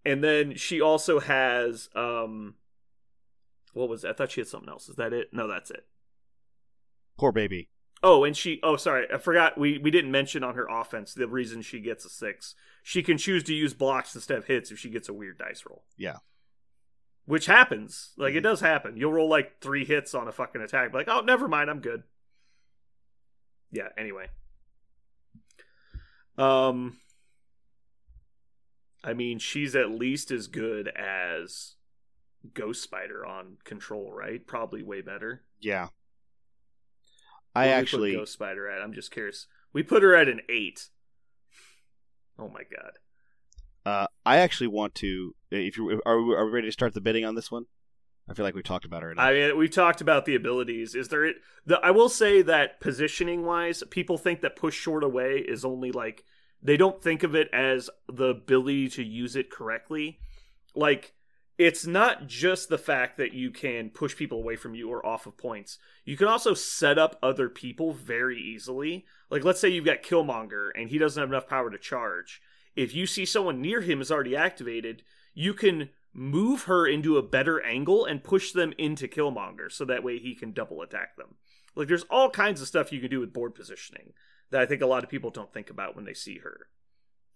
and 0.05 0.23
then 0.23 0.57
she 0.57 0.81
also 0.81 1.21
has 1.21 1.89
um, 1.95 2.55
what 3.73 3.89
was 3.89 4.03
that? 4.03 4.11
I 4.11 4.13
thought 4.15 4.33
she 4.33 4.41
had 4.41 4.49
something 4.49 4.69
else. 4.69 4.89
Is 4.89 4.97
that 4.97 5.13
it? 5.13 5.29
No, 5.33 5.47
that's 5.49 5.71
it. 5.71 5.87
poor 7.19 7.33
baby. 7.33 7.69
Oh, 8.03 8.25
and 8.25 8.37
she 8.37 8.59
oh 8.65 8.77
sorry, 8.77 9.07
I 9.15 9.19
forgot 9.19 9.57
we 9.57 9.79
we 9.79 9.91
didn't 9.93 10.11
mention 10.11 10.43
on 10.43 10.57
her 10.57 10.67
offense 10.69 11.15
the 11.15 11.29
reason 11.29 11.63
she 11.63 11.79
gets 11.81 12.05
a 12.05 12.11
6. 12.11 12.55
She 12.83 13.03
can 13.03 13.17
choose 13.17 13.45
to 13.45 13.55
use 13.55 13.75
blocks 13.75 14.15
instead 14.17 14.39
of 14.39 14.47
hits 14.47 14.73
if 14.73 14.79
she 14.79 14.91
gets 14.91 15.09
a 15.09 15.13
weird 15.13 15.39
dice 15.39 15.63
roll. 15.69 15.85
Yeah. 15.97 16.17
Which 17.25 17.47
happens. 17.47 18.13
Like 18.17 18.35
it 18.35 18.41
Mhm. 18.41 18.43
does 18.45 18.61
happen. 18.61 18.97
You'll 18.97 19.13
roll 19.13 19.29
like 19.29 19.61
3 19.61 19.85
hits 19.85 20.15
on 20.15 20.27
a 20.29 20.33
fucking 20.33 20.61
attack 20.61 20.93
like, 20.93 21.09
"Oh, 21.09 21.21
never 21.21 21.47
mind, 21.49 21.71
I'm 21.71 21.81
good." 21.81 22.03
Yeah, 23.71 23.89
anyway. 23.97 24.29
Um 26.37 26.99
I 29.05 29.15
mean, 29.15 29.39
she's 29.39 29.75
at 29.75 29.91
least 29.91 30.31
as 30.31 30.47
good 30.47 30.89
as 30.89 31.75
Ghost 32.55 32.83
Spider 32.83 33.27
on 33.27 33.59
Control, 33.65 34.13
right? 34.13 34.45
Probably 34.47 34.83
way 34.83 35.01
better. 35.01 35.45
Yeah. 35.61 35.89
I 37.55 37.65
do 37.65 37.69
we 37.71 37.75
put 37.75 37.79
actually 37.81 38.13
Ghost 38.15 38.33
Spider 38.33 38.69
at. 38.69 38.81
I'm 38.81 38.93
just 38.95 39.11
curious. 39.11 39.47
We 39.73 39.83
put 39.83 40.03
her 40.03 40.15
at 40.15 40.29
an 40.29 40.41
eight. 40.49 40.89
Oh 42.39 42.49
my 42.49 42.63
god. 42.65 42.99
Uh 43.85 44.07
I 44.25 44.39
actually 44.39 44.69
want 44.69 44.95
to 44.97 45.35
if 45.51 45.77
you 45.77 46.01
are 46.07 46.23
we, 46.23 46.35
are 46.35 46.47
we 46.47 46.53
ready 46.53 46.69
to 46.69 46.73
start 46.73 46.95
the 46.95 47.01
bidding 47.01 47.25
on 47.25 47.35
this 47.35 47.51
one? 47.51 47.67
I 48.29 48.35
feel 48.35 48.45
like 48.45 48.55
we've 48.55 48.65
talked 48.65 48.85
about 48.85 49.03
it. 49.03 49.13
enough. 49.13 49.25
I 49.25 49.33
mean, 49.33 49.57
we've 49.59 49.71
talked 49.71 50.01
about 50.01 50.25
the 50.25 50.37
abilities. 50.37 50.95
Is 50.95 51.09
there? 51.09 51.33
The 51.67 51.79
I 51.81 51.91
will 51.91 52.09
say 52.09 52.43
that 52.43 52.81
positioning 52.81 53.45
wise, 53.45 53.83
people 53.91 54.17
think 54.17 54.41
that 54.41 54.57
push 54.57 54.75
short 54.75 55.03
away 55.03 55.39
is 55.39 55.65
only 55.65 55.91
like 55.91 56.25
they 56.63 56.77
don't 56.77 57.03
think 57.03 57.25
of 57.25 57.35
it 57.35 57.49
as 57.53 57.91
the 58.09 58.29
ability 58.29 58.89
to 58.91 59.03
use 59.03 59.35
it 59.35 59.51
correctly. 59.51 60.19
Like 60.75 61.15
it's 61.59 61.85
not 61.85 62.27
just 62.27 62.69
the 62.69 62.79
fact 62.79 63.19
that 63.19 63.35
you 63.35 63.51
can 63.51 63.91
push 63.91 64.17
people 64.17 64.39
away 64.39 64.57
from 64.57 64.75
you 64.75 64.89
or 64.89 65.05
off 65.05 65.27
of 65.27 65.37
points. 65.37 65.79
You 66.05 66.17
can 66.17 66.29
also 66.29 66.55
set 66.55 66.99
up 66.99 67.19
other 67.23 67.49
people 67.49 67.93
very 67.93 68.41
easily. 68.41 69.05
Like 69.31 69.45
let's 69.45 69.61
say 69.61 69.69
you've 69.69 69.85
got 69.85 70.03
Killmonger 70.03 70.71
and 70.75 70.89
he 70.89 70.99
doesn't 70.99 71.21
have 71.21 71.31
enough 71.31 71.49
power 71.49 71.71
to 71.71 71.79
charge. 71.79 72.41
If 72.75 72.95
you 72.95 73.07
see 73.07 73.25
someone 73.25 73.61
near 73.61 73.81
him 73.81 74.01
is 74.01 74.11
already 74.11 74.37
activated, 74.37 75.03
you 75.35 75.55
can 75.55 75.91
move 76.13 76.65
her 76.65 76.87
into 76.87 77.17
a 77.17 77.23
better 77.23 77.65
angle 77.65 78.05
and 78.05 78.23
push 78.25 78.53
them 78.53 78.73
into 78.79 79.09
Killmonger 79.09 79.71
so 79.71 79.85
that 79.85 80.05
way 80.05 80.19
he 80.19 80.35
can 80.35 80.53
double 80.53 80.83
attack 80.83 81.17
them. 81.17 81.37
Like 81.75 81.89
there's 81.89 82.05
all 82.05 82.31
kinds 82.31 82.61
of 82.61 82.69
stuff 82.69 82.93
you 82.93 83.01
can 83.01 83.11
do 83.11 83.21
with 83.21 83.33
board 83.33 83.55
positioning 83.55 84.13
that 84.51 84.61
I 84.61 84.67
think 84.67 84.83
a 84.83 84.87
lot 84.87 85.05
of 85.05 85.11
people 85.11 85.31
don't 85.31 85.53
think 85.53 85.71
about 85.71 85.97
when 85.97 86.05
they 86.05 86.15
see 86.15 86.39
her. 86.39 86.69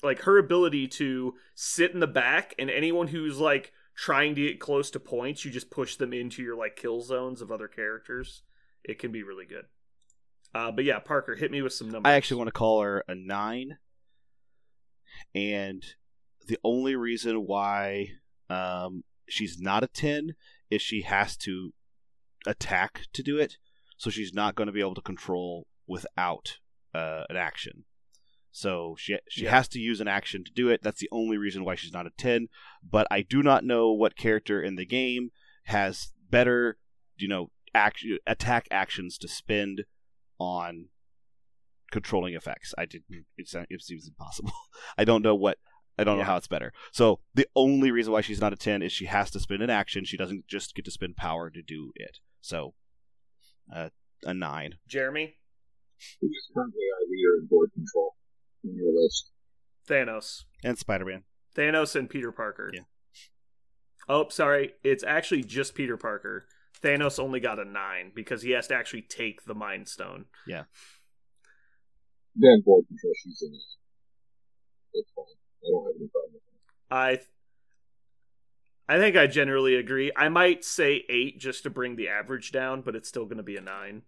Like 0.03 0.23
her 0.23 0.37
ability 0.37 0.89
to 0.89 1.35
sit 1.55 1.93
in 1.93 2.01
the 2.01 2.07
back 2.07 2.55
and 2.59 2.71
anyone 2.71 3.09
who's 3.09 3.39
like 3.39 3.73
trying 3.95 4.35
to 4.35 4.43
get 4.43 4.61
close 4.61 4.91
to 4.91 5.01
points, 5.01 5.45
you 5.45 5.51
just 5.51 5.71
push 5.71 5.97
them 5.97 6.13
into 6.13 6.43
your 6.43 6.57
like 6.57 6.77
kill 6.77 7.01
zones 7.01 7.41
of 7.41 7.51
other 7.51 7.69
characters. 7.69 8.43
It 8.85 8.99
can 8.99 9.11
be 9.11 9.23
really 9.23 9.47
good. 9.47 9.65
Uh, 10.55 10.71
but 10.71 10.85
yeah, 10.85 10.99
Parker, 10.99 11.35
hit 11.35 11.51
me 11.51 11.63
with 11.63 11.73
some 11.73 11.91
numbers. 11.91 12.11
I 12.11 12.15
actually 12.15 12.39
want 12.39 12.49
to 12.49 12.53
call 12.53 12.83
her 12.83 13.05
a 13.09 13.15
nine, 13.15 13.79
and 15.35 15.85
the 16.47 16.59
only 16.65 16.95
reason 16.97 17.47
why 17.47 18.09
um, 18.49 19.03
she's 19.29 19.59
not 19.61 19.83
a 19.83 19.89
ten 19.89 20.35
is 20.71 20.81
she 20.83 21.03
has 21.03 21.37
to 21.39 21.73
attack 22.47 23.03
to 23.13 23.23
do 23.23 23.39
it, 23.39 23.57
so 23.97 24.11
she's 24.11 24.33
not 24.33 24.55
going 24.55 24.67
to 24.67 24.73
be 24.73 24.81
able 24.81 24.95
to 24.95 25.01
control 25.01 25.67
without 25.87 26.59
uh, 26.95 27.25
an 27.29 27.37
action. 27.37 27.85
So 28.53 28.97
she 28.99 29.19
she 29.29 29.45
Yeah. 29.45 29.51
has 29.51 29.69
to 29.69 29.79
use 29.79 30.01
an 30.01 30.09
action 30.09 30.43
to 30.45 30.53
do 30.53 30.69
it. 30.71 30.83
That's 30.83 31.01
the 31.01 31.09
only 31.13 31.37
reason 31.37 31.65
why 31.65 31.75
she's 31.75 31.93
not 31.93 32.07
a 32.07 32.11
ten. 32.17 32.49
But 32.83 33.07
I 33.11 33.23
do 33.23 33.43
not 33.43 33.65
know 33.65 33.93
what 33.93 34.17
character 34.17 34.63
in 34.63 34.77
the 34.77 34.87
game 34.87 35.31
has 35.65 36.13
better, 36.31 36.79
you 37.19 37.29
know, 37.29 37.51
action 37.75 38.19
attack 38.27 38.67
actions 38.71 39.19
to 39.19 39.29
spend 39.29 39.85
on 40.39 40.87
controlling 41.97 42.35
effects. 42.35 42.75
I 42.77 42.85
did. 42.85 43.05
It, 43.09 43.25
it 43.71 43.83
seems 43.83 44.07
impossible. 44.07 44.53
I 44.99 45.05
don't 45.05 45.23
know 45.23 45.35
what. 45.35 45.57
I 45.99 46.05
don't 46.05 46.19
know 46.19 46.25
how 46.25 46.37
it's 46.37 46.47
better. 46.47 46.75
So 46.93 47.21
the 47.35 47.49
only 47.57 47.91
reason 47.91 48.13
why 48.13 48.21
she's 48.21 48.41
not 48.41 48.53
a 48.53 48.57
ten 48.57 48.83
is 48.83 48.93
she 48.93 49.07
has 49.07 49.31
to 49.31 49.41
spend 49.41 49.63
an 49.63 49.71
action. 49.71 50.05
She 50.05 50.19
doesn't 50.19 50.47
just 50.47 50.75
get 50.75 50.85
to 50.85 50.91
spend 50.91 51.17
power 51.17 51.49
to 51.49 51.63
do 51.63 51.93
it. 51.95 52.19
So, 52.43 52.75
uh, 53.75 53.89
a 54.25 54.35
nine. 54.35 54.75
Jeremy, 54.87 55.37
Who 56.21 56.27
is 56.27 56.51
currently 56.53 56.83
our 56.95 57.05
leader 57.11 57.41
in 57.41 57.47
board 57.49 57.71
control 57.73 58.15
on 58.63 58.75
your 58.77 58.93
list? 59.03 59.31
Thanos. 59.89 60.43
And 60.63 60.77
Spider 60.79 61.07
Man. 61.07 61.23
Thanos 61.57 61.97
and 61.97 62.11
Peter 62.11 62.31
Parker. 62.31 62.71
Yeah. 62.75 62.81
Oh, 64.07 64.29
sorry. 64.29 64.75
It's 64.85 65.03
actually 65.03 65.45
just 65.45 65.75
Peter 65.75 65.97
Parker. 65.97 66.47
Thanos 66.83 67.19
only 67.19 67.41
got 67.41 67.59
a 67.59 67.65
nine 67.65 68.13
because 68.15 68.43
he 68.43 68.51
has 68.51 68.67
to 68.69 68.75
actually 68.75 69.03
take 69.03 69.47
the 69.47 69.55
Mind 69.55 69.89
Stone. 69.89 70.27
Then 72.39 72.63
board 72.65 72.87
control, 72.89 73.13
she's 73.23 73.43
in 73.43 73.55
it. 73.55 73.61
That's 74.95 75.11
fine. 75.15 75.25
I 75.65 75.71
don't 75.71 75.87
have 75.87 75.97
any 75.99 76.09
problem 76.09 76.33
with 76.35 76.43
that. 76.45 76.97
I, 78.89 78.95
I 78.95 78.99
think 78.99 79.17
I 79.17 79.27
generally 79.27 79.75
agree. 79.75 80.13
I 80.17 80.29
might 80.29 80.65
say 80.65 81.05
eight 81.09 81.39
just 81.41 81.63
to 81.65 81.71
bring 81.71 81.97
the 81.97 82.09
average 82.09 82.53
down, 82.53 82.83
but 82.83 82.95
it's 82.95 83.09
still 83.09 83.25
going 83.25 83.39
to 83.39 83.43
be 83.43 83.57
a 83.57 83.61
nine. 83.61 84.03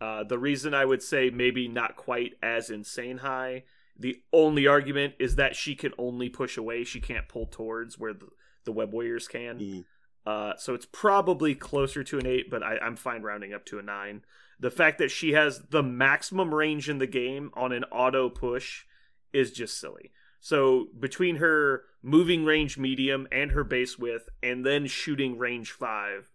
Uh, 0.00 0.24
the 0.24 0.38
reason 0.38 0.74
I 0.74 0.84
would 0.84 1.02
say 1.02 1.30
maybe 1.30 1.68
not 1.68 1.96
quite 1.96 2.32
as 2.42 2.70
insane 2.70 3.18
high, 3.18 3.64
the 3.98 4.22
only 4.32 4.66
argument 4.66 5.14
is 5.18 5.36
that 5.36 5.56
she 5.56 5.74
can 5.74 5.92
only 5.98 6.28
push 6.28 6.56
away. 6.56 6.84
She 6.84 7.00
can't 7.00 7.28
pull 7.28 7.46
towards 7.46 7.98
where 7.98 8.14
the, 8.14 8.28
the 8.64 8.72
Web 8.72 8.92
Warriors 8.92 9.28
can. 9.28 9.58
Mhm. 9.58 9.84
Uh, 10.24 10.56
so 10.56 10.74
it's 10.74 10.86
probably 10.90 11.54
closer 11.54 12.02
to 12.02 12.18
an 12.18 12.26
eight, 12.26 12.50
but 12.50 12.62
I, 12.62 12.78
I'm 12.78 12.96
fine 12.96 13.22
rounding 13.22 13.54
up 13.54 13.64
to 13.66 13.78
a 13.78 13.82
nine. 13.82 14.22
The 14.58 14.70
fact 14.70 14.98
that 14.98 15.10
she 15.10 15.32
has 15.32 15.64
the 15.70 15.82
maximum 15.82 16.54
range 16.54 16.88
in 16.88 16.98
the 16.98 17.06
game 17.06 17.50
on 17.54 17.72
an 17.72 17.84
auto 17.84 18.30
push 18.30 18.84
is 19.32 19.52
just 19.52 19.78
silly. 19.78 20.12
So 20.40 20.88
between 20.98 21.36
her 21.36 21.82
moving 22.02 22.44
range 22.44 22.78
medium 22.78 23.26
and 23.30 23.50
her 23.50 23.64
base 23.64 23.98
width, 23.98 24.28
and 24.42 24.64
then 24.64 24.86
shooting 24.86 25.38
range 25.38 25.72
five, 25.72 26.30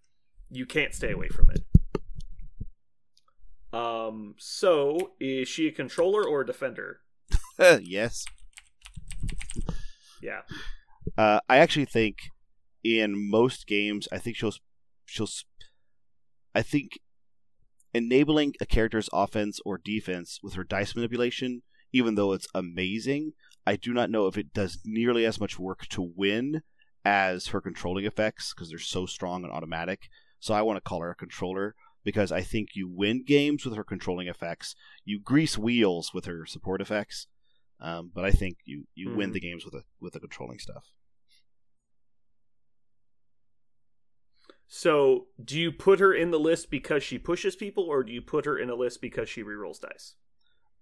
you 0.50 0.66
can't 0.66 0.94
stay 0.94 1.12
away 1.12 1.30
from 1.30 1.50
it. 1.52 1.62
Um. 3.74 4.36
So 4.38 5.14
is 5.20 5.48
she 5.48 5.68
a 5.68 5.72
controller 5.72 6.28
or 6.28 6.42
a 6.42 6.46
defender? 6.46 7.00
yes. 7.82 8.26
Yeah. 10.22 10.42
Uh, 11.18 11.40
I 11.50 11.58
actually 11.58 11.86
think 11.86 12.18
in 12.84 13.30
most 13.30 13.68
games, 13.68 14.08
I 14.12 14.18
think 14.18 14.36
she'll 14.36 14.54
she'll. 15.06 15.30
I 16.54 16.62
think 16.62 17.00
enabling 17.94 18.54
a 18.62 18.66
character's 18.66 19.10
offense 19.12 19.60
or 19.66 19.78
defense 19.78 20.40
with 20.42 20.54
her 20.54 20.64
dice 20.64 20.96
manipulation 20.96 21.62
even 21.94 22.16
though 22.16 22.34
it's 22.34 22.48
amazing, 22.54 23.34
I 23.66 23.76
do 23.76 23.94
not 23.94 24.10
know 24.10 24.28
if 24.28 24.38
it 24.38 24.54
does 24.54 24.80
nearly 24.86 25.26
as 25.26 25.40
much 25.40 25.60
work 25.60 25.88
to 25.90 26.02
win 26.02 26.62
as 27.04 27.48
her 27.48 27.62
controlling 27.62 28.06
effects 28.06 28.54
because 28.54 28.70
they're 28.70 28.80
so 28.80 29.06
strong 29.06 29.44
and 29.44 29.52
automatic. 29.52 30.10
So 30.40 30.54
I 30.54 30.62
want 30.62 30.78
to 30.78 30.88
call 30.88 31.02
her 31.02 31.12
a 31.12 31.16
controller 31.16 31.76
because 32.04 32.32
I 32.32 32.42
think 32.42 32.70
you 32.74 32.90
win 32.90 33.24
games 33.26 33.66
with 33.66 33.76
her 33.76 33.84
controlling 33.84 34.28
effects. 34.28 34.76
You 35.06 35.20
grease 35.20 35.58
wheels 35.58 36.12
with 36.14 36.26
her 36.26 36.46
support 36.46 36.82
effects, 36.82 37.28
um, 37.80 38.12
but 38.14 38.26
I 38.26 38.32
think 38.32 38.58
you, 38.66 38.86
you 38.96 39.10
mm-hmm. 39.10 39.18
win 39.18 39.32
the 39.34 39.40
games 39.40 39.66
with 39.66 39.74
the 39.74 39.84
with 40.00 40.14
the 40.14 40.20
controlling 40.20 40.60
stuff. 40.60 40.86
So, 44.74 45.26
do 45.44 45.60
you 45.60 45.70
put 45.74 46.00
her 46.00 46.14
in 46.14 46.32
the 46.32 46.40
list 46.40 46.72
because 46.72 47.04
she 47.04 47.20
pushes 47.20 47.58
people, 47.58 47.84
or 47.84 48.06
do 48.06 48.14
you 48.14 48.22
put 48.22 48.46
her 48.46 48.58
in 48.58 48.70
a 48.70 48.74
list 48.74 49.02
because 49.02 49.28
she 49.28 49.44
rerolls 49.44 49.82
dice? 49.82 50.16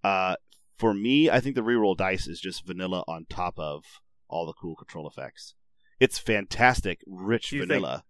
Uh, 0.04 0.36
for 0.76 0.94
me, 0.94 1.28
I 1.28 1.40
think 1.40 1.56
the 1.56 1.62
reroll 1.62 1.96
dice 1.96 2.28
is 2.28 2.40
just 2.40 2.64
vanilla 2.64 3.02
on 3.08 3.26
top 3.28 3.58
of 3.58 3.82
all 4.28 4.46
the 4.46 4.52
cool 4.52 4.76
control 4.76 5.08
effects. 5.08 5.56
It's 5.98 6.20
fantastic, 6.20 7.00
rich 7.04 7.50
vanilla, 7.50 8.04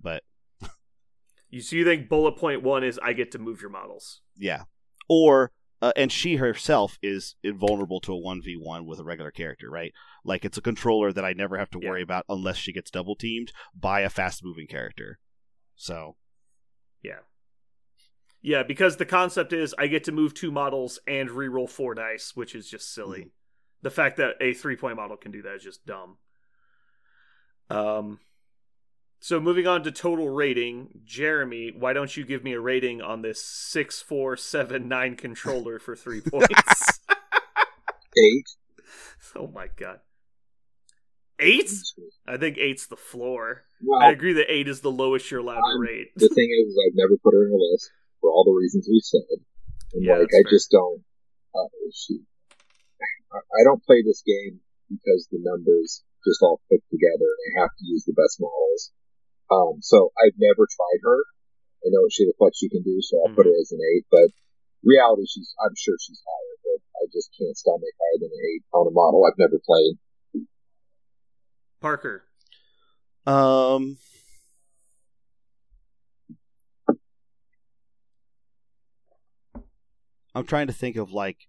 think, 0.00 0.22
but 0.62 0.70
you 1.50 1.60
so 1.60 1.76
you 1.76 1.84
think 1.84 2.08
bullet 2.08 2.38
point 2.38 2.62
one 2.62 2.82
is 2.82 2.98
I 3.02 3.12
get 3.12 3.30
to 3.32 3.38
move 3.38 3.60
your 3.60 3.70
models? 3.70 4.22
Yeah, 4.34 4.62
or 5.10 5.52
uh, 5.80 5.92
and 5.96 6.10
she 6.10 6.36
herself 6.36 6.98
is 7.02 7.36
invulnerable 7.42 8.00
to 8.00 8.12
a 8.12 8.18
one 8.18 8.42
v 8.42 8.56
one 8.56 8.86
with 8.86 8.98
a 8.98 9.04
regular 9.04 9.30
character, 9.30 9.70
right? 9.70 9.92
Like 10.24 10.44
it's 10.44 10.58
a 10.58 10.62
controller 10.62 11.12
that 11.12 11.24
I 11.24 11.32
never 11.32 11.58
have 11.58 11.70
to 11.70 11.78
worry 11.78 12.00
yeah. 12.00 12.04
about 12.04 12.24
unless 12.28 12.56
she 12.56 12.72
gets 12.72 12.90
double 12.90 13.16
teamed 13.16 13.52
by 13.74 14.00
a 14.00 14.10
fast 14.10 14.44
moving 14.44 14.66
character. 14.66 15.18
So, 15.76 16.16
yeah, 17.02 17.20
yeah, 18.40 18.62
because 18.62 18.96
the 18.96 19.06
concept 19.06 19.52
is 19.52 19.74
I 19.78 19.88
get 19.88 20.04
to 20.04 20.12
move 20.12 20.34
two 20.34 20.50
models 20.50 20.98
and 21.06 21.30
re-roll 21.30 21.66
four 21.66 21.94
dice, 21.94 22.32
which 22.34 22.54
is 22.54 22.68
just 22.68 22.92
silly. 22.94 23.20
Mm-hmm. 23.20 23.28
The 23.82 23.90
fact 23.90 24.16
that 24.16 24.36
a 24.40 24.54
three 24.54 24.76
point 24.76 24.96
model 24.96 25.16
can 25.16 25.32
do 25.32 25.42
that 25.42 25.54
is 25.54 25.62
just 25.62 25.86
dumb. 25.86 26.18
Um, 27.70 28.18
so 29.20 29.40
moving 29.40 29.66
on 29.66 29.82
to 29.84 29.92
total 29.92 30.28
rating, 30.28 30.88
Jeremy, 31.04 31.72
why 31.76 31.92
don't 31.92 32.16
you 32.16 32.24
give 32.24 32.44
me 32.44 32.52
a 32.52 32.60
rating 32.60 33.02
on 33.02 33.22
this 33.22 33.42
six 33.42 34.00
four 34.00 34.36
seven 34.36 34.88
nine 34.88 35.16
controller 35.24 35.78
for 35.78 35.96
three 35.96 36.20
points? 36.20 37.00
Eight. 38.18 38.48
Oh 39.36 39.46
my 39.48 39.68
god. 39.76 40.00
Eight? 41.38 41.70
I 42.26 42.36
think 42.36 42.58
eight's 42.58 42.86
the 42.86 42.96
floor. 42.96 43.62
Well, 43.80 44.02
I 44.02 44.10
agree 44.10 44.32
that 44.34 44.50
eight 44.50 44.66
is 44.66 44.80
the 44.80 44.90
lowest 44.90 45.30
you're 45.30 45.38
allowed 45.38 45.62
to 45.62 45.78
rate. 45.78 46.10
The 46.16 46.28
thing 46.28 46.50
is, 46.50 46.74
I've 46.74 46.96
never 46.96 47.14
put 47.22 47.32
her 47.32 47.46
in 47.46 47.52
a 47.52 47.62
list 47.70 47.92
for 48.20 48.30
all 48.30 48.42
the 48.42 48.50
reasons 48.50 48.88
we 48.90 48.98
said, 48.98 49.38
and 49.94 50.02
yeah, 50.02 50.18
like 50.18 50.34
I 50.34 50.42
fair. 50.42 50.50
just 50.50 50.70
don't. 50.72 51.04
Uh, 51.54 51.70
she, 51.94 52.18
I 53.32 53.62
don't 53.62 53.84
play 53.84 54.02
this 54.02 54.22
game 54.26 54.58
because 54.90 55.28
the 55.30 55.38
numbers 55.38 56.02
just 56.26 56.42
all 56.42 56.60
fit 56.68 56.82
together 56.90 57.28
and 57.28 57.40
I 57.54 57.62
have 57.62 57.70
to 57.70 57.84
use 57.86 58.04
the 58.04 58.18
best 58.18 58.40
models. 58.40 58.90
Um, 59.50 59.80
so 59.80 60.12
I've 60.18 60.36
never 60.38 60.66
tried 60.68 61.00
her. 61.02 61.24
I 61.84 61.88
know 61.90 62.02
what 62.02 62.12
she 62.12 62.30
what 62.38 62.52
she 62.56 62.68
can 62.68 62.82
do, 62.82 63.00
so 63.00 63.18
I'll 63.20 63.28
mm-hmm. 63.28 63.36
put 63.36 63.46
her 63.46 63.56
as 63.60 63.72
an 63.72 63.80
eight. 63.80 64.04
But 64.10 64.28
reality, 64.84 65.24
she's 65.26 65.54
I'm 65.64 65.74
sure 65.76 65.96
she's 66.00 66.20
higher, 66.26 66.56
but 66.64 66.80
I 67.00 67.04
just 67.12 67.30
can't 67.38 67.56
stomach 67.56 67.94
higher 67.96 68.18
than 68.20 68.30
an 68.32 68.42
eight 68.44 68.64
on 68.72 68.86
a 68.86 68.90
model 68.90 69.24
I've 69.24 69.38
never 69.38 69.60
played. 69.64 70.46
Parker. 71.80 72.24
Um. 73.26 73.98
I'm 80.34 80.46
trying 80.46 80.68
to 80.68 80.72
think 80.72 80.96
of 80.96 81.10
like 81.10 81.48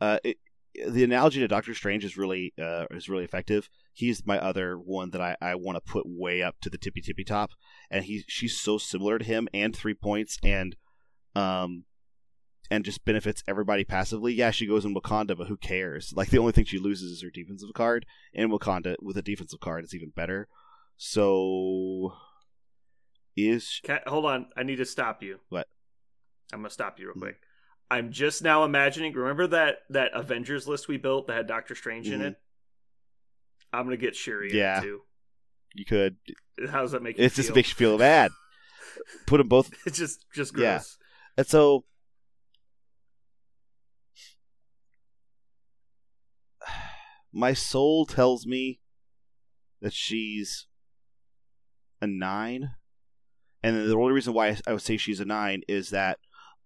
uh, 0.00 0.18
it, 0.24 0.38
the 0.86 1.04
analogy 1.04 1.40
to 1.40 1.48
Doctor 1.48 1.74
Strange 1.74 2.04
is 2.04 2.16
really 2.16 2.52
uh, 2.60 2.86
is 2.90 3.08
really 3.08 3.24
effective. 3.24 3.68
He's 4.00 4.26
my 4.26 4.38
other 4.38 4.76
one 4.78 5.10
that 5.10 5.20
I, 5.20 5.36
I 5.42 5.54
want 5.56 5.76
to 5.76 5.92
put 5.92 6.04
way 6.06 6.42
up 6.42 6.56
to 6.62 6.70
the 6.70 6.78
tippy 6.78 7.02
tippy 7.02 7.22
top, 7.22 7.50
and 7.90 8.04
he 8.06 8.24
she's 8.26 8.58
so 8.58 8.78
similar 8.78 9.18
to 9.18 9.24
him 9.24 9.46
and 9.52 9.76
three 9.76 9.92
points 9.92 10.38
and 10.42 10.74
um 11.36 11.84
and 12.70 12.82
just 12.82 13.04
benefits 13.04 13.44
everybody 13.46 13.84
passively. 13.84 14.32
Yeah, 14.32 14.52
she 14.52 14.66
goes 14.66 14.86
in 14.86 14.94
Wakanda, 14.94 15.36
but 15.36 15.48
who 15.48 15.58
cares? 15.58 16.14
Like 16.16 16.30
the 16.30 16.38
only 16.38 16.52
thing 16.52 16.64
she 16.64 16.78
loses 16.78 17.12
is 17.12 17.22
her 17.22 17.28
defensive 17.28 17.74
card. 17.74 18.06
In 18.32 18.50
Wakanda, 18.50 18.96
with 19.02 19.18
a 19.18 19.22
defensive 19.22 19.60
card, 19.60 19.84
it's 19.84 19.94
even 19.94 20.12
better. 20.16 20.48
So 20.96 22.14
is 23.36 23.82
hold 24.06 24.24
on, 24.24 24.46
I 24.56 24.62
need 24.62 24.76
to 24.76 24.86
stop 24.86 25.22
you. 25.22 25.40
What? 25.50 25.68
I'm 26.54 26.60
gonna 26.60 26.70
stop 26.70 26.98
you 26.98 27.06
real 27.06 27.12
mm-hmm. 27.16 27.20
quick. 27.20 27.36
I'm 27.90 28.12
just 28.12 28.42
now 28.42 28.64
imagining. 28.64 29.12
Remember 29.12 29.46
that 29.48 29.80
that 29.90 30.12
Avengers 30.14 30.66
list 30.66 30.88
we 30.88 30.96
built 30.96 31.26
that 31.26 31.36
had 31.36 31.46
Doctor 31.46 31.74
Strange 31.74 32.06
mm-hmm. 32.06 32.14
in 32.14 32.22
it? 32.28 32.40
I'm 33.72 33.84
gonna 33.84 33.96
get 33.96 34.16
Shuri 34.16 34.56
yeah. 34.56 34.80
too. 34.80 35.00
You 35.74 35.84
could. 35.84 36.16
How 36.70 36.82
does 36.82 36.92
that 36.92 37.02
make 37.02 37.18
you? 37.18 37.24
It 37.24 37.32
feel? 37.32 37.44
just 37.44 37.54
makes 37.54 37.70
you 37.70 37.74
feel 37.76 37.98
bad. 37.98 38.30
Put 39.26 39.38
them 39.38 39.48
both. 39.48 39.70
it's 39.86 39.98
just 39.98 40.26
just 40.34 40.52
gross. 40.52 40.62
Yeah. 40.62 40.80
And 41.38 41.46
so. 41.46 41.84
My 47.32 47.52
soul 47.52 48.06
tells 48.06 48.44
me 48.46 48.80
that 49.80 49.92
she's 49.92 50.66
a 52.00 52.06
nine, 52.06 52.72
and 53.62 53.88
the 53.88 53.96
only 53.96 54.12
reason 54.12 54.34
why 54.34 54.56
I 54.66 54.72
would 54.72 54.82
say 54.82 54.96
she's 54.96 55.20
a 55.20 55.24
nine 55.24 55.62
is 55.68 55.90
that 55.90 56.18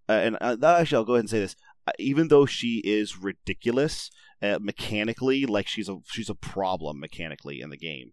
uh, 0.09 0.13
and 0.13 0.37
uh, 0.41 0.57
actually, 0.63 0.97
I'll 0.97 1.05
go 1.05 1.15
ahead 1.15 1.21
and 1.21 1.31
say 1.31 1.41
this. 1.41 1.57
Even 1.99 2.29
though 2.29 2.47
she 2.47 2.81
is 2.85 3.19
ridiculous 3.19 4.11
uh, 4.43 4.59
mechanically, 4.61 5.47
like 5.47 5.67
she's 5.69 5.89
a 5.89 5.99
she's 6.07 6.31
a 6.31 6.35
problem 6.35 6.99
mechanically 6.99 7.61
in 7.61 7.71
the 7.71 7.77
game, 7.77 8.13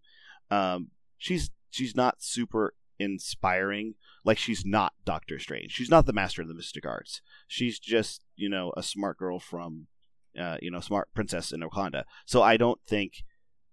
um, 0.50 0.90
she's 1.18 1.50
she's 1.70 1.96
not 1.96 2.22
super 2.22 2.74
inspiring. 2.98 3.94
Like 4.24 4.38
she's 4.38 4.64
not 4.64 4.92
Doctor 5.04 5.38
Strange. 5.38 5.72
She's 5.72 5.90
not 5.90 6.06
the 6.06 6.12
master 6.12 6.42
of 6.42 6.48
the 6.48 6.54
mystic 6.54 6.86
arts. 6.86 7.20
She's 7.46 7.78
just 7.78 8.24
you 8.36 8.48
know 8.48 8.72
a 8.76 8.82
smart 8.82 9.18
girl 9.18 9.38
from 9.38 9.86
uh, 10.38 10.58
you 10.60 10.70
know 10.70 10.80
smart 10.80 11.08
princess 11.14 11.52
in 11.52 11.60
Wakanda. 11.60 12.04
So 12.26 12.42
I 12.42 12.56
don't 12.56 12.80
think 12.86 13.24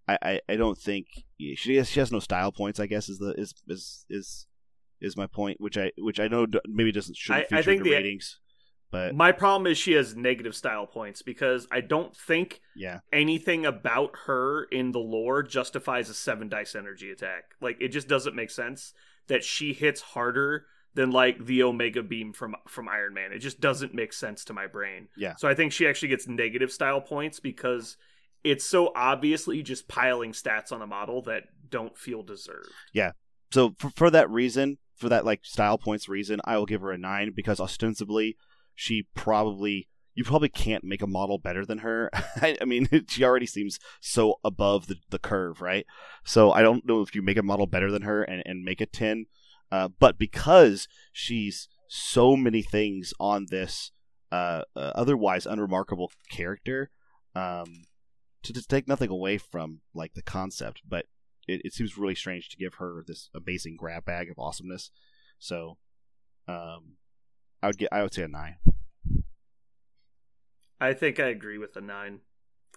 I, 0.08 0.18
I, 0.22 0.40
I 0.50 0.56
don't 0.56 0.78
think 0.78 1.08
she 1.38 1.76
has, 1.76 1.90
she 1.90 2.00
has 2.00 2.12
no 2.12 2.20
style 2.20 2.52
points. 2.52 2.80
I 2.80 2.88
guess 2.88 3.10
is 3.10 3.20
the 3.20 3.34
is 3.38 3.54
is 3.68 4.06
is 4.10 4.48
is 5.02 5.18
my 5.18 5.28
point, 5.28 5.62
which 5.62 5.78
I 5.78 5.92
which 5.98 6.20
I 6.20 6.28
know 6.28 6.48
maybe 6.68 6.92
doesn't 6.92 7.16
shouldn't 7.16 7.50
feature 7.50 7.56
I, 7.56 7.60
I 7.60 7.64
think 7.64 7.84
the 7.84 7.92
ratings. 7.92 8.40
But 8.92 9.14
my 9.14 9.32
problem 9.32 9.72
is 9.72 9.78
she 9.78 9.94
has 9.94 10.16
negative 10.16 10.56
style 10.56 10.88
points 10.88 11.22
because 11.22 11.68
I 11.72 11.82
don't 11.82 12.16
think 12.16 12.62
yeah. 12.76 13.00
anything 13.14 13.66
about 13.66 14.12
her 14.26 14.64
in 14.64 14.92
the 14.92 15.00
lore 15.00 15.44
justifies 15.44 16.10
a 16.10 16.14
seven 16.14 16.50
dice 16.50 16.76
energy 16.76 17.12
attack. 17.12 17.56
Like 17.62 17.78
it 17.80 17.90
just 17.90 18.08
doesn't 18.08 18.36
make 18.36 18.50
sense 18.50 18.94
that 19.28 19.44
she 19.44 19.74
hits 19.74 20.02
harder 20.02 20.66
than 20.96 21.12
like 21.12 21.46
the 21.46 21.64
Omega 21.64 22.02
Beam 22.02 22.34
from 22.34 22.56
from 22.68 22.90
Iron 22.90 23.14
Man. 23.14 23.32
It 23.32 23.40
just 23.40 23.62
doesn't 23.62 23.94
make 23.94 24.12
sense 24.12 24.44
to 24.46 24.54
my 24.54 24.66
brain. 24.66 25.08
Yeah. 25.16 25.36
So 25.38 25.48
I 25.48 25.54
think 25.54 25.72
she 25.72 25.88
actually 25.88 26.10
gets 26.10 26.28
negative 26.28 26.72
style 26.72 27.02
points 27.02 27.40
because 27.40 27.96
it's 28.44 28.66
so 28.66 28.92
obviously 28.96 29.62
just 29.62 29.88
piling 29.88 30.32
stats 30.32 30.72
on 30.72 30.82
a 30.82 30.88
model 30.88 31.22
that 31.24 31.44
don't 31.70 31.96
feel 31.98 32.24
deserved. 32.24 32.72
Yeah. 32.94 33.12
So 33.52 33.76
for, 33.78 33.90
for 33.92 34.10
that 34.10 34.30
reason, 34.30 34.78
for 34.96 35.10
that 35.10 35.26
like 35.26 35.42
style 35.44 35.78
points 35.78 36.10
reason, 36.10 36.42
I 36.44 36.58
will 36.58 36.66
give 36.66 36.82
her 36.82 36.92
a 36.92 36.98
nine 36.98 37.34
because 37.36 37.60
ostensibly 37.60 38.36
she 38.80 39.06
probably 39.14 39.90
you 40.16 40.24
probably 40.24 40.48
can't 40.48 40.86
make 40.86 41.02
a 41.02 41.08
model 41.08 41.38
better 41.38 41.66
than 41.66 41.80
her. 41.80 42.10
I, 42.14 42.58
I, 42.62 42.66
mean, 42.66 42.88
she 43.10 43.26
already 43.26 43.46
seems 43.46 43.78
so 44.00 44.36
above 44.44 44.88
the, 44.88 44.96
the 45.10 45.20
curve, 45.20 45.62
right? 45.62 45.86
So 46.24 46.52
I 46.52 46.62
don't 46.62 46.86
know 46.86 47.02
if 47.02 47.14
you 47.14 47.22
make 47.22 47.38
a 47.38 47.44
model 47.44 47.68
better 47.68 47.92
than 47.92 48.02
her 48.04 48.24
and, 48.24 48.42
and 48.46 48.64
make 48.64 48.82
a 48.82 48.86
10. 48.86 49.26
Uh, 49.72 49.90
but 50.00 50.18
because 50.18 50.88
she's 51.12 51.68
so 51.88 52.36
many 52.36 52.62
things 52.62 53.14
on 53.20 53.48
this 53.50 53.92
uh, 54.32 54.64
uh, 54.76 54.92
otherwise 54.96 55.46
unremarkable 55.46 56.12
character, 56.30 56.90
um, 57.36 57.84
to, 58.44 58.54
to 58.54 58.66
take 58.66 58.88
nothing 58.88 59.10
away 59.10 59.38
from 59.38 59.82
like 59.94 60.14
the 60.14 60.22
concept, 60.22 60.82
but 60.88 61.06
it, 61.48 61.62
it 61.64 61.74
seems 61.74 61.98
really 61.98 62.16
strange 62.16 62.50
to 62.50 62.58
give 62.58 62.76
her 62.76 63.04
this 63.08 63.30
amazing 63.36 63.76
grab 63.78 64.06
bag 64.06 64.30
of 64.30 64.40
awesomeness. 64.40 64.92
So, 65.38 65.78
um, 66.48 66.98
I 67.62 67.68
would 67.68 67.78
get 67.78 67.90
I 67.92 68.04
would 68.04 68.14
say 68.14 68.24
a 68.24 68.28
nine. 68.28 68.58
I 70.80 70.94
think 70.94 71.20
I 71.20 71.28
agree 71.28 71.58
with 71.58 71.76
a 71.76 71.82
nine. 71.82 72.20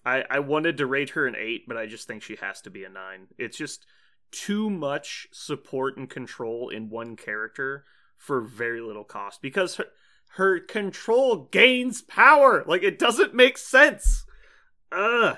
I 0.04 0.24
I 0.28 0.38
wanted 0.40 0.76
to 0.78 0.86
rate 0.86 1.10
her 1.10 1.26
an 1.26 1.36
eight, 1.38 1.64
but 1.68 1.76
I 1.76 1.86
just 1.86 2.06
think 2.06 2.22
she 2.22 2.36
has 2.40 2.60
to 2.62 2.70
be 2.70 2.84
a 2.84 2.88
nine. 2.88 3.28
It's 3.38 3.56
just 3.56 3.86
too 4.30 4.70
much 4.70 5.28
support 5.30 5.96
and 5.96 6.08
control 6.08 6.68
in 6.70 6.90
one 6.90 7.16
character 7.16 7.84
for 8.16 8.40
very 8.40 8.80
little 8.80 9.04
cost 9.04 9.42
because 9.42 9.76
her, 9.76 9.86
her 10.36 10.58
control 10.58 11.48
gains 11.50 12.02
power. 12.02 12.64
Like 12.66 12.82
it 12.82 12.98
doesn't 12.98 13.34
make 13.34 13.58
sense. 13.58 14.24
Ugh. 14.90 15.36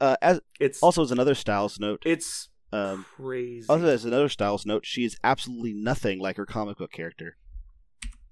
Uh, 0.00 0.16
as 0.22 0.40
it's 0.58 0.82
also 0.82 1.02
as 1.02 1.10
another 1.10 1.34
styles 1.34 1.78
note, 1.78 2.02
it's 2.04 2.48
um, 2.72 3.04
crazy. 3.16 3.66
Also, 3.68 3.86
as 3.86 4.04
another 4.04 4.28
styles 4.28 4.66
note, 4.66 4.84
she 4.84 5.04
is 5.04 5.16
absolutely 5.22 5.72
nothing 5.72 6.18
like 6.18 6.36
her 6.36 6.46
comic 6.46 6.78
book 6.78 6.90
character 6.90 7.36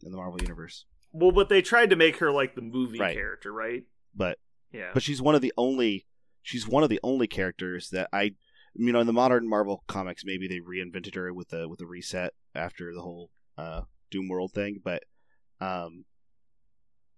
in 0.02 0.10
the 0.10 0.16
Marvel 0.18 0.40
universe. 0.40 0.84
Well, 1.12 1.32
but 1.32 1.48
they 1.48 1.62
tried 1.62 1.90
to 1.90 1.96
make 1.96 2.16
her 2.18 2.30
like 2.30 2.54
the 2.54 2.62
movie 2.62 2.98
Right. 2.98 3.14
character, 3.14 3.52
right? 3.52 3.84
but 4.14 4.38
Yeah. 4.72 4.90
but 4.94 5.02
she's 5.02 5.22
one 5.22 5.34
of 5.34 5.40
the 5.42 5.52
only 5.56 6.06
she's 6.42 6.66
one 6.68 6.82
of 6.82 6.88
the 6.90 7.00
only 7.02 7.26
characters 7.26 7.88
that 7.90 8.08
I 8.12 8.34
you 8.74 8.92
know 8.92 9.00
in 9.00 9.06
the 9.06 9.12
modern 9.12 9.48
Marvel 9.48 9.84
comics 9.86 10.22
maybe 10.24 10.48
they 10.48 10.60
reinvented 10.60 11.14
her 11.14 11.32
with 11.32 11.48
the 11.48 11.68
with 11.68 11.78
the 11.78 11.86
reset 11.86 12.32
after 12.54 12.92
the 12.94 13.00
whole 13.02 13.30
uh 13.56 13.82
Doom 14.10 14.28
World 14.28 14.52
thing, 14.52 14.80
but 14.84 15.04
um 15.60 16.04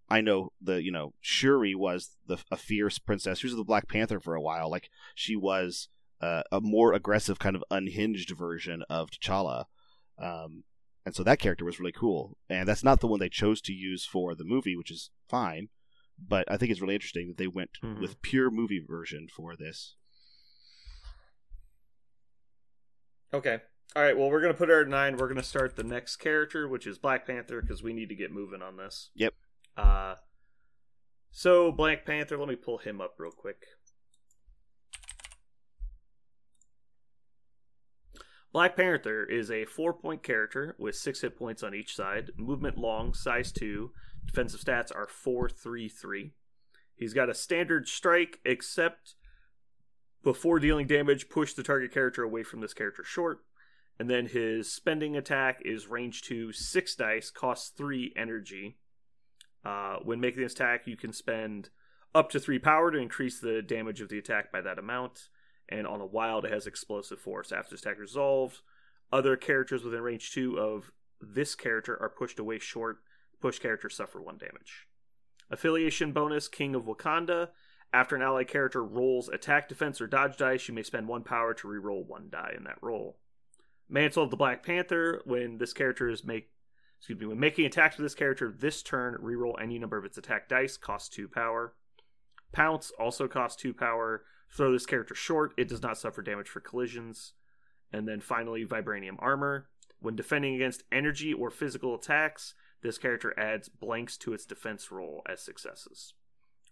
I 0.08 0.20
know 0.20 0.52
the 0.60 0.82
you 0.82 0.92
know 0.92 1.14
Shuri 1.20 1.74
was 1.74 2.16
the 2.26 2.38
a 2.50 2.56
fierce 2.56 2.98
princess. 2.98 3.38
She 3.38 3.46
was 3.46 3.56
the 3.56 3.64
Black 3.64 3.88
Panther 3.88 4.20
for 4.20 4.34
a 4.34 4.40
while. 4.42 4.70
Like 4.70 4.90
she 5.14 5.34
was 5.34 5.88
uh, 6.20 6.42
a 6.52 6.60
more 6.60 6.92
aggressive 6.92 7.38
kind 7.38 7.56
of 7.56 7.64
unhinged 7.70 8.30
version 8.30 8.82
of 8.88 9.10
T'Challa. 9.10 9.64
Um, 10.18 10.64
and 11.04 11.14
so 11.14 11.22
that 11.22 11.38
character 11.38 11.64
was 11.64 11.78
really 11.78 11.92
cool. 11.92 12.36
And 12.48 12.68
that's 12.68 12.84
not 12.84 13.00
the 13.00 13.06
one 13.06 13.20
they 13.20 13.28
chose 13.28 13.60
to 13.62 13.72
use 13.72 14.04
for 14.04 14.34
the 14.34 14.44
movie, 14.44 14.76
which 14.76 14.90
is 14.90 15.10
fine. 15.28 15.68
But 16.18 16.50
I 16.50 16.56
think 16.56 16.70
it's 16.70 16.80
really 16.80 16.94
interesting 16.94 17.28
that 17.28 17.36
they 17.38 17.46
went 17.48 17.70
Mhm. 17.82 18.00
with 18.00 18.22
pure 18.22 18.50
movie 18.50 18.78
version 18.78 19.26
for 19.28 19.56
this. 19.56 19.96
Okay. 23.32 23.60
All 23.96 24.02
right. 24.02 24.16
Well, 24.16 24.30
we're 24.30 24.40
gonna 24.40 24.54
put 24.54 24.70
our 24.70 24.84
nine. 24.84 25.16
We're 25.16 25.28
gonna 25.28 25.42
start 25.42 25.76
the 25.76 25.82
next 25.84 26.16
character, 26.16 26.68
which 26.68 26.86
is 26.86 26.98
Black 26.98 27.26
Panther, 27.26 27.60
because 27.60 27.82
we 27.82 27.92
need 27.92 28.08
to 28.08 28.14
get 28.14 28.30
moving 28.32 28.62
on 28.62 28.76
this. 28.76 29.10
Yep. 29.14 29.34
Uh. 29.76 30.16
So 31.30 31.72
Black 31.72 32.06
Panther. 32.06 32.38
Let 32.38 32.48
me 32.48 32.56
pull 32.56 32.78
him 32.78 33.00
up 33.00 33.14
real 33.18 33.32
quick. 33.32 33.66
Black 38.54 38.76
Panther 38.76 39.24
is 39.24 39.50
a 39.50 39.64
four-point 39.64 40.22
character 40.22 40.76
with 40.78 40.94
six 40.94 41.22
hit 41.22 41.36
points 41.36 41.64
on 41.64 41.74
each 41.74 41.96
side. 41.96 42.30
Movement 42.36 42.78
long, 42.78 43.12
size 43.12 43.50
two. 43.50 43.90
Defensive 44.24 44.60
stats 44.60 44.94
are 44.94 45.08
four, 45.08 45.48
three, 45.48 45.88
three. 45.88 46.34
He's 46.94 47.12
got 47.12 47.28
a 47.28 47.34
standard 47.34 47.88
strike, 47.88 48.38
except 48.44 49.16
before 50.22 50.60
dealing 50.60 50.86
damage, 50.86 51.28
push 51.28 51.52
the 51.52 51.64
target 51.64 51.92
character 51.92 52.22
away 52.22 52.44
from 52.44 52.60
this 52.60 52.72
character 52.72 53.02
short. 53.02 53.38
And 53.98 54.08
then 54.08 54.26
his 54.26 54.72
spending 54.72 55.16
attack 55.16 55.60
is 55.64 55.88
range 55.88 56.22
2, 56.22 56.52
6 56.52 56.94
dice, 56.94 57.30
costs 57.30 57.70
3 57.76 58.12
energy. 58.16 58.76
Uh, 59.64 59.96
when 60.04 60.20
making 60.20 60.44
this 60.44 60.52
attack, 60.52 60.86
you 60.86 60.96
can 60.96 61.12
spend 61.12 61.70
up 62.14 62.30
to 62.30 62.38
3 62.38 62.60
power 62.60 62.92
to 62.92 62.98
increase 62.98 63.40
the 63.40 63.62
damage 63.62 64.00
of 64.00 64.10
the 64.10 64.18
attack 64.18 64.52
by 64.52 64.60
that 64.60 64.78
amount. 64.78 65.28
And 65.68 65.86
on 65.86 66.00
a 66.00 66.06
wild, 66.06 66.44
it 66.44 66.52
has 66.52 66.66
explosive 66.66 67.18
force. 67.18 67.52
After 67.52 67.74
attack 67.74 67.98
resolves, 67.98 68.62
other 69.12 69.36
characters 69.36 69.84
within 69.84 70.00
range 70.00 70.32
2 70.32 70.58
of 70.58 70.90
this 71.20 71.54
character 71.54 72.00
are 72.00 72.08
pushed 72.08 72.38
away 72.38 72.58
short. 72.58 72.98
Push 73.40 73.58
characters 73.58 73.96
suffer 73.96 74.20
1 74.20 74.38
damage. 74.38 74.86
Affiliation 75.50 76.12
bonus 76.12 76.48
King 76.48 76.74
of 76.74 76.84
Wakanda. 76.84 77.50
After 77.92 78.16
an 78.16 78.22
ally 78.22 78.44
character 78.44 78.84
rolls 78.84 79.28
attack, 79.28 79.68
defense, 79.68 80.00
or 80.00 80.06
dodge 80.06 80.36
dice, 80.36 80.66
you 80.66 80.74
may 80.74 80.82
spend 80.82 81.06
one 81.06 81.22
power 81.22 81.54
to 81.54 81.68
reroll 81.68 82.06
one 82.06 82.28
die 82.28 82.52
in 82.56 82.64
that 82.64 82.78
roll. 82.82 83.18
Mantle 83.88 84.24
of 84.24 84.30
the 84.30 84.36
Black 84.36 84.64
Panther. 84.64 85.22
When 85.24 85.58
this 85.58 85.72
character 85.72 86.08
is 86.08 86.24
make, 86.24 86.50
excuse 86.98 87.20
me, 87.20 87.26
when 87.26 87.38
making 87.38 87.66
attacks 87.66 87.96
with 87.96 88.04
this 88.04 88.14
character 88.14 88.50
this 88.50 88.82
turn, 88.82 89.16
reroll 89.22 89.60
any 89.62 89.78
number 89.78 89.96
of 89.96 90.04
its 90.04 90.18
attack 90.18 90.48
dice. 90.48 90.76
Costs 90.76 91.08
two 91.08 91.28
power. 91.28 91.74
Pounce 92.52 92.90
also 92.98 93.28
costs 93.28 93.60
two 93.60 93.72
power. 93.72 94.24
Throw 94.50 94.72
this 94.72 94.86
character 94.86 95.14
short. 95.14 95.52
It 95.56 95.68
does 95.68 95.82
not 95.82 95.98
suffer 95.98 96.22
damage 96.22 96.48
for 96.48 96.60
collisions. 96.60 97.32
And 97.92 98.08
then 98.08 98.20
finally, 98.20 98.64
Vibranium 98.64 99.16
Armor. 99.18 99.68
When 100.00 100.16
defending 100.16 100.54
against 100.54 100.84
energy 100.92 101.32
or 101.32 101.50
physical 101.50 101.94
attacks, 101.94 102.54
this 102.82 102.98
character 102.98 103.32
adds 103.38 103.68
blanks 103.68 104.16
to 104.18 104.34
its 104.34 104.44
defense 104.44 104.92
roll 104.92 105.22
as 105.28 105.40
successes. 105.40 106.12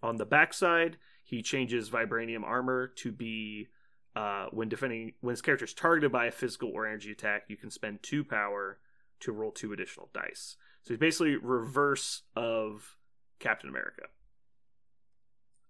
On 0.03 0.16
the 0.16 0.27
backside, 0.27 0.99
he 1.24 1.43
changes 1.43 1.90
Vibranium 1.90 2.43
Armor 2.44 2.89
to 2.97 3.12
be 3.12 3.69
uh, 4.15 4.47
when 4.51 4.69
defending 4.69 5.15
when 5.20 5.32
this 5.32 5.40
character 5.40 5.65
is 5.65 5.73
targeted 5.73 6.12
by 6.12 6.27
a 6.27 6.31
physical 6.31 6.70
or 6.70 6.86
energy 6.86 7.12
attack, 7.12 7.44
you 7.49 7.57
can 7.57 7.70
spend 7.70 8.03
two 8.03 8.23
power 8.23 8.78
to 9.20 9.32
roll 9.32 9.51
two 9.51 9.73
additional 9.73 10.11
dice. 10.12 10.57
So 10.82 10.93
he's 10.93 10.99
basically 10.99 11.36
reverse 11.36 12.23
of 12.36 12.97
Captain 13.39 13.70
America. 13.70 14.03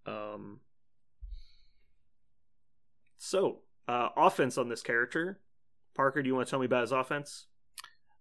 Um. 0.06 0.60
So, 3.24 3.60
uh, 3.86 4.08
offense 4.16 4.58
on 4.58 4.68
this 4.68 4.82
character. 4.82 5.38
Parker, 5.94 6.22
do 6.22 6.26
you 6.26 6.34
want 6.34 6.48
to 6.48 6.50
tell 6.50 6.58
me 6.58 6.66
about 6.66 6.80
his 6.80 6.90
offense? 6.90 7.46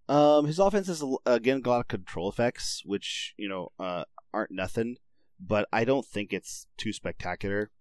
Um, 0.07 0.45
his 0.45 0.59
offense 0.59 0.87
is 0.89 1.03
again 1.25 1.63
a 1.65 1.67
lot 1.67 1.79
of 1.79 1.87
control 1.87 2.29
effects, 2.29 2.83
which 2.85 3.33
you 3.35 3.49
know 3.49 3.71
uh, 3.79 4.03
aren't 4.31 4.51
nothing, 4.51 4.97
but 5.39 5.67
I 5.73 5.85
don't 5.85 6.05
think 6.05 6.31
it's 6.31 6.67
too 6.77 6.93
spectacular. 6.93 7.71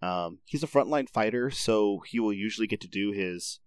Um, 0.00 0.38
he's 0.46 0.62
a 0.62 0.66
frontline 0.66 1.06
fighter, 1.06 1.50
so 1.50 2.00
he 2.08 2.18
will 2.18 2.32
usually 2.32 2.66
get 2.66 2.80
to 2.80 2.88
do 2.88 3.12
his 3.12 3.60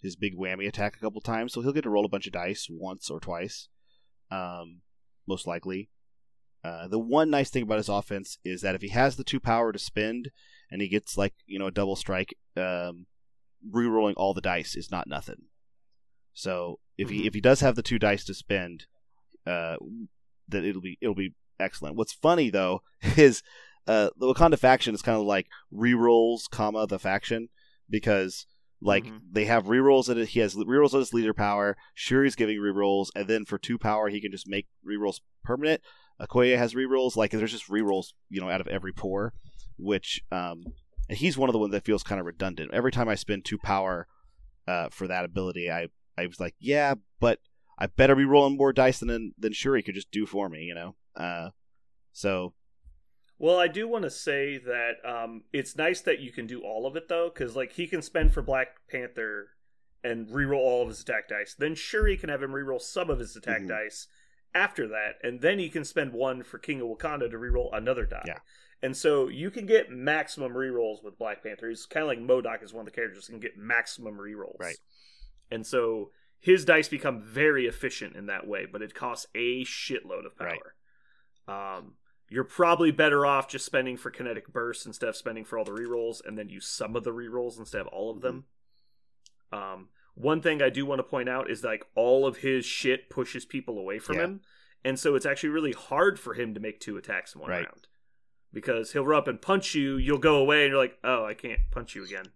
his 0.00 0.16
big 0.16 0.34
whammy 0.34 0.66
attack 0.66 0.96
a 0.96 1.00
couple 1.00 1.20
times. 1.20 1.52
So 1.52 1.60
he'll 1.60 1.72
get 1.74 1.82
to 1.82 1.90
roll 1.90 2.06
a 2.06 2.08
bunch 2.08 2.26
of 2.26 2.32
dice 2.32 2.66
once 2.70 3.10
or 3.10 3.20
twice, 3.20 3.68
um, 4.30 4.80
most 5.28 5.46
likely. 5.46 5.90
Uh, 6.64 6.88
the 6.88 6.98
one 6.98 7.28
nice 7.28 7.50
thing 7.50 7.62
about 7.62 7.76
his 7.78 7.90
offense 7.90 8.38
is 8.44 8.62
that 8.62 8.74
if 8.74 8.80
he 8.80 8.88
has 8.88 9.16
the 9.16 9.24
two 9.24 9.38
power 9.38 9.70
to 9.70 9.78
spend, 9.78 10.30
and 10.70 10.80
he 10.80 10.88
gets 10.88 11.16
like 11.18 11.34
you 11.46 11.58
know 11.58 11.66
a 11.66 11.70
double 11.70 11.94
strike, 11.96 12.34
um, 12.56 13.06
re-rolling 13.70 14.14
all 14.16 14.32
the 14.34 14.40
dice 14.40 14.74
is 14.74 14.90
not 14.90 15.06
nothing. 15.06 15.42
So 16.32 16.80
if 16.98 17.10
he 17.10 17.22
Mhm. 17.22 17.26
if 17.26 17.34
he 17.34 17.40
does 17.40 17.60
have 17.60 17.76
the 17.76 17.82
two 17.82 17.98
dice 17.98 18.24
to 18.24 18.34
spend, 18.34 18.86
uh, 19.46 19.76
that 20.48 20.64
it'll 20.64 20.80
be 20.82 20.98
it'll 21.00 21.14
be 21.14 21.34
excellent. 21.60 21.96
What's 21.96 22.12
funny 22.14 22.50
though 22.50 22.82
is 23.18 23.42
uh, 23.86 24.08
the 24.16 24.32
Wakanda 24.32 24.58
faction 24.58 24.94
is 24.94 25.02
kind 25.02 25.18
of 25.20 25.26
like 25.26 25.46
rerolls, 25.72 26.48
comma 26.50 26.86
the 26.86 26.98
faction 26.98 27.50
because 27.90 28.46
like 28.80 29.04
Mhm. 29.04 29.20
they 29.30 29.44
have 29.44 29.66
rerolls 29.66 30.06
that 30.06 30.28
he 30.28 30.40
has 30.40 30.54
rerolls 30.54 30.94
on 30.94 31.00
his 31.00 31.12
leader 31.12 31.34
power. 31.34 31.76
Shuri's 31.94 32.34
giving 32.34 32.58
rerolls, 32.58 33.08
and 33.14 33.28
then 33.28 33.44
for 33.44 33.58
two 33.58 33.78
power 33.78 34.08
he 34.08 34.20
can 34.20 34.30
just 34.32 34.48
make 34.48 34.66
rerolls 34.86 35.20
permanent. 35.42 35.82
Okoye 36.20 36.56
has 36.56 36.74
rerolls, 36.74 37.16
like 37.16 37.30
there's 37.32 37.50
just 37.50 37.68
rerolls, 37.68 38.12
you 38.30 38.40
know, 38.40 38.48
out 38.50 38.60
of 38.60 38.68
every 38.68 38.92
pore, 38.92 39.32
which 39.78 40.22
um, 40.30 40.64
and 41.08 41.18
he's 41.18 41.36
one 41.36 41.48
of 41.48 41.52
the 41.52 41.58
ones 41.58 41.72
that 41.72 41.84
feels 41.84 42.02
kind 42.02 42.20
of 42.20 42.26
redundant. 42.26 42.72
Every 42.72 42.92
time 42.92 43.08
I 43.08 43.14
spend 43.16 43.44
two 43.44 43.58
power 43.58 44.06
uh, 44.68 44.88
for 44.90 45.06
that 45.08 45.24
ability, 45.24 45.70
I 45.70 45.88
I 46.16 46.26
was 46.26 46.38
like, 46.40 46.54
yeah, 46.58 46.94
but 47.20 47.40
I 47.78 47.86
better 47.86 48.14
be 48.14 48.24
rolling 48.24 48.56
more 48.56 48.72
dice 48.72 49.00
than 49.00 49.32
than 49.36 49.52
Shuri 49.52 49.82
could 49.82 49.94
just 49.96 50.10
do 50.10 50.26
for 50.26 50.48
me, 50.48 50.62
you 50.62 50.74
know. 50.74 50.94
Uh, 51.16 51.50
so 52.12 52.54
Well, 53.38 53.58
I 53.58 53.66
do 53.66 53.88
want 53.88 54.04
to 54.04 54.10
say 54.10 54.58
that 54.58 54.92
um, 55.04 55.42
it's 55.52 55.76
nice 55.76 56.00
that 56.02 56.20
you 56.20 56.30
can 56.32 56.46
do 56.46 56.62
all 56.62 56.86
of 56.86 56.94
it 56.96 57.08
though, 57.08 57.28
because 57.34 57.56
like 57.56 57.72
he 57.72 57.86
can 57.88 58.02
spend 58.02 58.32
for 58.32 58.42
Black 58.42 58.68
Panther 58.88 59.48
and 60.04 60.28
reroll 60.28 60.58
all 60.60 60.82
of 60.82 60.88
his 60.88 61.00
attack 61.00 61.28
dice. 61.28 61.54
Then 61.58 61.74
Shuri 61.74 62.16
can 62.16 62.28
have 62.28 62.42
him 62.42 62.52
reroll 62.52 62.80
some 62.80 63.10
of 63.10 63.18
his 63.18 63.34
attack 63.36 63.62
Mhm. 63.62 63.68
dice 63.68 64.06
after 64.54 64.88
that, 64.88 65.16
and 65.22 65.40
then 65.40 65.58
you 65.58 65.70
can 65.70 65.84
spend 65.84 66.12
one 66.12 66.42
for 66.42 66.58
King 66.58 66.80
of 66.80 66.88
Wakanda 66.88 67.30
to 67.30 67.36
reroll 67.36 67.76
another 67.76 68.06
die. 68.06 68.24
Yeah. 68.26 68.38
And 68.82 68.96
so 68.96 69.28
you 69.28 69.50
can 69.50 69.66
get 69.66 69.90
maximum 69.90 70.52
rerolls 70.52 71.02
with 71.02 71.18
Black 71.18 71.42
Panther. 71.42 71.68
He's 71.68 71.86
kind 71.86 72.02
of 72.02 72.08
like 72.08 72.18
MODOK 72.18 72.62
is 72.62 72.72
one 72.72 72.82
of 72.82 72.86
the 72.86 72.94
characters 72.94 73.28
can 73.28 73.40
get 73.40 73.56
maximum 73.56 74.18
rerolls. 74.18 74.60
Right. 74.60 74.76
And 75.50 75.66
so 75.66 76.10
his 76.38 76.64
dice 76.64 76.88
become 76.88 77.22
very 77.22 77.66
efficient 77.66 78.14
in 78.14 78.26
that 78.26 78.46
way, 78.46 78.66
but 78.70 78.82
it 78.82 78.94
costs 78.94 79.26
a 79.34 79.64
shitload 79.64 80.26
of 80.26 80.32
Right. 80.38 80.60
power. 81.46 81.78
Um, 81.78 81.94
you're 82.28 82.44
probably 82.44 82.90
better 82.90 83.24
off 83.24 83.48
just 83.48 83.64
spending 83.64 83.96
for 83.96 84.10
kinetic 84.10 84.48
bursts 84.52 84.86
instead 84.86 85.08
of 85.08 85.16
spending 85.16 85.44
for 85.44 85.58
all 85.58 85.64
the 85.64 85.72
rerolls, 85.72 86.20
and 86.24 86.36
then 86.36 86.48
use 86.48 86.66
some 86.66 86.96
of 86.96 87.04
the 87.04 87.12
rerolls 87.12 87.58
instead 87.58 87.80
of 87.80 87.86
all 87.88 88.10
of 88.10 88.20
them. 88.20 88.44
Um, 89.52 89.88
one 90.14 90.40
thing 90.40 90.62
I 90.62 90.70
do 90.70 90.86
want 90.86 90.98
to 91.00 91.02
point 91.04 91.28
out 91.28 91.50
is 91.50 91.62
like 91.64 91.84
all 91.94 92.26
of 92.26 92.38
his 92.38 92.64
shit 92.64 93.10
pushes 93.10 93.44
people 93.44 93.78
away 93.78 93.98
from 93.98 94.16
Yeah. 94.16 94.22
him, 94.24 94.40
and 94.84 94.98
so 94.98 95.14
it's 95.14 95.26
actually 95.26 95.48
really 95.50 95.72
hard 95.72 96.18
for 96.20 96.34
him 96.34 96.54
to 96.54 96.60
make 96.60 96.80
two 96.80 96.96
attacks 96.96 97.34
in 97.34 97.40
one 97.40 97.50
Right. 97.50 97.64
round 97.66 97.88
because 98.52 98.92
he'll 98.92 99.04
run 99.04 99.18
up 99.18 99.28
and 99.28 99.42
punch 99.42 99.74
you, 99.74 99.96
you'll 99.96 100.18
go 100.18 100.36
away, 100.36 100.62
and 100.64 100.70
you're 100.70 100.80
like, 100.80 100.96
oh, 101.02 101.24
I 101.24 101.34
can't 101.34 101.60
punch 101.72 101.94
you 101.96 102.04
again. 102.04 102.26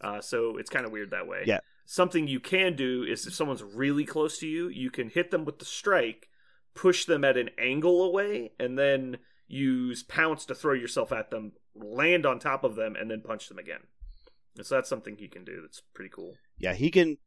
Uh, 0.00 0.20
so 0.20 0.58
it's 0.58 0.68
kind 0.70 0.84
of 0.84 0.92
weird 0.92 1.10
that 1.10 1.26
way. 1.26 1.44
Yeah. 1.46 1.60
Something 1.86 2.28
you 2.28 2.38
can 2.40 2.76
do 2.76 3.02
is 3.02 3.26
if 3.26 3.34
someone's 3.34 3.62
really 3.62 4.04
close 4.04 4.38
to 4.40 4.46
you, 4.46 4.68
you 4.68 4.90
can 4.90 5.08
hit 5.08 5.30
them 5.30 5.46
with 5.46 5.58
the 5.58 5.64
strike, 5.64 6.28
push 6.74 7.06
them 7.06 7.24
at 7.24 7.38
an 7.38 7.48
angle 7.58 8.02
away, 8.04 8.52
and 8.60 8.78
then 8.78 9.18
use 9.46 10.02
pounce 10.02 10.44
to 10.44 10.54
throw 10.54 10.74
yourself 10.74 11.10
at 11.12 11.30
them, 11.30 11.52
land 11.74 12.26
on 12.26 12.38
top 12.38 12.62
of 12.62 12.74
them, 12.74 12.94
and 12.94 13.10
then 13.10 13.22
punch 13.22 13.48
them 13.48 13.58
again. 13.58 13.80
And 14.58 14.66
so 14.66 14.74
that's 14.74 14.88
something 14.90 15.16
he 15.16 15.28
can 15.28 15.44
do. 15.44 15.62
That's 15.62 15.80
pretty 15.94 16.10
cool. 16.10 16.34
Yeah, 16.58 16.74
he 16.74 16.90
can. 16.90 17.18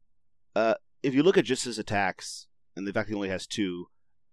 Uh, 0.54 0.74
if 1.02 1.14
you 1.14 1.22
look 1.22 1.38
at 1.38 1.44
just 1.44 1.64
his 1.64 1.78
attacks, 1.78 2.46
and 2.76 2.86
the 2.86 2.92
fact 2.92 3.08
he 3.08 3.14
only 3.14 3.28
has 3.28 3.46
two, 3.46 3.86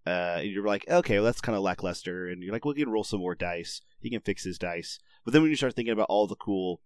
uh, 0.05 0.39
you're 0.43 0.65
like, 0.65 0.87
okay, 0.89 1.15
well 1.15 1.25
that's 1.25 1.41
kind 1.41 1.55
of 1.55 1.61
lackluster, 1.63 2.27
and 2.27 2.43
you're 2.43 2.53
like, 2.53 2.65
well, 2.65 2.73
he 2.73 2.83
can 2.83 2.91
roll 2.91 3.03
some 3.03 3.19
more 3.19 3.35
dice. 3.35 3.81
He 3.99 4.09
can 4.09 4.21
fix 4.21 4.43
his 4.43 4.57
dice. 4.57 4.99
But 5.25 5.33
then 5.33 5.41
when 5.41 5.51
you 5.51 5.57
start 5.57 5.75
thinking 5.75 5.93
about 5.93 6.07
all 6.09 6.27
the 6.27 6.35
cool 6.35 6.81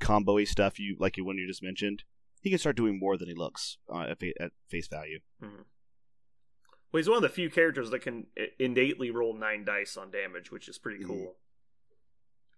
combo-y 0.00 0.44
stuff, 0.44 0.78
you 0.78 0.96
like 0.98 1.14
the 1.14 1.22
one 1.22 1.36
you 1.38 1.46
just 1.46 1.62
mentioned, 1.62 2.02
he 2.40 2.50
can 2.50 2.58
start 2.58 2.76
doing 2.76 2.98
more 2.98 3.16
than 3.16 3.28
he 3.28 3.34
looks 3.34 3.78
uh, 3.92 4.02
at, 4.10 4.18
at 4.40 4.52
face 4.68 4.88
value. 4.88 5.20
What 5.40 5.50
Well, 6.92 6.98
he's 7.00 7.08
one 7.08 7.16
of 7.16 7.22
the 7.22 7.28
few 7.28 7.50
characters 7.50 7.90
that 7.90 8.00
can 8.02 8.26
innately 8.58 9.10
roll 9.10 9.34
nine 9.34 9.64
dice 9.64 9.96
on 9.96 10.10
damage, 10.10 10.50
which 10.50 10.68
is 10.68 10.78
pretty 10.78 11.02
Mhm. 11.02 11.06
cool. 11.08 11.36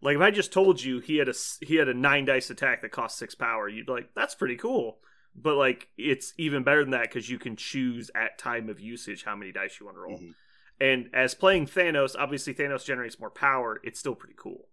Like 0.00 0.16
if 0.16 0.22
I 0.22 0.30
just 0.30 0.52
told 0.52 0.82
you 0.82 1.00
he 1.00 1.16
had 1.16 1.28
a 1.28 1.34
he 1.60 1.76
had 1.76 1.88
a 1.88 1.94
nine 1.94 2.24
dice 2.24 2.50
attack 2.50 2.82
that 2.82 2.92
costs 2.92 3.18
six 3.18 3.34
power, 3.34 3.68
you'd 3.68 3.86
be 3.86 3.92
like, 3.92 4.10
"That's 4.14 4.34
pretty 4.34 4.56
cool." 4.56 4.98
But 5.34 5.56
like, 5.56 5.88
it's 5.96 6.34
even 6.38 6.62
better 6.62 6.82
than 6.82 6.92
that 6.92 7.02
because 7.02 7.28
you 7.28 7.38
can 7.38 7.56
choose 7.56 8.10
at 8.14 8.38
time 8.38 8.68
of 8.68 8.80
usage 8.80 9.24
how 9.24 9.36
many 9.36 9.52
dice 9.52 9.78
you 9.78 9.86
want 9.86 9.96
to 9.96 10.00
roll. 10.00 10.18
Mhm. 10.18 10.34
And 10.80 11.10
as 11.12 11.34
playing 11.34 11.66
Thanos, 11.66 12.14
obviously 12.16 12.54
Thanos 12.54 12.84
generates 12.84 13.18
more 13.18 13.30
power. 13.30 13.80
It's 13.82 13.98
still 13.98 14.14
pretty 14.14 14.36
cool. 14.36 14.68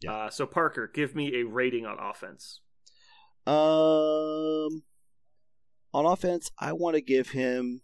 Yeah. 0.00 0.12
Uh, 0.12 0.30
so 0.30 0.46
Parker, 0.46 0.88
give 0.92 1.14
me 1.14 1.40
a 1.40 1.44
rating 1.44 1.86
on 1.86 1.98
offense. 1.98 2.60
Um, 3.46 4.82
on 5.94 6.06
offense, 6.06 6.50
I 6.58 6.72
want 6.72 6.96
to 6.96 7.00
give 7.00 7.30
him. 7.30 7.82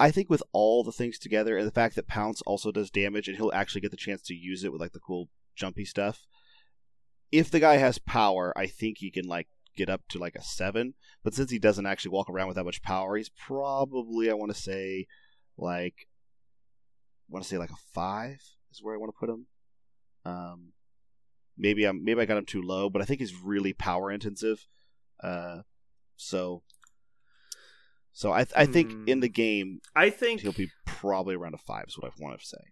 I 0.00 0.10
think 0.10 0.30
with 0.30 0.42
all 0.52 0.82
the 0.82 0.92
things 0.92 1.18
together 1.18 1.58
and 1.58 1.66
the 1.66 1.72
fact 1.72 1.94
that 1.94 2.08
Pounce 2.08 2.40
also 2.46 2.72
does 2.72 2.90
damage 2.90 3.28
and 3.28 3.36
he'll 3.36 3.52
actually 3.52 3.82
get 3.82 3.90
the 3.90 3.98
chance 3.98 4.22
to 4.22 4.34
use 4.34 4.64
it 4.64 4.72
with 4.72 4.80
like 4.80 4.92
the 4.92 4.98
cool 4.98 5.28
jumpy 5.54 5.84
stuff. 5.84 6.26
If 7.30 7.50
the 7.50 7.60
guy 7.60 7.76
has 7.76 7.98
power, 7.98 8.56
I 8.56 8.66
think 8.66 8.96
he 8.98 9.10
can 9.10 9.26
like 9.26 9.48
get 9.76 9.90
up 9.90 10.00
to 10.08 10.18
like 10.18 10.36
a 10.36 10.42
seven. 10.42 10.94
But 11.22 11.34
since 11.34 11.50
he 11.50 11.58
doesn't 11.58 11.84
actually 11.84 12.12
walk 12.12 12.30
around 12.30 12.48
with 12.48 12.56
that 12.56 12.64
much 12.64 12.80
power, 12.80 13.14
he's 13.14 13.28
probably 13.28 14.30
I 14.30 14.34
want 14.34 14.54
to 14.54 14.58
say 14.60 15.06
like 15.58 16.08
I 17.28 17.34
want 17.34 17.44
to 17.44 17.48
say 17.48 17.58
like 17.58 17.70
a 17.70 17.76
five 17.92 18.40
is 18.72 18.80
where 18.82 18.94
I 18.94 18.98
want 18.98 19.14
to 19.14 19.20
put 19.20 19.28
him. 19.28 19.46
Um, 20.24 20.72
maybe 21.58 21.84
I'm 21.84 22.02
maybe 22.02 22.22
I 22.22 22.24
got 22.24 22.38
him 22.38 22.46
too 22.46 22.62
low, 22.62 22.88
but 22.88 23.02
I 23.02 23.04
think 23.04 23.20
he's 23.20 23.36
really 23.36 23.74
power 23.74 24.10
intensive. 24.10 24.66
Uh, 25.22 25.58
so 26.16 26.62
so 28.20 28.32
I 28.32 28.44
I 28.54 28.66
think 28.66 28.92
Hmm. 28.92 29.04
in 29.06 29.20
the 29.20 29.28
game 29.30 29.80
I 29.96 30.10
think 30.10 30.42
he'll 30.42 30.52
be 30.52 30.70
probably 30.84 31.34
around 31.34 31.54
a 31.54 31.58
five 31.58 31.86
is 31.88 31.96
what 31.98 32.12
I 32.12 32.22
want 32.22 32.38
to 32.38 32.46
say. 32.46 32.64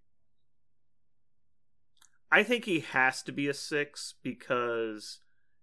I 2.31 2.43
think 2.43 2.65
he 2.66 2.81
has 2.81 3.23
to 3.23 3.33
be 3.33 3.49
a 3.49 3.55
six 3.55 4.15
because 4.23 5.20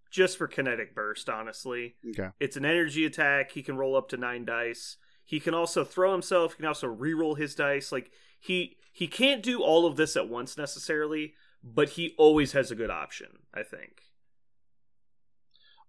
just 0.10 0.38
for 0.38 0.48
kinetic 0.48 0.96
burst, 0.96 1.30
honestly. 1.30 1.96
Okay. 2.10 2.30
It's 2.40 2.58
an 2.58 2.66
energy 2.66 3.06
attack. 3.06 3.52
He 3.52 3.62
can 3.62 3.78
roll 3.78 3.96
up 3.96 4.10
to 4.10 4.18
nine 4.18 4.46
dice. 4.46 4.98
He 5.24 5.40
can 5.40 5.54
also 5.54 5.84
throw 5.84 6.12
himself. 6.12 6.54
He 6.54 6.58
can 6.58 6.66
also 6.66 6.88
re-roll 6.88 7.36
his 7.36 7.54
dice. 7.54 7.92
Like 7.92 8.12
he 8.40 8.78
he 8.92 9.08
can't 9.08 9.44
do 9.44 9.62
all 9.62 9.86
of 9.86 9.96
this 9.98 10.16
at 10.16 10.30
once 10.30 10.58
necessarily, 10.58 11.34
but 11.64 11.90
he 11.90 12.16
always 12.18 12.54
has 12.54 12.72
a 12.72 12.76
good 12.76 12.90
option. 12.90 13.28
I 13.54 13.62
think. 13.64 14.02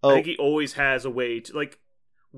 I 0.02 0.08
Oh, 0.08 0.14
think 0.14 0.26
he 0.26 0.36
always 0.36 0.74
has 0.74 1.04
a 1.06 1.10
way 1.10 1.40
to 1.40 1.56
like. 1.56 1.78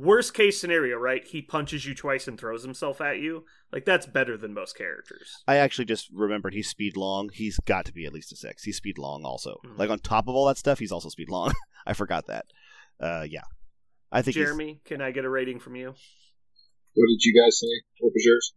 Worst 0.01 0.33
case 0.33 0.61
scenario, 0.61 0.97
right? 0.97 1.27
He 1.27 1.43
punches 1.43 1.85
you 1.85 1.95
twice 1.95 2.29
and 2.29 2.39
throws 2.39 2.63
himself 2.63 3.01
at 3.01 3.19
you. 3.19 3.45
Like 3.73 3.85
that's 3.85 4.07
better 4.07 4.37
than 4.37 4.55
most 4.55 4.77
characters. 4.77 5.43
I 5.49 5.57
actually 5.57 5.87
just 5.87 6.09
remembered 6.13 6.55
he's 6.55 6.69
speed 6.69 6.97
long. 6.97 7.31
He's 7.33 7.59
got 7.67 7.85
to 7.87 7.93
be 7.93 8.07
at 8.07 8.13
least 8.13 8.31
a 8.33 8.37
six. 8.37 8.63
He's 8.63 8.77
speed 8.77 8.97
long 8.99 9.25
also. 9.25 9.57
Mhm. 9.67 9.77
Like 9.79 9.91
on 9.91 9.99
top 9.99 10.29
of 10.29 10.35
all 10.37 10.47
that 10.47 10.57
stuff, 10.59 10.79
he's 10.79 10.93
also 10.93 11.09
speed 11.09 11.29
long. 11.29 11.53
I 11.87 11.95
forgot 11.95 12.27
that. 12.27 12.47
Uh, 13.01 13.27
yeah, 13.29 13.43
I 14.13 14.23
think 14.23 14.37
he's- 14.37 14.47
Jeremy, 14.47 14.81
can 14.85 15.01
I 15.03 15.11
get 15.11 15.25
a 15.25 15.31
rating 15.31 15.59
from 15.59 15.75
you? 15.75 15.89
What 15.89 17.07
did 17.09 17.25
you 17.25 17.43
guys 17.43 17.59
say? 17.59 17.83
What 18.01 18.13
was 18.15 18.25
yours? 18.25 18.53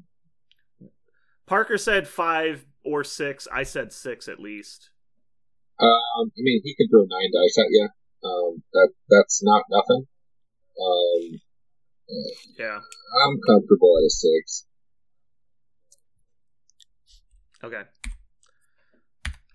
Parker 1.47 1.77
said 1.77 2.07
five 2.07 2.65
or 2.85 3.03
six. 3.03 3.47
I 3.51 3.63
said 3.63 3.91
six 3.91 4.27
at 4.27 4.39
least. 4.39 4.89
Um, 5.79 6.31
I 6.37 6.37
mean, 6.37 6.61
he 6.63 6.75
can 6.75 6.87
throw 6.89 7.01
nine 7.01 7.31
dice 7.33 7.57
at 7.57 7.69
you. 7.69 7.89
Um, 8.23 8.63
that 8.73 8.89
that's 9.09 9.41
not 9.43 9.63
nothing. 9.69 10.07
Um, 10.79 11.41
Yeah. 12.57 12.79
I'm 12.79 13.39
comfortable 13.47 13.97
at 13.97 14.05
a 14.05 14.09
six. 14.09 14.65
Okay. 17.63 17.83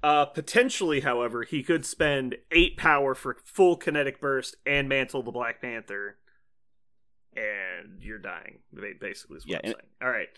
Uh, 0.02 0.24
potentially, 0.26 1.00
however, 1.00 1.42
he 1.42 1.62
could 1.62 1.84
spend 1.84 2.36
eight 2.52 2.76
power 2.76 3.14
for 3.14 3.36
full 3.44 3.76
kinetic 3.76 4.20
burst 4.20 4.56
and 4.64 4.88
mantle 4.88 5.22
the 5.22 5.32
Black 5.32 5.60
Panther, 5.60 6.16
and 7.34 8.00
you're 8.00 8.18
dying. 8.18 8.60
ba- 8.72 8.92
Basically, 9.00 9.38
is 9.38 9.44
what 9.46 9.50
Yeah, 9.50 9.58
I'm 9.58 9.64
and- 9.64 9.74
saying. 9.80 9.90
All 10.02 10.10
right. 10.10 10.28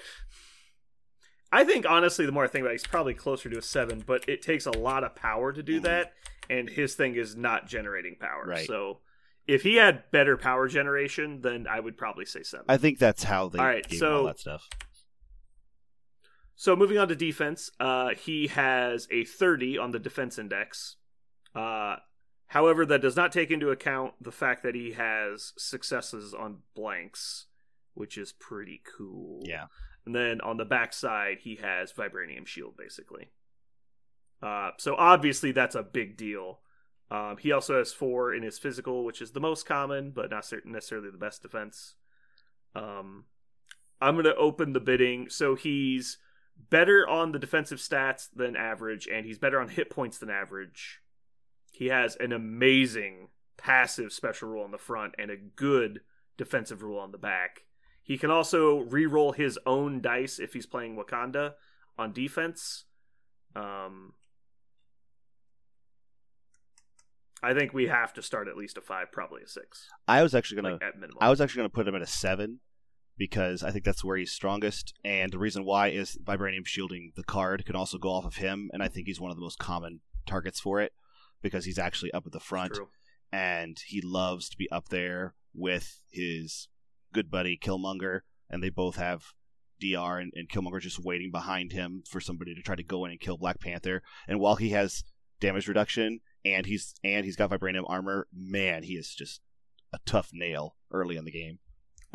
I 1.53 1.65
think 1.65 1.87
honestly, 1.87 2.25
the 2.27 2.33
more 2.33 2.45
I 2.45 2.49
think 2.49 2.63
about 2.63 2.71
it, 2.71 2.81
he's 2.81 2.87
probably 2.87 3.15
closer 3.15 3.49
to 3.51 3.59
a 3.59 3.63
seven, 3.63 4.01
but 4.07 4.27
it 4.29 4.43
takes 4.43 4.65
a 4.67 4.71
lot 4.71 5.05
of 5.05 5.15
power 5.15 5.53
to 5.53 5.63
do 5.63 5.81
Mhm. 5.81 5.85
that, 5.85 6.15
and 6.49 6.69
his 6.71 6.95
thing 6.95 7.15
is 7.17 7.37
not 7.37 7.67
generating 7.67 8.17
power. 8.17 8.45
Right. 8.47 8.67
So, 8.67 9.01
if 9.49 9.63
he 9.63 9.77
had 9.77 10.05
better 10.13 10.37
power 10.37 10.69
generation, 10.69 11.41
then 11.41 11.67
I 11.69 11.81
would 11.81 11.97
probably 11.97 12.27
say 12.27 12.43
seven. 12.43 12.67
I 12.69 12.77
think 12.77 12.99
that's 12.99 13.25
how 13.25 13.49
they 13.49 13.59
All 13.59 13.65
right, 13.65 13.93
so- 13.93 14.19
all 14.19 14.27
that 14.27 14.39
stuff. 14.39 14.69
So 16.55 16.75
moving 16.75 16.99
on 16.99 17.07
to 17.07 17.15
defense, 17.15 17.71
uh, 17.79 18.11
he 18.11 18.49
has 18.49 19.07
a 19.13 19.25
30 19.25 19.79
on 19.79 19.93
the 19.93 20.01
defense 20.01 20.41
index. 20.41 20.97
Uh, 21.55 21.97
however, 22.49 22.85
that 22.85 23.01
does 23.01 23.15
not 23.17 23.31
take 23.31 23.53
into 23.53 23.71
account 23.71 24.15
the 24.21 24.33
fact 24.33 24.65
that 24.65 24.75
he 24.75 24.93
has 24.95 25.53
successes 25.57 26.35
on 26.35 26.59
blanks, 26.75 27.47
which 27.95 28.19
is 28.19 28.33
pretty 28.33 28.83
cool. 28.99 29.41
Yeah. 29.45 29.67
And 30.05 30.17
then 30.17 30.41
on 30.41 30.57
the 30.57 30.65
backside, 30.65 31.39
he 31.43 31.61
has 31.63 31.93
vibranium 31.93 32.45
shield, 32.45 32.77
basically. 32.77 33.31
Uh, 34.43 34.71
so 34.79 34.97
obviously 34.97 35.53
that's 35.53 35.77
a 35.77 35.83
big 35.85 36.17
deal. 36.17 36.59
Um, 37.11 37.37
he 37.39 37.53
also 37.53 37.79
has 37.79 37.93
four 37.93 38.35
in 38.35 38.43
his 38.43 38.59
physical, 38.59 39.05
which 39.05 39.23
is 39.23 39.31
the 39.31 39.41
most 39.41 39.65
common, 39.65 40.11
but 40.11 40.31
not 40.31 40.51
necessarily 40.65 41.11
the 41.11 41.17
best 41.17 41.43
defense. 41.43 41.95
Um, 42.75 43.25
I'm 44.01 44.15
going 44.15 44.25
to 44.27 44.37
open 44.37 44.73
the 44.73 44.81
bidding. 44.81 45.31
So 45.31 45.55
he's 45.55 46.19
better 46.71 47.09
on 47.09 47.33
the 47.33 47.39
defensive 47.39 47.79
stats 47.79 48.29
than 48.35 48.57
average, 48.57 49.09
and 49.13 49.25
he's 49.25 49.39
better 49.39 49.61
on 49.61 49.69
hit 49.69 49.91
points 49.91 50.19
than 50.19 50.31
average. 50.31 51.01
He 51.73 51.87
has 51.87 52.17
an 52.17 52.33
amazing 52.33 53.29
passive 53.57 54.13
special 54.13 54.49
rule 54.49 54.65
on 54.65 54.71
the 54.71 54.79
front 54.79 55.15
and 55.19 55.31
a 55.31 55.37
good 55.37 56.01
defensive 56.37 56.83
rule 56.83 56.99
on 56.99 57.13
the 57.13 57.19
back. 57.19 57.65
He 58.03 58.19
can 58.19 58.31
also 58.31 58.79
re-roll 58.79 59.33
his 59.33 59.59
own 59.67 60.01
dice 60.01 60.39
if 60.39 60.53
he's 60.55 60.67
playing 60.67 60.97
Wakanda 60.97 61.55
on 61.99 62.13
defense. 62.13 62.85
Um, 63.55 64.15
I 67.43 67.55
think 67.55 67.73
we 67.73 67.87
have 67.87 68.13
to 68.15 68.23
start 68.23 68.49
at 68.49 68.57
least 68.57 68.77
a 68.77 68.81
five, 68.81 69.13
probably 69.13 69.43
a 69.43 69.49
six, 69.49 69.89
I 70.07 70.23
was 70.23 70.35
actually 70.35 70.63
gonna 70.63 70.75
like 70.75 70.83
at 70.83 70.95
minimum. 70.97 71.19
I 71.21 71.31
was 71.31 71.41
actually 71.41 71.61
going 71.61 71.71
to 71.71 71.75
put 71.75 71.89
him 71.89 71.95
at 71.95 72.03
a 72.03 72.07
seven 72.07 72.61
because 73.17 73.63
I 73.63 73.71
think 73.71 73.85
that's 73.85 74.05
where 74.05 74.17
he's 74.17 74.33
strongest, 74.33 74.95
and 75.05 75.33
the 75.33 75.39
reason 75.39 75.65
why 75.65 75.89
is 75.89 76.19
vibranium 76.23 76.67
shielding 76.67 77.13
the 77.17 77.25
card 77.25 77.67
can 77.67 77.77
also 77.77 77.99
go 77.99 78.11
off 78.11 78.25
of 78.25 78.37
him, 78.37 78.71
and 78.73 78.83
I 78.83 78.89
think 78.89 79.07
he's 79.07 79.21
one 79.21 79.31
of 79.31 79.37
the 79.37 79.43
most 79.43 79.59
common 79.59 80.01
targets 80.27 80.61
for 80.61 80.81
it 80.81 80.93
because 81.43 81.65
he's 81.65 81.79
actually 81.79 82.13
up 82.13 82.27
at 82.27 82.33
the 82.33 82.41
front 82.41 82.75
True. 82.75 82.89
and 83.33 83.79
he 83.87 84.01
loves 84.01 84.49
to 84.49 84.57
be 84.57 84.71
up 84.71 84.89
there 84.89 85.35
with 85.55 86.03
his 86.11 86.69
good 87.13 87.31
buddy 87.31 87.59
Killmonger, 87.59 88.21
and 88.49 88.63
they 88.63 88.71
both 88.71 88.97
have 88.97 89.33
DR 89.81 90.21
and, 90.21 90.33
and 90.35 90.49
Killmonger 90.49 90.81
just 90.81 91.05
waiting 91.05 91.31
behind 91.31 91.73
him 91.73 92.03
for 92.09 92.21
somebody 92.21 92.55
to 92.55 92.63
try 92.63 92.75
to 92.75 92.83
go 92.83 93.05
in 93.05 93.11
and 93.11 93.21
kill 93.21 93.37
Black 93.37 93.61
Panther. 93.61 94.03
And 94.27 94.41
while 94.41 94.57
he 94.57 94.71
has 94.71 95.05
damage 95.41 95.69
reduction 95.69 96.21
and 96.45 96.67
he's 96.67 96.95
and 97.05 97.25
he's 97.25 97.37
got 97.37 97.51
vibranium 97.51 97.85
armor, 97.87 98.27
man, 98.33 98.83
he 98.83 98.95
is 98.95 99.15
just 99.15 99.41
a 99.93 99.99
tough 100.07 100.31
nail 100.33 100.77
early 100.93 101.17
in 101.17 101.25
the 101.25 101.31
game. 101.31 101.59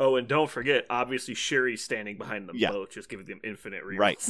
Oh, 0.00 0.16
and 0.16 0.26
don't 0.26 0.50
forget, 0.50 0.86
obviously 0.90 1.34
Shuri's 1.34 1.82
standing 1.84 2.18
behind 2.18 2.48
them 2.48 2.56
Yeah. 2.58 2.72
both, 2.72 2.90
just 2.90 3.08
giving 3.08 3.26
them 3.26 3.40
infinite 3.44 3.82
Right. 3.84 4.20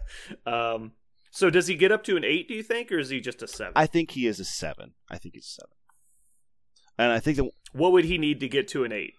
um, 0.46 0.92
so 1.30 1.50
does 1.50 1.66
he 1.66 1.74
get 1.74 1.90
up 1.92 2.04
to 2.04 2.16
an 2.16 2.24
eight? 2.24 2.48
Do 2.48 2.54
you 2.54 2.62
think, 2.62 2.90
or 2.92 2.98
is 2.98 3.10
he 3.10 3.20
just 3.20 3.42
a 3.42 3.48
seven? 3.48 3.72
I 3.76 3.86
think 3.86 4.12
he 4.12 4.26
is 4.26 4.38
a 4.40 4.44
seven. 4.44 4.94
I 5.10 5.18
think 5.18 5.34
he's 5.34 5.44
a 5.46 5.60
seven. 5.62 5.72
And 6.98 7.12
I 7.12 7.20
think 7.20 7.36
that 7.36 7.48
what 7.72 7.92
would 7.92 8.04
he 8.04 8.18
need 8.18 8.40
to 8.40 8.48
get 8.48 8.68
to 8.68 8.84
an 8.84 8.92
eight? 8.92 9.14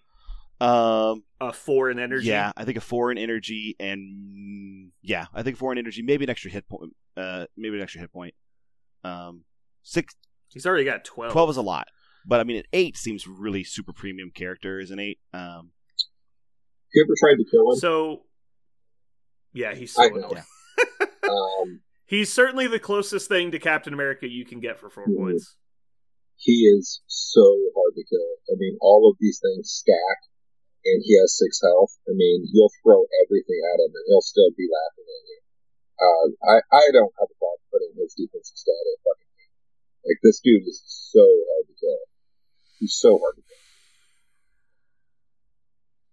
um 0.60 1.24
A 1.40 1.52
four 1.54 1.90
in 1.90 1.98
energy. 1.98 2.28
yeah, 2.28 2.52
I 2.56 2.64
think 2.66 2.76
a 2.76 2.82
four 2.82 3.10
in 3.10 3.16
energy 3.16 3.76
and 3.80 4.92
yeah, 5.02 5.26
I 5.32 5.42
think 5.42 5.56
four 5.56 5.72
in 5.72 5.78
energy, 5.78 6.02
maybe 6.02 6.24
an 6.24 6.30
extra 6.30 6.50
hit 6.50 6.68
point. 6.68 6.92
Uh, 7.16 7.46
maybe 7.56 7.76
an 7.76 7.82
extra 7.82 8.00
hit 8.02 8.12
point. 8.12 8.34
Um, 9.04 9.44
six, 9.82 10.14
he's 10.48 10.66
already 10.66 10.84
got 10.84 11.04
twelve. 11.04 11.32
12 11.32 11.50
is 11.50 11.56
a 11.56 11.62
lot, 11.62 11.86
but 12.26 12.40
I 12.40 12.44
mean, 12.44 12.58
an 12.58 12.64
eight 12.72 12.96
seems 12.96 13.26
really 13.26 13.64
super 13.64 13.92
premium 13.92 14.30
character 14.34 14.78
is 14.80 14.90
an 14.90 14.98
eight. 15.00 15.18
Um, 15.32 15.70
You 16.94 17.04
ever 17.06 17.14
tried 17.20 17.36
to 17.42 17.44
kill 17.50 17.72
him? 17.72 17.78
So, 17.78 18.22
yeah, 19.52 19.74
he's 19.74 19.96
I 19.98 20.08
so 20.08 20.14
know. 20.14 20.28
annoying. 20.28 20.44
Um, 21.30 21.80
He's 22.10 22.32
certainly 22.32 22.66
the 22.66 22.82
closest 22.82 23.28
thing 23.30 23.52
to 23.54 23.60
Captain 23.62 23.94
America 23.94 24.26
you 24.26 24.42
can 24.44 24.58
get 24.58 24.80
for 24.82 24.90
4 24.90 25.06
Mhm. 25.06 25.16
points. 25.16 25.54
he 26.34 26.66
is 26.66 27.02
so 27.06 27.44
hard 27.76 27.94
to 27.94 28.02
kill. 28.02 28.30
I 28.50 28.56
mean, 28.58 28.74
all 28.80 29.06
of 29.06 29.14
these 29.20 29.38
things 29.38 29.70
stack, 29.70 30.18
and 30.82 31.04
he 31.06 31.14
has 31.20 31.36
six 31.38 31.60
health. 31.62 31.94
I 32.08 32.16
mean, 32.18 32.48
you'll 32.50 32.72
throw 32.82 33.04
everything 33.22 33.60
at 33.62 33.78
him, 33.78 33.92
and 33.94 34.04
he'll 34.08 34.24
still 34.26 34.50
be 34.56 34.66
laughing 34.66 35.06
at 35.06 35.22
you. 35.30 35.38
Uh, 36.02 36.26
I 36.50 36.56
I 36.80 36.84
don't 36.96 37.12
have 37.20 37.28
a 37.30 37.36
problem 37.38 37.62
putting 37.70 37.92
his 37.94 38.16
defensive 38.18 38.56
stat 38.58 38.72
at 38.90 38.98
fucking 39.06 39.28
eight. 39.29 39.29
Like 40.06 40.18
this 40.22 40.40
dude 40.42 40.62
is 40.66 40.82
so 40.86 41.20
hard 41.20 41.66
to 41.68 41.74
kill. 41.80 41.98
He's 42.78 42.94
so 42.98 43.18
hard 43.18 43.36
to 43.36 43.42
kill. 43.42 43.56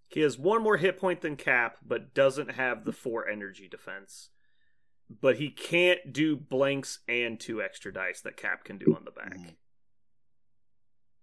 He 0.09 0.21
has 0.21 0.37
one 0.37 0.63
more 0.63 0.77
hit 0.77 0.97
point 0.99 1.21
than 1.21 1.35
Cap, 1.35 1.77
but 1.85 2.13
doesn't 2.13 2.51
have 2.51 2.85
the 2.85 2.91
four 2.91 3.27
energy 3.27 3.67
defense. 3.69 4.29
But 5.21 5.37
he 5.37 5.49
can't 5.49 6.11
do 6.11 6.35
blanks 6.35 6.99
and 7.07 7.39
two 7.39 7.61
extra 7.61 7.93
dice 7.93 8.21
that 8.21 8.35
Cap 8.35 8.63
can 8.65 8.77
do 8.77 8.93
on 8.95 9.05
the 9.05 9.11
back. 9.11 9.37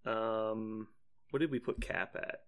Um, 0.07 0.89
what 1.31 1.41
did 1.41 1.51
we 1.51 1.59
put 1.59 1.81
Cap 1.81 2.15
at? 2.17 2.41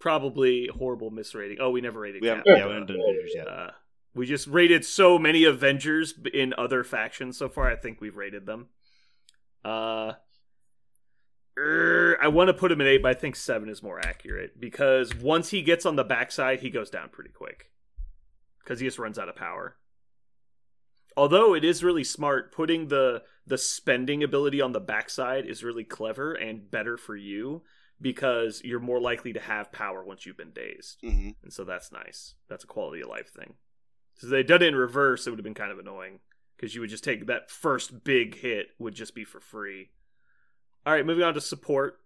Probably 0.00 0.68
horrible 0.68 1.10
misrating. 1.10 1.58
Oh, 1.60 1.70
we 1.70 1.80
never 1.80 2.00
rated 2.00 2.22
We 2.22 2.28
Cap. 2.28 2.38
haven't, 2.38 2.56
yeah, 2.58 2.66
we 2.66 2.72
haven't 2.72 2.86
done 2.88 3.00
Avengers 3.00 3.32
yet. 3.34 3.48
Uh, 3.48 3.70
we 4.14 4.26
just 4.26 4.46
rated 4.46 4.84
so 4.84 5.18
many 5.18 5.44
Avengers 5.44 6.14
in 6.32 6.54
other 6.56 6.82
factions 6.84 7.36
so 7.36 7.48
far. 7.48 7.68
I 7.68 7.76
think 7.76 8.00
we've 8.00 8.16
rated 8.16 8.46
them. 8.46 8.68
Uh, 9.64 10.12
er, 11.58 12.18
I 12.20 12.28
want 12.28 12.48
to 12.48 12.54
put 12.54 12.72
him 12.72 12.80
at 12.80 12.86
eight, 12.86 13.02
but 13.02 13.10
I 13.10 13.18
think 13.18 13.36
seven 13.36 13.68
is 13.68 13.82
more 13.82 13.98
accurate 13.98 14.58
because 14.58 15.14
once 15.14 15.50
he 15.50 15.62
gets 15.62 15.86
on 15.86 15.96
the 15.96 16.04
backside, 16.04 16.60
he 16.60 16.70
goes 16.70 16.90
down 16.90 17.08
pretty 17.10 17.30
quick 17.30 17.70
because 18.62 18.80
he 18.80 18.86
just 18.86 18.98
runs 18.98 19.18
out 19.18 19.28
of 19.28 19.36
power. 19.36 19.76
Although 21.16 21.54
it 21.54 21.64
is 21.64 21.82
really 21.82 22.04
smart, 22.04 22.52
putting 22.52 22.88
the 22.88 23.22
the 23.46 23.58
spending 23.58 24.22
ability 24.22 24.60
on 24.60 24.72
the 24.72 24.80
backside 24.80 25.46
is 25.46 25.64
really 25.64 25.84
clever 25.84 26.34
and 26.34 26.70
better 26.70 26.96
for 26.96 27.16
you 27.16 27.62
because 28.00 28.60
you're 28.62 28.78
more 28.78 29.00
likely 29.00 29.32
to 29.32 29.40
have 29.40 29.72
power 29.72 30.04
once 30.04 30.26
you've 30.26 30.36
been 30.36 30.52
dazed 30.52 30.98
hmm 31.00 31.30
and 31.42 31.52
so 31.52 31.64
that's 31.64 31.90
nice. 31.90 32.34
That's 32.48 32.64
a 32.64 32.68
quality 32.68 33.02
of 33.02 33.08
life 33.08 33.30
thing. 33.30 33.54
So 34.16 34.26
if 34.26 34.30
they'd 34.30 34.46
done 34.46 34.62
it 34.62 34.68
in 34.68 34.76
reverse, 34.76 35.26
it 35.26 35.30
would 35.30 35.38
have 35.38 35.44
been 35.44 35.54
kind 35.54 35.72
of 35.72 35.78
annoying 35.78 36.20
because 36.58 36.74
you 36.74 36.80
would 36.80 36.90
just 36.90 37.04
take 37.04 37.26
that 37.26 37.50
first 37.50 38.02
big 38.02 38.34
hit 38.36 38.70
would 38.78 38.94
just 38.94 39.14
be 39.14 39.24
for 39.24 39.38
free. 39.38 39.90
All 40.84 40.92
right, 40.92 41.06
moving 41.06 41.22
on 41.22 41.34
to 41.34 41.40
support. 41.40 42.00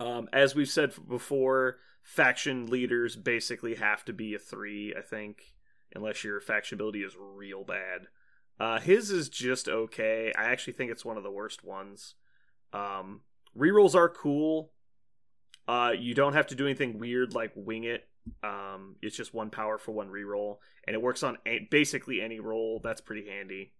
Um, 0.00 0.28
as 0.32 0.54
we've 0.54 0.68
said 0.68 0.92
before, 1.08 1.78
faction 2.02 2.66
leaders 2.66 3.14
basically 3.14 3.76
have 3.76 4.04
to 4.06 4.12
be 4.12 4.34
a 4.34 4.38
three, 4.38 4.94
I 4.96 5.00
think, 5.00 5.54
unless 5.94 6.24
your 6.24 6.40
faction 6.40 6.74
ability 6.74 7.00
is 7.02 7.16
real 7.18 7.62
bad. 7.62 8.08
Uh, 8.58 8.80
his 8.80 9.10
is 9.10 9.28
just 9.28 9.68
okay. 9.68 10.32
I 10.36 10.44
actually 10.44 10.72
think 10.72 10.90
it's 10.90 11.04
one 11.04 11.16
of 11.16 11.22
the 11.22 11.30
worst 11.30 11.62
ones. 11.64 12.14
Um, 12.72 13.20
rerolls 13.56 13.94
are 13.94 14.08
cool. 14.08 14.72
Uh, 15.68 15.92
you 15.96 16.14
don't 16.14 16.32
have 16.32 16.46
to 16.48 16.54
do 16.54 16.64
anything 16.64 16.98
weird 16.98 17.32
like 17.34 17.52
wing 17.54 17.84
it. 17.84 18.08
Um, 18.42 18.96
it's 19.02 19.16
just 19.16 19.34
one 19.34 19.50
power 19.50 19.78
for 19.78 19.92
one 19.92 20.08
reroll, 20.08 20.58
and 20.86 20.94
it 20.94 21.02
works 21.02 21.22
on 21.22 21.38
a- 21.46 21.66
basically 21.70 22.20
any 22.20 22.40
roll. 22.40 22.80
That's 22.82 23.00
pretty 23.00 23.28
handy. 23.28 23.72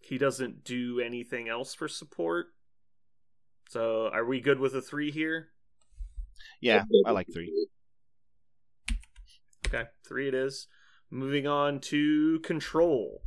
He 0.00 0.18
doesn't 0.18 0.64
do 0.64 1.00
anything 1.00 1.48
else 1.48 1.74
for 1.74 1.88
support. 1.88 2.48
So, 3.68 4.08
are 4.08 4.24
we 4.24 4.40
good 4.40 4.58
with 4.58 4.74
a 4.74 4.80
three 4.80 5.10
here? 5.10 5.48
Yeah, 6.60 6.84
I 7.04 7.10
like 7.10 7.26
three. 7.32 7.68
Okay, 9.66 9.84
three 10.06 10.28
it 10.28 10.34
is. 10.34 10.66
Moving 11.10 11.46
on 11.46 11.80
to 11.80 12.40
control. 12.40 13.22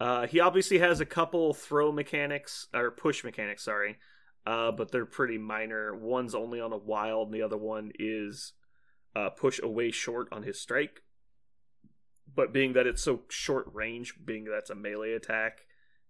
Uh, 0.00 0.26
he 0.26 0.40
obviously 0.40 0.78
has 0.78 1.00
a 1.00 1.06
couple 1.06 1.54
throw 1.54 1.92
mechanics 1.92 2.68
or 2.74 2.90
push 2.90 3.22
mechanics, 3.22 3.64
sorry, 3.64 3.98
uh, 4.46 4.72
but 4.72 4.90
they're 4.90 5.06
pretty 5.06 5.38
minor. 5.38 5.94
One's 5.94 6.34
only 6.34 6.60
on 6.60 6.72
a 6.72 6.78
wild, 6.78 7.28
and 7.28 7.34
the 7.34 7.42
other 7.42 7.56
one 7.58 7.92
is 7.98 8.52
uh, 9.14 9.30
push 9.30 9.60
away 9.62 9.90
short 9.90 10.28
on 10.32 10.42
his 10.42 10.60
strike. 10.60 11.02
But 12.34 12.52
being 12.52 12.72
that 12.72 12.86
it's 12.86 13.02
so 13.02 13.22
short 13.28 13.66
range, 13.72 14.14
being 14.24 14.44
that's 14.44 14.70
a 14.70 14.74
melee 14.74 15.12
attack, 15.12 15.60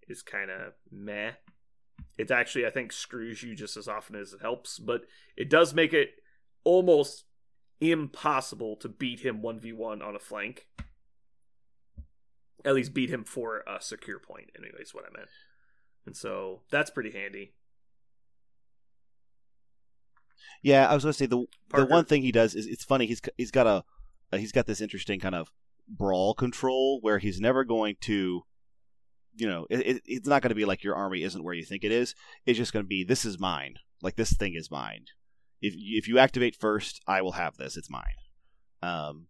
is 0.09 0.23
kind 0.23 0.51
of 0.51 0.75
meh. 0.91 1.33
It 2.17 2.31
actually, 2.31 2.67
I 2.67 2.71
think, 2.71 2.93
screws 2.93 3.43
you 3.43 3.55
just 3.55 3.77
as 3.77 3.89
often 3.89 4.17
as 4.17 4.33
it 4.33 4.41
helps, 4.41 4.79
but 4.79 5.03
it 5.37 5.51
does 5.51 5.75
make 5.75 5.93
it 5.93 6.15
almost 6.65 7.25
impossible 7.81 8.77
to 8.77 8.89
beat 8.89 9.21
him 9.21 9.43
1v1 9.43 10.03
on 10.03 10.17
a 10.17 10.21
flank. 10.21 10.67
At 12.65 12.75
least 12.75 12.95
beat 12.95 13.11
him 13.11 13.25
for 13.25 13.63
a 13.67 13.81
secure 13.81 14.19
point, 14.19 14.51
anyways, 14.59 14.95
what 14.95 15.05
I 15.05 15.17
meant. 15.17 15.29
And 16.07 16.17
so 16.17 16.63
that's 16.71 16.91
pretty 16.91 17.11
handy. 17.11 17.53
Yeah, 20.63 20.89
I 20.89 20.95
was 20.95 21.03
going 21.05 21.13
to 21.13 21.19
say 21.19 21.27
the 21.27 21.45
the 21.75 21.87
one 21.87 22.05
thing 22.05 22.23
he 22.23 22.33
does 22.33 22.55
is 22.55 22.67
it's 22.67 22.85
funny. 22.85 23.07
He's 23.07 23.21
he's 23.37 23.51
got 23.51 23.67
a 23.67 23.85
uh, 24.33 24.37
he's 24.39 24.53
got 24.53 24.67
this 24.67 24.81
interesting 24.81 25.21
kind 25.21 25.35
of 25.35 25.51
brawl 25.89 26.35
control 26.35 26.99
where 27.03 27.19
he's 27.19 27.41
never 27.41 27.63
going 27.65 27.97
to, 28.01 28.43
you 29.37 29.47
know, 29.49 29.67
it, 29.69 29.87
it, 29.87 30.03
it's 30.07 30.27
not 30.27 30.41
going 30.43 30.49
to 30.51 30.55
be 30.55 30.65
like 30.65 30.83
your 30.83 30.95
army 30.97 31.23
isn't 31.23 31.45
where 31.45 31.55
you 31.55 31.65
think 31.65 31.85
it 31.85 31.93
is. 31.93 32.15
It's 32.47 32.57
just 32.59 32.73
going 32.73 32.85
to 32.85 32.89
be 32.89 33.05
this 33.05 33.25
is 33.25 33.39
mine. 33.39 33.75
Like 34.03 34.17
this 34.17 34.33
thing 34.35 34.55
is 34.55 34.71
mine. 34.71 35.05
If 35.61 35.75
if 35.77 36.09
you 36.09 36.19
activate 36.19 36.57
first, 36.57 37.01
I 37.07 37.21
will 37.23 37.33
have 37.33 37.57
this. 37.57 37.77
It's 37.77 37.91
mine. 37.91 38.15
Um, 38.83 39.27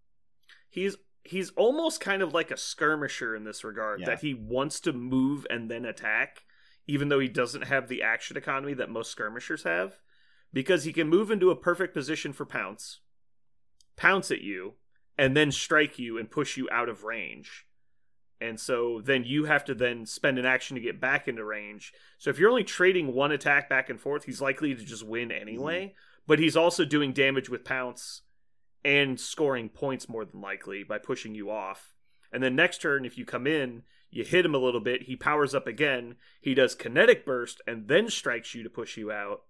He's 0.70 0.96
he's 1.22 1.50
almost 1.50 2.00
kind 2.00 2.22
of 2.22 2.34
like 2.34 2.50
a 2.50 2.56
skirmisher 2.56 3.34
in 3.34 3.44
this 3.44 3.64
regard 3.64 4.00
Yeah. 4.00 4.06
that 4.06 4.20
he 4.20 4.34
wants 4.34 4.80
to 4.80 4.92
move 4.92 5.46
and 5.48 5.70
then 5.70 5.84
attack 5.84 6.42
even 6.86 7.08
though 7.08 7.18
he 7.20 7.28
doesn't 7.28 7.62
have 7.62 7.88
the 7.88 8.02
action 8.02 8.36
economy 8.36 8.74
that 8.74 8.90
most 8.90 9.10
skirmishers 9.10 9.62
have 9.62 9.94
because 10.54 10.84
he 10.84 10.92
can 10.92 11.06
move 11.08 11.30
into 11.30 11.50
a 11.50 11.56
perfect 11.56 11.92
position 11.92 12.32
for 12.32 12.46
pounce 12.46 13.00
pounce 13.94 14.30
at 14.30 14.40
you 14.40 14.74
and 15.18 15.36
then 15.36 15.52
strike 15.52 15.98
you 15.98 16.16
and 16.16 16.30
push 16.30 16.56
you 16.56 16.66
out 16.72 16.88
of 16.88 17.04
range 17.04 17.66
and 18.40 18.58
so 18.58 19.02
then 19.04 19.24
you 19.24 19.44
have 19.44 19.64
to 19.64 19.74
then 19.74 20.06
spend 20.06 20.38
an 20.38 20.46
action 20.46 20.74
to 20.74 20.80
get 20.80 20.98
back 20.98 21.28
into 21.28 21.44
range 21.44 21.92
so 22.16 22.30
if 22.30 22.38
you're 22.38 22.50
only 22.50 22.64
trading 22.64 23.12
one 23.12 23.30
attack 23.30 23.68
back 23.68 23.90
and 23.90 24.00
forth 24.00 24.24
he's 24.24 24.40
likely 24.40 24.74
to 24.74 24.82
just 24.82 25.06
win 25.06 25.30
anyway 25.30 25.84
mm-hmm. 25.84 25.94
but 26.26 26.38
he's 26.38 26.56
also 26.56 26.86
doing 26.86 27.12
damage 27.12 27.50
with 27.50 27.62
pounce 27.62 28.22
and 28.84 29.18
scoring 29.18 29.68
points 29.68 30.08
more 30.08 30.24
than 30.24 30.40
likely 30.40 30.82
by 30.82 30.98
pushing 30.98 31.34
you 31.34 31.50
off. 31.50 31.94
And 32.32 32.42
then 32.42 32.54
next 32.54 32.82
turn, 32.82 33.04
if 33.04 33.16
you 33.16 33.24
come 33.24 33.46
in, 33.46 33.82
you 34.10 34.24
hit 34.24 34.44
him 34.44 34.54
a 34.54 34.58
little 34.58 34.80
bit, 34.80 35.04
he 35.04 35.16
powers 35.16 35.54
up 35.54 35.66
again, 35.66 36.16
he 36.40 36.54
does 36.54 36.74
kinetic 36.74 37.24
burst, 37.24 37.60
and 37.66 37.88
then 37.88 38.10
strikes 38.10 38.54
you 38.54 38.62
to 38.62 38.70
push 38.70 38.96
you 38.96 39.10
out. 39.10 39.42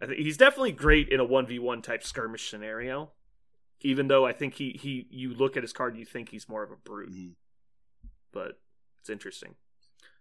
I 0.00 0.06
think 0.06 0.18
he's 0.18 0.36
definitely 0.36 0.72
great 0.72 1.08
in 1.08 1.20
a 1.20 1.26
1v1 1.26 1.82
type 1.82 2.02
skirmish 2.02 2.50
scenario. 2.50 3.12
Even 3.80 4.08
though 4.08 4.26
I 4.26 4.32
think 4.32 4.54
he, 4.54 4.70
he 4.72 5.06
you 5.10 5.34
look 5.34 5.56
at 5.56 5.62
his 5.62 5.72
card, 5.72 5.96
you 5.96 6.04
think 6.04 6.30
he's 6.30 6.48
more 6.48 6.62
of 6.62 6.70
a 6.70 6.76
brute. 6.76 7.12
Mhm. 7.12 7.34
But 8.32 8.58
it's 8.98 9.10
interesting. 9.10 9.54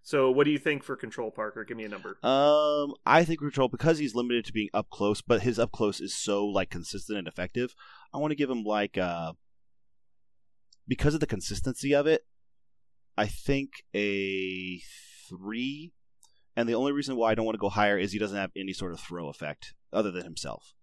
So 0.01 0.29
what 0.29 0.43
do 0.43 0.51
you 0.51 0.59
think 0.59 0.83
for 0.83 0.95
control, 0.95 1.31
Parker? 1.31 1.63
Give 1.63 1.75
me 1.75 1.83
a 1.83 1.89
number. 1.89 2.19
Um, 2.21 2.93
I 3.07 3.23
think 3.23 3.39
control 3.39 3.69
because 3.69 3.97
he's 3.97 4.13
limited 4.13 4.45
to 4.45 4.53
being 4.53 4.69
up 4.71 4.91
close, 4.91 5.21
but 5.21 5.41
his 5.41 5.57
up 5.57 5.71
close 5.71 5.99
is 5.99 6.13
so 6.13 6.45
like 6.45 6.69
consistent 6.69 7.17
and 7.17 7.27
effective. 7.27 7.73
I 8.13 8.19
want 8.19 8.29
to 8.29 8.35
give 8.35 8.49
him 8.49 8.63
like 8.63 8.97
uh 8.99 9.33
because 10.87 11.15
of 11.15 11.21
the 11.21 11.25
consistency 11.25 11.95
of 11.95 12.05
it. 12.05 12.25
I 13.17 13.25
think 13.25 13.83
a 13.95 14.79
three, 15.27 15.93
and 16.55 16.67
the 16.69 16.75
only 16.75 16.91
reason 16.91 17.15
why 17.15 17.31
I 17.31 17.35
don't 17.35 17.45
want 17.45 17.55
to 17.55 17.59
go 17.59 17.69
higher 17.69 17.97
is 17.97 18.11
he 18.11 18.19
doesn't 18.19 18.37
have 18.37 18.51
any 18.55 18.73
sort 18.73 18.93
of 18.93 18.99
throw 18.99 19.27
effect 19.29 19.73
other 19.91 20.11
than 20.11 20.23
himself. 20.23 20.73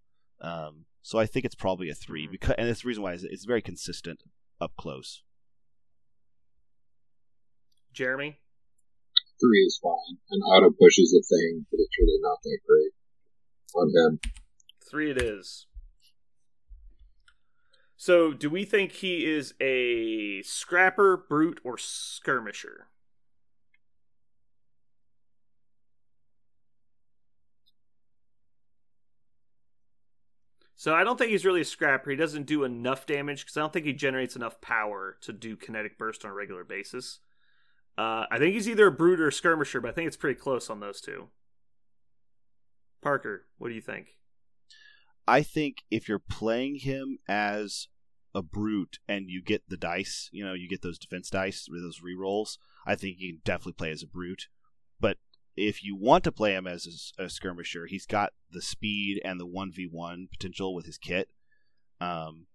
Um, 0.40 0.86
so 1.02 1.18
I 1.18 1.26
think 1.26 1.44
it's 1.44 1.54
probably 1.54 1.88
a 1.88 1.94
three 1.94 2.26
Mhm. 2.26 2.30
because, 2.32 2.54
and 2.58 2.68
it's 2.68 2.82
the 2.82 2.88
reason 2.88 3.02
why 3.02 3.14
is 3.14 3.24
it's 3.24 3.44
very 3.44 3.62
consistent 3.62 4.22
up 4.60 4.76
close. 4.76 5.22
Jeremy? 7.92 8.38
Three 9.40 9.60
is 9.66 9.78
fine. 9.82 10.18
And 10.30 10.42
auto 10.44 10.70
push 10.70 10.98
is 10.98 11.12
a 11.14 11.22
thing, 11.22 11.66
but 11.70 11.78
it's 11.80 11.98
really 11.98 12.18
not 12.20 12.38
that 12.42 12.58
great 12.66 12.92
on 13.74 13.90
him. 13.90 14.20
Three 14.88 15.10
it 15.10 15.20
is. 15.20 15.66
So, 17.96 18.32
do 18.32 18.50
we 18.50 18.64
think 18.64 18.92
he 18.92 19.24
is 19.26 19.54
a 19.60 20.42
scrapper, 20.42 21.16
brute, 21.16 21.60
or 21.62 21.78
skirmisher? 21.78 22.88
So 30.82 30.92
I 30.92 31.04
don't 31.04 31.16
think 31.16 31.30
he's 31.30 31.44
really 31.44 31.60
a 31.60 31.64
scrapper. 31.64 32.10
He 32.10 32.16
doesn't 32.16 32.44
do 32.44 32.64
enough 32.64 33.06
damage 33.06 33.42
because 33.42 33.56
I 33.56 33.60
don't 33.60 33.72
think 33.72 33.86
he 33.86 33.92
generates 33.92 34.34
enough 34.34 34.60
power 34.60 35.16
to 35.20 35.32
do 35.32 35.54
kinetic 35.54 35.96
burst 35.96 36.24
on 36.24 36.32
a 36.32 36.34
regular 36.34 36.64
basis. 36.64 37.20
Uh, 37.96 38.24
I 38.28 38.38
think 38.38 38.54
he's 38.54 38.68
either 38.68 38.88
a 38.88 38.90
brute 38.90 39.20
or 39.20 39.28
a 39.28 39.32
skirmisher, 39.32 39.80
but 39.80 39.90
I 39.90 39.92
think 39.92 40.08
it's 40.08 40.16
pretty 40.16 40.40
close 40.40 40.68
on 40.68 40.80
those 40.80 41.00
two. 41.00 41.28
Parker, 43.00 43.46
what 43.58 43.68
do 43.68 43.76
you 43.76 43.80
think? 43.80 44.16
I 45.28 45.42
think 45.42 45.84
if 45.88 46.08
you're 46.08 46.18
playing 46.18 46.80
him 46.80 47.18
as 47.28 47.86
a 48.34 48.42
brute 48.42 48.98
and 49.06 49.30
you 49.30 49.40
get 49.40 49.68
the 49.68 49.76
dice, 49.76 50.30
you 50.32 50.44
know, 50.44 50.54
you 50.54 50.68
get 50.68 50.82
those 50.82 50.98
defense 50.98 51.30
dice 51.30 51.68
with 51.70 51.82
those 51.82 52.00
rerolls, 52.00 52.58
I 52.84 52.96
think 52.96 53.18
you 53.20 53.34
can 53.34 53.42
definitely 53.44 53.74
play 53.74 53.92
as 53.92 54.02
a 54.02 54.08
brute. 54.08 54.48
If 55.56 55.84
you 55.84 55.96
want 55.96 56.24
to 56.24 56.32
play 56.32 56.54
him 56.54 56.66
as 56.66 57.12
a 57.18 57.28
skirmisher, 57.28 57.86
he's 57.86 58.06
got 58.06 58.32
the 58.50 58.62
speed 58.62 59.20
and 59.24 59.38
the 59.38 59.46
1v1 59.46 60.30
potential 60.30 60.74
with 60.74 60.86
his 60.86 60.98
kit. 60.98 61.28
Um, 62.00 62.46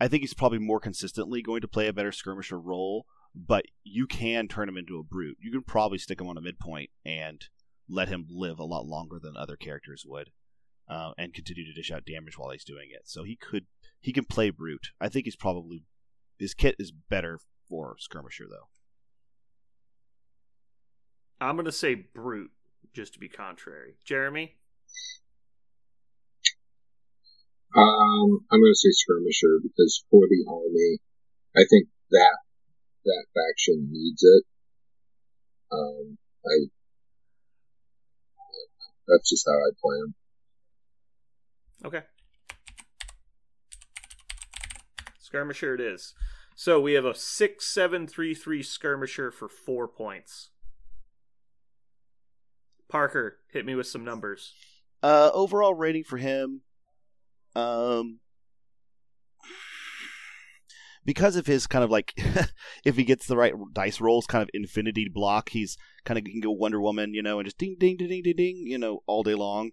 I 0.00 0.08
think 0.08 0.22
he's 0.22 0.34
probably 0.34 0.58
more 0.58 0.80
consistently 0.80 1.42
going 1.42 1.60
to 1.60 1.68
play 1.68 1.86
a 1.86 1.92
better 1.92 2.12
skirmisher 2.12 2.58
role, 2.58 3.06
but 3.34 3.64
you 3.84 4.06
can 4.06 4.48
turn 4.48 4.68
him 4.68 4.76
into 4.76 4.98
a 4.98 5.04
brute. 5.04 5.38
You 5.40 5.50
can 5.52 5.62
probably 5.62 5.98
stick 5.98 6.20
him 6.20 6.28
on 6.28 6.36
a 6.36 6.40
midpoint 6.40 6.90
and 7.04 7.44
let 7.88 8.08
him 8.08 8.26
live 8.28 8.58
a 8.58 8.64
lot 8.64 8.84
longer 8.86 9.18
than 9.22 9.36
other 9.36 9.56
characters 9.56 10.04
would. 10.06 10.30
uh, 10.88 11.12
and 11.18 11.34
continue 11.34 11.64
to 11.64 11.72
dish 11.72 11.90
out 11.90 12.06
damage 12.06 12.38
while 12.38 12.50
he's 12.50 12.64
doing 12.64 12.88
it. 12.92 13.02
So 13.04 13.22
he 13.24 13.36
could 13.36 13.66
he 14.00 14.12
can 14.12 14.24
play 14.24 14.50
brute. 14.50 14.88
I 15.00 15.08
think 15.08 15.26
he's 15.26 15.36
probably 15.36 15.84
his 16.38 16.54
kit 16.54 16.76
is 16.78 16.92
better 16.92 17.40
for 17.68 17.96
skirmisher 17.98 18.46
though. 18.48 18.68
I'm 21.40 21.56
gonna 21.56 21.72
say 21.72 21.94
brute 21.94 22.50
just 22.94 23.14
to 23.14 23.18
be 23.18 23.28
contrary. 23.28 23.94
Jeremy. 24.04 24.54
Um, 27.76 28.40
I'm 28.50 28.60
going 28.60 28.72
to 28.72 28.74
say 28.74 28.90
skirmisher 28.90 29.60
because 29.62 30.02
for 30.10 30.22
the 30.28 30.44
army, 30.48 30.98
I 31.54 31.64
think 31.68 31.88
that 32.10 32.38
that 33.04 33.24
faction 33.34 33.88
needs 33.92 34.22
it. 34.22 34.44
Um, 35.70 36.18
I 36.46 36.68
that's 39.06 39.30
just 39.30 39.46
how 39.46 39.52
I 39.52 39.70
plan. 39.80 40.14
Okay. 41.84 42.06
Skirmisher 45.20 45.74
it 45.74 45.80
is. 45.80 46.14
So 46.56 46.80
we 46.80 46.94
have 46.94 47.04
a 47.04 47.14
six 47.14 47.66
seven 47.66 48.06
three 48.06 48.34
three 48.34 48.62
skirmisher 48.62 49.30
for 49.30 49.48
four 49.48 49.86
points. 49.86 50.50
Parker, 52.88 53.38
hit 53.52 53.66
me 53.66 53.74
with 53.74 53.86
some 53.86 54.04
numbers. 54.04 54.54
Uh, 55.02 55.30
overall 55.32 55.74
rating 55.74 56.04
for 56.04 56.16
him, 56.16 56.62
um, 57.54 58.20
because 61.04 61.36
of 61.36 61.46
his 61.46 61.66
kind 61.66 61.84
of 61.84 61.90
like, 61.90 62.12
if 62.84 62.96
he 62.96 63.04
gets 63.04 63.26
the 63.26 63.36
right 63.36 63.54
dice 63.72 64.00
rolls, 64.00 64.26
kind 64.26 64.42
of 64.42 64.50
infinity 64.52 65.08
block, 65.12 65.50
he's 65.50 65.76
kind 66.04 66.18
of 66.18 66.24
can 66.24 66.40
go 66.40 66.50
Wonder 66.50 66.80
Woman, 66.80 67.14
you 67.14 67.22
know, 67.22 67.38
and 67.38 67.46
just 67.46 67.58
ding 67.58 67.76
ding 67.78 67.96
ding 67.96 68.08
ding 68.08 68.22
ding 68.22 68.36
ding, 68.36 68.56
you 68.66 68.78
know, 68.78 69.00
all 69.06 69.22
day 69.22 69.34
long. 69.34 69.70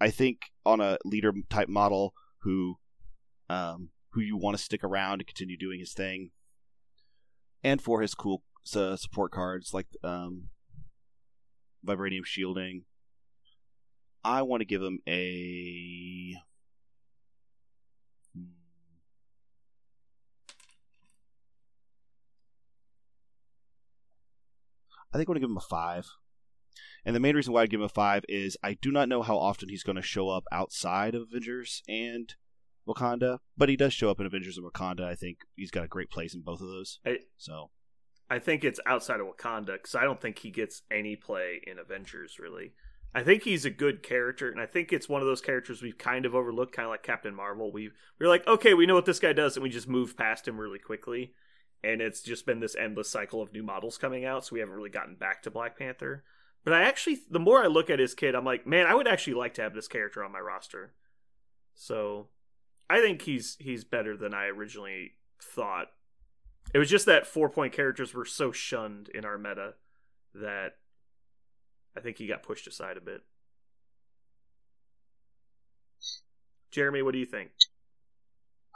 I 0.00 0.10
think 0.10 0.52
on 0.64 0.80
a 0.80 0.98
leader 1.04 1.32
type 1.50 1.68
model 1.68 2.14
who, 2.42 2.76
um, 3.50 3.88
who 4.10 4.20
you 4.20 4.36
want 4.36 4.56
to 4.56 4.62
stick 4.62 4.84
around 4.84 5.14
and 5.14 5.26
continue 5.26 5.56
doing 5.56 5.80
his 5.80 5.92
thing, 5.92 6.30
and 7.64 7.82
for 7.82 8.00
his 8.00 8.14
cool 8.14 8.42
uh, 8.76 8.96
support 8.96 9.32
cards 9.32 9.74
like 9.74 9.86
um, 10.04 10.48
vibranium 11.86 12.24
shielding. 12.24 12.84
I 14.24 14.42
want 14.42 14.60
to 14.60 14.66
give 14.66 14.82
him 14.82 15.00
a. 15.08 16.34
I 25.10 25.16
think 25.16 25.28
I 25.28 25.30
want 25.30 25.36
to 25.36 25.40
give 25.40 25.50
him 25.50 25.56
a 25.56 25.60
five. 25.60 26.06
And 27.04 27.16
the 27.16 27.20
main 27.20 27.34
reason 27.34 27.54
why 27.54 27.62
I 27.62 27.66
give 27.66 27.80
him 27.80 27.86
a 27.86 27.88
five 27.88 28.24
is 28.28 28.58
I 28.62 28.74
do 28.74 28.92
not 28.92 29.08
know 29.08 29.22
how 29.22 29.38
often 29.38 29.70
he's 29.70 29.82
going 29.82 29.96
to 29.96 30.02
show 30.02 30.28
up 30.28 30.44
outside 30.52 31.14
of 31.14 31.22
Avengers 31.22 31.82
and 31.88 32.34
Wakanda, 32.86 33.38
but 33.56 33.68
he 33.68 33.76
does 33.76 33.94
show 33.94 34.10
up 34.10 34.20
in 34.20 34.26
Avengers 34.26 34.58
and 34.58 34.70
Wakanda. 34.70 35.04
I 35.04 35.14
think 35.14 35.38
he's 35.56 35.70
got 35.70 35.84
a 35.84 35.88
great 35.88 36.10
place 36.10 36.34
in 36.34 36.42
both 36.42 36.60
of 36.60 36.68
those. 36.68 37.00
I, 37.06 37.18
So 37.38 37.70
I 38.30 38.38
think 38.38 38.62
it's 38.62 38.80
outside 38.86 39.20
of 39.20 39.26
Wakanda 39.26 39.74
because 39.74 39.94
I 39.94 40.04
don't 40.04 40.20
think 40.20 40.38
he 40.38 40.50
gets 40.50 40.82
any 40.90 41.16
play 41.16 41.60
in 41.66 41.78
Avengers 41.78 42.38
really. 42.38 42.72
I 43.14 43.22
think 43.22 43.42
he's 43.42 43.64
a 43.64 43.70
good 43.70 44.02
character, 44.02 44.50
and 44.50 44.60
I 44.60 44.66
think 44.66 44.92
it's 44.92 45.08
one 45.08 45.22
of 45.22 45.26
those 45.26 45.40
characters 45.40 45.80
we've 45.80 45.96
kind 45.96 46.26
of 46.26 46.34
overlooked, 46.34 46.74
kind 46.74 46.84
of 46.84 46.90
like 46.90 47.02
Captain 47.02 47.34
Marvel. 47.34 47.72
We 47.72 47.90
we're 48.20 48.28
like, 48.28 48.46
okay, 48.46 48.74
we 48.74 48.86
know 48.86 48.94
what 48.94 49.06
this 49.06 49.18
guy 49.18 49.32
does, 49.32 49.56
and 49.56 49.62
we 49.62 49.70
just 49.70 49.88
move 49.88 50.16
past 50.16 50.46
him 50.46 50.58
really 50.58 50.78
quickly. 50.78 51.32
And 51.82 52.02
it's 52.02 52.22
just 52.22 52.44
been 52.44 52.60
this 52.60 52.76
endless 52.76 53.08
cycle 53.08 53.40
of 53.40 53.52
new 53.52 53.62
models 53.62 53.98
coming 53.98 54.24
out, 54.24 54.44
so 54.44 54.54
we 54.54 54.60
haven't 54.60 54.74
really 54.74 54.90
gotten 54.90 55.14
back 55.14 55.42
to 55.42 55.50
Black 55.50 55.78
Panther. 55.78 56.24
But 56.64 56.74
I 56.74 56.82
actually, 56.82 57.20
the 57.30 57.38
more 57.38 57.62
I 57.62 57.66
look 57.66 57.88
at 57.88 58.00
his 58.00 58.14
kid, 58.14 58.34
I'm 58.34 58.44
like, 58.44 58.66
man, 58.66 58.86
I 58.86 58.94
would 58.94 59.08
actually 59.08 59.34
like 59.34 59.54
to 59.54 59.62
have 59.62 59.74
this 59.74 59.88
character 59.88 60.22
on 60.22 60.32
my 60.32 60.40
roster. 60.40 60.92
So, 61.74 62.28
I 62.90 63.00
think 63.00 63.22
he's 63.22 63.56
he's 63.58 63.84
better 63.84 64.16
than 64.16 64.34
I 64.34 64.46
originally 64.46 65.12
thought. 65.40 65.88
It 66.74 66.78
was 66.78 66.90
just 66.90 67.06
that 67.06 67.26
four 67.26 67.48
point 67.48 67.72
characters 67.72 68.12
were 68.12 68.26
so 68.26 68.52
shunned 68.52 69.08
in 69.08 69.24
our 69.24 69.38
meta 69.38 69.74
that 70.34 70.76
I 71.96 72.00
think 72.00 72.18
he 72.18 72.26
got 72.26 72.42
pushed 72.42 72.66
aside 72.66 72.96
a 72.96 73.00
bit. 73.00 73.22
Jeremy, 76.70 77.02
what 77.02 77.12
do 77.12 77.18
you 77.18 77.26
think? 77.26 77.50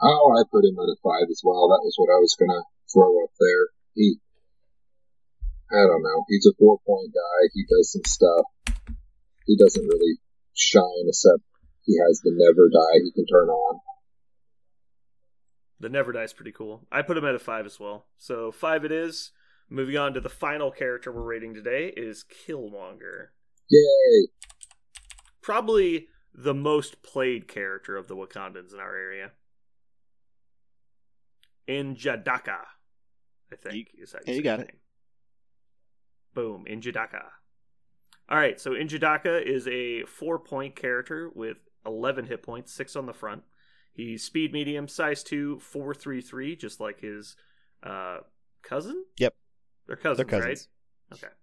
Oh, 0.01 0.35
I 0.35 0.43
put 0.51 0.65
him 0.65 0.75
at 0.75 0.89
a 0.89 0.97
five 1.03 1.29
as 1.29 1.41
well. 1.45 1.69
That 1.69 1.85
was 1.85 1.93
what 1.97 2.11
I 2.11 2.19
was 2.19 2.35
gonna 2.35 2.63
throw 2.91 3.23
up 3.23 3.31
there. 3.39 3.69
He, 3.93 4.17
I 5.71 5.85
don't 5.85 6.03
know. 6.03 6.25
He's 6.27 6.47
a 6.49 6.57
four 6.57 6.79
point 6.85 7.13
guy. 7.13 7.39
He 7.53 7.63
does 7.69 7.93
some 7.93 8.05
stuff. 8.05 8.45
He 9.45 9.55
doesn't 9.55 9.85
really 9.85 10.17
shine 10.55 11.05
except 11.07 11.43
he 11.85 11.95
has 11.99 12.21
the 12.23 12.31
never 12.33 12.67
die 12.67 13.03
he 13.03 13.11
can 13.11 13.27
turn 13.27 13.49
on. 13.49 13.79
The 15.83 15.89
Never 15.89 16.13
Die's 16.13 16.31
pretty 16.31 16.53
cool. 16.53 16.87
I 16.89 17.01
put 17.01 17.17
him 17.17 17.25
at 17.25 17.35
a 17.35 17.39
five 17.39 17.65
as 17.65 17.77
well. 17.77 18.05
So 18.17 18.53
five 18.53 18.85
it 18.85 18.91
is. 18.91 19.31
Moving 19.69 19.97
on 19.97 20.13
to 20.13 20.21
the 20.21 20.29
final 20.29 20.71
character 20.71 21.11
we're 21.11 21.23
rating 21.23 21.53
today 21.53 21.93
is 21.97 22.23
Killmonger. 22.23 23.27
Yay! 23.69 24.27
Probably 25.41 26.07
the 26.33 26.53
most 26.53 27.03
played 27.03 27.49
character 27.49 27.97
of 27.97 28.07
the 28.07 28.15
Wakandans 28.15 28.73
in 28.73 28.79
our 28.79 28.95
area. 28.95 29.31
N'Jadaka, 31.67 32.59
I 33.51 33.55
think 33.57 33.89
is 33.97 34.13
how 34.13 34.19
yeah, 34.25 34.35
you 34.35 34.41
got 34.41 34.59
his 34.59 34.69
it. 34.69 34.75
Boom, 36.33 36.63
N'Jadaka. 36.65 37.23
All 38.29 38.37
right, 38.37 38.57
so 38.57 38.71
N'Jadaka 38.71 39.45
is 39.45 39.67
a 39.67 40.03
four-point 40.05 40.77
character 40.77 41.29
with 41.35 41.57
11 41.85 42.27
hit 42.27 42.41
points, 42.41 42.71
six 42.71 42.95
on 42.95 43.05
the 43.05 43.13
front. 43.13 43.43
He's 43.93 44.23
speed 44.23 44.51
medium, 44.53 44.87
size 44.87 45.23
two, 45.23 45.59
four 45.59 45.93
three 45.93 46.21
three, 46.21 46.55
just 46.55 46.79
like 46.79 46.99
his 47.01 47.35
uh, 47.83 48.17
cousin. 48.63 49.05
Yep. 49.19 49.35
they're 49.87 49.95
cousins, 49.95 50.17
they're 50.17 50.39
cousins. 50.39 50.67
right? 51.11 51.17
Okay. 51.17 51.33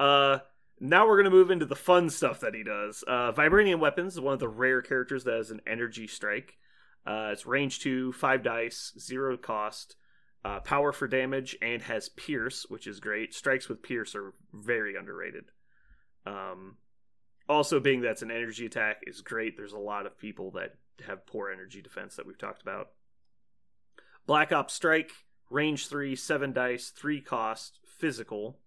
Uh, 0.00 0.38
now 0.80 1.06
we're 1.06 1.18
gonna 1.18 1.30
move 1.30 1.50
into 1.50 1.66
the 1.66 1.76
fun 1.76 2.08
stuff 2.10 2.40
that 2.40 2.54
he 2.54 2.62
does. 2.62 3.04
Uh, 3.06 3.32
Vibranium 3.32 3.78
weapons 3.78 4.14
is 4.14 4.20
one 4.20 4.34
of 4.34 4.40
the 4.40 4.48
rare 4.48 4.82
characters 4.82 5.24
that 5.24 5.34
has 5.34 5.50
an 5.50 5.60
energy 5.66 6.06
strike. 6.06 6.56
Uh, 7.06 7.30
it's 7.32 7.46
range 7.46 7.80
two, 7.80 8.12
five 8.12 8.42
dice, 8.42 8.92
zero 8.98 9.36
cost, 9.36 9.96
uh, 10.44 10.60
power 10.60 10.92
for 10.92 11.06
damage, 11.06 11.56
and 11.60 11.82
has 11.82 12.08
pierce, 12.08 12.64
which 12.68 12.86
is 12.86 13.00
great. 13.00 13.34
Strikes 13.34 13.68
with 13.68 13.82
pierce 13.82 14.14
are 14.14 14.32
very 14.52 14.96
underrated. 14.96 15.44
Um, 16.26 16.78
also, 17.48 17.80
being 17.80 18.00
that's 18.00 18.22
an 18.22 18.30
energy 18.30 18.66
attack 18.66 19.02
is 19.06 19.20
great. 19.20 19.56
There's 19.56 19.72
a 19.72 19.78
lot 19.78 20.06
of 20.06 20.18
people 20.18 20.50
that 20.52 20.76
have 21.06 21.26
poor 21.26 21.50
energy 21.50 21.82
defense 21.82 22.16
that 22.16 22.26
we've 22.26 22.38
talked 22.38 22.62
about. 22.62 22.90
Black 24.26 24.52
Ops 24.52 24.72
Strike, 24.72 25.12
range 25.50 25.88
three, 25.88 26.16
seven 26.16 26.52
dice, 26.52 26.88
three 26.88 27.20
cost, 27.20 27.78
physical. 27.84 28.58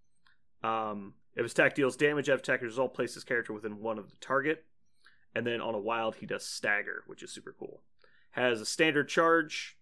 Um, 0.63 1.13
if 1.35 1.43
his 1.43 1.51
attack 1.53 1.75
deals 1.75 1.95
damage, 1.95 2.27
have 2.27 2.39
attacker 2.39 2.65
result 2.65 2.93
place 2.93 3.13
his 3.13 3.23
character 3.23 3.53
within 3.53 3.79
one 3.79 3.97
of 3.97 4.09
the 4.09 4.17
target. 4.17 4.65
And 5.35 5.45
then 5.45 5.61
on 5.61 5.75
a 5.75 5.79
wild, 5.79 6.15
he 6.15 6.25
does 6.25 6.45
stagger, 6.45 7.03
which 7.07 7.23
is 7.23 7.31
super 7.31 7.55
cool. 7.57 7.81
Has 8.31 8.61
a 8.61 8.65
standard 8.65 9.07
charge, 9.09 9.77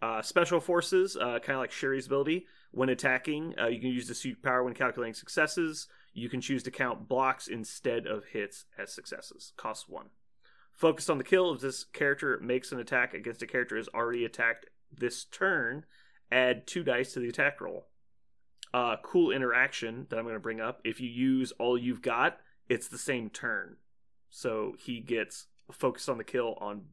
uh, 0.00 0.22
special 0.22 0.60
forces, 0.60 1.16
uh, 1.16 1.38
kind 1.40 1.52
of 1.52 1.58
like 1.58 1.72
Shuri's 1.72 2.06
ability. 2.06 2.46
When 2.72 2.88
attacking, 2.88 3.54
uh, 3.60 3.66
you 3.66 3.80
can 3.80 3.90
use 3.90 4.08
the 4.08 4.14
suit 4.14 4.42
power 4.42 4.62
when 4.64 4.74
calculating 4.74 5.14
successes. 5.14 5.88
You 6.12 6.28
can 6.28 6.40
choose 6.40 6.62
to 6.64 6.70
count 6.70 7.08
blocks 7.08 7.48
instead 7.48 8.06
of 8.06 8.26
hits 8.26 8.66
as 8.78 8.92
successes. 8.92 9.52
Costs 9.56 9.88
one. 9.88 10.10
Focused 10.72 11.10
on 11.10 11.18
the 11.18 11.24
kill. 11.24 11.52
If 11.52 11.60
this 11.60 11.84
character 11.84 12.38
makes 12.42 12.72
an 12.72 12.80
attack 12.80 13.14
against 13.14 13.42
a 13.42 13.46
character 13.46 13.76
is 13.76 13.88
already 13.94 14.24
attacked 14.24 14.66
this 14.96 15.24
turn, 15.24 15.84
add 16.30 16.66
two 16.66 16.82
dice 16.82 17.12
to 17.14 17.20
the 17.20 17.28
attack 17.28 17.60
roll. 17.60 17.86
Uh, 18.74 18.96
cool 19.02 19.30
interaction 19.30 20.06
that 20.08 20.18
I'm 20.18 20.24
going 20.24 20.34
to 20.34 20.40
bring 20.40 20.60
up. 20.60 20.80
If 20.84 21.00
you 21.00 21.08
use 21.08 21.52
all 21.58 21.76
you've 21.76 22.02
got, 22.02 22.38
it's 22.68 22.88
the 22.88 22.98
same 22.98 23.28
turn. 23.28 23.76
So 24.30 24.74
he 24.78 25.00
gets 25.00 25.46
focused 25.70 26.08
on 26.08 26.18
the 26.18 26.24
kill 26.24 26.56
on 26.60 26.86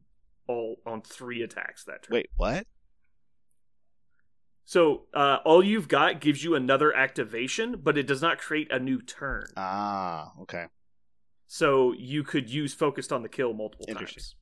all 0.46 0.80
on 0.86 1.00
three 1.00 1.42
attacks 1.42 1.84
that 1.84 2.02
turn. 2.02 2.14
Wait, 2.14 2.30
what? 2.36 2.66
So 4.70 5.06
uh, 5.12 5.38
all 5.44 5.64
you've 5.64 5.88
got 5.88 6.20
gives 6.20 6.44
you 6.44 6.54
another 6.54 6.94
activation, 6.94 7.80
but 7.82 7.98
it 7.98 8.06
does 8.06 8.22
not 8.22 8.38
create 8.38 8.70
a 8.70 8.78
new 8.78 9.02
turn. 9.02 9.48
Ah, 9.56 10.30
okay. 10.42 10.66
So 11.48 11.92
you 11.98 12.22
could 12.22 12.48
use 12.48 12.72
focused 12.72 13.12
on 13.12 13.24
the 13.24 13.28
kill 13.28 13.52
multiple 13.52 13.86
times. 13.86 14.36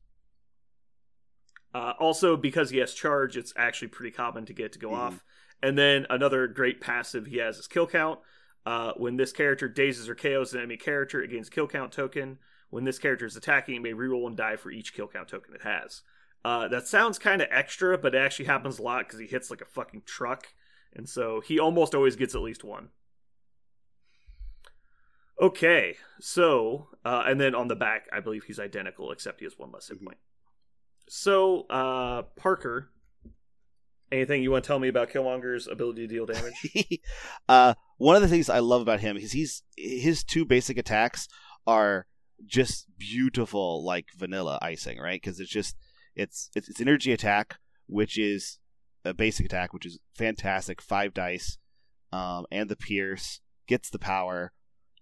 Uh, 1.75 1.95
also, 1.99 2.37
because 2.37 2.69
he 2.69 2.77
has 2.77 2.93
charge, 2.93 3.39
it's 3.39 3.55
actually 3.57 3.89
pretty 3.89 4.11
common 4.11 4.45
to 4.45 4.53
get 4.53 4.73
to 4.73 4.79
go 4.79 4.91
Mhm. 4.91 4.99
off. 4.99 5.25
And 5.63 5.79
then 5.79 6.07
another 6.11 6.47
great 6.47 6.83
passive 6.83 7.25
he 7.25 7.39
has 7.39 7.57
is 7.57 7.67
kill 7.67 7.87
count. 7.87 8.21
Uh, 8.67 8.93
when 8.99 9.17
this 9.17 9.33
character 9.33 9.67
dazes 9.67 10.11
or 10.11 10.15
KOs 10.15 10.53
an 10.53 10.59
enemy 10.59 10.77
character, 10.77 11.23
it 11.23 11.31
gains 11.31 11.49
kill 11.49 11.67
count 11.67 11.91
token. 11.91 12.39
When 12.69 12.85
this 12.85 12.99
character 12.99 13.25
is 13.25 13.35
attacking, 13.35 13.77
it 13.77 13.81
may 13.81 13.95
reroll 13.95 14.27
and 14.27 14.37
die 14.37 14.57
for 14.57 14.71
each 14.71 14.93
kill 14.93 15.09
count 15.09 15.29
token 15.29 15.55
it 15.55 15.63
has. 15.63 16.03
Uh, 16.45 16.69
that 16.69 16.87
sounds 16.87 17.19
kind 17.19 17.43
of 17.43 17.49
extra, 17.51 17.99
but 17.99 18.15
it 18.15 18.19
actually 18.19 18.47
happens 18.47 18.79
a 18.79 18.83
lot 18.83 19.01
because 19.01 19.19
he 19.19 19.27
hits 19.27 19.51
like 19.51 19.61
a 19.61 19.67
fucking 19.67 20.03
truck, 20.07 20.47
and 20.95 21.09
so 21.09 21.41
he 21.41 21.59
almost 21.59 21.95
always 21.95 22.17
gets 22.17 22.35
at 22.35 22.41
least 22.41 22.65
one. 22.65 22.91
Okay, 25.41 25.97
so 26.21 26.89
uh, 27.05 27.25
and 27.27 27.41
then 27.41 27.55
on 27.55 27.69
the 27.69 27.77
back, 27.77 28.07
I 28.13 28.21
believe 28.21 28.45
he's 28.45 28.59
identical, 28.59 29.13
except 29.13 29.41
he 29.41 29.47
has 29.47 29.59
one 29.59 29.71
less 29.73 29.89
hit 29.89 30.03
point. 30.05 30.19
So, 31.09 31.63
uh, 31.71 32.23
Parker, 32.37 32.91
anything 34.13 34.43
you 34.43 34.51
want 34.51 34.65
to 34.65 34.69
tell 34.69 34.79
me 34.79 34.89
about 34.89 35.11
Killmonger's 35.11 35.67
ability 35.67 36.07
to 36.07 36.15
deal 36.15 36.27
damage? 36.27 37.01
uh, 37.49 37.75
one 37.99 38.17
of 38.17 38.23
the 38.23 38.29
things 38.29 38.49
I 38.49 38.59
love 38.59 38.83
about 38.83 39.01
him 39.01 39.17
is 39.17 39.33
he's 39.33 39.63
his 39.77 40.25
two 40.25 40.45
basic 40.45 40.77
attacks 40.77 41.29
are 41.67 42.07
just 42.47 42.87
beautiful, 42.99 43.85
like 43.85 44.07
vanilla 44.17 44.59
icing, 44.63 44.99
right? 44.99 45.21
Because 45.21 45.41
it's 45.41 45.51
just 45.51 45.77
it's, 46.19 46.51
it's 46.55 46.69
it's 46.69 46.81
energy 46.81 47.13
attack, 47.13 47.59
which 47.87 48.19
is 48.19 48.59
a 49.05 49.15
basic 49.15 49.47
attack, 49.47 49.73
which 49.73 49.87
is 49.87 49.99
fantastic, 50.17 50.83
five 50.83 51.15
dice, 51.15 51.57
um, 52.13 52.45
and 52.51 52.69
the 52.69 52.77
pierce 52.77 53.41
gets 53.67 53.89
the 53.89 53.99
power 53.99 54.53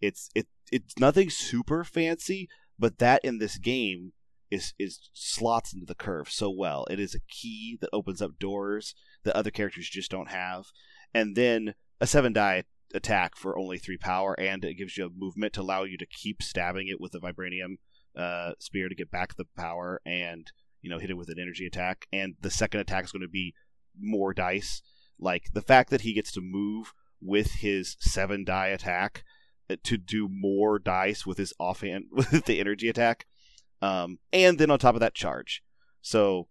it's 0.01 0.31
it 0.35 0.47
it's 0.71 0.99
nothing 0.99 1.31
super 1.31 1.85
fancy, 1.85 2.49
but 2.79 2.99
that 2.99 3.25
in 3.25 3.39
this 3.39 3.59
game 3.59 4.13
is 4.51 4.75
is 4.79 5.11
slots 5.13 5.73
into 5.73 5.87
the 5.87 5.95
curve 5.95 6.31
so 6.31 6.51
well. 6.51 6.87
It 6.91 7.01
is 7.01 7.15
a 7.15 7.21
key 7.29 7.79
that 7.81 7.91
opens 7.93 8.23
up 8.23 8.39
doors 8.39 8.95
that 9.25 9.37
other 9.37 9.51
characters 9.51 9.89
just 9.89 10.11
don't 10.11 10.31
have. 10.31 10.67
And 11.15 11.37
then 11.37 11.75
a 12.01 12.07
seven 12.07 12.33
die 12.33 12.65
attack 12.95 13.37
for 13.37 13.59
only 13.59 13.79
three 13.79 13.99
power, 13.99 14.39
and 14.39 14.65
it 14.65 14.75
gives 14.75 14.97
you 14.97 15.07
a 15.07 15.11
movement 15.15 15.53
to 15.55 15.63
allow 15.63 15.85
you 15.85 15.99
to 15.99 16.07
keep 16.07 16.43
stabbing 16.43 16.89
it 16.89 17.01
with 17.01 17.13
the 17.13 17.21
vibranium 17.21 17.77
uh, 18.17 18.53
spear 18.59 18.89
to 18.89 18.95
get 18.95 19.11
back 19.11 19.35
the 19.35 19.47
power, 19.57 20.01
and 20.05 20.53
you 20.87 20.91
know 20.93 21.01
hit 21.01 21.11
it 21.11 21.17
with 21.17 21.29
an 21.29 21.41
energy 21.41 21.67
attack. 21.67 22.07
And 22.13 22.37
the 22.41 22.51
second 22.51 22.79
attack 22.79 23.05
is 23.05 23.11
going 23.11 23.23
to 23.23 23.29
be 23.29 23.55
more 24.01 24.33
dice. 24.33 24.83
Like 25.19 25.47
the 25.53 25.61
fact 25.61 25.91
that 25.91 26.03
he 26.03 26.15
gets 26.15 26.31
to 26.33 26.41
move 26.41 26.93
with 27.21 27.55
his 27.55 27.97
seven 27.99 28.45
die 28.45 28.69
attack 28.69 29.25
to 29.83 29.97
do 29.97 30.29
more 30.31 30.79
dice 30.79 31.27
with 31.27 31.39
his 31.39 31.53
offhand 31.59 32.05
with 32.13 32.45
the 32.45 32.61
energy 32.61 32.89
attack, 32.89 33.27
um, 33.83 34.19
and 34.33 34.59
then 34.59 34.71
on 34.71 34.79
top 34.79 34.95
of 34.95 35.01
that 35.01 35.15
charge. 35.15 35.65
So, 36.03 36.47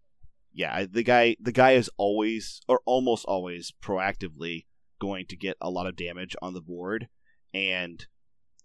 yeah, 0.51 0.85
the 0.85 1.03
guy 1.03 1.37
the 1.39 1.53
guy 1.53 1.71
is 1.71 1.89
always 1.95 2.59
or 2.67 2.81
almost 2.85 3.23
always 3.23 3.71
proactively 3.81 4.65
going 4.99 5.27
to 5.27 5.37
get 5.37 5.55
a 5.61 5.69
lot 5.69 5.87
of 5.87 5.95
damage 5.95 6.35
on 6.41 6.53
the 6.53 6.61
board, 6.61 7.07
and 7.53 8.05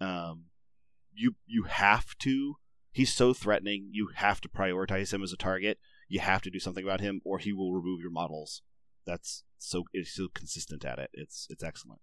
um, 0.01 0.47
you 1.13 1.37
you 1.47 1.63
have 1.65 2.19
to. 2.23 2.57
He's 2.93 3.13
so 3.13 3.33
threatening. 3.33 3.89
You 3.93 4.11
have 4.17 4.41
to 4.41 4.49
prioritize 4.49 5.13
him 5.13 5.23
as 5.23 5.33
a 5.33 5.37
target. 5.37 5.79
You 6.09 6.21
have 6.21 6.43
to 6.43 6.51
do 6.51 6.59
something 6.59 6.85
about 6.85 7.01
him, 7.01 7.21
or 7.25 7.39
he 7.39 7.53
will 7.53 7.73
remove 7.73 8.01
your 8.01 8.11
models. 8.11 8.63
That's 9.07 9.45
so 9.59 9.85
it's 9.93 10.13
so 10.15 10.29
consistent 10.35 10.85
at 10.85 10.99
it. 10.99 11.11
It's 11.13 11.47
it's 11.51 11.63
excellent. 11.63 12.01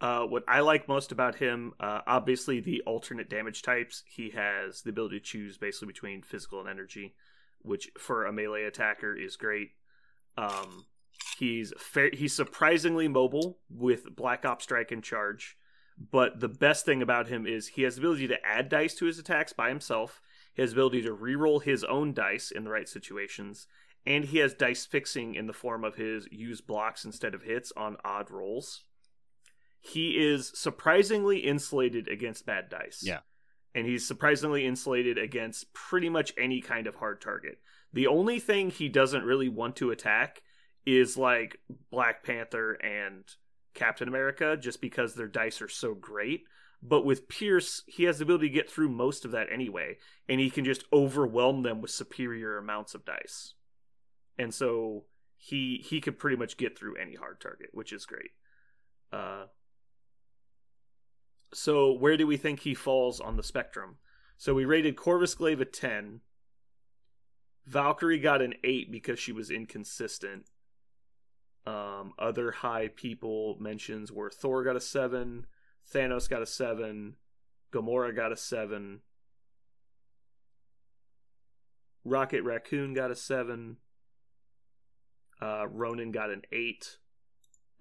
Uh, 0.00 0.22
what 0.22 0.44
I 0.46 0.60
like 0.60 0.86
most 0.86 1.10
about 1.10 1.36
him, 1.36 1.72
uh, 1.80 2.02
obviously 2.06 2.60
the 2.60 2.82
alternate 2.86 3.28
damage 3.28 3.62
types. 3.62 4.04
He 4.06 4.30
has 4.30 4.82
the 4.82 4.90
ability 4.90 5.18
to 5.18 5.24
choose 5.24 5.58
basically 5.58 5.88
between 5.88 6.22
physical 6.22 6.60
and 6.60 6.68
energy, 6.68 7.14
which 7.62 7.90
for 7.98 8.24
a 8.24 8.32
melee 8.32 8.62
attacker 8.62 9.16
is 9.16 9.36
great. 9.36 9.70
Um, 10.36 10.86
he's 11.38 11.72
fa- 11.78 12.10
he's 12.12 12.32
surprisingly 12.32 13.08
mobile 13.08 13.58
with 13.68 14.14
Black 14.14 14.44
Ops 14.44 14.64
Strike 14.64 14.92
and 14.92 15.02
Charge, 15.02 15.57
but 16.10 16.40
the 16.40 16.48
best 16.48 16.84
thing 16.84 17.02
about 17.02 17.28
him 17.28 17.46
is 17.46 17.68
he 17.68 17.82
has 17.82 17.96
the 17.96 18.02
ability 18.02 18.28
to 18.28 18.46
add 18.46 18.68
dice 18.68 18.94
to 18.96 19.06
his 19.06 19.18
attacks 19.18 19.52
by 19.52 19.68
himself. 19.68 20.20
He 20.54 20.62
has 20.62 20.72
the 20.72 20.76
ability 20.76 21.02
to 21.02 21.16
reroll 21.16 21.62
his 21.62 21.84
own 21.84 22.14
dice 22.14 22.50
in 22.50 22.64
the 22.64 22.70
right 22.70 22.88
situations, 22.88 23.66
and 24.06 24.24
he 24.24 24.38
has 24.38 24.54
dice 24.54 24.86
fixing 24.86 25.34
in 25.34 25.46
the 25.46 25.52
form 25.52 25.84
of 25.84 25.96
his 25.96 26.26
use 26.30 26.60
blocks 26.60 27.04
instead 27.04 27.34
of 27.34 27.42
hits 27.42 27.72
on 27.76 27.96
odd 28.04 28.30
rolls 28.30 28.84
he 29.80 30.10
is 30.18 30.52
surprisingly 30.54 31.38
insulated 31.38 32.08
against 32.08 32.46
bad 32.46 32.68
dice. 32.68 33.02
Yeah. 33.02 33.20
And 33.74 33.86
he's 33.86 34.06
surprisingly 34.06 34.66
insulated 34.66 35.18
against 35.18 35.72
pretty 35.72 36.08
much 36.08 36.32
any 36.38 36.60
kind 36.60 36.86
of 36.86 36.96
hard 36.96 37.20
target. 37.20 37.58
The 37.92 38.06
only 38.06 38.40
thing 38.40 38.70
he 38.70 38.88
doesn't 38.88 39.24
really 39.24 39.48
want 39.48 39.76
to 39.76 39.90
attack 39.90 40.42
is 40.84 41.16
like 41.16 41.58
Black 41.90 42.24
Panther 42.24 42.72
and 42.72 43.24
Captain 43.74 44.08
America, 44.08 44.56
just 44.56 44.80
because 44.80 45.14
their 45.14 45.28
dice 45.28 45.62
are 45.62 45.68
so 45.68 45.94
great. 45.94 46.44
But 46.82 47.04
with 47.04 47.28
Pierce, 47.28 47.82
he 47.86 48.04
has 48.04 48.18
the 48.18 48.24
ability 48.24 48.48
to 48.48 48.54
get 48.54 48.70
through 48.70 48.88
most 48.90 49.24
of 49.24 49.32
that 49.32 49.52
anyway, 49.52 49.98
and 50.28 50.40
he 50.40 50.50
can 50.50 50.64
just 50.64 50.84
overwhelm 50.92 51.62
them 51.62 51.80
with 51.80 51.90
superior 51.90 52.56
amounts 52.56 52.94
of 52.94 53.04
dice. 53.04 53.54
And 54.38 54.54
so 54.54 55.04
he 55.36 55.84
he 55.84 56.00
could 56.00 56.18
pretty 56.18 56.36
much 56.36 56.56
get 56.56 56.78
through 56.78 56.96
any 56.96 57.14
hard 57.14 57.40
target, 57.40 57.70
which 57.72 57.92
is 57.92 58.06
great. 58.06 58.30
Uh, 59.12 59.46
so 61.52 61.92
where 61.92 62.16
do 62.16 62.26
we 62.26 62.36
think 62.36 62.60
he 62.60 62.74
falls 62.74 63.20
on 63.20 63.36
the 63.36 63.42
spectrum? 63.42 63.96
So 64.36 64.54
we 64.54 64.64
rated 64.64 64.96
Corvus 64.96 65.34
Glaive 65.34 65.60
a 65.60 65.64
10. 65.64 66.20
Valkyrie 67.66 68.20
got 68.20 68.40
an 68.40 68.54
8 68.62 68.92
because 68.92 69.18
she 69.18 69.32
was 69.32 69.50
inconsistent. 69.50 70.46
Um, 71.68 72.14
other 72.18 72.50
high 72.50 72.88
people 72.88 73.58
mentions 73.60 74.10
were 74.10 74.30
Thor 74.30 74.64
got 74.64 74.76
a 74.76 74.80
7, 74.80 75.46
Thanos 75.92 76.26
got 76.26 76.40
a 76.40 76.46
7, 76.46 77.16
Gamora 77.70 78.16
got 78.16 78.32
a 78.32 78.36
7, 78.36 79.00
Rocket 82.04 82.42
Raccoon 82.42 82.94
got 82.94 83.10
a 83.10 83.14
7, 83.14 83.76
uh, 85.42 85.66
Ronan 85.68 86.10
got 86.10 86.30
an 86.30 86.40
8, 86.50 86.96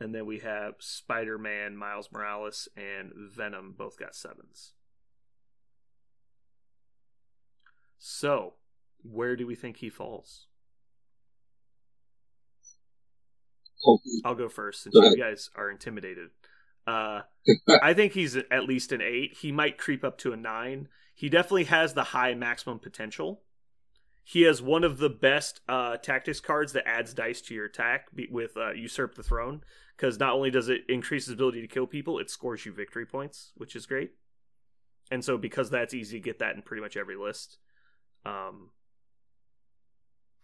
and 0.01 0.13
then 0.13 0.25
we 0.25 0.39
have 0.39 0.73
Spider 0.79 1.37
Man, 1.37 1.77
Miles 1.77 2.09
Morales, 2.11 2.67
and 2.75 3.13
Venom 3.15 3.73
both 3.77 3.97
got 3.97 4.15
sevens. 4.15 4.73
So, 7.97 8.55
where 9.01 9.37
do 9.37 9.47
we 9.47 9.55
think 9.55 9.77
he 9.77 9.89
falls? 9.89 10.47
I'll 14.25 14.35
go 14.35 14.49
first 14.49 14.83
since 14.83 14.95
you 14.95 15.17
guys 15.17 15.49
are 15.55 15.69
intimidated. 15.69 16.29
Uh, 16.85 17.21
I 17.81 17.93
think 17.93 18.13
he's 18.13 18.35
at 18.35 18.63
least 18.63 18.91
an 18.91 19.01
eight. 19.01 19.37
He 19.41 19.51
might 19.51 19.77
creep 19.77 20.03
up 20.03 20.17
to 20.19 20.33
a 20.33 20.37
nine. 20.37 20.87
He 21.13 21.29
definitely 21.29 21.65
has 21.65 21.93
the 21.93 22.03
high 22.03 22.33
maximum 22.33 22.79
potential. 22.79 23.41
He 24.23 24.41
has 24.41 24.61
one 24.61 24.83
of 24.83 24.97
the 24.97 25.09
best 25.09 25.61
uh, 25.69 25.97
tactics 25.97 26.41
cards 26.41 26.73
that 26.73 26.87
adds 26.87 27.13
dice 27.13 27.41
to 27.43 27.53
your 27.53 27.65
attack 27.65 28.07
with 28.29 28.57
uh, 28.57 28.71
Usurp 28.71 29.15
the 29.15 29.23
Throne 29.23 29.61
because 29.95 30.19
not 30.19 30.33
only 30.33 30.51
does 30.51 30.69
it 30.69 30.81
increase 30.89 31.25
his 31.25 31.33
ability 31.33 31.61
to 31.61 31.67
kill 31.67 31.87
people, 31.87 32.19
it 32.19 32.29
scores 32.29 32.65
you 32.65 32.73
victory 32.73 33.05
points, 33.05 33.51
which 33.55 33.75
is 33.75 33.85
great. 33.85 34.11
And 35.09 35.23
so 35.23 35.37
because 35.37 35.69
that's 35.69 35.93
easy 35.93 36.17
to 36.17 36.23
get 36.23 36.39
that 36.39 36.55
in 36.55 36.61
pretty 36.61 36.81
much 36.81 36.97
every 36.97 37.15
list. 37.15 37.57
Um, 38.25 38.71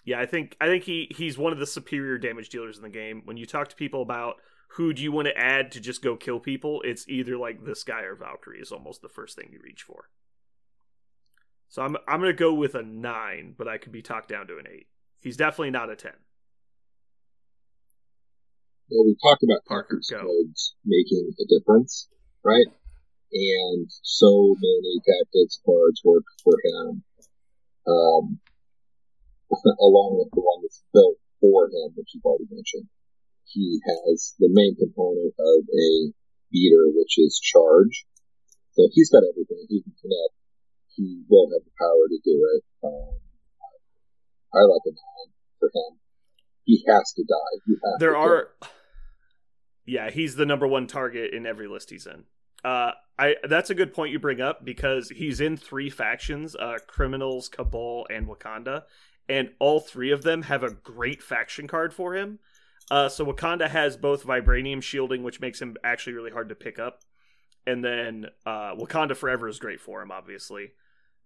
yeah, 0.05 0.19
I 0.19 0.25
think 0.25 0.57
I 0.59 0.67
think 0.67 0.83
he 0.83 1.11
he's 1.15 1.37
one 1.37 1.53
of 1.53 1.59
the 1.59 1.67
superior 1.67 2.17
damage 2.17 2.49
dealers 2.49 2.77
in 2.77 2.83
the 2.83 2.89
game. 2.89 3.21
When 3.25 3.37
you 3.37 3.45
talk 3.45 3.69
to 3.69 3.75
people 3.75 4.01
about 4.01 4.35
who 4.69 4.93
do 4.93 5.01
you 5.03 5.11
want 5.11 5.27
to 5.27 5.37
add 5.37 5.71
to 5.71 5.79
just 5.79 6.01
go 6.01 6.15
kill 6.15 6.39
people, 6.39 6.81
it's 6.83 7.07
either 7.07 7.37
like 7.37 7.63
this 7.63 7.83
guy 7.83 8.01
or 8.01 8.15
Valkyrie 8.15 8.59
is 8.59 8.71
almost 8.71 9.01
the 9.01 9.09
first 9.09 9.35
thing 9.35 9.49
you 9.51 9.59
reach 9.63 9.83
for. 9.83 10.09
So 11.69 11.81
I'm 11.81 11.95
I'm 12.07 12.19
gonna 12.19 12.33
go 12.33 12.53
with 12.53 12.75
a 12.75 12.83
nine, 12.83 13.55
but 13.57 13.67
I 13.67 13.77
could 13.77 13.91
be 13.91 14.01
talked 14.01 14.29
down 14.29 14.47
to 14.47 14.57
an 14.57 14.65
eight. 14.71 14.87
He's 15.21 15.37
definitely 15.37 15.71
not 15.71 15.89
a 15.89 15.95
ten. 15.95 16.13
Well, 18.91 19.05
we 19.05 19.15
talked 19.23 19.43
about 19.43 19.65
Parker's 19.65 20.11
codes 20.13 20.75
making 20.85 21.31
a 21.39 21.45
difference, 21.47 22.09
right? 22.43 22.67
And 23.31 23.87
so 24.03 24.55
many 24.59 24.99
tactics 24.99 25.59
cards 25.65 26.01
work 26.03 26.25
for 26.43 26.53
him, 26.63 27.03
um, 27.87 28.39
along 29.79 30.19
with 30.19 30.31
the 30.35 30.43
one 30.43 30.59
that's 30.63 30.83
built 30.93 31.17
for 31.39 31.67
him, 31.67 31.95
which 31.95 32.11
you've 32.13 32.25
already 32.25 32.47
mentioned. 32.51 32.87
He 33.45 33.79
has 33.85 34.35
the 34.39 34.49
main 34.49 34.75
component 34.75 35.35
of 35.37 35.59
a 35.67 35.89
beater, 36.51 36.89
which 36.91 37.19
is 37.19 37.39
charge. 37.39 38.05
So 38.73 38.87
he's 38.91 39.11
got 39.11 39.21
everything. 39.27 39.67
He 39.69 39.83
can 39.83 39.93
connect. 39.99 40.33
He 40.95 41.21
will 41.29 41.49
have 41.53 41.65
the 41.65 41.75
power 41.77 42.05
to 42.09 42.19
do 42.23 42.35
it. 42.55 42.61
Um, 42.81 43.19
I 44.53 44.61
like 44.65 44.85
a 44.85 44.93
nine 44.93 45.31
for 45.59 45.69
him 45.69 46.03
he 46.65 46.83
has 46.87 47.13
to 47.13 47.23
die. 47.23 47.75
there 47.99 48.15
are, 48.15 48.49
yeah, 49.85 50.09
he's 50.09 50.35
the 50.35 50.45
number 50.45 50.67
one 50.67 50.87
target 50.87 51.33
in 51.33 51.45
every 51.45 51.67
list 51.67 51.89
he's 51.89 52.07
in. 52.07 52.23
Uh, 52.63 52.91
I 53.19 53.35
that's 53.43 53.69
a 53.69 53.75
good 53.75 53.93
point 53.93 54.11
you 54.11 54.19
bring 54.19 54.39
up 54.39 54.63
because 54.63 55.09
he's 55.09 55.41
in 55.41 55.57
three 55.57 55.89
factions: 55.89 56.55
uh, 56.55 56.77
criminals, 56.87 57.49
cabal, 57.49 58.07
and 58.09 58.27
Wakanda, 58.27 58.83
and 59.29 59.51
all 59.59 59.79
three 59.79 60.11
of 60.11 60.23
them 60.23 60.43
have 60.43 60.63
a 60.63 60.73
great 60.73 61.23
faction 61.23 61.67
card 61.67 61.93
for 61.93 62.15
him. 62.15 62.39
Uh, 62.91 63.09
so 63.09 63.25
Wakanda 63.25 63.69
has 63.69 63.95
both 63.95 64.25
vibranium 64.25 64.81
shielding, 64.81 65.23
which 65.23 65.39
makes 65.39 65.61
him 65.61 65.77
actually 65.83 66.13
really 66.13 66.31
hard 66.31 66.49
to 66.49 66.55
pick 66.55 66.79
up, 66.79 67.01
and 67.65 67.83
then 67.83 68.27
uh, 68.45 68.75
Wakanda 68.75 69.15
Forever 69.15 69.47
is 69.47 69.59
great 69.59 69.79
for 69.79 70.01
him, 70.01 70.11
obviously. 70.11 70.71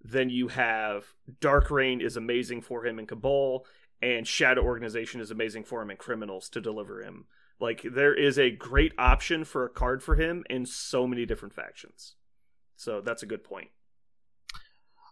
Then 0.03 0.29
you 0.29 0.49
have 0.49 1.05
Dark 1.41 1.71
Reign 1.71 1.99
is 2.01 2.15
amazing 2.15 2.61
for 2.61 2.85
him 2.85 2.99
in 2.99 3.07
Cabal, 3.07 3.65
and 4.01 4.27
Shadow 4.27 4.61
Organization 4.61 5.19
is 5.19 5.31
amazing 5.31 5.63
for 5.63 5.81
him 5.81 5.89
in 5.89 5.97
Criminals 5.97 6.49
to 6.49 6.61
deliver 6.61 7.01
him 7.01 7.25
Like 7.59 7.81
there 7.83 8.13
is 8.13 8.37
a 8.37 8.51
great 8.51 8.93
option 8.97 9.43
for 9.43 9.65
a 9.65 9.69
card 9.69 10.03
for 10.03 10.15
him 10.15 10.43
in 10.49 10.65
so 10.65 11.07
many 11.07 11.25
different 11.25 11.53
factions. 11.55 12.15
So 12.75 13.01
that's 13.01 13.23
a 13.23 13.27
good 13.27 13.43
point. 13.43 13.69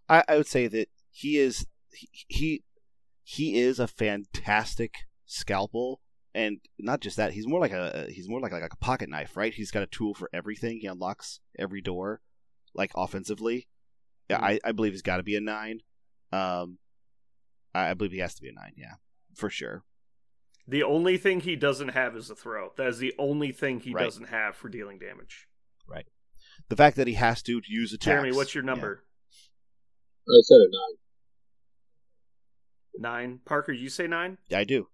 I, 0.07 0.23
I 0.27 0.37
would 0.37 0.47
say 0.47 0.67
that 0.67 0.89
he 1.09 1.37
is 1.37 1.65
he, 1.91 2.09
he 2.27 2.63
he 3.27 3.59
is 3.59 3.79
a 3.79 3.87
fantastic 3.87 4.93
scalpel 5.25 5.99
and 6.35 6.59
not 6.77 6.99
just 7.01 7.17
that 7.17 7.33
he's 7.33 7.47
more 7.47 7.59
like 7.59 7.71
a 7.71 8.05
he's 8.09 8.29
more 8.29 8.39
like, 8.39 8.51
like 8.51 8.71
a 8.71 8.77
pocket 8.77 9.09
knife 9.09 9.35
right 9.35 9.55
he's 9.55 9.71
got 9.71 9.81
a 9.81 9.87
tool 9.87 10.13
for 10.13 10.29
everything 10.31 10.77
he 10.79 10.85
unlocks 10.87 11.39
every 11.57 11.81
door 11.81 12.21
like 12.73 12.91
offensively 12.95 13.67
yeah 14.29 14.37
Mm-hmm. 14.37 14.45
I, 14.45 14.59
I 14.63 14.71
believe 14.71 14.93
he's 14.93 15.01
got 15.01 15.17
to 15.17 15.23
be 15.23 15.35
a 15.35 15.41
nine 15.41 15.79
um 16.31 16.77
I, 17.73 17.89
I 17.89 17.93
believe 17.95 18.11
he 18.11 18.19
has 18.19 18.35
to 18.35 18.41
be 18.41 18.49
a 18.49 18.53
nine 18.53 18.73
yeah 18.77 18.95
for 19.35 19.49
sure 19.49 19.83
The 20.67 20.83
only 20.83 21.17
thing 21.17 21.41
he 21.41 21.55
doesn't 21.55 21.89
have 21.89 22.15
is 22.15 22.29
a 22.29 22.35
throw. 22.35 22.71
That 22.77 22.87
is 22.87 22.97
the 22.99 23.13
only 23.19 23.51
thing 23.51 23.79
he 23.79 23.93
Right. 23.93 24.03
doesn't 24.03 24.29
have 24.29 24.55
for 24.55 24.69
dealing 24.69 24.99
damage. 24.99 25.47
Right 25.87 26.07
the 26.69 26.75
fact 26.75 26.95
that 26.97 27.07
he 27.07 27.13
has 27.15 27.41
to 27.43 27.61
use 27.67 27.91
attacks 27.93 28.05
Jeremy, 28.05 28.31
what's 28.31 28.53
your 28.55 28.63
yeah. 28.63 28.71
number? 28.71 29.03
I 30.27 30.41
said 30.41 30.55
a 30.55 30.69
nine. 30.71 30.97
Nine. 32.99 33.39
Parker, 33.45 33.71
you 33.71 33.89
say 33.89 34.07
nine? 34.07 34.37
yeah, 34.49 34.59
I 34.59 34.63
do 34.63 34.87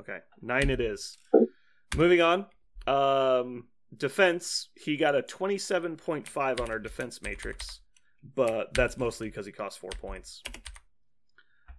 Okay, 0.00 0.18
nine 0.40 0.70
it 0.70 0.80
is. 0.80 1.18
Moving 1.96 2.22
on. 2.22 2.46
Um, 2.86 3.68
defense. 3.94 4.68
He 4.74 4.96
got 4.96 5.14
a 5.14 5.22
twenty-seven 5.22 5.96
point 5.96 6.26
five 6.26 6.60
on 6.60 6.70
our 6.70 6.78
defense 6.78 7.20
matrix, 7.20 7.80
but 8.34 8.72
that's 8.72 8.96
mostly 8.96 9.28
because 9.28 9.44
he 9.44 9.52
costs 9.52 9.78
four 9.78 9.90
points. 10.00 10.42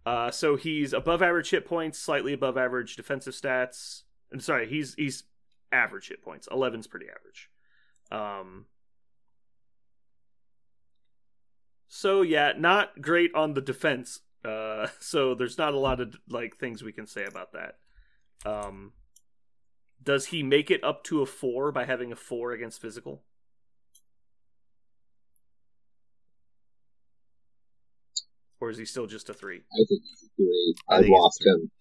Uh, 0.06 0.30
so 0.30 0.56
he's 0.56 0.94
above 0.94 1.22
average 1.24 1.50
hit 1.50 1.66
points, 1.66 1.98
slightly 1.98 2.34
above 2.34 2.58
average 2.58 2.96
defensive 2.96 3.34
stats. 3.34 4.04
I'm 4.32 4.40
sorry, 4.40 4.68
he's 4.68 4.94
he's 4.94 5.24
average 5.72 6.10
hit 6.10 6.22
points. 6.22 6.48
11's 6.52 6.88
pretty 6.88 7.08
average. 7.08 7.50
Um. 8.12 8.66
So 11.96 12.24
yeah, 12.24 12.54
not 12.58 13.04
great 13.04 13.36
on 13.36 13.54
the 13.54 13.62
defense. 13.62 14.22
Uh, 14.44 14.88
so 15.00 15.36
there's 15.36 15.60
not 15.60 15.76
a 15.76 15.78
lot 15.78 16.02
of 16.02 16.16
like 16.28 16.58
things 16.58 16.82
we 16.82 16.92
can 16.92 17.06
say 17.06 17.24
about 17.24 17.54
that. 17.54 17.78
Um, 18.44 18.94
does 20.04 20.26
he 20.26 20.42
make 20.42 20.72
it 20.72 20.84
up 20.84 21.04
to 21.06 21.22
a 21.22 21.28
four 21.28 21.72
by 21.72 21.86
having 21.86 22.12
a 22.12 22.16
four 22.16 22.52
against 22.52 22.82
physical? 22.82 23.22
Or 28.60 28.72
is 28.72 28.80
he 28.80 28.86
still 28.86 29.06
just 29.06 29.30
a 29.30 29.34
three? 29.36 29.58
I 29.58 29.86
think 29.88 30.02
he's 30.02 30.24
a 30.24 30.32
three. 30.36 30.76
I 30.90 30.96
I've 30.96 31.02
think 31.02 31.14
he's 31.14 31.22
lost 31.22 31.46
him. 31.46 31.72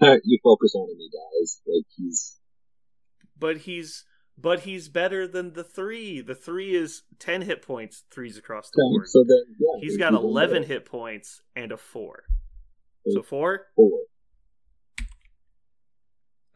you 0.24 0.38
focus 0.44 0.74
on 0.74 0.90
him, 0.90 0.98
he 0.98 1.08
dies. 1.08 1.62
Like 1.66 1.86
he's 1.96 2.36
But 3.38 3.56
he's 3.56 4.04
but 4.40 4.60
he's 4.60 4.88
better 4.88 5.26
than 5.26 5.52
the 5.54 5.64
three. 5.64 6.20
The 6.20 6.34
three 6.34 6.74
is 6.74 7.02
ten 7.18 7.42
hit 7.42 7.62
points, 7.62 8.04
threes 8.10 8.36
across 8.38 8.70
the 8.70 8.82
board. 8.90 9.08
so 9.08 9.24
then 9.26 9.56
yeah, 9.58 9.80
He's 9.80 9.98
then 9.98 10.12
got 10.12 10.20
eleven 10.20 10.62
hit 10.62 10.84
points 10.84 11.42
and 11.56 11.72
a 11.72 11.76
four. 11.76 12.24
So 13.12 13.22
four? 13.22 13.66
Four. 13.74 14.00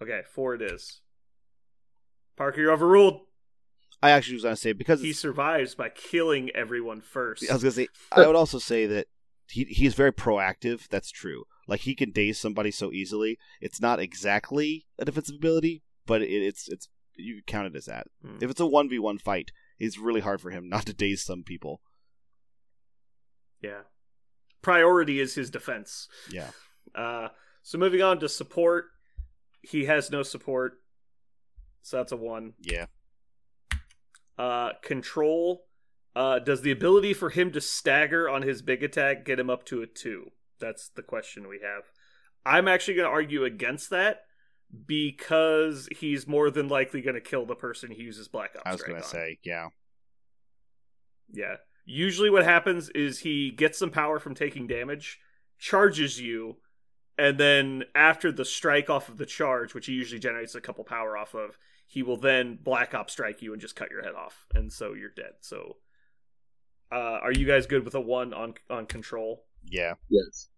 Okay, 0.03 0.23
four 0.35 0.55
it 0.55 0.63
is. 0.63 1.01
Parker, 2.37 2.61
you're 2.61 2.73
overruled. 2.73 3.21
I 4.03 4.11
actually 4.11 4.35
was 4.35 4.43
going 4.43 4.57
to 4.57 4.61
say 4.61 4.73
because 4.73 5.01
He 5.01 5.13
survives 5.13 5.77
by 5.77 5.89
killing 5.89 6.51
everyone 6.55 7.01
first. 7.01 7.49
I 7.49 7.53
was 7.55 7.63
gonna 7.63 7.73
say 7.73 7.89
I 8.13 8.27
would 8.27 8.37
also 8.37 8.59
say 8.59 8.87
that 8.87 9.07
he 9.49 9.65
he's 9.65 9.95
very 9.95 10.13
proactive. 10.13 10.89
That's 10.89 11.11
true. 11.11 11.45
Like 11.69 11.81
he 11.81 11.95
can 11.95 12.11
daze 12.11 12.39
somebody 12.39 12.71
so 12.71 12.91
easily. 12.91 13.39
It's 13.61 13.81
not 13.81 14.01
exactly 14.01 14.87
a 14.99 15.05
defensive 15.05 15.37
ability, 15.37 15.83
but 16.07 16.23
it, 16.23 16.31
it's 16.31 16.69
it's 16.69 16.89
you 17.17 17.43
count 17.47 17.67
it 17.67 17.77
as 17.77 17.87
that. 17.87 18.07
Hmm. 18.25 18.39
If 18.41 18.51
it's 18.51 18.61
a 18.61 18.67
one 18.67 18.89
v 18.89 18.99
one 18.99 19.19
fight, 19.19 19.51
it's 19.79 19.99
really 19.99 20.21
hard 20.21 20.41
for 20.41 20.51
him 20.51 20.69
not 20.69 20.87
to 20.87 20.95
daze 20.95 21.23
some 21.25 21.43
people. 21.43 21.81
Yeah. 23.61 23.83
Priority 24.63 25.21
is 25.21 25.35
his 25.35 25.51
defense. 25.51 26.09
Yeah, 26.31 26.51
Uh, 26.95 27.29
so 27.63 27.79
moving 27.79 28.03
on 28.03 28.19
to 28.21 28.29
support, 28.29 28.87
he 29.61 29.85
has 29.87 30.11
no 30.11 30.23
support, 30.23 30.75
so 31.83 31.97
that's 31.97 32.13
a 32.13 32.17
one. 32.17 32.55
yeah. 32.61 32.87
Uh, 34.39 34.73
control, 34.83 35.67
uh, 36.17 36.39
does 36.39 36.63
the 36.63 36.71
ability 36.71 37.13
for 37.13 37.31
him 37.31 37.53
to 37.53 37.61
stagger 37.61 38.29
on 38.29 38.43
his 38.43 38.63
big 38.63 38.83
attack 38.83 39.25
get 39.25 39.39
him 39.39 39.51
up 39.51 39.65
to 39.67 39.83
a 39.83 39.87
two? 39.87 40.31
That's 40.59 40.89
the 40.89 41.03
question 41.03 41.49
we 41.49 41.61
have. 41.63 41.83
I'm 42.45 42.67
actually 42.67 42.95
going 42.95 43.07
to 43.09 43.13
argue 43.13 43.45
against 43.45 43.91
that 43.91 44.23
because 44.87 45.89
he's 45.97 46.27
more 46.27 46.51
than 46.51 46.69
likely 46.69 47.03
going 47.03 47.15
to 47.15 47.21
kill 47.21 47.47
the 47.47 47.55
person 47.55 47.91
he 47.91 48.03
uses 48.03 48.29
Black 48.29 48.51
Ops. 48.57 48.63
I 48.65 48.73
was 48.73 48.83
gonna 48.83 49.03
say 49.03 49.39
yeah. 49.45 49.69
Yeah. 51.31 51.57
Usually 51.85 52.31
what 52.31 52.45
happens 52.45 52.89
is 52.91 53.19
he 53.19 53.51
gets 53.51 53.79
some 53.79 53.91
power 53.91 54.19
from 54.19 54.35
taking 54.35 54.67
damage, 54.67 55.19
charges 55.59 56.21
you, 56.21 56.57
and 57.19 57.39
then 57.39 57.85
after 57.95 58.31
the 58.31 58.45
strike 58.45 58.89
off 58.89 59.09
of 59.09 59.19
the 59.19 59.27
charge, 59.27 59.75
which 59.75 59.87
he 59.87 59.93
usually 59.93 60.21
generates 60.21 60.55
a 60.55 60.61
couple 60.61 60.85
power 60.85 61.17
off 61.17 61.35
of, 61.35 61.59
he 61.87 62.03
will 62.03 62.17
then 62.17 62.59
black 62.63 62.95
ops 62.95 63.13
strike 63.13 63.43
you 63.43 63.53
and 63.53 63.61
just 63.61 63.77
cut 63.77 63.91
your 63.91 64.03
head 64.03 64.15
off, 64.15 64.47
and 64.55 64.73
so 64.73 64.95
you're 64.95 65.11
dead. 65.11 65.33
So 65.41 65.77
uh, 66.93 67.19
are 67.23 67.33
you 67.33 67.47
guys 67.47 67.67
good 67.67 67.85
with 67.85 67.95
a 67.95 68.01
one 68.01 68.33
on 68.33 68.55
on 68.71 68.87
control? 68.87 69.45
Yeah, 69.65 69.95
Yes. 70.09 70.49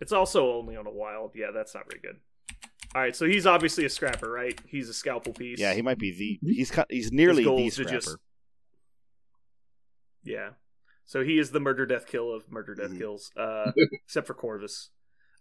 It's 0.00 0.12
also 0.12 0.54
only 0.54 0.76
on 0.76 0.88
a 0.88 0.90
wild. 0.90 1.32
Yeah, 1.36 1.52
that's 1.54 1.76
not 1.76 1.84
very 1.88 2.00
good. 2.00 2.16
All 2.94 3.00
right, 3.00 3.16
so 3.16 3.26
he's 3.26 3.46
obviously 3.46 3.84
a 3.86 3.88
scrapper, 3.90 4.30
right? 4.30 4.58
He's 4.66 4.88
a 4.88 4.94
scalpel 4.94 5.32
piece. 5.32 5.58
yeah. 5.58 5.72
He 5.72 5.80
might 5.82 5.98
be 5.98 6.38
the 6.42 6.52
he's 6.52 6.70
cut, 6.70 6.86
he's 6.90 7.10
nearly 7.10 7.44
the 7.44 7.70
scrapper. 7.70 7.90
just- 7.90 8.16
Yeah. 10.24 10.50
So 11.04 11.24
he 11.24 11.38
is 11.38 11.50
the 11.50 11.60
murder 11.60 11.84
death 11.86 12.06
kill 12.06 12.32
of 12.32 12.50
murder 12.50 12.74
death 12.74 12.92
Mhm. 12.92 12.98
kills, 12.98 13.32
uh, 13.36 13.72
except 14.06 14.26
for 14.26 14.34
Corvus. 14.34 14.90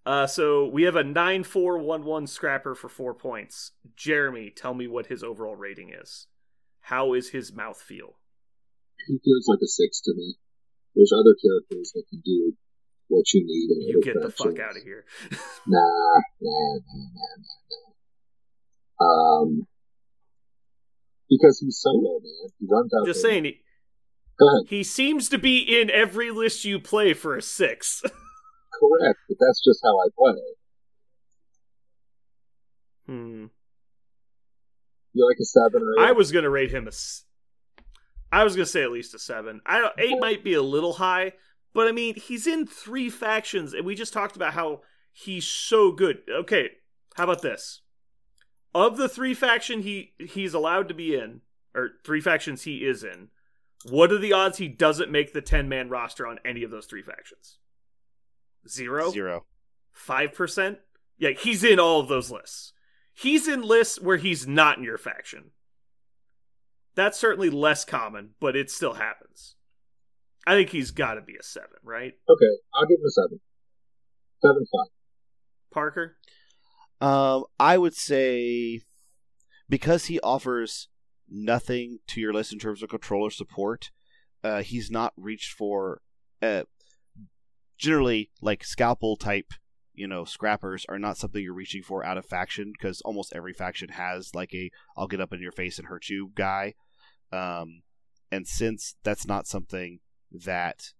Uh, 0.05 0.25
so 0.25 0.65
we 0.67 0.83
have 0.83 0.95
a 0.95 1.03
nine 1.03 1.43
four 1.43 1.77
one 1.77 2.03
one 2.03 2.25
scrapper 2.25 2.73
for 2.73 2.89
four 2.89 3.13
points. 3.13 3.71
Jeremy, 3.95 4.49
tell 4.49 4.73
me 4.73 4.87
what 4.87 5.07
his 5.07 5.23
overall 5.23 5.55
rating 5.55 5.93
is. 5.93 6.27
How 6.85 7.13
is 7.13 7.29
his 7.29 7.53
mouth 7.53 7.79
feel? 7.79 8.17
He 9.07 9.19
feels 9.23 9.45
like 9.47 9.59
a 9.61 9.67
six 9.67 10.01
to 10.01 10.13
me. 10.15 10.37
There's 10.95 11.11
other 11.13 11.35
characters 11.39 11.91
that 11.93 12.05
can 12.09 12.21
do 12.25 12.57
what 13.11 13.33
you 13.33 13.43
need. 13.45 13.69
in 13.75 13.81
You 13.81 14.01
get 14.01 14.21
the 14.21 14.31
fuck 14.31 14.57
out 14.59 14.77
of 14.77 14.83
here. 14.83 15.03
Nah, 15.29 15.37
nah, 15.67 15.79
nah, 16.41 16.79
nah, 16.87 17.35
nah, 17.37 17.45
nah. 18.99 19.05
Um, 19.05 19.67
because 21.29 21.59
he's 21.59 21.79
solo, 21.79 22.19
man. 22.19 22.51
He 22.59 22.67
runs 22.69 22.91
out. 22.93 23.05
Just 23.05 23.21
saying, 23.21 23.45
he, 23.45 23.61
Go 24.39 24.47
ahead. 24.47 24.69
he 24.69 24.83
seems 24.83 25.29
to 25.29 25.37
be 25.37 25.59
in 25.59 25.89
every 25.89 26.31
list 26.31 26.65
you 26.65 26.79
play 26.79 27.13
for 27.13 27.35
a 27.35 27.41
six. 27.41 28.01
Correct, 28.01 29.19
but 29.27 29.37
that's 29.39 29.61
just 29.63 29.79
how 29.83 29.99
I 29.99 30.07
play. 30.17 30.41
hmm. 33.07 33.45
You 35.13 35.27
like 35.27 35.37
a 35.41 35.45
seven 35.45 35.81
or 35.83 36.03
eight? 36.03 36.09
I 36.09 36.11
was 36.13 36.31
gonna 36.31 36.49
rate 36.49 36.71
him 36.71 36.87
a. 36.87 36.91
I 38.31 38.43
was 38.45 38.55
gonna 38.55 38.65
say 38.65 38.81
at 38.81 38.91
least 38.91 39.13
a 39.13 39.19
seven. 39.19 39.59
I 39.65 39.89
eight 39.97 40.17
might 40.19 40.43
be 40.43 40.53
a 40.53 40.61
little 40.61 40.93
high, 40.93 41.33
but 41.73 41.87
I 41.87 41.91
mean 41.91 42.15
he's 42.15 42.47
in 42.47 42.67
three 42.67 43.09
factions, 43.09 43.73
and 43.73 43.85
we 43.85 43.95
just 43.95 44.13
talked 44.13 44.35
about 44.35 44.53
how 44.53 44.81
he's 45.11 45.45
so 45.45 45.91
good. 45.91 46.19
Okay, 46.29 46.69
how 47.15 47.25
about 47.25 47.41
this? 47.41 47.81
Of 48.73 48.97
the 48.97 49.09
three 49.09 49.33
faction 49.33 49.81
he 49.81 50.13
he's 50.17 50.53
allowed 50.53 50.87
to 50.87 50.93
be 50.93 51.15
in, 51.15 51.41
or 51.75 51.91
three 52.03 52.21
factions 52.21 52.63
he 52.63 52.85
is 52.85 53.03
in, 53.03 53.29
what 53.89 54.11
are 54.11 54.17
the 54.17 54.33
odds 54.33 54.57
he 54.57 54.67
doesn't 54.67 55.11
make 55.11 55.33
the 55.33 55.41
ten 55.41 55.67
man 55.67 55.89
roster 55.89 56.27
on 56.27 56.39
any 56.45 56.63
of 56.63 56.71
those 56.71 56.85
three 56.85 57.01
factions? 57.01 57.57
Zero. 58.67 59.09
Zero. 59.11 59.45
Five 59.91 60.33
percent? 60.33 60.79
Yeah, 61.17 61.31
he's 61.31 61.63
in 61.63 61.79
all 61.79 61.99
of 61.99 62.07
those 62.07 62.31
lists. 62.31 62.73
He's 63.13 63.47
in 63.47 63.61
lists 63.61 63.99
where 63.99 64.17
he's 64.17 64.47
not 64.47 64.77
in 64.77 64.83
your 64.83 64.97
faction. 64.97 65.51
That's 66.95 67.17
certainly 67.17 67.49
less 67.49 67.85
common, 67.85 68.31
but 68.39 68.55
it 68.55 68.69
still 68.71 68.93
happens. 68.93 69.55
I 70.47 70.55
think 70.55 70.69
he's 70.69 70.91
got 70.91 71.15
to 71.15 71.21
be 71.21 71.33
a 71.39 71.43
seven, 71.43 71.69
right, 71.83 72.13
Okay, 72.29 72.53
I'll 72.73 72.85
give 72.85 72.99
him 72.99 73.05
a 73.05 73.11
seven. 73.11 73.39
Seven's 74.41 74.69
fine. 74.71 74.89
Parker? 75.71 76.17
Um, 76.99 77.45
I 77.59 77.77
would 77.77 77.95
say 77.95 78.81
because 79.69 80.05
he 80.05 80.19
offers 80.19 80.89
nothing 81.29 81.99
to 82.07 82.19
your 82.19 82.33
list 82.33 82.51
in 82.51 82.59
terms 82.59 82.83
of 82.83 82.89
controller 82.89 83.29
support, 83.29 83.89
uh, 84.43 84.61
he's 84.61 84.91
not 84.91 85.13
reached 85.15 85.53
for. 85.53 86.01
Uh, 86.41 86.63
generally, 87.77 88.31
like 88.41 88.63
scalpel 88.63 89.15
type, 89.15 89.53
you 89.93 90.07
know, 90.07 90.25
scrappers 90.25 90.85
are 90.89 90.99
not 90.99 91.17
something 91.17 91.41
you're 91.41 91.53
reaching 91.53 91.83
for 91.83 92.05
out 92.05 92.17
of 92.17 92.25
faction 92.25 92.73
because 92.77 93.01
almost 93.01 93.33
every 93.35 93.53
faction 93.53 93.89
has 93.89 94.33
like 94.35 94.53
a 94.53 94.69
"I'll 94.97 95.07
get 95.07 95.21
up 95.21 95.33
in 95.33 95.41
your 95.41 95.51
face 95.51 95.77
and 95.77 95.87
hurt 95.87 96.09
you" 96.09 96.31
guy. 96.35 96.73
Um, 97.31 97.83
and 98.31 98.47
since 98.47 98.95
that's 99.03 99.25
not 99.25 99.47
something 99.47 99.99
that 100.31 100.93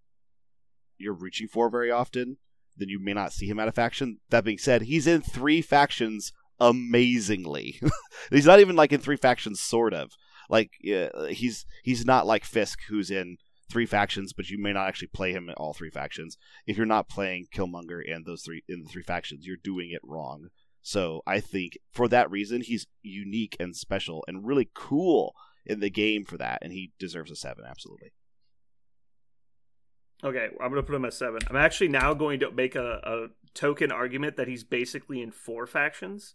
you're 0.98 1.12
reaching 1.12 1.48
for 1.48 1.70
very 1.70 1.90
often, 1.90 2.38
then 2.76 2.88
you 2.88 2.98
may 2.98 3.12
not 3.12 3.32
see 3.32 3.46
him 3.46 3.58
out 3.58 3.68
of 3.68 3.74
faction. 3.74 4.18
That 4.30 4.44
being 4.44 4.58
said, 4.58 4.82
he's 4.82 5.06
in 5.06 5.20
three 5.20 5.62
factions 5.62 6.32
amazingly. 6.58 7.80
he's 8.30 8.46
not 8.46 8.60
even 8.60 8.76
like 8.76 8.92
in 8.92 9.00
three 9.00 9.16
factions, 9.16 9.60
sort 9.60 9.92
of. 9.92 10.12
Like 10.48 10.72
uh, 10.86 11.26
he's 11.26 11.66
he's 11.82 12.04
not 12.04 12.26
like 12.26 12.44
Fisk, 12.44 12.80
who's 12.88 13.10
in 13.10 13.36
three 13.70 13.86
factions, 13.86 14.32
but 14.32 14.50
you 14.50 14.58
may 14.60 14.72
not 14.72 14.86
actually 14.86 15.08
play 15.08 15.32
him 15.32 15.48
in 15.48 15.54
all 15.54 15.72
three 15.72 15.90
factions. 15.90 16.36
If 16.66 16.76
you're 16.76 16.86
not 16.86 17.08
playing 17.08 17.46
Killmonger 17.54 18.02
in 18.04 18.24
those 18.24 18.42
three 18.42 18.62
in 18.68 18.82
the 18.82 18.88
three 18.88 19.02
factions, 19.02 19.46
you're 19.46 19.56
doing 19.56 19.90
it 19.90 20.02
wrong. 20.04 20.48
So 20.82 21.22
I 21.26 21.40
think 21.40 21.78
for 21.90 22.08
that 22.08 22.30
reason, 22.30 22.60
he's 22.60 22.86
unique 23.02 23.56
and 23.60 23.74
special 23.74 24.24
and 24.26 24.46
really 24.46 24.68
cool 24.74 25.32
in 25.64 25.80
the 25.80 25.90
game 25.90 26.24
for 26.24 26.36
that, 26.38 26.58
and 26.60 26.72
he 26.72 26.92
deserves 26.98 27.30
a 27.30 27.36
seven 27.36 27.64
absolutely. 27.68 28.12
Okay, 30.24 30.48
I'm 30.60 30.68
gonna 30.70 30.82
put 30.82 30.94
him 30.94 31.04
at 31.04 31.14
seven. 31.14 31.40
I'm 31.48 31.56
actually 31.56 31.88
now 31.88 32.14
going 32.14 32.40
to 32.40 32.50
make 32.50 32.74
a, 32.76 33.00
a 33.02 33.26
token 33.54 33.90
argument 33.90 34.36
that 34.36 34.48
he's 34.48 34.64
basically 34.64 35.20
in 35.20 35.30
four 35.30 35.66
factions, 35.66 36.34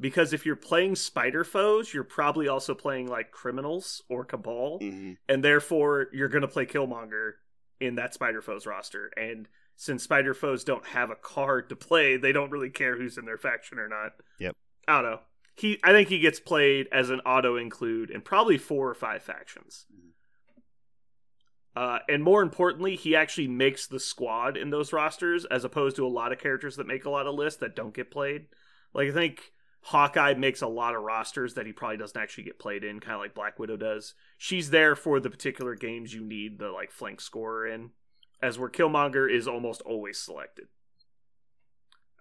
because 0.00 0.32
if 0.32 0.44
you're 0.44 0.56
playing 0.56 0.96
spider 0.96 1.44
foes, 1.44 1.94
you're 1.94 2.04
probably 2.04 2.48
also 2.48 2.74
playing 2.74 3.06
like 3.08 3.30
criminals 3.30 4.02
or 4.08 4.24
cabal, 4.24 4.80
Mm-hmm. 4.80 5.12
and 5.28 5.44
therefore 5.44 6.08
you're 6.12 6.28
gonna 6.28 6.48
play 6.48 6.66
Killmonger 6.66 7.32
in 7.80 7.94
that 7.94 8.12
spider 8.14 8.42
foes 8.42 8.66
roster. 8.66 9.10
And 9.16 9.46
since 9.76 10.02
spider 10.02 10.34
foes 10.34 10.64
don't 10.64 10.86
have 10.86 11.10
a 11.10 11.14
card 11.14 11.68
to 11.68 11.76
play, 11.76 12.16
they 12.16 12.32
don't 12.32 12.50
really 12.50 12.70
care 12.70 12.96
who's 12.96 13.18
in 13.18 13.24
their 13.24 13.38
faction 13.38 13.78
or 13.78 13.88
not. 13.88 14.14
Yep. 14.40 14.56
I 14.88 15.00
don't 15.00 15.10
know. 15.12 15.20
He, 15.54 15.78
I 15.84 15.92
think 15.92 16.08
he 16.08 16.18
gets 16.18 16.40
played 16.40 16.88
as 16.90 17.10
an 17.10 17.20
auto 17.20 17.56
include 17.56 18.10
in 18.10 18.20
probably 18.20 18.58
four 18.58 18.88
or 18.88 18.94
five 18.94 19.22
factions. 19.22 19.86
Uh, 21.78 22.00
and 22.08 22.24
more 22.24 22.42
importantly, 22.42 22.96
he 22.96 23.14
actually 23.14 23.46
makes 23.46 23.86
the 23.86 24.00
squad 24.00 24.56
in 24.56 24.70
those 24.70 24.92
rosters, 24.92 25.44
as 25.44 25.62
opposed 25.62 25.94
to 25.94 26.04
a 26.04 26.08
lot 26.08 26.32
of 26.32 26.40
characters 26.40 26.74
that 26.74 26.88
make 26.88 27.04
a 27.04 27.10
lot 27.10 27.28
of 27.28 27.36
lists 27.36 27.60
that 27.60 27.76
don't 27.76 27.94
get 27.94 28.10
played. 28.10 28.46
Like 28.92 29.10
I 29.10 29.12
think 29.12 29.52
Hawkeye 29.82 30.34
makes 30.34 30.60
a 30.60 30.66
lot 30.66 30.96
of 30.96 31.02
rosters 31.02 31.54
that 31.54 31.66
he 31.66 31.72
probably 31.72 31.98
doesn't 31.98 32.20
actually 32.20 32.42
get 32.42 32.58
played 32.58 32.82
in, 32.82 32.98
kind 32.98 33.14
of 33.14 33.20
like 33.20 33.32
Black 33.32 33.60
Widow 33.60 33.76
does. 33.76 34.14
She's 34.36 34.70
there 34.70 34.96
for 34.96 35.20
the 35.20 35.30
particular 35.30 35.76
games 35.76 36.12
you 36.12 36.24
need 36.24 36.58
the 36.58 36.70
like 36.70 36.90
flank 36.90 37.20
scorer 37.20 37.68
in, 37.68 37.90
as 38.42 38.58
where 38.58 38.68
Killmonger 38.68 39.32
is 39.32 39.46
almost 39.46 39.80
always 39.82 40.18
selected. 40.18 40.66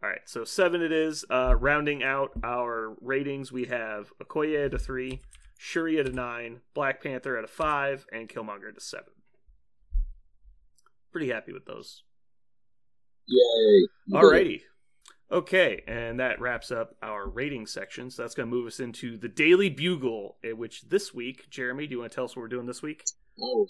All 0.04 0.10
right, 0.12 0.22
so 0.26 0.44
seven 0.44 0.84
it 0.84 0.92
is. 0.92 1.26
Uh, 1.32 1.56
rounding 1.56 2.04
out 2.04 2.30
our 2.44 2.96
ratings, 3.02 3.52
we 3.52 3.66
have 3.66 4.14
Okoye 4.24 4.68
at 4.68 4.76
a 4.76 4.78
three, 4.78 5.24
Shuri 5.58 6.00
at 6.00 6.08
a 6.08 6.12
nine, 6.12 6.62
Black 6.76 7.02
Panther 7.02 7.36
at 7.40 7.44
a 7.44 7.48
five, 7.48 8.06
and 8.14 8.30
Killmonger 8.30 8.70
at 8.70 8.78
a 8.78 8.82
seven. 8.82 9.14
Pretty 11.12 11.30
happy 11.30 11.54
with 11.54 11.66
those. 11.66 12.04
Yay! 13.28 13.88
Alrighty. 14.14 14.62
Okay, 15.30 15.84
and 15.88 16.22
that 16.22 16.40
wraps 16.40 16.72
up 16.72 16.96
our 17.04 17.28
rating 17.28 17.68
section. 17.68 18.10
So 18.10 18.22
that's 18.22 18.34
going 18.34 18.50
to 18.50 18.56
move 18.56 18.68
us 18.68 18.80
into 18.80 19.18
the 19.18 19.28
Daily 19.28 19.70
Bugle, 19.70 20.38
in 20.42 20.58
which 20.58 20.84
this 20.84 21.14
week, 21.14 21.50
Jeremy, 21.50 21.86
do 21.86 21.92
you 21.96 22.00
want 22.00 22.12
to 22.12 22.16
tell 22.16 22.26
us 22.26 22.36
what 22.36 22.44
we're 22.44 22.48
doing 22.48 22.66
this 22.66 22.82
week? 22.82 23.04
Oh, 23.42 23.68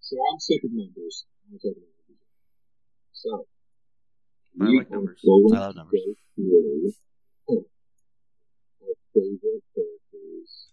so 0.00 0.16
I'm 0.30 0.38
sick 0.38 0.60
of 0.62 0.70
numbers. 0.72 1.26
I'm 1.50 1.58
sick 1.58 1.72
of 1.72 1.82
numbers. 1.82 1.96
So 3.12 3.46
I 4.60 4.64
like 4.78 4.90
numbers. 4.90 5.20
I 5.24 5.56
love 5.58 5.76
numbers. 5.76 6.00
go 6.38 7.64
our 8.82 8.94
favorite 9.14 9.64
characters, 9.74 10.68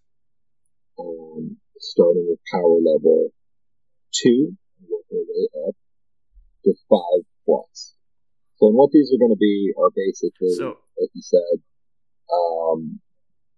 um, 1.00 1.58
starting 1.80 2.28
with 2.30 2.40
power 2.52 2.78
level 2.78 3.30
two, 4.14 4.58
our 5.14 5.26
way 5.26 5.46
up 5.70 5.76
to 6.66 6.72
five 6.90 7.24
plus. 7.46 7.96
So, 8.58 8.70
and 8.70 8.78
what 8.78 8.92
these 8.92 9.12
are 9.14 9.22
going 9.22 9.34
to 9.34 9.40
be 9.40 9.74
are 9.78 9.92
basically, 9.94 10.56
So, 10.58 10.78
like 11.00 11.14
you 11.14 11.22
said, 11.22 11.58
um, 12.32 13.00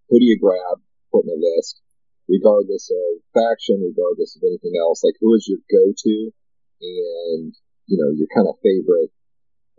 who 0.10 0.20
do 0.20 0.26
you 0.26 0.40
grab, 0.40 0.82
put 1.12 1.26
in 1.26 1.32
a 1.32 1.40
list, 1.40 1.82
regardless 2.28 2.90
of 2.90 3.22
faction, 3.34 3.84
regardless 3.84 4.36
of 4.36 4.44
anything 4.44 4.74
else. 4.82 5.04
Like, 5.04 5.16
who 5.22 5.36
is 5.36 5.46
your 5.48 5.62
go-to, 5.70 6.34
and 6.82 7.54
you 7.88 7.96
know 8.02 8.12
your 8.12 8.28
kind 8.34 8.48
of 8.50 8.58
favorite 8.64 9.14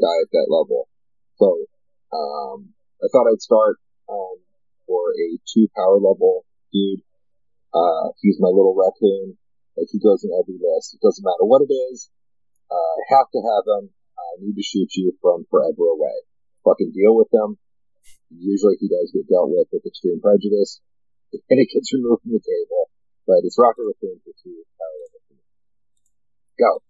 guy 0.00 0.16
at 0.22 0.30
that 0.32 0.48
level. 0.48 0.88
So, 1.36 1.66
um, 2.12 2.72
I 3.02 3.06
thought 3.12 3.28
I'd 3.28 3.42
start 3.42 3.76
um, 4.08 4.38
for 4.86 5.10
a 5.12 5.28
two 5.52 5.68
power 5.76 5.96
level 5.96 6.44
dude. 6.72 7.02
Uh, 7.74 8.12
he's 8.22 8.38
my 8.40 8.48
little 8.48 8.76
raccoon. 8.76 9.36
Like 9.76 9.92
he 9.92 10.00
goes 10.00 10.24
in 10.24 10.32
every 10.32 10.56
list. 10.56 10.96
It 10.96 11.04
doesn't 11.04 11.22
matter 11.24 11.44
what 11.44 11.62
it 11.62 11.72
is. 11.92 12.08
Uh, 12.72 12.74
I 12.74 13.02
have 13.20 13.28
to 13.30 13.40
have 13.44 13.64
him. 13.68 13.84
I 14.16 14.40
need 14.40 14.56
to 14.56 14.64
shoot 14.64 14.88
you 14.96 15.12
from 15.20 15.44
forever 15.52 15.84
away. 15.92 16.16
Fucking 16.64 16.92
deal 16.96 17.14
with 17.14 17.28
him. 17.30 17.60
Usually 18.32 18.74
he 18.80 18.88
does 18.88 19.12
get 19.12 19.28
dealt 19.28 19.52
with 19.52 19.68
with 19.70 19.86
extreme 19.86 20.18
prejudice, 20.20 20.80
and 21.50 21.60
it 21.60 21.68
gets 21.70 21.92
removed 21.92 22.22
from 22.24 22.32
the 22.32 22.42
table. 22.42 22.90
But 23.26 23.44
it's 23.44 23.58
Rocket 23.58 23.84
Raccoon 23.84 24.18
for 24.24 24.32
two. 24.42 24.64
Go. 26.58 26.80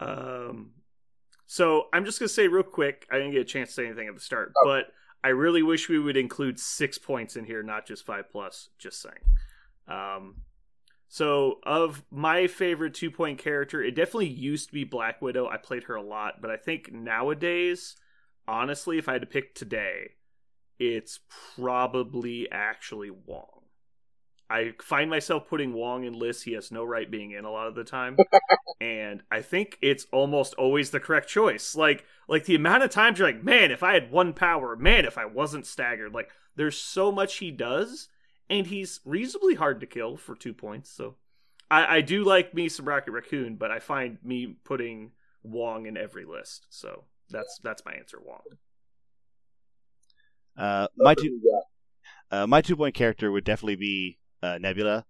um, 0.00 0.70
so 1.46 1.84
I'm 1.92 2.04
just 2.04 2.18
going 2.18 2.28
to 2.28 2.34
say 2.34 2.48
real 2.48 2.62
quick, 2.62 3.06
I 3.10 3.16
didn't 3.16 3.32
get 3.32 3.40
a 3.42 3.44
chance 3.44 3.70
to 3.70 3.74
say 3.74 3.86
anything 3.86 4.08
at 4.08 4.14
the 4.14 4.20
start, 4.20 4.52
Oh. 4.56 4.64
but 4.64 4.86
I 5.24 5.28
really 5.28 5.62
wish 5.62 5.88
we 5.88 5.98
would 5.98 6.18
include 6.18 6.60
six 6.60 6.98
points 6.98 7.34
in 7.34 7.46
here, 7.46 7.62
not 7.62 7.86
just 7.86 8.04
five 8.04 8.30
plus, 8.30 8.68
just 8.78 9.00
saying. 9.00 9.14
Um, 9.88 10.42
so, 11.08 11.60
of 11.64 12.04
my 12.10 12.46
favorite 12.46 12.92
two 12.92 13.10
point 13.10 13.38
character, 13.38 13.82
it 13.82 13.94
definitely 13.94 14.28
used 14.28 14.68
to 14.68 14.74
be 14.74 14.84
Black 14.84 15.22
Widow. 15.22 15.48
I 15.48 15.56
played 15.56 15.84
her 15.84 15.94
a 15.94 16.02
lot, 16.02 16.42
but 16.42 16.50
I 16.50 16.58
think 16.58 16.92
nowadays, 16.92 17.96
honestly, 18.46 18.98
if 18.98 19.08
I 19.08 19.14
had 19.14 19.22
to 19.22 19.26
pick 19.26 19.54
today, 19.54 20.10
it's 20.78 21.20
probably 21.56 22.46
actually 22.52 23.10
Wong. 23.10 23.53
I 24.50 24.74
find 24.80 25.08
myself 25.08 25.48
putting 25.48 25.72
Wong 25.72 26.04
in 26.04 26.12
lists 26.12 26.42
he 26.42 26.52
has 26.52 26.70
no 26.70 26.84
right 26.84 27.10
being 27.10 27.32
in 27.32 27.44
a 27.44 27.50
lot 27.50 27.66
of 27.66 27.74
the 27.74 27.84
time, 27.84 28.16
and 28.80 29.22
I 29.30 29.42
think 29.42 29.78
it's 29.80 30.06
almost 30.12 30.54
always 30.54 30.90
the 30.90 31.00
correct 31.00 31.28
choice. 31.28 31.74
Like, 31.74 32.04
like 32.28 32.44
the 32.44 32.54
amount 32.54 32.82
of 32.82 32.90
times 32.90 33.18
you're 33.18 33.28
like, 33.28 33.42
man, 33.42 33.70
if 33.70 33.82
I 33.82 33.94
had 33.94 34.10
one 34.10 34.32
power, 34.32 34.76
man, 34.76 35.04
if 35.06 35.16
I 35.16 35.24
wasn't 35.24 35.66
staggered. 35.66 36.12
Like, 36.12 36.30
there's 36.56 36.76
so 36.76 37.10
much 37.10 37.36
he 37.36 37.50
does, 37.50 38.08
and 38.50 38.66
he's 38.66 39.00
reasonably 39.04 39.54
hard 39.54 39.80
to 39.80 39.86
kill 39.86 40.16
for 40.16 40.34
two 40.34 40.52
points. 40.52 40.90
So, 40.90 41.16
I, 41.70 41.96
I 41.96 42.00
do 42.02 42.24
like 42.24 42.54
me 42.54 42.68
some 42.68 42.86
Rocket 42.86 43.12
Raccoon, 43.12 43.56
but 43.56 43.70
I 43.70 43.78
find 43.78 44.18
me 44.22 44.56
putting 44.64 45.12
Wong 45.42 45.86
in 45.86 45.96
every 45.96 46.24
list. 46.24 46.66
So 46.70 47.04
that's 47.30 47.58
that's 47.62 47.84
my 47.84 47.92
answer, 47.92 48.18
Wong. 48.24 48.40
Uh, 50.56 50.88
my 50.96 51.14
two 51.14 51.40
uh, 52.30 52.46
my 52.46 52.62
two 52.62 52.76
point 52.76 52.94
character 52.94 53.30
would 53.30 53.44
definitely 53.44 53.76
be 53.76 54.18
uh, 54.44 54.58
Nebula. 54.58 55.06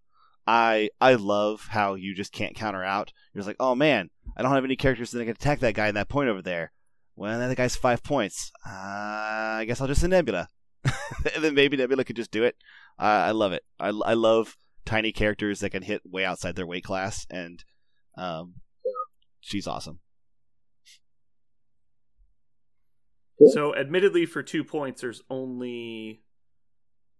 I 0.46 0.90
I 1.00 1.14
love 1.14 1.68
how 1.70 1.94
you 1.94 2.14
just 2.14 2.32
can't 2.32 2.54
counter 2.54 2.84
out. 2.84 3.12
You're 3.32 3.40
just 3.40 3.48
like, 3.48 3.56
oh 3.60 3.74
man, 3.74 4.10
I 4.36 4.42
don't 4.42 4.52
have 4.52 4.64
any 4.64 4.76
characters 4.76 5.10
that 5.10 5.20
can 5.20 5.30
attack 5.30 5.60
that 5.60 5.74
guy 5.74 5.88
in 5.88 5.94
that 5.94 6.08
point 6.08 6.28
over 6.28 6.42
there. 6.42 6.72
Well, 7.16 7.38
that 7.38 7.56
guy's 7.56 7.76
five 7.76 8.02
points. 8.02 8.50
Uh, 8.66 8.70
I 8.70 9.64
guess 9.66 9.80
I'll 9.80 9.86
just 9.86 10.00
send 10.00 10.10
Nebula, 10.10 10.48
and 11.34 11.44
then 11.44 11.54
maybe 11.54 11.76
Nebula 11.76 12.04
could 12.04 12.16
just 12.16 12.30
do 12.30 12.44
it. 12.44 12.56
Uh, 12.98 13.02
I 13.26 13.30
love 13.30 13.52
it. 13.52 13.62
I, 13.78 13.88
I 13.88 14.14
love 14.14 14.56
tiny 14.84 15.12
characters 15.12 15.60
that 15.60 15.70
can 15.70 15.82
hit 15.82 16.02
way 16.04 16.24
outside 16.24 16.56
their 16.56 16.66
weight 16.66 16.84
class, 16.84 17.26
and 17.30 17.64
um, 18.16 18.54
she's 19.40 19.66
awesome. 19.66 20.00
So, 23.52 23.74
admittedly, 23.74 24.26
for 24.26 24.42
two 24.42 24.64
points, 24.64 25.00
there's 25.00 25.22
only 25.28 26.23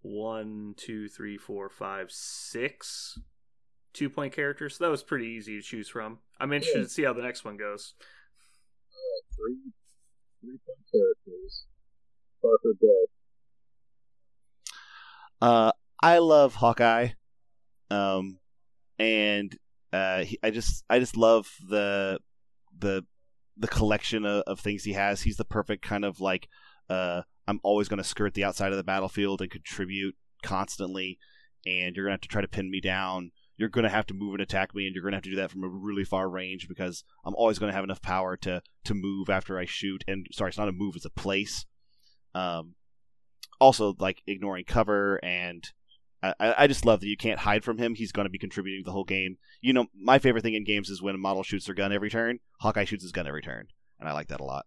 one, 0.04 0.74
two, 0.76 1.08
three, 1.08 1.38
four, 1.38 1.68
five, 1.68 2.12
six 2.12 3.18
two 3.94 4.10
point 4.10 4.34
characters. 4.34 4.76
So 4.76 4.84
that 4.84 4.90
was 4.90 5.02
pretty 5.02 5.26
easy 5.26 5.56
to 5.56 5.62
choose 5.62 5.88
from. 5.88 6.18
I'm 6.38 6.52
interested 6.52 6.82
to 6.82 6.88
see 6.88 7.04
how 7.04 7.14
the 7.14 7.22
next 7.22 7.44
one 7.44 7.56
goes. 7.56 7.94
three 9.34 9.56
three 10.42 10.58
point 10.66 10.78
characters. 10.92 11.64
Parker 12.42 12.74
Bill. 12.78 13.06
Uh, 15.40 15.72
I 16.02 16.18
love 16.18 16.54
Hawkeye, 16.54 17.10
um, 17.90 18.38
and 18.98 19.56
uh, 19.92 20.24
he, 20.24 20.38
I 20.42 20.50
just 20.50 20.84
I 20.90 20.98
just 20.98 21.16
love 21.16 21.50
the 21.66 22.18
the 22.78 23.04
the 23.56 23.68
collection 23.68 24.26
of, 24.26 24.42
of 24.46 24.60
things 24.60 24.84
he 24.84 24.92
has. 24.92 25.22
He's 25.22 25.36
the 25.36 25.44
perfect 25.44 25.82
kind 25.82 26.04
of 26.04 26.20
like 26.20 26.48
uh, 26.90 27.22
I'm 27.46 27.60
always 27.62 27.88
going 27.88 27.98
to 27.98 28.04
skirt 28.04 28.34
the 28.34 28.44
outside 28.44 28.72
of 28.72 28.76
the 28.76 28.84
battlefield 28.84 29.40
and 29.40 29.50
contribute 29.50 30.16
constantly, 30.42 31.18
and 31.66 31.94
you're 31.94 32.04
going 32.04 32.12
to 32.12 32.14
have 32.14 32.20
to 32.22 32.28
try 32.28 32.40
to 32.40 32.48
pin 32.48 32.70
me 32.70 32.80
down. 32.80 33.32
You're 33.56 33.68
going 33.68 33.84
to 33.84 33.90
have 33.90 34.06
to 34.06 34.14
move 34.14 34.34
and 34.34 34.42
attack 34.42 34.74
me, 34.74 34.86
and 34.86 34.94
you're 34.94 35.02
going 35.02 35.12
to 35.12 35.16
have 35.16 35.24
to 35.24 35.30
do 35.30 35.36
that 35.36 35.50
from 35.50 35.62
a 35.62 35.68
really 35.68 36.04
far 36.04 36.28
range 36.28 36.68
because 36.68 37.04
I'm 37.24 37.34
always 37.36 37.58
going 37.58 37.70
to 37.70 37.76
have 37.76 37.84
enough 37.84 38.02
power 38.02 38.36
to 38.38 38.62
to 38.84 38.94
move 38.94 39.30
after 39.30 39.58
I 39.58 39.64
shoot. 39.64 40.02
And 40.08 40.26
sorry, 40.32 40.48
it's 40.48 40.58
not 40.58 40.68
a 40.68 40.72
move; 40.72 40.96
it's 40.96 41.04
a 41.04 41.10
place. 41.10 41.64
Um, 42.34 42.74
also 43.60 43.94
like 44.00 44.22
ignoring 44.26 44.64
cover 44.64 45.20
and 45.22 45.70
I, 46.40 46.54
I 46.58 46.66
just 46.66 46.86
love 46.86 47.00
that 47.00 47.06
you 47.06 47.16
can't 47.16 47.40
hide 47.40 47.64
from 47.64 47.78
him. 47.78 47.94
He's 47.94 48.12
going 48.12 48.24
to 48.24 48.30
be 48.30 48.38
contributing 48.38 48.82
the 48.84 48.92
whole 48.92 49.04
game. 49.04 49.36
You 49.60 49.72
know, 49.72 49.86
my 49.94 50.18
favorite 50.18 50.42
thing 50.42 50.54
in 50.54 50.64
games 50.64 50.88
is 50.88 51.02
when 51.02 51.14
a 51.14 51.18
model 51.18 51.42
shoots 51.42 51.66
their 51.66 51.74
gun 51.74 51.92
every 51.92 52.08
turn. 52.08 52.38
Hawkeye 52.60 52.84
shoots 52.84 53.02
his 53.02 53.12
gun 53.12 53.26
every 53.26 53.42
turn, 53.42 53.66
and 54.00 54.08
I 54.08 54.12
like 54.12 54.28
that 54.28 54.40
a 54.40 54.44
lot. 54.44 54.64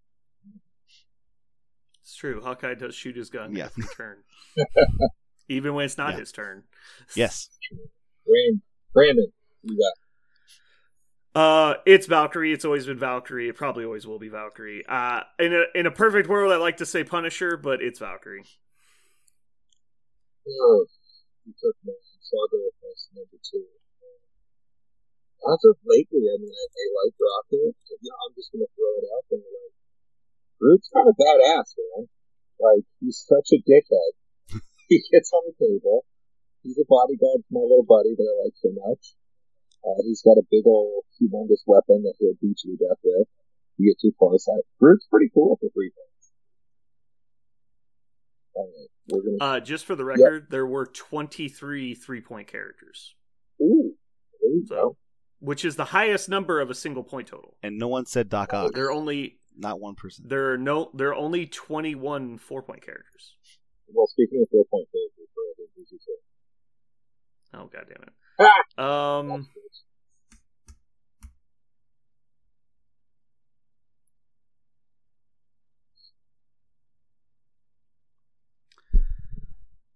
It's 2.08 2.16
true. 2.16 2.40
Hawkeye 2.40 2.76
does 2.76 2.96
shoot 2.96 3.18
his 3.18 3.30
gun 3.30 3.54
Yeah. 3.54 3.66
every 3.66 3.84
turn, 3.98 4.24
even 5.50 5.74
when 5.74 5.84
it's 5.84 5.98
not 5.98 6.14
Yeah. 6.14 6.20
his 6.24 6.32
turn. 6.32 6.64
Yes, 7.16 7.50
Brandon, 8.26 8.62
Brandon, 8.94 9.32
you 9.64 9.76
got 9.76 9.94
Uh, 11.36 11.74
it's 11.86 12.08
Valkyrie. 12.08 12.54
It's 12.54 12.64
always 12.64 12.86
been 12.86 12.98
Valkyrie. 12.98 13.50
It 13.50 13.58
probably 13.58 13.84
always 13.84 14.08
will 14.08 14.20
be 14.20 14.30
Valkyrie. 14.30 14.86
Uh, 14.88 15.24
in 15.38 15.54
a 15.54 15.66
in 15.76 15.86
a 15.86 15.92
perfect 15.92 16.30
world, 16.30 16.54
I 16.54 16.56
like 16.56 16.78
to 16.78 16.86
say 16.86 17.04
Punisher, 17.04 17.58
but 17.58 17.82
it's 17.82 18.00
Valkyrie. 18.00 18.46
oh, 20.48 20.86
you 21.46 21.54
took 21.62 21.76
my 21.86 21.92
Saga 22.22 22.58
as 22.90 23.08
number 23.14 23.36
two. 23.44 23.66
As 25.44 25.60
of 25.66 25.76
lately, 25.86 26.24
I 26.24 26.36
mean, 26.40 26.52
I, 26.56 26.66
I 26.72 26.86
like 27.04 27.14
Rocket. 27.20 27.62
and, 27.68 27.76
You 28.02 28.10
know, 28.10 28.18
I'm 28.28 28.34
just 28.34 28.50
gonna 28.54 28.66
throw 28.76 28.92
it 28.96 29.06
out 29.12 29.26
there. 29.30 29.40
Like, 29.44 29.76
Groot's 30.60 30.90
kind 30.94 31.08
of 31.08 31.16
badass, 31.16 31.78
man. 31.78 32.10
Like, 32.60 32.86
he's 33.00 33.22
such 33.22 33.54
a 33.54 33.62
dickhead. 33.62 34.62
he 34.90 35.04
gets 35.12 35.32
on 35.34 35.44
the 35.46 35.56
table. 35.58 36.06
He's 36.64 36.78
a 36.78 36.86
bodyguard 36.90 37.46
for 37.48 37.54
my 37.54 37.62
little 37.62 37.86
buddy 37.88 38.18
that 38.18 38.28
I 38.28 38.36
like 38.44 38.58
so 38.58 38.74
much. 38.74 39.14
Uh, 39.86 40.02
he's 40.04 40.22
got 40.26 40.42
a 40.42 40.44
big 40.50 40.66
old 40.66 41.06
humongous 41.22 41.64
weapon 41.66 42.04
that 42.04 42.16
he'll 42.20 42.34
beat 42.42 42.60
you 42.66 42.76
to 42.76 42.86
death 42.88 43.00
with. 43.04 43.28
You 43.78 43.94
get 43.94 44.02
too 44.02 44.12
close. 44.18 44.48
I, 44.50 44.60
Groot's 44.80 45.08
pretty 45.10 45.30
cool 45.34 45.56
for 45.62 45.70
three 45.70 45.92
points. 45.94 46.32
Alright, 48.56 48.90
we're 49.10 49.22
gonna. 49.22 49.58
Uh, 49.58 49.60
just 49.60 49.86
for 49.86 49.96
the 49.96 50.04
record, 50.04 50.48
there 50.50 50.66
were 50.66 50.88
twenty 50.88 51.48
three 51.48 51.94
three 51.94 52.22
point 52.22 52.48
characters, 52.48 53.14
Ooh, 53.62 53.94
there 54.42 54.50
you 54.52 54.66
so 54.68 54.76
go. 54.76 54.98
which 55.40 55.64
is 55.64 55.76
the 55.76 55.86
highest 55.86 56.28
number 56.28 56.60
of 56.60 56.72
a 56.72 56.74
single 56.74 57.04
point 57.04 57.28
total. 57.28 57.56
and 57.62 57.78
no 57.78 57.88
one 57.88 58.08
said 58.08 58.30
Doc 58.30 58.54
Ock. 58.56 58.74
There 58.74 58.86
are 58.86 58.92
only 58.92 59.38
Not 59.58 59.80
one 59.80 59.96
person. 59.96 60.26
there 60.28 60.54
are 60.54 60.58
no 60.58 60.92
there 60.94 61.10
are 61.10 61.16
only 61.16 61.46
twenty 61.48 61.96
one 61.96 62.38
four 62.38 62.62
point 62.62 62.86
characters. 62.86 63.36
Well, 63.88 64.08
speaking 64.08 64.42
of 64.42 64.50
four 64.52 64.66
point 64.66 64.88
favorites, 64.94 65.32
Brandon, 65.34 65.68
who's 65.76 65.92
your? 66.08 67.62
Oh 67.62 67.68
god 67.68 67.86
damn 67.90 68.04
it. 68.04 68.14
Ah! 68.78 69.20
Um, 69.20 69.48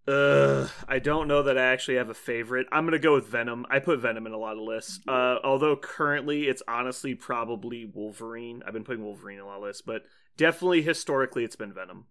Uh, 0.07 0.67
I 0.87 0.99
don't 0.99 1.27
know 1.27 1.43
that 1.43 1.57
I 1.57 1.65
actually 1.71 1.97
have 1.97 2.09
a 2.09 2.15
favorite. 2.15 2.67
I'm 2.71 2.85
gonna 2.85 2.99
go 2.99 3.13
with 3.13 3.27
Venom. 3.27 3.65
I 3.69 3.79
put 3.79 3.99
Venom 3.99 4.25
in 4.25 4.33
a 4.33 4.37
lot 4.37 4.57
of 4.57 4.63
lists. 4.63 4.99
Uh, 5.07 5.37
although 5.43 5.75
currently 5.75 6.47
it's 6.47 6.63
honestly 6.67 7.13
probably 7.13 7.85
Wolverine. 7.85 8.63
I've 8.65 8.73
been 8.73 8.83
putting 8.83 9.03
Wolverine 9.03 9.37
in 9.37 9.43
a 9.43 9.47
lot 9.47 9.57
of 9.57 9.63
lists, 9.63 9.83
but 9.85 10.03
definitely 10.37 10.81
historically 10.81 11.43
it's 11.43 11.55
been 11.55 11.73
Venom. 11.73 12.05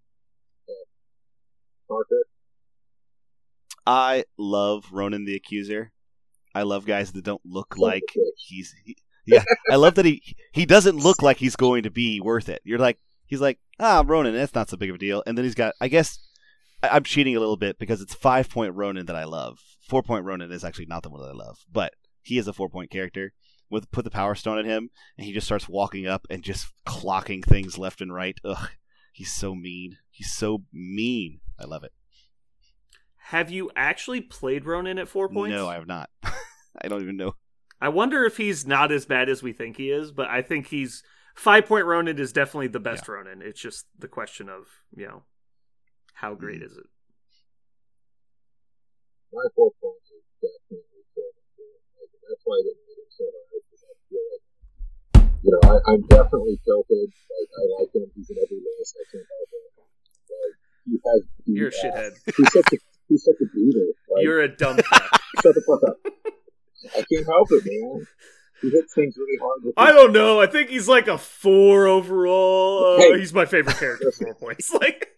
Parker? 1.88 2.24
I 3.86 4.24
love 4.38 4.86
Ronan 4.92 5.24
the 5.24 5.34
Accuser. 5.34 5.90
I 6.54 6.62
love 6.62 6.86
guys 6.86 7.12
that 7.12 7.24
don't 7.24 7.44
look 7.44 7.76
like 7.76 8.04
he's. 8.36 8.74
He, 8.84 8.96
yeah, 9.26 9.44
I 9.70 9.76
love 9.76 9.96
that 9.96 10.04
he 10.04 10.22
he 10.52 10.64
doesn't 10.64 10.96
look 10.96 11.22
like 11.22 11.38
he's 11.38 11.56
going 11.56 11.82
to 11.82 11.90
be 11.90 12.20
worth 12.20 12.48
it. 12.48 12.60
You're 12.64 12.78
like 12.78 12.98
he's 13.26 13.40
like 13.40 13.58
ah 13.80 14.04
Ronan, 14.06 14.34
that's 14.34 14.54
not 14.54 14.70
so 14.70 14.76
big 14.76 14.90
of 14.90 14.96
a 14.96 14.98
deal. 14.98 15.22
And 15.26 15.36
then 15.36 15.44
he's 15.44 15.54
got 15.54 15.74
I 15.80 15.88
guess 15.88 16.18
I, 16.82 16.88
I'm 16.88 17.04
cheating 17.04 17.36
a 17.36 17.40
little 17.40 17.56
bit 17.56 17.78
because 17.78 18.00
it's 18.00 18.14
five 18.14 18.48
point 18.48 18.74
Ronan 18.74 19.06
that 19.06 19.16
I 19.16 19.24
love. 19.24 19.58
Four 19.88 20.02
point 20.02 20.24
Ronan 20.24 20.52
is 20.52 20.64
actually 20.64 20.86
not 20.86 21.02
the 21.02 21.10
one 21.10 21.20
that 21.22 21.28
I 21.28 21.34
love, 21.34 21.58
but 21.70 21.94
he 22.22 22.38
is 22.38 22.48
a 22.48 22.52
four 22.52 22.68
point 22.68 22.90
character. 22.90 23.32
With 23.68 23.88
put 23.92 24.04
the 24.04 24.10
power 24.10 24.34
stone 24.34 24.58
at 24.58 24.64
him, 24.64 24.90
and 25.16 25.24
he 25.24 25.32
just 25.32 25.46
starts 25.46 25.68
walking 25.68 26.04
up 26.04 26.26
and 26.28 26.42
just 26.42 26.72
clocking 26.84 27.44
things 27.44 27.78
left 27.78 28.00
and 28.00 28.12
right. 28.12 28.36
Ugh, 28.44 28.68
he's 29.12 29.32
so 29.32 29.54
mean. 29.54 29.98
He's 30.10 30.32
so 30.32 30.64
mean. 30.72 31.38
I 31.56 31.66
love 31.66 31.84
it. 31.84 31.92
Have 33.26 33.48
you 33.48 33.70
actually 33.76 34.22
played 34.22 34.66
Ronan 34.66 34.98
at 34.98 35.06
four 35.06 35.28
points? 35.28 35.54
No, 35.54 35.68
I 35.68 35.74
have 35.74 35.86
not. 35.86 36.10
I 36.24 36.88
don't 36.88 37.02
even 37.02 37.16
know. 37.16 37.36
I 37.80 37.88
wonder 37.90 38.24
if 38.24 38.36
he's 38.36 38.66
not 38.66 38.90
as 38.90 39.06
bad 39.06 39.28
as 39.28 39.40
we 39.40 39.52
think 39.52 39.76
he 39.76 39.90
is, 39.90 40.10
but 40.10 40.28
I 40.28 40.42
think 40.42 40.66
he's 40.66 41.04
five 41.36 41.66
point 41.66 41.86
Ronan 41.86 42.18
is 42.18 42.32
definitely 42.32 42.66
the 42.66 42.80
best 42.80 43.08
Ronan. 43.08 43.40
It's 43.40 43.60
just 43.60 43.86
the 43.96 44.08
question 44.08 44.48
of 44.48 44.66
you 44.96 45.06
know 45.06 45.22
how 46.20 46.32
Mm-hmm. 46.32 46.40
great 46.44 46.62
is 46.62 46.76
it? 46.76 46.86
My 49.32 49.46
four 49.54 49.70
points 49.80 50.10
is 50.10 50.26
definitely 50.42 51.06
Durant. 51.14 51.38
Like, 51.96 52.10
that's 52.26 52.42
why 52.44 52.54
I 52.58 52.62
didn't 52.66 52.82
rate 52.82 52.98
him 52.98 53.10
so 53.14 53.24
high, 53.30 53.60
because 53.62 53.82
I 53.86 53.94
feel 54.10 54.24
like, 54.26 54.44
you 55.46 55.50
know, 55.54 55.62
I, 55.70 55.74
I'm 55.94 56.02
definitely 56.10 56.58
tilted. 56.66 57.08
Like, 57.08 57.50
I 57.54 57.62
like 57.78 57.90
him. 57.94 58.10
He's 58.18 58.28
in 58.30 58.36
every 58.42 58.58
list. 58.58 58.98
I 58.98 59.04
can't 59.06 59.22
help 59.30 59.48
it. 59.54 59.62
Like, 59.78 60.56
he 60.86 60.94
has. 61.06 61.20
beat 61.46 61.54
You're 61.56 61.70
a 61.70 61.78
shithead. 61.78 62.12
He's 62.36 62.50
such 62.52 62.72
a, 62.74 62.76
he's 63.08 63.22
such 63.24 63.38
a 63.40 63.46
beater. 63.54 63.86
Like, 64.10 64.22
You're 64.26 64.40
a 64.42 64.48
dumb 64.50 64.76
fuck. 64.90 65.22
shut 65.42 65.54
the 65.54 65.62
fuck 65.62 65.82
up. 65.88 65.96
I 66.96 67.04
can't 67.06 67.26
help 67.26 67.48
it, 67.52 67.62
man. 67.66 68.06
He 68.62 68.70
hits 68.70 68.92
things 68.94 69.14
really 69.16 69.38
hard. 69.40 69.60
With 69.62 69.74
I 69.76 69.92
don't 69.92 70.12
know. 70.12 70.40
I 70.40 70.46
think 70.46 70.70
he's 70.70 70.88
like 70.88 71.06
a 71.08 71.18
four 71.18 71.86
overall. 71.86 72.96
Uh, 72.96 72.98
Hey. 72.98 73.18
he's 73.20 73.32
my 73.32 73.46
favorite 73.46 73.78
character. 73.78 74.10
Four 74.12 74.34
points. 74.34 74.72
Like 74.80 75.08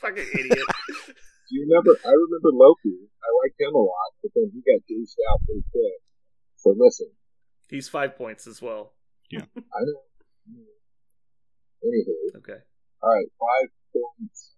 fucking 0.00 0.26
idiot. 0.34 0.66
Do 1.06 1.50
you 1.56 1.66
remember? 1.68 1.98
I 2.04 2.10
remember 2.12 2.50
Loki. 2.52 3.08
I 3.22 3.28
liked 3.44 3.58
him 3.60 3.74
a 3.74 3.78
lot, 3.78 4.10
but 4.22 4.30
then 4.34 4.50
he 4.52 4.60
got 4.60 4.80
douched 4.88 5.16
out 5.32 5.40
pretty 5.46 5.64
quick. 5.72 6.00
So 6.56 6.74
listen, 6.76 7.10
He's 7.70 7.88
five 7.88 8.16
points 8.16 8.46
as 8.46 8.60
well. 8.62 8.92
Yeah. 9.30 9.40
I 9.56 9.80
know. 9.84 10.00
Anywho, 11.84 12.38
Okay. 12.38 12.58
all 13.02 13.10
right, 13.14 13.26
five 13.38 13.68
points. 13.92 14.54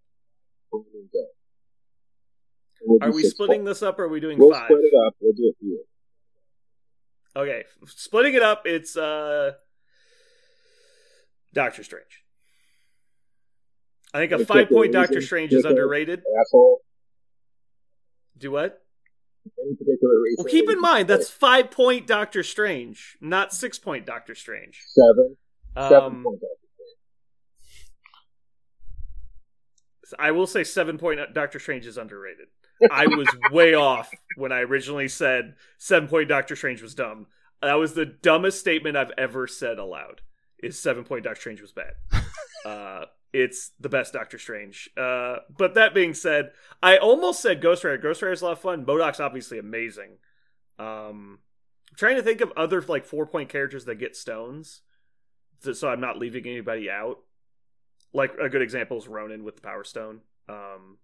Boom, 0.73 0.85
boom, 0.93 1.09
go. 1.13 1.27
We'll 2.83 2.99
Are 3.11 3.13
we 3.15 3.25
splitting 3.25 3.65
points. 3.65 3.81
this 3.81 3.87
up 3.87 3.99
or 3.99 4.05
are 4.05 4.09
we 4.09 4.21
doing 4.21 4.39
We'll 4.39 4.53
five? 4.53 4.65
split 4.67 4.81
it 4.85 4.93
up. 5.07 5.15
We'll 5.21 5.35
do 5.35 5.53
it 5.53 5.57
here. 5.61 5.85
Okay. 7.37 7.65
Splitting 7.87 8.35
it 8.35 8.43
up, 8.43 8.63
it's 8.65 8.97
uh 8.97 9.53
Doctor 11.53 11.83
Strange. 11.85 12.25
I 14.13 14.19
think 14.19 14.33
a 14.33 14.45
five 14.45 14.69
point 14.69 14.93
Doctor? 14.93 15.21
Strange 15.21 15.53
is 15.53 15.65
underrated. 15.65 16.21
Asshole. 16.41 16.81
Do 18.39 18.51
what? 18.53 18.83
Any 19.63 19.75
particular 19.75 20.21
reason? 20.23 20.45
Well, 20.45 20.51
keep 20.51 20.69
in 20.71 20.81
mind 20.81 21.09
that's 21.09 21.31
five 21.31 21.71
point 21.71 22.07
Doctor 22.07 22.43
Strange, 22.43 23.17
not 23.21 23.53
six 23.53 23.79
point 23.79 24.07
Doctor 24.07 24.35
Strange. 24.35 24.83
seven. 24.89 25.37
Seven 25.77 25.95
Um, 26.05 26.23
points. 26.25 26.43
I 30.19 30.33
will 30.33 30.47
say 30.47 30.65
seven 30.65 30.99
point 30.99 31.21
Doctor 31.35 31.59
Strange 31.61 31.87
is 31.87 31.97
underrated. 31.97 32.49
I 32.91 33.07
was 33.07 33.29
way 33.53 33.75
off 33.89 34.11
when 34.37 34.51
I 34.53 34.61
originally 34.61 35.07
said 35.09 35.55
seven 35.79 36.09
point 36.09 36.29
Doctor 36.29 36.57
Strange 36.57 36.83
was 36.83 36.95
dumb. 36.95 37.27
That 37.63 37.75
was 37.75 37.93
the 37.95 38.07
dumbest 38.07 38.59
statement 38.59 38.97
I've 38.97 39.13
ever 39.17 39.47
said 39.47 39.79
aloud. 39.79 40.23
Is 40.63 40.79
seven 40.81 41.05
point 41.05 41.25
Doctor 41.25 41.41
Strange 41.41 41.61
was 41.61 41.73
bad. 41.73 41.93
Uh, 42.63 43.07
it's 43.33 43.73
the 43.79 43.89
best 43.89 44.13
Doctor 44.13 44.39
Strange. 44.39 44.91
Uh, 44.97 45.37
but 45.57 45.75
that 45.75 45.95
being 45.95 46.15
said, 46.15 46.53
I 46.83 46.97
almost 46.97 47.41
said 47.41 47.61
Ghost 47.61 47.85
Rider. 47.85 47.99
Ghost 47.99 48.23
Rider's 48.23 48.43
a 48.43 48.47
lot 48.47 48.53
of 48.53 48.61
fun. 48.61 48.85
MODOK's 48.85 49.21
obviously 49.21 49.59
amazing. 49.59 50.19
Um, 50.79 51.39
I'm 51.91 51.97
trying 51.97 52.17
to 52.17 52.23
think 52.23 52.41
of 52.41 52.53
other 52.57 52.81
like 52.83 53.05
four 53.05 53.27
point 53.27 53.49
characters 53.49 53.85
that 53.85 53.97
get 53.97 54.17
stones, 54.17 54.83
so, 55.61 55.89
I'm 55.89 56.01
not 56.01 56.19
leaving 56.19 56.47
anybody 56.47 56.91
out. 56.91 57.19
Like 58.13 58.33
a 58.41 58.49
good 58.49 58.63
example 58.63 58.97
is 58.97 59.07
Ronan 59.07 59.45
with 59.45 59.57
the 59.57 59.63
Power 59.63 59.85
Stone. 59.85 60.21
Um, 60.49 60.99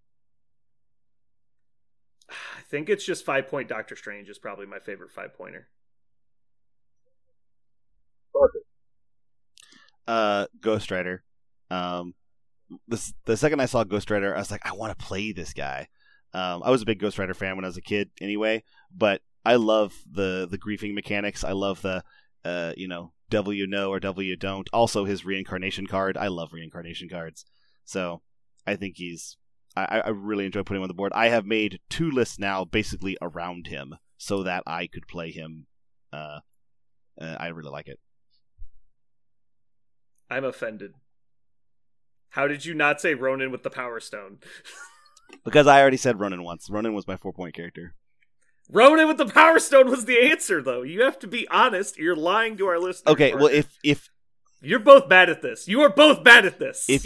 I 2.30 2.62
think 2.68 2.88
it's 2.88 3.04
just 3.04 3.24
five 3.24 3.48
point 3.48 3.68
Doctor 3.68 3.94
Strange 3.94 4.28
is 4.28 4.38
probably 4.38 4.66
my 4.66 4.78
favorite 4.78 5.12
five 5.12 5.34
pointer. 5.34 5.68
Parker. 8.32 8.58
Uh, 10.08 10.46
Ghost 10.60 10.90
Rider. 10.90 11.22
Um, 11.70 12.14
this 12.88 13.12
the 13.24 13.36
second 13.36 13.60
I 13.60 13.66
saw 13.66 13.84
Ghost 13.84 14.10
Rider, 14.10 14.34
I 14.34 14.38
was 14.38 14.50
like, 14.50 14.66
I 14.66 14.72
want 14.72 14.96
to 14.96 15.04
play 15.04 15.32
this 15.32 15.52
guy. 15.52 15.88
Um, 16.32 16.62
I 16.64 16.70
was 16.70 16.82
a 16.82 16.86
big 16.86 16.98
Ghost 16.98 17.18
Rider 17.18 17.34
fan 17.34 17.56
when 17.56 17.64
I 17.64 17.68
was 17.68 17.76
a 17.76 17.82
kid, 17.82 18.10
anyway. 18.20 18.64
But 18.94 19.22
I 19.44 19.56
love 19.56 19.94
the 20.10 20.46
the 20.50 20.58
griefing 20.58 20.94
mechanics. 20.94 21.44
I 21.44 21.52
love 21.52 21.82
the 21.82 22.02
uh, 22.46 22.72
you 22.76 22.86
know, 22.86 23.12
W 23.30 23.66
no 23.66 23.90
or 23.90 24.00
W 24.00 24.36
don't. 24.36 24.68
Also, 24.72 25.04
his 25.04 25.24
reincarnation 25.24 25.86
card. 25.86 26.16
I 26.16 26.28
love 26.28 26.52
reincarnation 26.52 27.08
cards. 27.08 27.44
So 27.84 28.22
I 28.66 28.76
think 28.76 28.96
he's. 28.96 29.36
I, 29.76 30.02
I 30.06 30.08
really 30.08 30.46
enjoy 30.46 30.62
putting 30.62 30.78
him 30.78 30.84
on 30.84 30.88
the 30.88 30.94
board. 30.94 31.12
I 31.14 31.28
have 31.28 31.44
made 31.44 31.80
two 31.90 32.10
lists 32.10 32.38
now, 32.38 32.64
basically 32.64 33.18
around 33.20 33.66
him, 33.66 33.96
so 34.16 34.42
that 34.42 34.62
I 34.66 34.86
could 34.86 35.06
play 35.06 35.30
him. 35.30 35.66
Uh, 36.12 36.40
uh 37.20 37.36
I 37.38 37.48
really 37.48 37.70
like 37.70 37.88
it. 37.88 37.98
I'm 40.30 40.44
offended. 40.44 40.94
How 42.30 42.46
did 42.48 42.64
you 42.64 42.74
not 42.74 43.00
say 43.00 43.14
Ronan 43.14 43.50
with 43.50 43.62
the 43.62 43.70
Power 43.70 44.00
Stone? 44.00 44.38
Because 45.44 45.66
I 45.66 45.80
already 45.80 45.96
said 45.96 46.20
Ronan 46.20 46.42
once. 46.42 46.68
Ronan 46.70 46.94
was 46.94 47.06
my 47.06 47.16
four 47.16 47.32
point 47.32 47.54
character. 47.54 47.94
Ronan 48.70 49.06
with 49.08 49.16
the 49.18 49.26
Power 49.26 49.58
Stone 49.58 49.90
was 49.90 50.04
the 50.04 50.18
answer, 50.30 50.60
though. 50.62 50.82
You 50.82 51.02
have 51.02 51.18
to 51.20 51.26
be 51.28 51.46
honest. 51.48 51.96
You're 51.98 52.16
lying 52.16 52.56
to 52.58 52.66
our 52.66 52.78
listeners. 52.78 53.12
Okay, 53.12 53.34
well 53.34 53.46
if 53.46 53.76
if 53.84 54.08
you're 54.60 54.80
both 54.80 55.08
bad 55.08 55.30
at 55.30 55.42
this, 55.42 55.68
you 55.68 55.80
are 55.82 55.88
both 55.90 56.24
bad 56.24 56.44
at 56.46 56.58
this. 56.58 56.86
if 56.88 57.04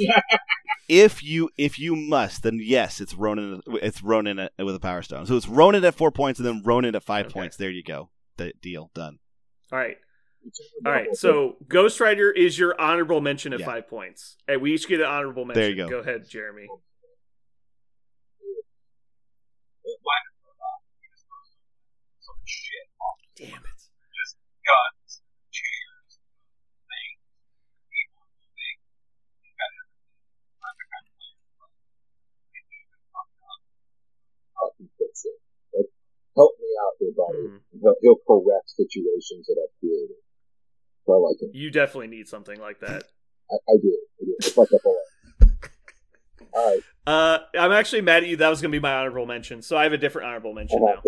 if 0.89 1.23
you 1.23 1.51
if 1.57 1.79
you 1.79 1.95
must, 1.97 2.43
then 2.43 2.59
yes, 2.63 3.01
it's 3.01 3.15
Ronan. 3.15 3.61
It's 3.83 4.03
Ronan 4.03 4.39
at, 4.39 4.53
with 4.59 4.75
a 4.75 4.81
power 4.81 5.03
stone. 5.03 5.27
So 5.27 5.37
it's 5.37 5.49
Ronan 5.49 5.85
at 5.85 5.95
four 5.95 6.11
points, 6.11 6.41
and 6.41 6.47
then 6.47 6.63
Ronan 6.65 6.95
at 6.95 7.03
five 7.05 7.27
Okay. 7.27 7.33
points. 7.35 7.57
There 7.57 7.71
you 7.71 7.83
go. 7.83 8.11
The 8.39 8.53
deal 8.63 8.91
done. 8.95 9.19
all 9.71 9.79
right, 9.79 9.99
all 10.87 10.93
right. 10.93 11.15
So 11.15 11.57
Ghost 11.69 12.01
Rider 12.01 12.31
is 12.31 12.59
your 12.59 12.79
honorable 12.81 13.21
mention 13.21 13.53
at 13.53 13.61
Yeah. 13.61 13.67
five 13.67 13.89
points, 13.89 14.37
and 14.49 14.61
we 14.63 14.73
each 14.75 14.89
get 14.89 15.01
an 15.01 15.07
honorable 15.07 15.45
mention. 15.45 15.61
There 15.63 15.71
you 15.71 15.77
go. 15.77 15.89
Go 15.89 15.99
ahead, 15.99 16.29
Jeremy. 16.29 16.67
Why 16.67 16.77
not? 20.25 20.37
So 22.21 22.33
much 22.33 22.49
shit. 22.49 22.87
Damn 23.37 23.59
it. 23.65 23.81
Just 24.17 24.37
Guns, 24.61 25.23
chairs, 25.51 26.13
things, 26.87 27.25
people, 27.91 28.29
things. 28.55 28.85
You 29.41 29.51
got 29.57 29.71
everything. 29.81 30.61
I'm 30.61 30.75
the 30.77 30.87
kind 30.91 31.05
of 31.09 31.13
player 31.17 31.37
who 31.41 31.49
loves 31.59 31.81
it. 31.81 32.65
I 34.61 34.65
can 34.77 34.89
fix 35.01 35.25
it. 35.25 35.37
Help 36.37 36.53
me 36.61 36.71
out 36.85 36.95
here, 37.01 37.13
buddy. 37.17 37.45
Mhm. 37.49 37.61
He'll, 37.81 37.97
he'll 38.01 38.23
correct 38.29 38.71
situations 38.71 39.47
that 39.49 39.57
I've 39.59 39.75
created. 39.81 40.21
I 41.13 41.17
like 41.17 41.41
him. 41.41 41.51
You 41.53 41.71
definitely 41.71 42.09
need 42.09 42.29
something 42.29 42.59
like 42.61 42.81
that. 42.81 43.05
I, 43.51 43.55
I 43.55 43.77
do. 43.83 43.99
I 44.21 44.25
do. 44.25 44.37
It's 44.39 44.57
like 44.57 44.69
a 44.75 44.79
bullet. 44.83 45.53
All 46.53 46.67
right. 46.67 46.83
Uh, 47.07 47.39
I'm 47.59 47.73
actually 47.73 48.03
mad 48.03 48.23
at 48.23 48.29
you. 48.29 48.37
That 48.37 48.49
was 48.49 48.61
going 48.61 48.71
to 48.71 48.77
be 48.77 48.83
my 48.83 48.95
honorable 48.95 49.27
mention, 49.27 49.63
so 49.63 49.77
I 49.77 49.85
have 49.85 49.93
a 49.93 49.99
different 49.99 50.29
honorable 50.29 50.53
mention 50.55 50.79
How 50.81 50.95
now. 50.95 51.03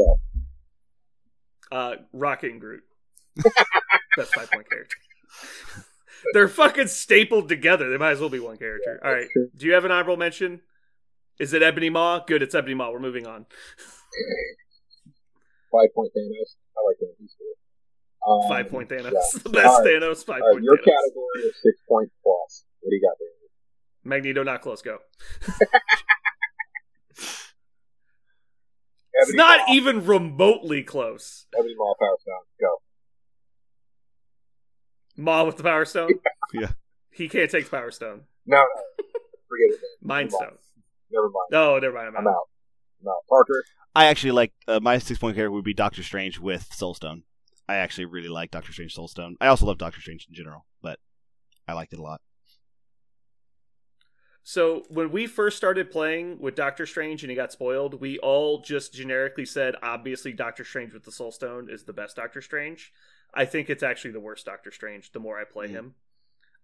that? 1.70 1.76
Uh, 1.76 1.96
Rocket 2.12 2.50
and 2.52 2.60
Groot. 2.60 2.82
That's 4.16 4.32
five 4.34 4.50
point 4.50 4.68
character. 4.68 4.96
They're 6.34 6.48
fucking 6.48 6.88
stapled 6.88 7.48
together. 7.48 7.90
They 7.90 7.96
might 7.96 8.12
as 8.12 8.20
well 8.20 8.28
be 8.28 8.38
one 8.38 8.56
character. 8.56 9.00
All 9.04 9.12
right. 9.12 9.28
Do 9.56 9.66
you 9.66 9.72
have 9.72 9.84
an 9.84 9.90
honorable 9.90 10.16
mention? 10.16 10.60
Is 11.40 11.52
it 11.52 11.62
Ebony 11.62 11.90
Maw? 11.90 12.20
Good, 12.20 12.42
it's 12.42 12.54
Ebony 12.54 12.74
Maw. 12.74 12.90
We're 12.90 13.00
moving 13.00 13.26
on. 13.26 13.46
Five 15.72 15.88
point 15.94 16.12
Thanos. 16.16 16.56
I 16.76 16.80
like 16.86 16.98
that. 17.00 17.14
He's. 17.18 17.34
Um, 18.26 18.40
Five 18.48 18.68
point 18.70 18.88
Thanos. 18.88 19.12
yeah. 19.12 19.20
The 19.42 19.50
best 19.50 19.66
All 19.66 19.78
right. 19.84 19.86
Thanos, 19.86 20.24
five 20.24 20.40
All 20.42 20.48
right, 20.48 20.52
point 20.54 20.64
your 20.64 20.76
Thanos. 20.78 20.84
category 20.84 21.40
is 21.48 21.54
six 21.62 21.78
point 21.88 22.10
plus. 22.22 22.64
What 22.80 22.90
do 22.90 22.96
you 22.96 23.02
got 23.02 23.16
there? 23.18 23.28
Magneto, 24.04 24.42
not 24.44 24.60
close. 24.62 24.82
Go. 24.82 24.98
Ebony 29.14 29.30
It's 29.30 29.34
not 29.34 29.60
Maw. 29.68 29.74
even 29.74 30.06
remotely 30.06 30.82
close. 30.82 31.46
Ebony 31.56 31.74
Maw 31.76 31.94
Power 32.00 32.16
Stone. 32.20 32.34
Go. 32.60 32.76
Maw 35.22 35.44
with 35.44 35.56
the 35.56 35.62
Power 35.62 35.84
Stone? 35.84 36.10
Yeah. 36.54 36.72
He 37.10 37.28
can't 37.30 37.50
take 37.50 37.64
the 37.64 37.70
Power 37.70 37.90
Stone. 37.90 38.22
No, 38.44 38.58
no. 38.58 38.64
Forget 39.48 39.74
it. 39.76 39.80
Man. 40.02 40.08
Mind 40.18 40.30
Never 40.32 40.44
mind. 40.44 40.58
Stone. 40.58 40.58
Never 41.10 41.28
mind. 41.30 41.48
Oh, 41.54 41.78
never 41.78 41.94
mind. 41.94 42.08
I'm 42.08 42.16
I'm 42.16 42.26
out. 42.26 42.30
out. 42.30 42.48
I'm 43.00 43.08
out. 43.08 43.14
Parker. 43.28 43.64
I 43.94 44.06
actually 44.06 44.32
like 44.32 44.52
uh, 44.68 44.80
my 44.80 44.98
six 44.98 45.18
point 45.18 45.34
character 45.36 45.50
would 45.52 45.64
be 45.64 45.72
Doctor 45.72 46.02
Strange 46.02 46.38
with 46.38 46.68
Soulstone. 46.70 47.22
I 47.72 47.76
actually 47.76 48.04
really 48.04 48.28
like 48.28 48.50
Doctor 48.50 48.70
Strange 48.72 48.94
Soulstone. 48.94 49.34
I 49.40 49.46
also 49.46 49.64
love 49.64 49.78
Doctor 49.78 50.00
Strange 50.00 50.26
in 50.28 50.34
general, 50.34 50.66
but 50.82 50.98
I 51.66 51.72
liked 51.72 51.94
it 51.94 51.98
a 51.98 52.02
lot. 52.02 52.20
So 54.42 54.84
when 54.90 55.10
we 55.10 55.26
first 55.26 55.56
started 55.56 55.90
playing 55.90 56.38
with 56.40 56.54
Doctor 56.54 56.84
Strange 56.84 57.22
and 57.22 57.30
he 57.30 57.36
got 57.36 57.52
spoiled, 57.52 58.00
we 58.00 58.18
all 58.18 58.60
just 58.60 58.92
generically 58.92 59.46
said, 59.46 59.76
obviously, 59.82 60.32
Doctor 60.32 60.64
Strange 60.64 60.92
with 60.92 61.04
the 61.04 61.12
Soul 61.12 61.32
Stone 61.32 61.70
is 61.70 61.84
the 61.84 61.92
best 61.92 62.16
Doctor 62.16 62.42
Strange. 62.42 62.92
I 63.32 63.46
think 63.46 63.70
it's 63.70 63.82
actually 63.84 64.10
the 64.10 64.20
worst 64.20 64.44
Doctor 64.44 64.70
Strange. 64.70 65.12
The 65.12 65.20
more 65.20 65.38
I 65.38 65.44
play 65.44 65.68
Mhm. 65.68 65.72
him, 65.72 65.94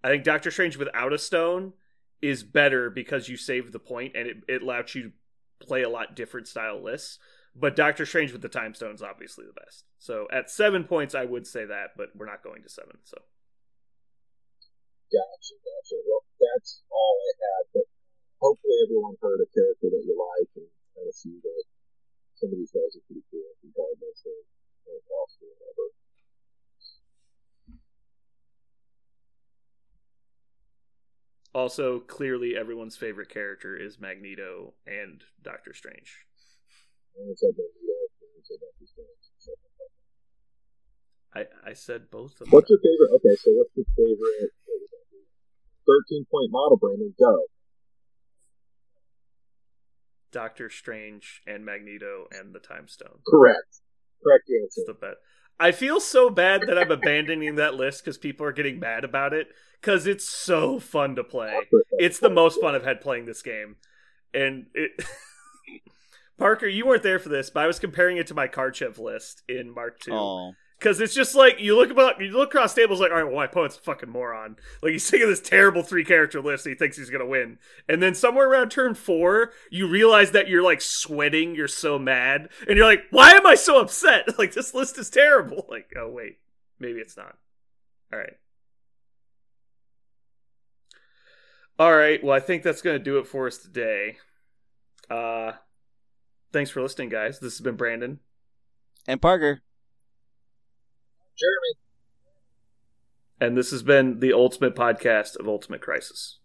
I 0.05 0.09
think 0.09 0.25
Doctor 0.25 0.51
Strange 0.51 0.77
without 0.77 1.13
a 1.13 1.19
stone 1.19 1.73
is 2.21 2.43
better 2.43 2.91
because 2.91 3.29
you 3.29 3.37
save 3.37 3.73
the 3.73 3.79
point 3.79 4.15
and 4.15 4.29
it, 4.29 4.37
it 4.49 4.63
allowed 4.63 4.93
you 4.95 5.05
to 5.05 5.13
play 5.61 5.83
a 5.83 5.89
lot 5.89 6.17
different 6.17 6.49
style 6.49 6.83
lists. 6.83 7.19
But 7.57 7.75
Doctor 7.75 8.07
Strange 8.07 8.33
with 8.33 8.43
the 8.43 8.49
Time 8.49 8.75
Stone 8.75 8.95
is 8.95 9.03
obviously 9.03 9.47
the 9.47 9.59
best. 9.59 9.85
So 9.99 10.29
at 10.33 10.51
seven 10.51 10.85
points, 10.85 11.15
I 11.15 11.25
would 11.25 11.47
say 11.47 11.65
that, 11.65 11.97
but 11.97 12.15
we're 12.15 12.31
not 12.31 12.43
going 12.43 12.63
to 12.63 12.69
seven. 12.69 12.99
So 13.05 13.19
Gotcha, 15.09 15.57
gotcha. 15.65 15.97
Well, 16.05 16.21
that's 16.37 16.85
all 16.93 17.17
I 17.17 17.33
had, 17.41 17.65
but 17.81 17.87
hopefully 18.45 18.77
everyone 18.85 19.17
heard 19.25 19.41
a 19.41 19.49
character 19.49 19.89
that 19.89 20.05
you 20.05 20.13
like 20.13 20.53
and 20.61 20.69
kind 20.93 21.09
of 21.09 21.17
see 21.17 21.41
that 21.41 21.65
some 22.37 22.53
of 22.53 22.61
these 22.61 22.71
guys 22.71 22.93
are 22.93 23.05
pretty 23.09 23.25
cool, 23.33 23.49
regardless 23.65 24.21
of 24.29 24.39
their 24.85 25.01
cost 25.09 25.41
or 25.41 25.49
whatever. 25.49 25.89
also 31.55 31.99
clearly 31.99 32.57
everyone's 32.57 32.97
favorite 32.97 33.29
character 33.29 33.77
is 33.77 33.99
Magneto 33.99 34.75
and 34.87 35.25
Doctor 35.43 35.75
Strange. 35.75 36.28
And 37.17 37.31
it's 37.31 37.43
like, 37.43 37.55
you 37.57 37.65
know, 37.65 37.69
it's 38.39 38.51
like, 38.51 38.61
it's 38.81 38.93
like, 38.99 39.07
I, 41.65 41.71
I 41.71 41.73
said 41.75 42.11
both 42.11 42.33
of 42.33 42.39
them. 42.39 42.49
What's 42.51 42.71
your 42.71 42.79
favorite? 42.79 43.11
Okay, 43.17 43.37
so 43.37 43.51
what's 43.53 43.71
your 43.77 43.85
favorite? 43.97 44.51
Thirteen 45.87 46.27
point 46.31 46.51
model, 46.51 46.77
Brandon. 46.77 47.15
Go. 47.19 47.43
Doctor 50.31 50.69
Strange 50.69 51.43
and 51.47 51.65
Magneto 51.65 52.27
and 52.31 52.55
the 52.55 52.59
Time 52.59 52.89
Stone. 52.89 53.21
Correct. 53.27 53.81
Correct 54.23 54.45
It's 54.49 54.79
answer. 54.79 54.93
the 54.93 54.95
best. 54.95 55.17
I 55.61 55.73
feel 55.73 56.01
so 56.01 56.31
bad 56.31 56.63
that 56.67 56.79
I'm 56.79 56.91
abandoning 56.91 57.57
that 57.57 57.75
list 57.75 58.05
because 58.05 58.19
people 58.19 58.47
are 58.47 58.53
getting 58.53 58.79
mad 58.79 59.05
about 59.05 59.33
it 59.33 59.49
because 59.81 60.07
it's 60.07 60.29
so 60.29 60.79
fun 60.79 61.17
to 61.17 61.25
play. 61.25 61.53
It's 61.99 62.19
the 62.21 62.31
most 62.31 62.61
fun 62.61 62.75
I've 62.75 62.85
had 62.85 63.01
playing 63.01 63.27
this 63.27 63.43
game, 63.43 63.77
and 64.33 64.67
it. 64.75 65.03
Parker, 66.39 66.67
you 66.67 66.87
weren't 66.87 67.03
there 67.03 67.19
for 67.19 67.29
this, 67.29 67.51
but 67.51 67.65
I 67.65 67.67
was 67.67 67.79
comparing 67.79 68.17
it 68.17 68.27
to 68.29 68.35
my 68.35 68.47
Karchev 68.49 68.99
list 68.99 69.43
in 69.49 69.75
Mark 69.75 69.99
Two. 70.01 70.13
Oh, 70.15 70.53
Because 70.79 71.01
it's 71.01 71.15
just 71.15 71.35
like 71.35 71.59
you 71.59 71.75
look 71.77 71.91
about, 71.91 72.21
you 72.21 72.31
look 72.31 72.51
across 72.55 72.75
tables 72.75 73.01
like, 73.01 73.11
all 73.11 73.17
right, 73.17 73.25
well, 73.27 73.35
my 73.35 73.47
opponent's 73.47 73.77
a 73.77 73.81
fucking 73.81 74.09
moron. 74.09 74.55
Like 74.81 74.93
he's 74.93 75.11
taking 75.11 75.27
this 75.29 75.41
terrible 75.41 75.83
three 75.83 76.05
character 76.05 76.41
list, 76.41 76.65
and 76.65 76.75
he 76.75 76.79
thinks 76.79 76.97
he's 76.97 77.11
gonna 77.11 77.27
win. 77.27 77.59
And 77.89 78.01
then 78.01 78.15
somewhere 78.15 78.49
around 78.49 78.71
turn 78.71 78.95
four, 78.95 79.51
you 79.71 79.89
realize 79.89 80.31
that 80.31 80.49
you're 80.49 80.63
like 80.63 80.81
sweating, 80.81 81.57
you're 81.57 81.67
so 81.67 81.99
mad, 81.99 82.49
and 82.69 82.77
you're 82.77 82.87
like, 82.87 83.05
why 83.11 83.33
am 83.33 83.47
I 83.47 83.57
so 83.57 83.81
upset? 83.81 84.27
Like 84.39 84.55
this 84.55 84.73
list 84.75 84.97
is 84.99 85.11
terrible. 85.11 85.67
Like, 85.71 85.93
oh 85.97 86.09
wait, 86.09 86.39
maybe 86.79 87.01
it's 87.01 87.17
not. 87.17 87.37
All 88.13 88.19
right. 88.21 88.35
All 91.81 91.95
right. 91.95 92.23
Well, 92.23 92.35
I 92.37 92.41
think 92.41 92.63
that's 92.63 92.83
gonna 92.83 92.99
do 92.99 93.19
it 93.19 93.27
for 93.27 93.47
us 93.49 93.59
today. 93.59 94.19
Uh, 95.11 95.53
thanks 96.53 96.71
for 96.71 96.83
listening, 96.83 97.09
guys. 97.09 97.39
This 97.41 97.55
has 97.55 97.61
been 97.61 97.77
Brandon. 97.77 98.21
and 99.07 99.21
Parker. 99.23 99.63
Jeremy. 101.39 101.79
And 103.41 103.57
this 103.57 103.71
has 103.71 103.83
been 103.83 104.19
the 104.19 104.33
ultimate 104.33 104.75
podcast 104.75 105.37
of 105.37 105.47
Ultimate 105.49 105.81
Crisis. 105.81 106.39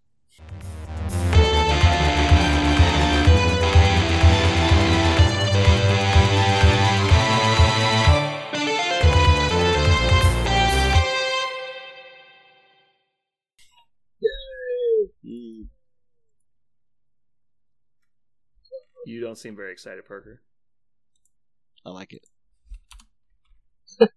You 19.14 19.22
don't 19.22 19.38
seem 19.38 19.56
very 19.56 19.72
excited, 19.72 20.06
Parker. 20.08 20.42
I 21.86 21.92
like 21.92 22.14
it. 22.14 22.26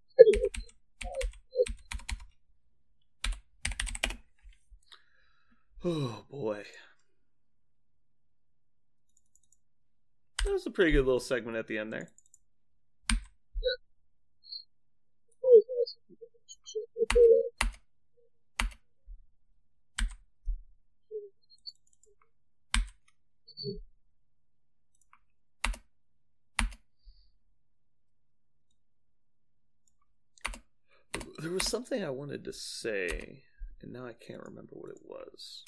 Oh 5.85 6.25
boy. 6.31 6.63
That 10.43 10.53
was 10.53 10.65
a 10.65 10.71
pretty 10.71 10.91
good 10.91 11.05
little 11.05 11.19
segment 11.19 11.55
at 11.55 11.67
the 11.67 11.77
end 11.77 11.93
there. 11.93 12.09
Always 15.43 15.63
nice 15.69 15.95
when 15.95 16.07
people 16.09 16.27
mention 16.33 16.61
shit. 16.65 16.81
If 16.95 17.07
they're, 17.09 17.67
uh, 31.21 31.26
There 31.39 31.51
was 31.51 31.67
something 31.67 32.03
I 32.03 32.09
wanted 32.09 32.43
to 32.45 32.53
say, 32.53 33.43
and 33.81 33.93
now 33.93 34.07
I 34.07 34.13
can't 34.13 34.41
remember 34.43 34.73
what 34.73 34.91
it 34.91 35.01
was. 35.05 35.63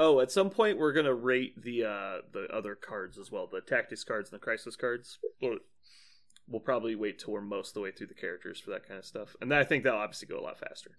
Oh, 0.00 0.18
at 0.18 0.32
some 0.32 0.50
point 0.50 0.78
we're 0.78 0.92
gonna 0.92 1.14
rate 1.14 1.62
the 1.62 1.84
uh 1.84 2.16
the 2.32 2.48
other 2.52 2.74
cards 2.74 3.16
as 3.16 3.30
well, 3.30 3.46
the 3.46 3.60
tactics 3.60 4.02
cards 4.02 4.30
and 4.30 4.40
the 4.40 4.42
crisis 4.42 4.74
cards. 4.74 5.18
We'll, 5.40 6.60
probably 6.60 6.96
wait 6.96 7.20
till 7.20 7.32
we're 7.32 7.40
most 7.40 7.68
of 7.68 7.74
the 7.74 7.80
way 7.82 7.92
through 7.92 8.08
the 8.08 8.14
characters 8.14 8.58
for 8.58 8.70
that 8.70 8.88
kind 8.88 8.98
of 8.98 9.06
stuff, 9.06 9.36
and 9.40 9.54
I 9.54 9.62
think 9.62 9.84
that'll 9.84 10.00
obviously 10.00 10.26
go 10.26 10.40
a 10.40 10.42
lot 10.42 10.58
faster. 10.58 10.90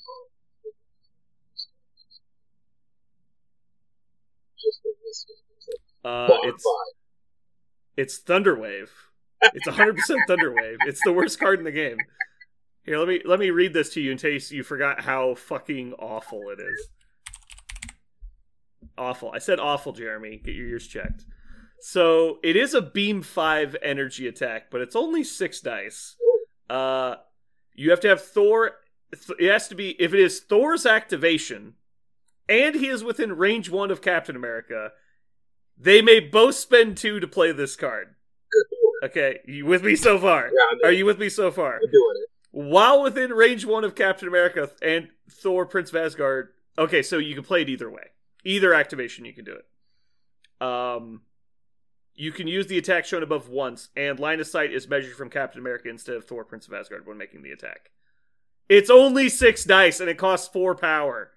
Uh, 6.06 6.30
it's. 6.44 6.66
It's 7.98 8.20
Thunderwave. 8.20 8.90
It's 9.54 9.68
100 9.68 9.96
percent 9.96 10.22
Thunderwave. 10.30 10.78
It's 10.86 11.02
the 11.04 11.14
worst 11.14 11.40
card 11.40 11.60
in 11.60 11.66
the 11.66 11.72
game. 11.72 11.98
Here, 12.86 12.98
let 12.98 13.08
me 13.08 13.22
let 13.26 13.40
me 13.40 13.50
read 13.50 13.74
this 13.74 13.90
to 13.94 14.02
you 14.02 14.12
in 14.12 14.18
case 14.18 14.52
you 14.52 14.64
forgot 14.64 15.02
how 15.02 15.36
fucking 15.36 15.94
awful 15.94 16.42
it 16.50 16.60
is. 16.62 16.90
Awful. 18.98 19.32
I 19.34 19.40
said 19.40 19.60
awful, 19.60 19.92
Jeremy. 19.94 20.42
Get 20.44 20.56
your 20.56 20.68
ears 20.68 20.88
checked. 20.88 21.26
So 21.80 22.40
it 22.44 22.56
is 22.56 22.74
a 22.74 22.82
beam 22.82 23.22
five 23.22 23.76
energy 23.82 24.28
attack, 24.28 24.70
but 24.72 24.82
it's 24.82 24.96
only 24.96 25.24
six 25.24 25.60
dice. 25.62 26.16
Uh, 26.70 27.16
you 27.74 27.90
have 27.90 28.00
to 28.02 28.08
have 28.10 28.22
Thor. 28.22 28.72
th- 29.14 29.40
It 29.40 29.52
has 29.52 29.68
to 29.70 29.76
be 29.76 29.92
if 30.02 30.14
it 30.14 30.20
is 30.20 30.40
Thor's 30.42 30.86
activation, 30.86 31.74
and 32.48 32.76
he 32.76 32.88
is 32.88 33.04
within 33.04 33.34
range 33.38 33.70
one 33.70 33.92
of 33.92 34.02
Captain 34.02 34.36
America. 34.36 34.92
They 35.78 36.02
may 36.02 36.20
both 36.20 36.56
spend 36.56 36.98
two 36.98 37.20
to 37.20 37.28
play 37.28 37.52
this 37.52 37.76
card. 37.76 38.16
Okay, 39.04 39.40
you 39.46 39.66
with 39.66 39.84
me 39.84 39.96
so 39.96 40.18
far? 40.18 40.46
Yeah, 40.48 40.88
Are 40.88 40.92
you 40.92 41.06
with 41.06 41.20
me 41.20 41.28
so 41.28 41.52
far? 41.52 41.76
I'm 41.76 41.92
doing 41.92 42.16
it. 42.24 42.30
While 42.52 43.02
within 43.02 43.34
range 43.34 43.66
one 43.66 43.84
of 43.84 43.96
Captain 43.96 44.28
America 44.28 44.70
and 44.82 45.10
Thor, 45.30 45.66
Prince 45.66 45.90
of 45.90 45.98
Asgard. 45.98 46.50
Okay, 46.78 47.02
so 47.02 47.18
you 47.18 47.36
can 47.36 47.44
play 47.44 47.64
it 47.64 47.70
either 47.70 47.90
way. 47.90 48.12
Either 48.46 48.74
activation, 48.74 49.26
you 49.26 49.34
can 49.34 49.44
do 49.44 49.56
it. 49.56 50.66
Um, 50.66 51.22
you 52.16 52.32
can 52.32 52.48
use 52.48 52.68
the 52.68 52.78
attack 52.78 53.06
shown 53.06 53.24
above 53.24 53.50
once, 53.50 53.90
and 53.98 54.20
line 54.20 54.40
of 54.40 54.48
sight 54.48 54.72
is 54.72 54.88
measured 54.88 55.16
from 55.16 55.30
Captain 55.30 55.60
America 55.60 55.90
instead 55.90 56.16
of 56.16 56.26
Thor, 56.26 56.46
Prince 56.46 56.68
of 56.68 56.74
Asgard 56.74 57.06
when 57.08 57.18
making 57.18 57.42
the 57.42 57.52
attack. 57.52 57.90
It's 58.70 58.90
only 58.90 59.30
six 59.30 59.64
dice, 59.64 60.00
and 60.00 60.10
it 60.10 60.18
costs 60.18 60.48
four 60.48 60.76
power. 60.76 61.32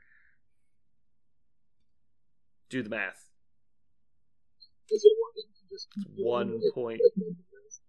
Do 2.69 2.83
the 2.83 2.91
math. 2.91 3.26
Is 4.91 5.05
it 5.05 5.13
one 5.19 5.33
that 5.35 5.45
you 5.49 5.55
can 5.59 5.69
just 5.71 5.89
One 6.17 6.61
it 6.63 6.75
point. 6.75 7.01
like 7.03 7.13
maybe 7.17 7.35
this? 7.53 7.81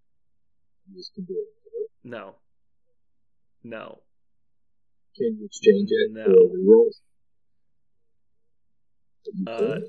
You 0.90 0.95
just 0.98 1.14
can 1.14 1.26
do 1.26 1.34
it. 1.34 1.90
No. 2.03 2.36
No. 3.64 3.99
Can 5.15 5.38
you 5.40 5.45
exchange 5.45 5.90
it 5.91 6.11
No. 6.11 6.26
for 6.26 6.90
Uh. 9.48 9.80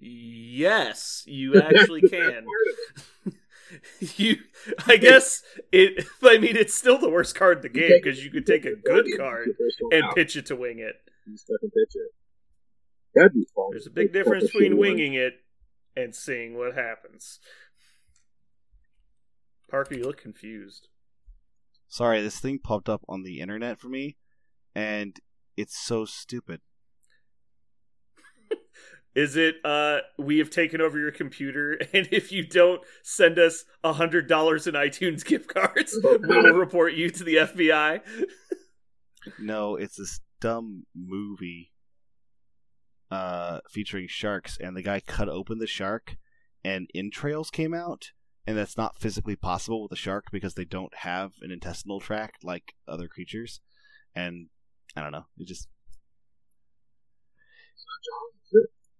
Yes, 0.00 1.24
you 1.26 1.60
actually 1.60 2.02
can. 2.02 2.44
part 2.44 2.68
of 3.26 3.32
it. 3.32 3.34
you, 4.18 4.36
I 4.86 4.96
guess 4.96 5.42
it. 5.72 6.04
I 6.22 6.38
mean, 6.38 6.56
it's 6.56 6.74
still 6.74 6.98
the 6.98 7.10
worst 7.10 7.34
card 7.34 7.58
in 7.58 7.62
the 7.62 7.68
game 7.80 7.92
because 8.02 8.24
you 8.24 8.30
could 8.30 8.46
take 8.46 8.64
a 8.64 8.74
good 8.76 9.06
card 9.16 9.46
Your 9.46 9.54
first 9.56 9.76
one 9.80 9.92
and 9.94 10.14
pitch 10.14 10.36
it 10.36 10.46
to 10.46 10.56
wing 10.56 10.78
it. 10.78 10.94
You 11.26 11.36
fucking 11.36 11.70
pitch 11.70 11.94
it. 11.94 12.10
That'd 13.14 13.34
be 13.34 13.46
fun. 13.54 13.66
There's 13.72 13.86
a 13.86 13.90
big 13.90 14.12
difference 14.12 14.44
between 14.44 14.76
winging 14.78 15.14
it 15.14 15.34
and 15.98 16.14
seeing 16.14 16.56
what 16.56 16.74
happens. 16.74 17.40
Parker, 19.68 19.96
you 19.96 20.04
look 20.04 20.20
confused. 20.20 20.88
Sorry, 21.88 22.22
this 22.22 22.38
thing 22.38 22.58
popped 22.58 22.88
up 22.88 23.02
on 23.08 23.22
the 23.22 23.40
internet 23.40 23.78
for 23.78 23.88
me, 23.88 24.16
and 24.74 25.18
it's 25.56 25.78
so 25.78 26.04
stupid. 26.04 26.60
Is 29.14 29.36
it 29.36 29.56
uh 29.64 29.98
we 30.18 30.38
have 30.38 30.50
taken 30.50 30.80
over 30.80 30.98
your 30.98 31.10
computer 31.10 31.72
and 31.92 32.08
if 32.12 32.30
you 32.30 32.46
don't 32.46 32.82
send 33.02 33.38
us 33.38 33.64
a 33.82 33.94
hundred 33.94 34.28
dollars 34.28 34.66
in 34.66 34.74
iTunes 34.74 35.24
gift 35.24 35.52
cards, 35.52 35.98
we 36.04 36.18
will 36.18 36.54
report 36.54 36.94
you 36.94 37.10
to 37.10 37.24
the 37.24 37.36
FBI? 37.36 38.00
No, 39.38 39.76
it's 39.76 39.96
this 39.96 40.20
dumb 40.40 40.86
movie 40.94 41.72
uh, 43.10 43.60
featuring 43.70 44.06
sharks, 44.08 44.58
and 44.60 44.76
the 44.76 44.82
guy 44.82 45.00
cut 45.00 45.28
open 45.28 45.58
the 45.58 45.66
shark, 45.66 46.16
and 46.64 46.88
entrails 46.94 47.50
came 47.50 47.74
out, 47.74 48.12
and 48.46 48.56
that's 48.56 48.76
not 48.76 48.98
physically 48.98 49.36
possible 49.36 49.82
with 49.82 49.92
a 49.92 49.96
shark 49.96 50.26
because 50.32 50.54
they 50.54 50.64
don't 50.64 50.94
have 50.96 51.32
an 51.42 51.50
intestinal 51.50 52.00
tract 52.00 52.44
like 52.44 52.74
other 52.86 53.08
creatures, 53.08 53.60
and 54.14 54.48
I 54.96 55.02
don't 55.02 55.12
know, 55.12 55.26
it 55.38 55.46
just 55.46 55.68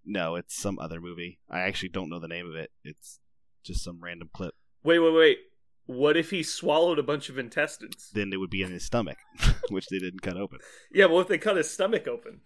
no, 0.05 0.35
it's 0.35 0.59
some 0.59 0.79
other 0.79 0.99
movie. 0.99 1.39
I 1.49 1.61
actually 1.61 1.89
don't 1.89 2.09
know 2.09 2.19
the 2.19 2.27
name 2.27 2.49
of 2.49 2.55
it. 2.55 2.71
It's 2.83 3.19
just 3.63 3.83
some 3.83 3.99
random 4.01 4.29
clip. 4.33 4.55
Wait, 4.83 4.99
wait, 4.99 5.13
wait. 5.13 5.37
What 5.85 6.17
if 6.17 6.31
he 6.31 6.43
swallowed 6.43 6.99
a 6.99 7.03
bunch 7.03 7.29
of 7.29 7.37
intestines? 7.37 8.09
Then 8.13 8.31
it 8.33 8.37
would 8.37 8.49
be 8.49 8.63
in 8.63 8.71
his 8.71 8.85
stomach, 8.85 9.17
which 9.69 9.87
they 9.87 9.99
didn't 9.99 10.21
cut 10.21 10.37
open. 10.37 10.59
Yeah, 10.91 11.05
but 11.05 11.13
what 11.13 11.21
if 11.21 11.27
they 11.27 11.37
cut 11.37 11.57
his 11.57 11.69
stomach 11.69 12.07
open? 12.07 12.41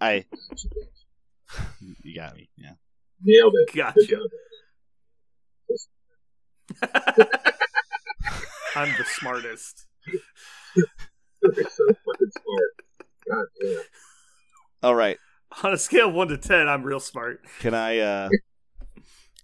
I, 0.00 0.24
you 2.02 2.14
got 2.14 2.36
me. 2.36 2.48
Yeah. 2.56 2.72
Nailed 3.22 3.54
it. 3.66 3.74
Gotcha. 3.74 4.18
I'm 8.76 8.88
the 8.98 9.04
smartest. 9.06 9.86
You're 10.76 10.84
so 11.70 11.86
fucking 11.86 12.30
smart. 12.30 12.70
God 13.30 13.46
damn. 13.60 13.78
All 14.82 14.94
right. 14.94 15.16
On 15.62 15.72
a 15.72 15.78
scale 15.78 16.08
of 16.08 16.14
one 16.14 16.28
to 16.28 16.36
ten, 16.36 16.68
I'm 16.68 16.82
real 16.82 17.00
smart. 17.00 17.40
Can 17.60 17.72
I 17.72 17.98
uh 17.98 18.28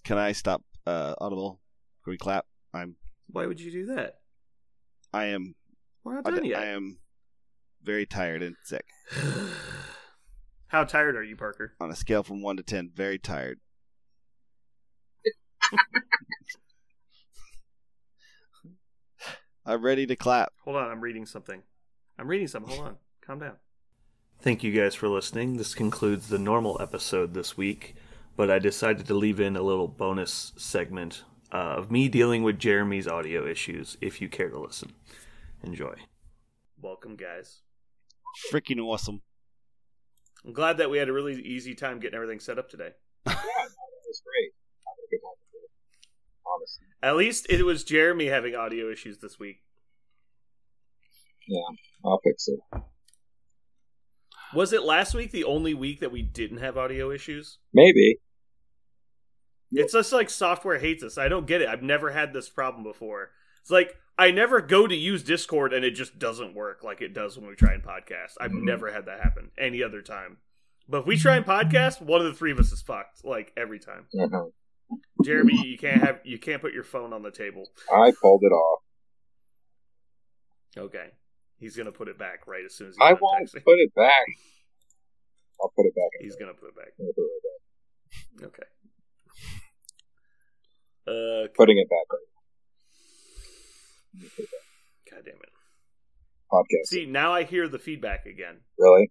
can 0.05 0.19
I 0.19 0.33
stop 0.33 0.63
uh 0.87 1.15
audible? 1.19 1.61
Can 2.05 2.11
we 2.11 2.19
clap? 2.19 2.45
I'm 2.75 2.97
Why 3.29 3.47
would 3.47 3.61
you 3.61 3.71
do 3.71 3.87
that? 3.95 4.17
I 5.15 5.27
am 5.27 5.55
We're 6.05 6.17
not 6.17 6.27
I, 6.27 6.31
done 6.31 6.45
I 6.45 6.49
yet. 6.49 6.63
am 6.63 6.99
very 7.83 8.05
tired 8.05 8.43
and 8.43 8.57
sick. 8.65 8.85
How 10.73 10.83
tired 10.85 11.15
are 11.17 11.23
you, 11.23 11.37
Parker? 11.37 11.75
On 11.81 11.91
a 11.91 11.95
scale 11.95 12.23
from 12.23 12.41
1 12.41 12.57
to 12.57 12.63
10, 12.63 12.93
very 12.95 13.19
tired. 13.19 13.61
I'm 19.67 19.83
ready 19.83 20.07
to 20.07 20.17
clap. 20.17 20.55
Hold 20.65 20.79
on, 20.79 20.91
I'm 20.91 21.03
reading 21.03 21.27
something. 21.27 21.63
I'm 22.19 22.27
reading 22.27 22.49
something. 22.49 22.75
Hold 22.75 22.89
on. 22.89 22.97
Calm 23.21 23.39
down. 23.41 23.57
Thank 24.41 24.63
you 24.63 24.73
guys 24.73 24.95
for 24.95 25.11
listening. 25.11 25.59
This 25.59 25.75
concludes 25.75 26.29
the 26.29 26.39
normal 26.39 26.81
episode 26.81 27.35
this 27.35 27.55
week, 27.55 27.95
but 28.35 28.51
I 28.51 28.59
decided 28.59 29.05
to 29.09 29.15
leave 29.15 29.41
in 29.41 29.57
a 29.57 29.63
little 29.63 29.89
bonus 29.89 30.55
segment 30.57 31.25
uh, 31.53 31.75
of 31.77 31.91
me 31.91 32.09
dealing 32.09 32.45
with 32.45 32.59
Jeremy's 32.59 33.07
audio 33.07 33.47
issues 33.47 33.99
if 34.01 34.23
you 34.23 34.31
care 34.31 34.49
to 34.49 34.59
listen. 34.59 34.95
Enjoy. 35.63 35.97
Welcome, 36.81 37.17
guys. 37.17 37.61
Freaking 38.51 38.83
awesome. 38.83 39.21
I'm 40.45 40.53
glad 40.53 40.79
that 40.79 40.91
we 40.91 40.99
had 40.99 41.09
a 41.09 41.13
really 41.13 41.41
easy 41.41 41.75
time 41.75 42.01
getting 42.01 42.17
everything 42.17 42.41
set 42.41 42.59
up 42.59 42.69
today. 42.69 42.91
Yeah, 43.27 43.35
that 43.35 44.09
was 44.09 44.23
great. 44.27 44.53
I 44.87 44.91
had 44.91 45.07
a 45.07 45.11
good 45.11 45.21
time. 45.23 45.39
Honestly. 46.45 46.87
At 47.03 47.17
least 47.17 47.47
it 47.49 47.65
was 47.65 47.85
Jeremy 47.85 48.27
having 48.27 48.55
audio 48.55 48.91
issues 48.91 49.19
this 49.19 49.39
week. 49.39 49.63
Yeah, 51.49 51.61
I'll 52.05 52.21
fix 52.23 52.49
it. 52.49 52.61
Was 54.55 54.73
it 54.73 54.83
last 54.83 55.15
week 55.15 55.31
the 55.31 55.45
only 55.45 55.73
week 55.75 56.01
that 56.01 56.13
we 56.13 56.23
didn't 56.23 56.59
have 56.59 56.77
audio 56.77 57.11
issues? 57.11 57.59
Maybe. 57.73 58.19
It's 59.71 59.95
just 59.95 60.13
like 60.13 60.29
software 60.29 60.79
hates 60.79 61.03
us. 61.03 61.17
I 61.17 61.29
don't 61.29 61.47
get 61.47 61.63
it. 61.63 61.69
I've 61.69 61.83
never 61.83 62.11
had 62.11 62.33
this 62.33 62.49
problem 62.51 62.85
before. 62.85 63.31
It's 63.63 63.71
like 63.71 63.97
I 64.19 64.31
never 64.31 64.61
go 64.61 64.87
to 64.87 64.95
use 64.95 65.23
Discord 65.23 65.73
and 65.73 65.85
it 65.85 65.93
just 65.93 66.19
doesn't 66.19 66.55
work 66.55 66.85
like 66.85 67.01
it 67.01 67.15
does 67.15 67.39
when 67.39 67.49
we 67.49 67.55
try 67.55 67.73
and 67.73 67.83
podcast. 67.83 68.35
I've 68.41 68.51
Mhm. 68.53 68.63
never 68.65 68.93
had 68.93 69.07
that 69.07 69.21
happen 69.21 69.51
any 69.59 69.83
other 69.83 70.03
time. 70.03 70.39
But 70.89 71.01
if 71.01 71.07
we 71.07 71.17
try 71.17 71.37
and 71.37 71.47
podcast, 71.47 72.01
one 72.03 72.21
of 72.21 72.27
the 72.27 72.35
three 72.35 72.53
of 72.53 72.59
us 72.59 72.73
is 72.73 72.83
fucked 72.83 73.25
like 73.25 73.53
every 73.57 73.79
time. 73.79 74.07
Uh-huh. 74.19 74.51
Jeremy, 75.25 75.67
you 75.67 75.79
can't 75.79 76.03
have 76.03 76.21
you 76.25 76.39
can't 76.39 76.61
put 76.61 76.75
your 76.75 76.85
phone 76.85 77.13
on 77.15 77.23
the 77.23 77.31
table. 77.31 77.71
I 77.91 78.13
pulled 78.21 78.43
it 78.43 78.53
off. 78.53 78.83
Okay. 80.77 81.11
He's 81.59 81.77
gonna 81.77 81.93
put 81.93 82.09
it 82.09 82.19
back 82.19 82.47
right 82.47 82.65
as 82.65 82.75
soon 82.75 82.89
as 82.89 82.97
I 83.01 83.15
won't 83.15 83.49
texting. 83.49 83.65
put 83.65 83.79
it 83.79 83.95
back. 83.95 84.27
I'll 85.61 85.73
put 85.75 85.87
it 85.87 85.95
back. 85.95 86.11
He's 86.21 86.37
gonna 86.37 86.55
put 86.55 86.69
it 86.71 86.77
back. 86.77 86.97
Put 86.97 87.07
it 87.09 88.43
back. 88.43 88.49
Okay. 88.49 88.69
Uh, 91.05 91.49
Putting 91.57 91.79
it 91.79 91.89
back 91.91 92.07
right. 92.13 92.32
God 94.15 95.23
damn 95.25 95.35
it. 95.35 95.49
Podcast. 96.53 96.87
See, 96.87 97.07
now 97.07 97.33
I 97.33 97.45
hear 97.45 97.69
the 97.69 97.79
feedback 97.79 98.27
again. 98.27 98.59
Really? 98.79 99.11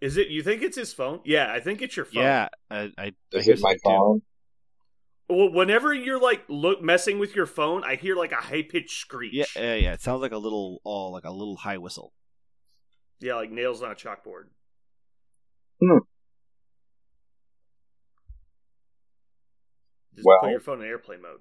Is 0.00 0.16
it? 0.16 0.28
You 0.28 0.42
think 0.42 0.62
it's 0.62 0.76
his 0.76 0.92
phone? 0.94 1.20
Yeah, 1.24 1.52
I 1.52 1.60
think 1.60 1.82
it's 1.82 1.94
your 1.96 2.06
phone. 2.06 2.22
Yeah, 2.22 2.48
I, 2.70 2.78
I, 2.96 3.04
I 3.04 3.12
Is 3.32 3.44
hear 3.44 3.54
my 3.60 3.72
something, 3.72 3.78
too. 3.78 3.80
phone? 3.84 4.22
Well, 5.28 5.52
whenever 5.52 5.92
you're 5.94 6.20
like 6.20 6.42
look 6.48 6.82
messing 6.82 7.18
with 7.18 7.36
your 7.36 7.46
phone, 7.46 7.84
I 7.84 7.96
hear 7.96 8.16
like 8.16 8.32
a 8.32 8.36
high 8.36 8.62
pitched 8.62 8.98
screech. 8.98 9.34
Yeah, 9.34 9.44
yeah, 9.56 9.74
yeah. 9.74 9.92
It 9.92 10.00
sounds 10.00 10.22
like 10.22 10.32
a 10.32 10.38
little, 10.38 10.80
all 10.84 11.12
like 11.12 11.24
a 11.24 11.30
little 11.30 11.56
high 11.56 11.78
whistle. 11.78 12.12
Yeah, 13.20 13.34
like 13.34 13.50
nails 13.50 13.82
on 13.82 13.92
a 13.92 13.94
chalkboard. 13.94 14.44
Hmm. 15.82 15.98
Just 20.14 20.26
Well- 20.26 20.40
put 20.40 20.50
your 20.50 20.60
phone 20.60 20.80
in 20.80 20.88
airplane 20.88 21.22
mode. 21.22 21.40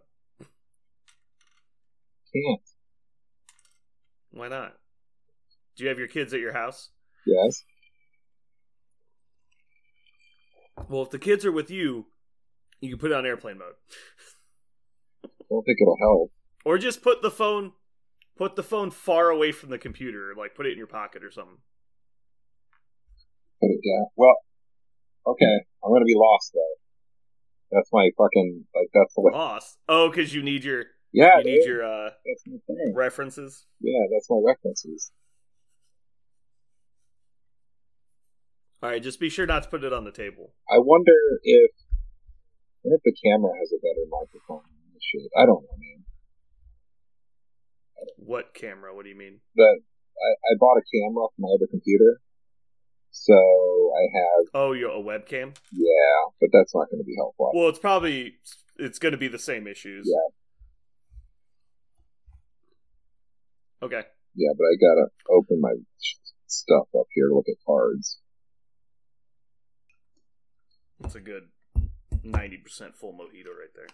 Can't. 2.34 2.62
Why 4.32 4.48
not? 4.48 4.74
Do 5.76 5.84
you 5.84 5.90
have 5.90 6.00
your 6.00 6.08
kids 6.08 6.34
at 6.34 6.40
your 6.40 6.54
house? 6.54 6.90
Yes. 7.26 7.64
Well, 10.88 11.04
if 11.04 11.10
the 11.10 11.20
kids 11.20 11.46
are 11.46 11.52
with 11.52 11.70
you, 11.70 12.08
you 12.80 12.90
can 12.90 13.00
put 13.00 13.12
it 13.12 13.16
on 13.16 13.26
airplane 13.26 13.58
mode. 13.58 13.74
I 15.26 15.30
don't 15.50 15.64
think 15.64 15.78
it'll 15.82 15.98
help. 16.00 16.32
Or 16.66 16.78
just 16.78 17.02
put 17.02 17.22
the 17.22 17.32
phone 17.32 17.74
put 18.38 18.56
the 18.56 18.64
phone 18.64 18.90
far 18.90 19.30
away 19.30 19.52
from 19.52 19.70
the 19.70 19.78
computer, 19.78 20.34
like 20.38 20.56
put 20.56 20.66
it 20.66 20.72
in 20.72 20.78
your 20.78 20.88
pocket 20.88 21.24
or 21.24 21.30
something. 21.30 21.58
Put 23.62 23.68
it 23.68 23.82
down. 23.86 24.08
Well, 24.16 24.36
okay. 25.28 25.66
I'm 25.84 25.92
gonna 25.92 26.06
be 26.06 26.16
lost 26.16 26.52
though. 26.54 26.76
That's 27.72 27.90
my 27.92 28.10
fucking 28.18 28.66
like. 28.74 28.88
That's 28.94 29.14
the 29.14 29.22
way. 29.22 29.34
Lost. 29.34 29.78
Oh, 29.88 30.10
because 30.10 30.34
you 30.34 30.42
need 30.42 30.64
your 30.64 30.86
Yeah, 31.12 31.40
you 31.40 31.44
need 31.46 31.58
dude, 31.60 31.66
your 31.68 31.84
uh 31.84 32.10
that's 32.26 32.44
my 32.48 32.58
thing. 32.68 32.94
references. 32.96 33.66
Yeah, 33.82 34.06
that's 34.14 34.30
my 34.30 34.40
references. 34.46 35.12
Alright, 38.84 39.04
just 39.04 39.20
be 39.20 39.30
sure 39.30 39.46
not 39.46 39.64
to 39.64 39.70
put 39.70 39.84
it 39.84 39.92
on 39.92 40.06
the 40.06 40.12
table. 40.12 40.54
I 40.70 40.78
wonder 40.80 41.12
if, 41.44 41.72
I 41.84 42.88
wonder 42.88 42.96
if 42.96 43.04
the 43.04 43.16
camera 43.28 43.52
has 43.60 43.74
a 43.74 43.80
better 43.84 44.08
microphone 44.10 44.64
than 44.64 44.94
this 44.94 45.04
shit. 45.04 45.30
I 45.36 45.46
don't 45.46 45.64
know, 45.64 45.76
man. 45.78 46.06
What 48.16 48.54
camera? 48.54 48.96
What 48.96 49.04
do 49.04 49.10
you 49.10 49.18
mean? 49.18 49.42
That 49.56 49.80
I, 50.16 50.30
I 50.32 50.56
bought 50.58 50.78
a 50.78 50.84
camera 50.88 51.28
for 51.28 51.40
my 51.40 51.50
other 51.54 51.68
computer, 51.70 52.22
so 53.12 53.34
I 53.36 54.04
have 54.16 54.46
Oh, 54.54 54.72
you're 54.72 54.92
a 54.92 55.04
webcam? 55.04 55.58
yeah, 55.74 56.16
but 56.40 56.50
that's 56.54 56.74
not 56.74 56.90
going 56.90 57.00
to 57.02 57.06
be 57.06 57.16
helpful. 57.18 57.52
Well, 57.54 57.68
it's 57.68 57.80
probably 57.80 58.36
it's 58.78 59.00
going 59.00 59.12
to 59.12 59.18
be 59.18 59.28
the 59.28 59.40
same 59.40 59.68
issues. 59.68 60.08
Yeah. 60.10 60.34
Okay. 63.82 64.02
Yeah, 64.36 64.52
but 64.58 64.64
I 64.64 64.76
gotta 64.80 65.08
open 65.30 65.62
my 65.62 65.74
stuff 66.48 66.88
up 66.98 67.08
here 67.14 67.30
to 67.30 67.36
look 67.36 67.48
at 67.50 67.56
cards. 67.66 68.20
That's 71.00 71.16
a 71.16 71.22
good 71.22 71.50
90% 72.26 72.96
full 72.96 73.14
mojito 73.14 73.56
right 73.58 73.74
there. 73.76 73.88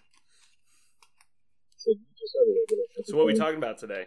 So 1.77 1.91
you 1.91 1.99
just 2.17 2.35
have 2.39 2.47
a 2.47 2.49
little 2.49 2.65
bit 2.67 2.79
of 2.99 3.05
So 3.05 3.15
what 3.15 3.23
are 3.23 3.27
we 3.27 3.35
talking 3.35 3.57
about 3.57 3.77
today? 3.77 4.05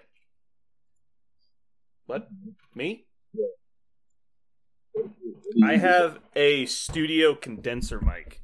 What? 2.06 2.28
Me? 2.74 3.06
I 5.62 5.76
have 5.76 6.18
a 6.34 6.66
studio 6.66 7.34
condenser 7.34 8.00
mic. 8.00 8.40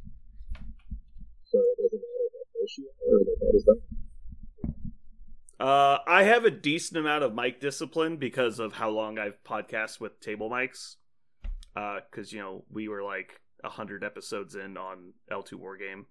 So 1.44 1.58
it 1.58 1.78
doesn't 1.82 2.00
matter 2.00 2.28
about 2.30 2.46
ratio 2.60 2.86
or 3.10 3.18
that 3.18 3.36
that 3.40 3.52
is 3.56 3.64
that. 3.64 3.80
Uh, 5.64 5.98
I 6.06 6.24
have 6.24 6.44
a 6.44 6.50
decent 6.50 6.98
amount 6.98 7.24
of 7.24 7.34
mic 7.34 7.58
discipline 7.58 8.18
because 8.18 8.58
of 8.58 8.74
how 8.74 8.90
long 8.90 9.18
I've 9.18 9.42
podcast 9.44 9.98
with 9.98 10.20
table 10.20 10.50
mics. 10.50 10.96
Because 11.74 12.34
you 12.34 12.40
know 12.40 12.64
we 12.70 12.86
were 12.88 13.02
like 13.02 13.40
hundred 13.64 14.04
episodes 14.04 14.56
in 14.56 14.76
on 14.76 15.14
L2 15.32 15.54
War 15.54 15.78
Game, 15.78 16.04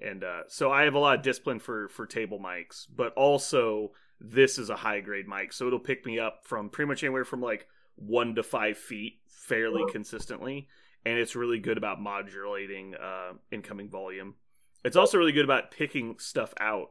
and 0.00 0.24
uh, 0.24 0.40
so 0.48 0.72
I 0.72 0.82
have 0.82 0.94
a 0.94 0.98
lot 0.98 1.16
of 1.16 1.22
discipline 1.22 1.60
for 1.60 1.90
for 1.90 2.06
table 2.06 2.40
mics. 2.40 2.86
But 2.92 3.14
also, 3.14 3.92
this 4.20 4.58
is 4.58 4.68
a 4.68 4.74
high 4.74 4.98
grade 4.98 5.28
mic, 5.28 5.52
so 5.52 5.68
it'll 5.68 5.78
pick 5.78 6.04
me 6.04 6.18
up 6.18 6.40
from 6.42 6.68
pretty 6.68 6.88
much 6.88 7.04
anywhere 7.04 7.24
from 7.24 7.40
like 7.40 7.68
one 7.94 8.34
to 8.34 8.42
five 8.42 8.78
feet 8.78 9.20
fairly 9.28 9.84
consistently, 9.92 10.66
and 11.06 11.20
it's 11.20 11.36
really 11.36 11.60
good 11.60 11.78
about 11.78 12.00
modulating 12.00 12.96
uh, 12.96 13.34
incoming 13.52 13.88
volume. 13.88 14.34
It's 14.84 14.96
also 14.96 15.18
really 15.18 15.30
good 15.30 15.44
about 15.44 15.70
picking 15.70 16.16
stuff 16.18 16.52
out. 16.58 16.90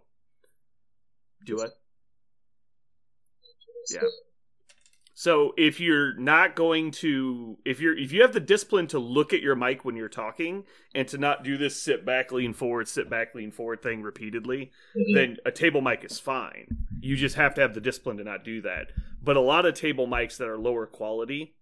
Do 1.46 1.60
it. 1.60 1.72
Yeah. 3.90 4.02
So 5.14 5.54
if 5.58 5.80
you're 5.80 6.16
not 6.18 6.56
going 6.56 6.92
to 6.92 7.58
if 7.66 7.80
you're 7.80 7.96
if 7.98 8.12
you 8.12 8.22
have 8.22 8.34
the 8.34 8.40
discipline 8.40 8.88
to 8.88 8.98
look 9.00 9.34
at 9.34 9.42
your 9.42 9.56
mic 9.56 9.86
when 9.86 9.96
you're 9.96 10.10
talking 10.10 10.64
and 10.96 11.08
to 11.10 11.18
not 11.18 11.44
do 11.44 11.58
this 11.58 11.80
sit 11.80 12.06
back 12.06 12.32
lean 12.32 12.54
forward 12.54 12.88
sit 12.88 13.10
back 13.10 13.36
lean 13.36 13.52
forward 13.52 13.82
thing 13.84 14.02
repeatedly, 14.02 14.72
Mhm. 14.96 15.14
then 15.14 15.38
a 15.46 15.52
table 15.52 15.82
mic 15.82 16.04
is 16.04 16.20
fine. 16.20 16.88
You 17.02 17.16
just 17.16 17.36
have 17.36 17.54
to 17.56 17.62
have 17.62 17.74
the 17.76 17.82
discipline 17.82 18.18
to 18.18 18.24
not 18.24 18.44
do 18.44 18.62
that. 18.62 18.94
But 19.22 19.38
a 19.38 19.42
lot 19.42 19.66
of 19.66 19.76
table 19.76 20.08
mics 20.08 20.38
that 20.38 20.48
are 20.48 20.58
lower 20.58 20.88
quality 20.88 21.56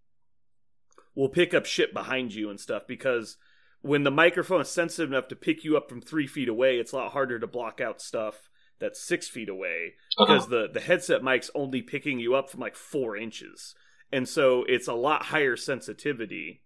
will 1.16 1.30
pick 1.30 1.54
up 1.54 1.66
shit 1.66 1.94
behind 1.94 2.34
you 2.34 2.50
and 2.50 2.60
stuff 2.60 2.84
because 2.88 3.36
when 3.82 4.04
the 4.04 4.12
microphone 4.12 4.62
is 4.62 4.70
sensitive 4.70 5.12
enough 5.12 5.28
to 5.30 5.36
pick 5.36 5.64
you 5.64 5.76
up 5.76 5.90
from 5.90 6.02
three 6.02 6.28
feet 6.28 6.48
away, 6.50 6.78
it's 6.80 6.92
a 6.92 6.96
lot 6.98 7.12
harder 7.12 7.40
to 7.40 7.48
block 7.48 7.82
out 7.82 8.02
stuff 8.02 8.49
that's 8.80 9.02
six 9.02 9.28
feet 9.28 9.50
away 9.50 9.94
because 10.18 10.48
the 10.48 10.68
the 10.72 10.80
headset 10.80 11.24
mic's 11.24 11.52
only 11.54 11.82
picking 11.82 12.20
you 12.20 12.36
up 12.36 12.50
from 12.50 12.60
like 12.60 12.76
four 12.76 13.16
inches, 13.18 13.76
and 14.12 14.28
so 14.28 14.64
it's 14.68 14.88
a 14.88 14.94
lot 14.94 15.26
higher 15.26 15.56
sensitivity 15.56 16.62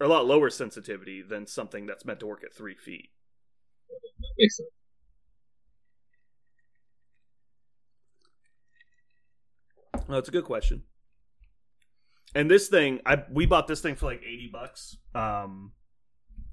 or 0.00 0.06
a 0.06 0.08
lot 0.08 0.26
lower 0.26 0.50
sensitivity 0.50 1.22
than 1.22 1.46
something 1.46 1.86
that's 1.86 2.04
meant 2.04 2.20
to 2.20 2.26
work 2.26 2.42
at 2.44 2.54
three 2.54 2.74
feet. 2.74 3.10
Makes 4.38 4.56
sense. 4.56 4.68
No, 10.08 10.18
it's 10.18 10.28
a 10.28 10.32
good 10.32 10.44
question. 10.44 10.82
And 12.34 12.50
this 12.50 12.68
thing, 12.68 13.00
I 13.06 13.22
we 13.30 13.46
bought 13.46 13.66
this 13.66 13.80
thing 13.80 13.94
for 13.94 14.06
like 14.06 14.22
eighty 14.22 14.50
bucks, 14.52 14.96
um, 15.14 15.72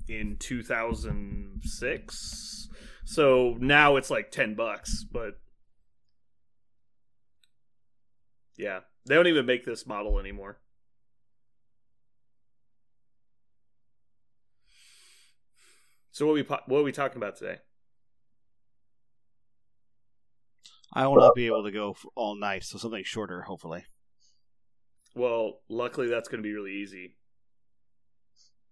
in 0.08 0.38
two 0.38 0.62
thousand 0.62 1.62
six. 1.64 2.69
So 3.06 3.58
now 3.60 3.96
it's 3.96 4.10
like 4.10 4.32
ten 4.32 4.56
bucks, 4.56 5.04
but 5.04 5.40
yeah, 8.58 8.82
they 9.06 9.16
don't 9.16 9.28
even 9.28 9.46
make 9.46 9.66
this 9.66 9.88
model 9.88 10.20
anymore. 10.20 10.60
So 16.12 16.26
what 16.26 16.34
we 16.34 16.42
what 16.42 16.80
are 16.80 16.84
we 16.84 16.92
talking 16.92 17.18
about 17.18 17.38
today? 17.38 17.60
I 20.92 21.08
will 21.08 21.18
not 21.18 21.36
be 21.36 21.46
able 21.46 21.64
to 21.64 21.72
go 21.72 21.96
all 22.16 22.36
night, 22.36 22.64
so 22.64 22.78
something 22.78 23.04
shorter, 23.06 23.44
hopefully. 23.44 23.86
Well, 25.16 25.62
luckily 25.70 26.08
that's 26.08 26.28
going 26.28 26.44
to 26.44 26.48
be 26.48 26.54
really 26.54 26.74
easy. 26.74 27.16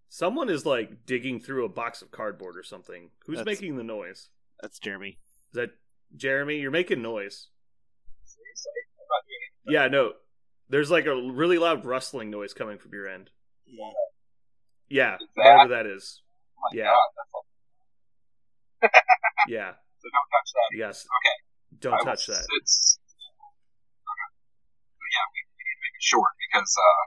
Someone 0.10 0.50
is 0.50 0.66
like 0.66 1.06
digging 1.06 1.40
through 1.40 1.66
a 1.66 1.70
box 1.70 2.02
of 2.02 2.12
cardboard 2.12 2.58
or 2.58 2.64
something. 2.64 3.10
Who's 3.26 3.38
That's- 3.40 3.60
making 3.60 3.76
the 3.78 3.84
noise? 3.84 4.30
That's 4.62 4.80
Jeremy. 4.80 5.20
Is 5.52 5.54
that 5.56 5.72
Jeremy? 6.16 6.58
You're 6.60 6.72
making 6.72 7.02
noise. 7.02 7.48
Seriously, 8.24 8.72
I'm 9.00 9.06
not 9.10 9.24
doing 9.28 9.42
it. 9.44 9.74
Yeah, 9.74 9.88
no. 9.90 10.14
There's 10.70 10.90
like 10.92 11.06
a 11.06 11.16
really 11.32 11.58
loud 11.58 11.86
rustling 11.86 12.30
noise 12.30 12.54
coming 12.54 12.78
from 12.78 12.94
your 12.94 13.08
end. 13.08 13.30
Yeah, 14.90 15.16
Is 15.16 15.20
that- 15.36 15.44
whatever 15.44 15.70
that 15.76 15.86
is. 15.86 16.22
Oh 16.58 16.62
my 16.74 16.78
Yeah. 16.80 16.94
God. 18.82 18.90
Yeah. 19.48 19.72
So 20.00 20.08
don't 20.12 20.30
touch 20.32 20.50
that. 20.54 20.70
Yes. 20.78 21.06
Okay. 21.06 21.38
Don't 21.80 21.94
I 21.94 21.98
will 21.98 22.06
touch 22.06 22.28
that. 22.28 22.44
It's, 22.62 23.00
okay. 23.00 24.28
But 24.98 25.10
yeah, 25.14 25.26
we, 25.32 25.40
we 25.56 25.62
need 25.64 25.78
to 25.78 25.82
make 25.88 25.96
it 25.96 26.04
short 26.04 26.32
because 26.48 26.68
uh, 26.76 27.04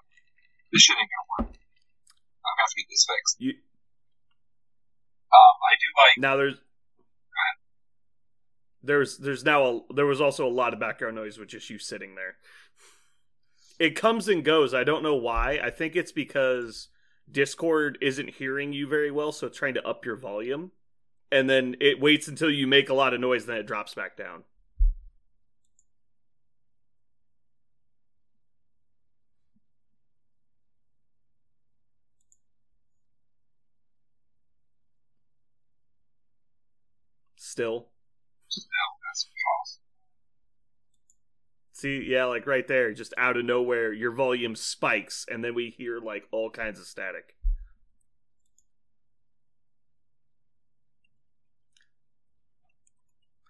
this 0.73 0.83
shit 0.83 0.97
ain't 0.97 1.11
gonna 1.11 1.49
work. 1.49 1.60
I'm 2.51 2.57
gonna 2.59 2.67
have 2.67 2.71
to 2.71 2.81
get 2.83 2.87
this 2.91 3.07
fixed. 3.07 3.37
You 3.39 3.51
Um, 5.31 5.55
I 5.63 5.73
do 5.79 5.87
like. 6.03 6.19
now 6.19 6.37
there's 6.37 6.59
there's 8.83 9.19
there's 9.19 9.45
now 9.45 9.65
a 9.65 9.95
there 9.95 10.07
was 10.07 10.21
also 10.21 10.47
a 10.47 10.51
lot 10.51 10.73
of 10.73 10.81
background 10.81 11.17
noise 11.17 11.39
with 11.39 11.49
just 11.49 11.71
you 11.71 11.79
sitting 11.79 12.15
there. 12.15 12.37
It 13.79 13.95
comes 13.97 14.29
and 14.29 14.45
goes. 14.45 14.75
I 14.75 14.85
don't 14.85 15.03
know 15.03 15.15
why. 15.17 15.61
I 15.63 15.71
think 15.71 15.97
it's 15.97 16.13
because 16.13 16.89
Discord 17.31 17.99
isn't 18.01 18.31
hearing 18.31 18.73
you 18.73 18.87
very 18.87 19.11
well, 19.11 19.33
so 19.33 19.47
it's 19.47 19.57
trying 19.59 19.75
to 19.75 19.87
up 19.87 20.05
your 20.05 20.17
volume, 20.17 20.73
and 21.31 21.49
then 21.49 21.77
it 21.81 22.01
waits 22.01 22.29
until 22.29 22.51
you 22.51 22.67
make 22.67 22.89
a 22.89 22.95
lot 22.95 23.15
of 23.15 23.21
noise, 23.21 23.47
then 23.47 23.57
it 23.57 23.67
drops 23.67 23.95
back 23.95 24.17
down. 24.17 24.43
Still. 37.61 37.89
See, 41.73 42.07
yeah, 42.07 42.25
like 42.25 42.47
right 42.47 42.67
there, 42.67 42.95
just 42.95 43.13
out 43.19 43.37
of 43.37 43.45
nowhere, 43.45 43.93
your 43.93 44.13
volume 44.13 44.57
spikes, 44.57 45.27
and 45.31 45.45
then 45.45 45.55
we 45.55 45.69
hear 45.69 45.99
like 46.01 46.27
all 46.31 46.49
kinds 46.49 46.81
of 46.81 46.87
static. 46.87 47.37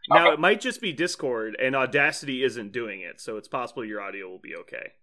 Now 0.08 0.26
Okay. 0.26 0.34
it 0.34 0.40
might 0.40 0.60
just 0.60 0.80
be 0.80 0.92
Discord, 0.92 1.55
and 1.60 1.76
Audacity 1.76 2.42
isn't 2.42 2.72
doing 2.72 3.00
it, 3.02 3.20
so 3.20 3.36
it's 3.36 3.47
possible 3.47 3.84
your 3.84 4.00
audio 4.00 4.28
will 4.28 4.40
be 4.40 4.56
okay. 4.56 4.94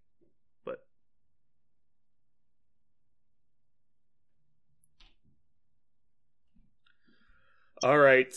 All 7.83 7.97
right. 7.97 8.33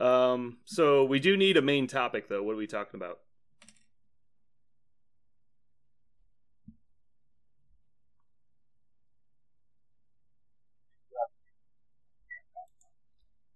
Um, 0.00 0.58
so 0.64 1.04
we 1.04 1.20
do 1.20 1.36
need 1.36 1.56
a 1.56 1.62
main 1.62 1.86
topic, 1.86 2.28
though. 2.28 2.42
What 2.42 2.52
are 2.52 2.56
we 2.56 2.66
talking 2.66 2.98
about? 2.98 3.18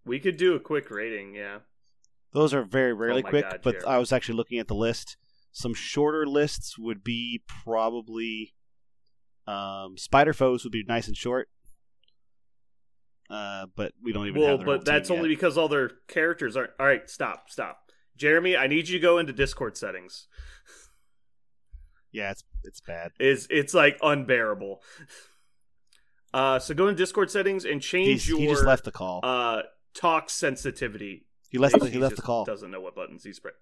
We 0.04 0.20
could 0.20 0.36
do 0.36 0.54
a 0.54 0.60
quick 0.60 0.90
rating, 0.90 1.34
yeah. 1.34 1.60
Those 2.32 2.52
are 2.52 2.62
very 2.62 2.92
rarely 2.92 3.22
Oh 3.24 3.28
quick, 3.28 3.48
God, 3.48 3.60
but 3.62 3.72
Jared. 3.72 3.86
I 3.86 3.98
was 3.98 4.12
actually 4.12 4.36
looking 4.36 4.58
at 4.58 4.68
the 4.68 4.74
list. 4.74 5.16
Some 5.52 5.72
shorter 5.72 6.26
lists 6.26 6.76
would 6.78 7.02
be 7.02 7.42
probably 7.46 8.54
um, 9.46 9.96
Spider 9.96 10.32
Foes 10.32 10.64
would 10.64 10.72
be 10.72 10.84
nice 10.86 11.06
and 11.06 11.16
short. 11.16 11.48
Uh, 13.34 13.66
but 13.74 13.92
we 14.02 14.12
don't 14.12 14.26
even 14.28 14.40
Well, 14.40 14.50
have 14.50 14.58
their 14.60 14.66
whole 14.66 14.76
but 14.76 14.84
that's 14.84 15.10
only 15.10 15.28
yet. 15.30 15.36
because 15.36 15.58
all 15.58 15.68
their 15.68 15.90
characters 16.08 16.56
aren't. 16.56 16.70
All 16.78 16.86
right, 16.86 17.08
stop, 17.10 17.50
stop. 17.50 17.80
Jeremy, 18.16 18.56
I 18.56 18.66
need 18.68 18.88
you 18.88 18.98
to 18.98 19.02
go 19.02 19.18
into 19.18 19.32
Discord 19.32 19.76
settings. 19.76 20.28
yeah, 22.12 22.30
it's 22.30 22.44
it's 22.62 22.80
bad. 22.80 23.10
Is 23.18 23.46
it's 23.50 23.74
like 23.74 23.98
unbearable. 24.02 24.80
Uh, 26.32 26.58
so 26.58 26.74
go 26.74 26.88
in 26.88 26.94
Discord 26.96 27.30
settings 27.30 27.64
and 27.64 27.80
change 27.80 28.22
He's, 28.24 28.28
your 28.28 28.38
he 28.38 28.46
just 28.48 28.64
left 28.64 28.84
the 28.84 28.92
call. 28.92 29.20
uh 29.22 29.62
talk 29.94 30.30
sensitivity. 30.30 31.26
he 31.50 31.58
left 31.58 31.78
the, 31.78 31.86
He 31.86 31.92
he 31.92 31.98
left 31.98 32.16
the 32.16 32.22
call. 32.22 32.44
Doesn't 32.44 32.70
know 32.70 32.80
what 32.80 32.94
buttons 32.94 33.22
he's 33.24 33.38
pressing. 33.40 33.58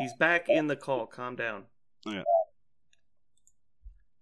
He's 0.00 0.12
back 0.14 0.48
in 0.48 0.66
the 0.66 0.76
call. 0.76 1.06
Calm 1.06 1.36
down. 1.36 1.64
Yeah. 2.04 2.22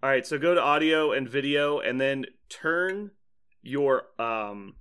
All 0.03 0.11
right, 0.11 0.27
so 0.27 0.39
go 0.39 0.55
to 0.55 0.61
audio 0.61 1.13
and 1.13 1.27
video, 1.29 1.79
and 1.81 1.99
then 2.01 2.27
turn 2.51 3.11
your 3.65 4.05
um 4.19 4.75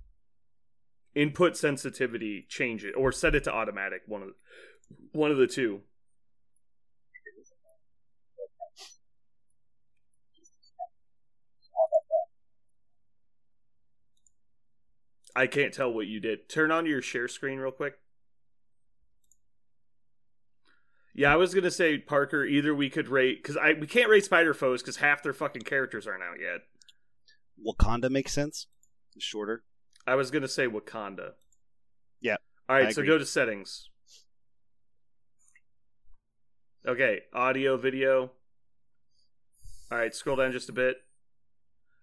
input 1.14 1.56
sensitivity. 1.56 2.46
Change 2.48 2.84
it 2.84 2.92
or 2.92 3.10
set 3.10 3.34
it 3.34 3.44
to 3.44 3.52
automatic. 3.52 4.02
One 4.06 4.22
of 4.22 4.28
one 5.12 5.30
of 5.30 5.38
the 5.38 5.46
two. 5.46 5.80
I 15.36 15.48
can't 15.48 15.74
tell 15.74 15.92
what 15.92 16.06
you 16.06 16.20
did. 16.20 16.48
Turn 16.48 16.70
on 16.70 16.86
your 16.86 17.02
share 17.02 17.26
screen 17.26 17.58
real 17.58 17.72
quick. 17.72 17.94
Yeah, 21.12 21.32
I 21.32 21.36
was 21.36 21.54
gonna 21.54 21.70
say 21.70 21.98
Parker. 21.98 22.44
Either 22.44 22.74
we 22.74 22.90
could 22.90 23.08
rate 23.08 23.42
because 23.42 23.56
I 23.56 23.72
we 23.72 23.86
can't 23.86 24.10
rate 24.10 24.24
Spider 24.24 24.54
Foes 24.54 24.82
because 24.82 24.96
half 24.96 25.22
their 25.22 25.32
fucking 25.32 25.62
characters 25.62 26.06
aren't 26.06 26.22
out 26.22 26.40
yet. 26.40 26.60
Wakanda 27.64 28.10
makes 28.10 28.32
sense. 28.32 28.66
Shorter. 29.18 29.62
I 30.06 30.14
was 30.14 30.30
gonna 30.30 30.48
say 30.48 30.66
Wakanda. 30.66 31.32
Yeah, 32.20 32.36
All 32.68 32.76
right, 32.76 32.94
so 32.94 33.02
go 33.02 33.18
to 33.18 33.26
settings. 33.26 33.88
Okay, 36.86 37.20
audio, 37.32 37.76
video. 37.76 38.32
All 39.90 39.98
right, 39.98 40.14
scroll 40.14 40.36
down 40.36 40.52
just 40.52 40.68
a 40.68 40.72
bit. 40.72 40.98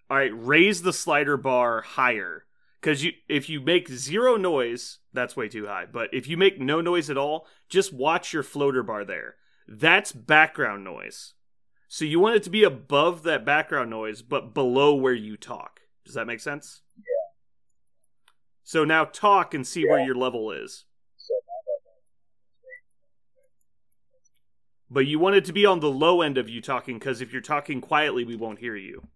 All 0.09 0.17
right, 0.17 0.31
raise 0.33 0.81
the 0.81 0.93
slider 0.93 1.37
bar 1.37 1.81
higher 1.81 2.45
because 2.81 3.03
you 3.03 3.13
if 3.29 3.49
you 3.49 3.61
make 3.61 3.89
zero 3.89 4.35
noise, 4.35 4.99
that's 5.13 5.35
way 5.35 5.47
too 5.47 5.67
high. 5.67 5.85
But 5.85 6.13
if 6.13 6.27
you 6.27 6.35
make 6.35 6.59
no 6.59 6.81
noise 6.81 7.09
at 7.09 7.17
all, 7.17 7.45
just 7.69 7.93
watch 7.93 8.33
your 8.33 8.43
floater 8.43 8.83
bar 8.83 9.05
there. 9.05 9.35
That's 9.67 10.11
background 10.11 10.83
noise. 10.83 11.33
So 11.87 12.05
you 12.05 12.19
want 12.19 12.37
it 12.37 12.43
to 12.43 12.49
be 12.49 12.63
above 12.63 13.23
that 13.23 13.45
background 13.45 13.89
noise, 13.89 14.21
but 14.21 14.53
below 14.53 14.95
where 14.95 15.13
you 15.13 15.37
talk. 15.37 15.80
Does 16.11 16.15
that 16.15 16.27
make 16.27 16.41
sense? 16.41 16.81
Yeah. 16.97 17.03
So 18.63 18.83
now 18.83 19.05
talk 19.05 19.53
and 19.53 19.65
see 19.65 19.85
where 19.85 20.03
your 20.03 20.13
level 20.13 20.51
is. 20.51 20.83
So 21.15 21.33
now 21.47 21.61
that 21.65 21.79
But 24.89 25.07
you 25.07 25.19
want 25.19 25.37
it 25.37 25.45
to 25.45 25.53
be 25.53 25.65
on 25.65 25.79
the 25.79 25.89
low 25.89 26.21
end 26.21 26.37
of 26.37 26.49
you 26.49 26.59
talking 26.59 26.99
because 26.99 27.21
if 27.21 27.31
you're 27.31 27.41
talking 27.41 27.79
quietly, 27.79 28.25
we 28.25 28.35
won't 28.35 28.59
hear 28.59 28.75
you. 28.75 29.07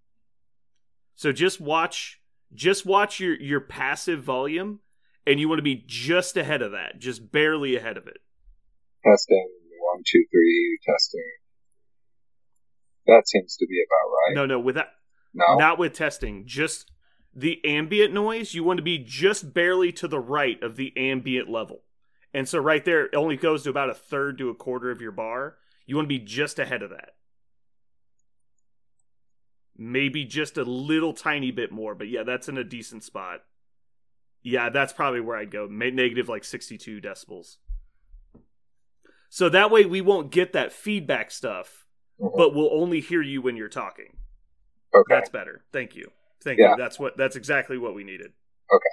So 1.15 1.33
just 1.33 1.59
watch, 1.59 2.21
just 2.53 2.85
watch 2.85 3.19
your 3.19 3.35
your 3.41 3.59
passive 3.59 4.23
volume, 4.23 4.79
and 5.27 5.37
you 5.37 5.49
want 5.49 5.59
to 5.59 5.63
be 5.63 5.83
just 5.85 6.37
ahead 6.37 6.61
of 6.61 6.71
that, 6.71 6.99
just 6.99 7.29
barely 7.29 7.75
ahead 7.75 7.97
of 7.97 8.07
it. 8.07 8.19
testing 9.03 9.49
one, 9.81 10.01
two, 10.09 10.23
three, 10.31 10.79
testing. 10.85 11.29
That 13.07 13.27
seems 13.27 13.57
to 13.57 13.67
be 13.67 13.83
about 13.85 14.11
right. 14.11 14.35
No, 14.35 14.45
no, 14.45 14.59
with 14.61 14.75
that, 14.75 14.94
No, 15.35 15.57
not 15.57 15.77
with 15.77 15.93
testing. 15.93 16.45
Just 16.47 16.91
the 17.35 17.63
ambient 17.65 18.13
noise. 18.13 18.53
You 18.55 18.63
want 18.63 18.77
to 18.77 18.83
be 18.83 18.97
just 18.97 19.53
barely 19.53 19.91
to 19.91 20.07
the 20.07 20.19
right 20.19 20.61
of 20.63 20.77
the 20.77 20.93
ambient 20.97 21.49
level, 21.49 21.83
and 22.33 22.47
so 22.47 22.57
right 22.59 22.83
there, 22.83 23.05
it 23.05 23.15
only 23.15 23.35
goes 23.35 23.63
to 23.63 23.69
about 23.69 23.89
a 23.89 23.93
third 23.93 24.37
to 24.39 24.49
a 24.49 24.55
quarter 24.55 24.89
of 24.91 25.01
your 25.01 25.11
bar. 25.11 25.57
You 25.85 25.95
want 25.97 26.05
to 26.05 26.19
be 26.19 26.19
just 26.19 26.57
ahead 26.57 26.81
of 26.81 26.89
that. 26.89 27.11
Maybe 29.77 30.23
just 30.23 30.57
a 30.57 30.63
little 30.63 31.13
tiny 31.13 31.51
bit 31.51 31.71
more, 31.71 31.93
but 31.95 32.07
yeah, 32.07 32.23
that's 32.23 32.47
in 32.47 32.57
a 32.57 32.63
decent 32.63 33.03
spot. 33.03 33.41
Yeah, 34.41 34.69
that's 34.69 34.93
probably 34.93 35.19
where 35.19 35.35
I'd 35.37 35.51
go. 35.51 35.67
Negative 35.67 36.29
like 36.29 36.45
62 36.45 37.01
decibels. 37.01 37.57
So 39.29 39.49
that 39.49 39.69
way 39.71 39.85
we 39.85 39.99
won't 39.99 40.31
get 40.31 40.53
that 40.53 40.71
feedback 40.71 41.29
stuff, 41.29 41.85
Mhm. 42.21 42.37
but 42.37 42.53
we'll 42.55 42.71
only 42.73 43.01
hear 43.01 43.21
you 43.21 43.41
when 43.41 43.57
you're 43.57 43.67
talking. 43.67 44.17
Okay. 44.95 45.13
That's 45.15 45.29
better. 45.29 45.63
Thank 45.71 45.95
you. 45.95 46.11
Thank 46.41 46.59
Yeah. 46.59 46.71
you. 46.71 46.75
That's 46.77 46.99
what 46.99 47.17
that's 47.17 47.35
exactly 47.35 47.77
what 47.77 47.93
we 47.95 48.03
needed. 48.03 48.33
Okay. 48.73 48.89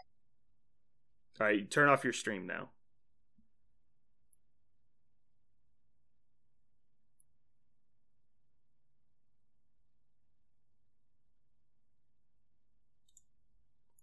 All 1.40 1.46
right, 1.46 1.70
turn 1.70 1.88
off 1.88 2.04
your 2.04 2.12
stream 2.12 2.46
now. 2.46 2.70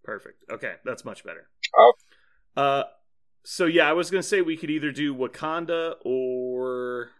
Perfect. 0.03 0.43
Okay, 0.51 0.73
that's 0.85 1.05
much 1.05 1.23
better. 1.23 1.47
Oh. 1.77 1.93
Uh 2.55 2.83
so 3.45 3.65
yeah, 3.65 3.89
I 3.89 3.93
was 3.93 4.11
going 4.11 4.21
to 4.21 4.27
say 4.27 4.41
we 4.41 4.57
could 4.57 4.69
either 4.69 4.91
do 4.91 5.15
Wakanda 5.15 5.95
or 6.03 7.11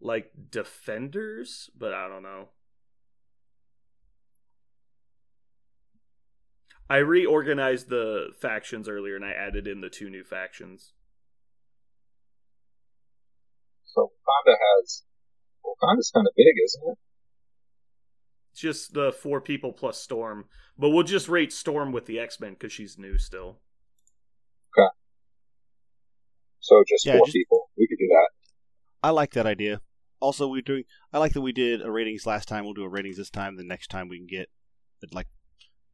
like 0.00 0.30
defenders, 0.50 1.70
but 1.76 1.92
I 1.92 2.08
don't 2.08 2.22
know. 2.22 2.48
I 6.90 6.96
reorganized 6.98 7.88
the 7.90 8.28
factions 8.40 8.88
earlier 8.88 9.14
and 9.16 9.24
I 9.24 9.32
added 9.32 9.66
in 9.66 9.80
the 9.82 9.90
two 9.90 10.08
new 10.08 10.24
factions. 10.24 10.92
So 13.84 14.10
Wakanda 14.26 14.54
has. 14.80 15.02
Wakanda's 15.64 16.10
kind 16.14 16.26
of 16.26 16.32
big, 16.36 16.54
isn't 16.64 16.82
it? 16.92 16.98
It's 18.52 18.60
just 18.60 18.94
the 18.94 19.12
four 19.12 19.40
people 19.40 19.72
plus 19.72 20.00
Storm, 20.00 20.46
but 20.78 20.88
we'll 20.90 21.02
just 21.02 21.28
rate 21.28 21.52
Storm 21.52 21.92
with 21.92 22.06
the 22.06 22.18
X 22.18 22.40
Men 22.40 22.52
because 22.54 22.72
she's 22.72 22.96
new 22.96 23.18
still. 23.18 23.58
Okay. 24.76 24.88
So 26.60 26.82
just 26.88 27.04
Yeah, 27.04 27.18
four 27.18 27.26
just- 27.26 27.34
people. 27.34 27.70
We 27.76 27.86
could 27.86 27.98
do 27.98 28.08
that. 28.08 28.28
I 29.02 29.10
like 29.10 29.32
that 29.32 29.46
idea. 29.46 29.80
Also, 30.20 30.48
we're 30.48 30.62
doing. 30.62 30.84
I 31.12 31.18
like 31.18 31.32
that 31.32 31.40
we 31.40 31.52
did 31.52 31.82
a 31.82 31.90
ratings 31.90 32.26
last 32.26 32.48
time. 32.48 32.64
We'll 32.64 32.74
do 32.74 32.84
a 32.84 32.88
ratings 32.88 33.16
this 33.16 33.30
time. 33.30 33.56
The 33.56 33.64
next 33.64 33.88
time 33.88 34.08
we 34.08 34.18
can 34.18 34.26
get 34.26 34.48
like 35.12 35.28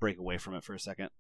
break 0.01 0.19
away 0.19 0.39
from 0.39 0.55
it 0.55 0.65
for 0.65 0.75
a 0.75 0.81
second. 0.81 1.11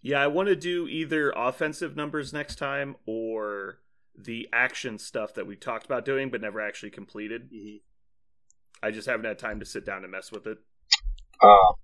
Yeah, 0.00 0.22
I 0.22 0.28
want 0.28 0.48
to 0.48 0.56
do 0.56 0.86
either 0.86 1.32
offensive 1.34 1.96
numbers 1.96 2.32
next 2.32 2.56
time 2.56 2.96
or 3.04 3.80
the 4.16 4.48
action 4.52 4.98
stuff 4.98 5.34
that 5.34 5.46
we 5.46 5.56
talked 5.56 5.86
about 5.86 6.04
doing 6.04 6.30
but 6.30 6.40
never 6.40 6.60
actually 6.60 6.90
completed. 6.90 7.50
Mm-hmm. 7.50 7.76
I 8.82 8.90
just 8.90 9.08
haven't 9.08 9.26
had 9.26 9.38
time 9.38 9.58
to 9.58 9.66
sit 9.66 9.84
down 9.84 10.04
and 10.04 10.12
mess 10.12 10.30
with 10.30 10.46
it. 10.46 10.58
Um, 11.42 11.74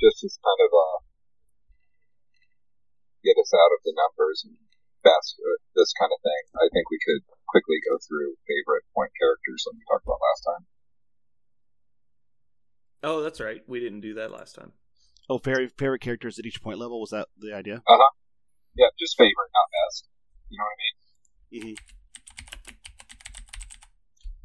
just 0.00 0.22
as 0.24 0.38
kind 0.42 0.60
of 0.66 0.70
uh, 0.74 0.98
get 3.22 3.38
us 3.38 3.52
out 3.54 3.70
of 3.74 3.80
the 3.86 3.94
numbers 3.94 4.42
and 4.46 4.58
fast 5.02 5.38
uh, 5.38 5.62
this 5.74 5.94
kind 5.94 6.10
of 6.10 6.18
thing. 6.22 6.42
I 6.58 6.66
think 6.74 6.90
we 6.90 6.98
could 6.98 7.22
quickly 7.48 7.76
go 7.88 7.96
through 8.06 8.36
favorite 8.46 8.84
point 8.94 9.10
characters 9.18 9.64
like 9.66 9.76
we 9.80 9.84
talked 9.88 10.04
about 10.04 10.20
last 10.20 10.42
time. 10.44 10.64
Oh, 13.02 13.22
that's 13.22 13.40
right. 13.40 13.62
We 13.66 13.80
didn't 13.80 14.00
do 14.00 14.14
that 14.14 14.30
last 14.30 14.54
time. 14.54 14.72
Oh, 15.30 15.38
favorite 15.38 15.72
favorite 15.78 16.00
characters 16.00 16.38
at 16.38 16.46
each 16.46 16.62
point 16.62 16.78
level 16.78 17.00
was 17.00 17.10
that 17.10 17.28
the 17.38 17.54
idea? 17.54 17.76
Uh 17.86 17.96
huh. 17.96 18.12
Yeah, 18.76 18.86
just 18.98 19.16
favorite, 19.16 19.50
not 19.52 19.68
best. 19.86 20.08
You 20.50 20.58
know 20.58 20.64
what 20.64 20.70
I 20.70 20.78
mean? 20.82 20.94
Mm-hmm. 21.62 21.74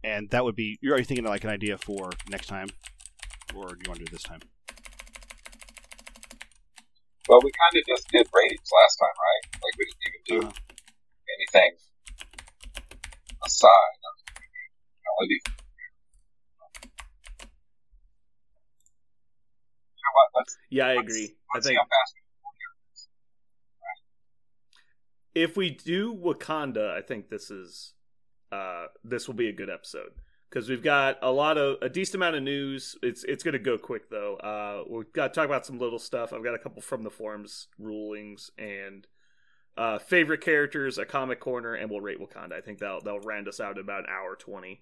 And 0.03 0.29
that 0.31 0.43
would 0.43 0.55
be. 0.55 0.77
You're 0.81 0.91
already 0.93 1.05
thinking 1.05 1.25
of 1.25 1.31
like 1.31 1.43
an 1.43 1.49
idea 1.49 1.77
for 1.77 2.09
next 2.29 2.47
time, 2.47 2.67
or 3.55 3.69
do 3.75 3.81
you 3.83 3.89
want 3.89 3.99
to 3.99 4.05
do 4.05 4.09
it 4.09 4.11
this 4.11 4.23
time? 4.23 4.41
Well, 7.29 7.39
we 7.41 7.51
kind 7.55 7.79
of 7.79 7.83
just 7.87 8.07
did 8.09 8.27
ratings 8.35 8.69
last 8.83 8.97
time, 8.97 9.15
right? 9.15 9.43
Like 9.63 9.75
we 9.79 9.85
didn't 9.85 10.03
even 10.07 10.23
do 10.27 10.47
Uh, 10.47 10.51
anything 11.39 11.71
aside. 13.45 13.69
You 13.97 14.39
know, 15.05 15.15
maybe- 15.21 15.41
You 19.95 20.01
know 20.03 20.13
what? 20.15 20.29
Let's, 20.39 20.57
Yeah, 20.69 20.87
I 20.87 20.95
let's- 20.95 21.07
agree. 21.07 21.25
I 21.25 21.57
Let's 21.57 21.67
think 21.67 21.73
see 21.75 21.77
how 21.77 21.83
fast 21.83 22.13
we 22.15 22.21
can 22.21 22.27
get 25.35 25.49
if 25.49 25.57
we 25.57 25.69
do 25.71 26.13
Wakanda, 26.13 26.91
I 26.91 27.01
think 27.01 27.29
this 27.29 27.49
is 27.49 27.93
uh 28.51 28.85
this 29.03 29.27
will 29.27 29.33
be 29.33 29.49
a 29.49 29.53
good 29.53 29.69
episode 29.69 30.11
because 30.49 30.69
we've 30.69 30.83
got 30.83 31.17
a 31.23 31.31
lot 31.31 31.57
of 31.57 31.77
a 31.81 31.89
decent 31.89 32.15
amount 32.15 32.35
of 32.35 32.43
news. 32.43 32.95
It's 33.01 33.23
it's 33.23 33.43
going 33.43 33.53
to 33.53 33.59
go 33.59 33.77
quick 33.79 34.09
though. 34.11 34.35
Uh, 34.35 34.83
we've 34.87 35.11
got 35.11 35.33
to 35.33 35.39
talk 35.39 35.45
about 35.47 35.65
some 35.65 35.79
little 35.79 35.97
stuff. 35.97 36.33
I've 36.33 36.43
got 36.43 36.53
a 36.53 36.59
couple 36.59 36.81
from 36.83 37.01
the 37.03 37.09
forums 37.09 37.67
rulings 37.79 38.51
and 38.59 39.07
uh, 39.77 39.99
favorite 39.99 40.41
characters, 40.41 40.97
a 40.97 41.05
comic 41.05 41.39
corner, 41.39 41.73
and 41.73 41.89
we'll 41.89 42.01
rate 42.01 42.19
Wakanda. 42.19 42.53
I 42.53 42.61
think 42.61 42.79
that'll 42.79 43.01
that'll 43.01 43.19
round 43.19 43.47
us 43.47 43.59
out 43.59 43.77
about 43.77 44.01
an 44.01 44.09
hour 44.09 44.35
twenty. 44.35 44.81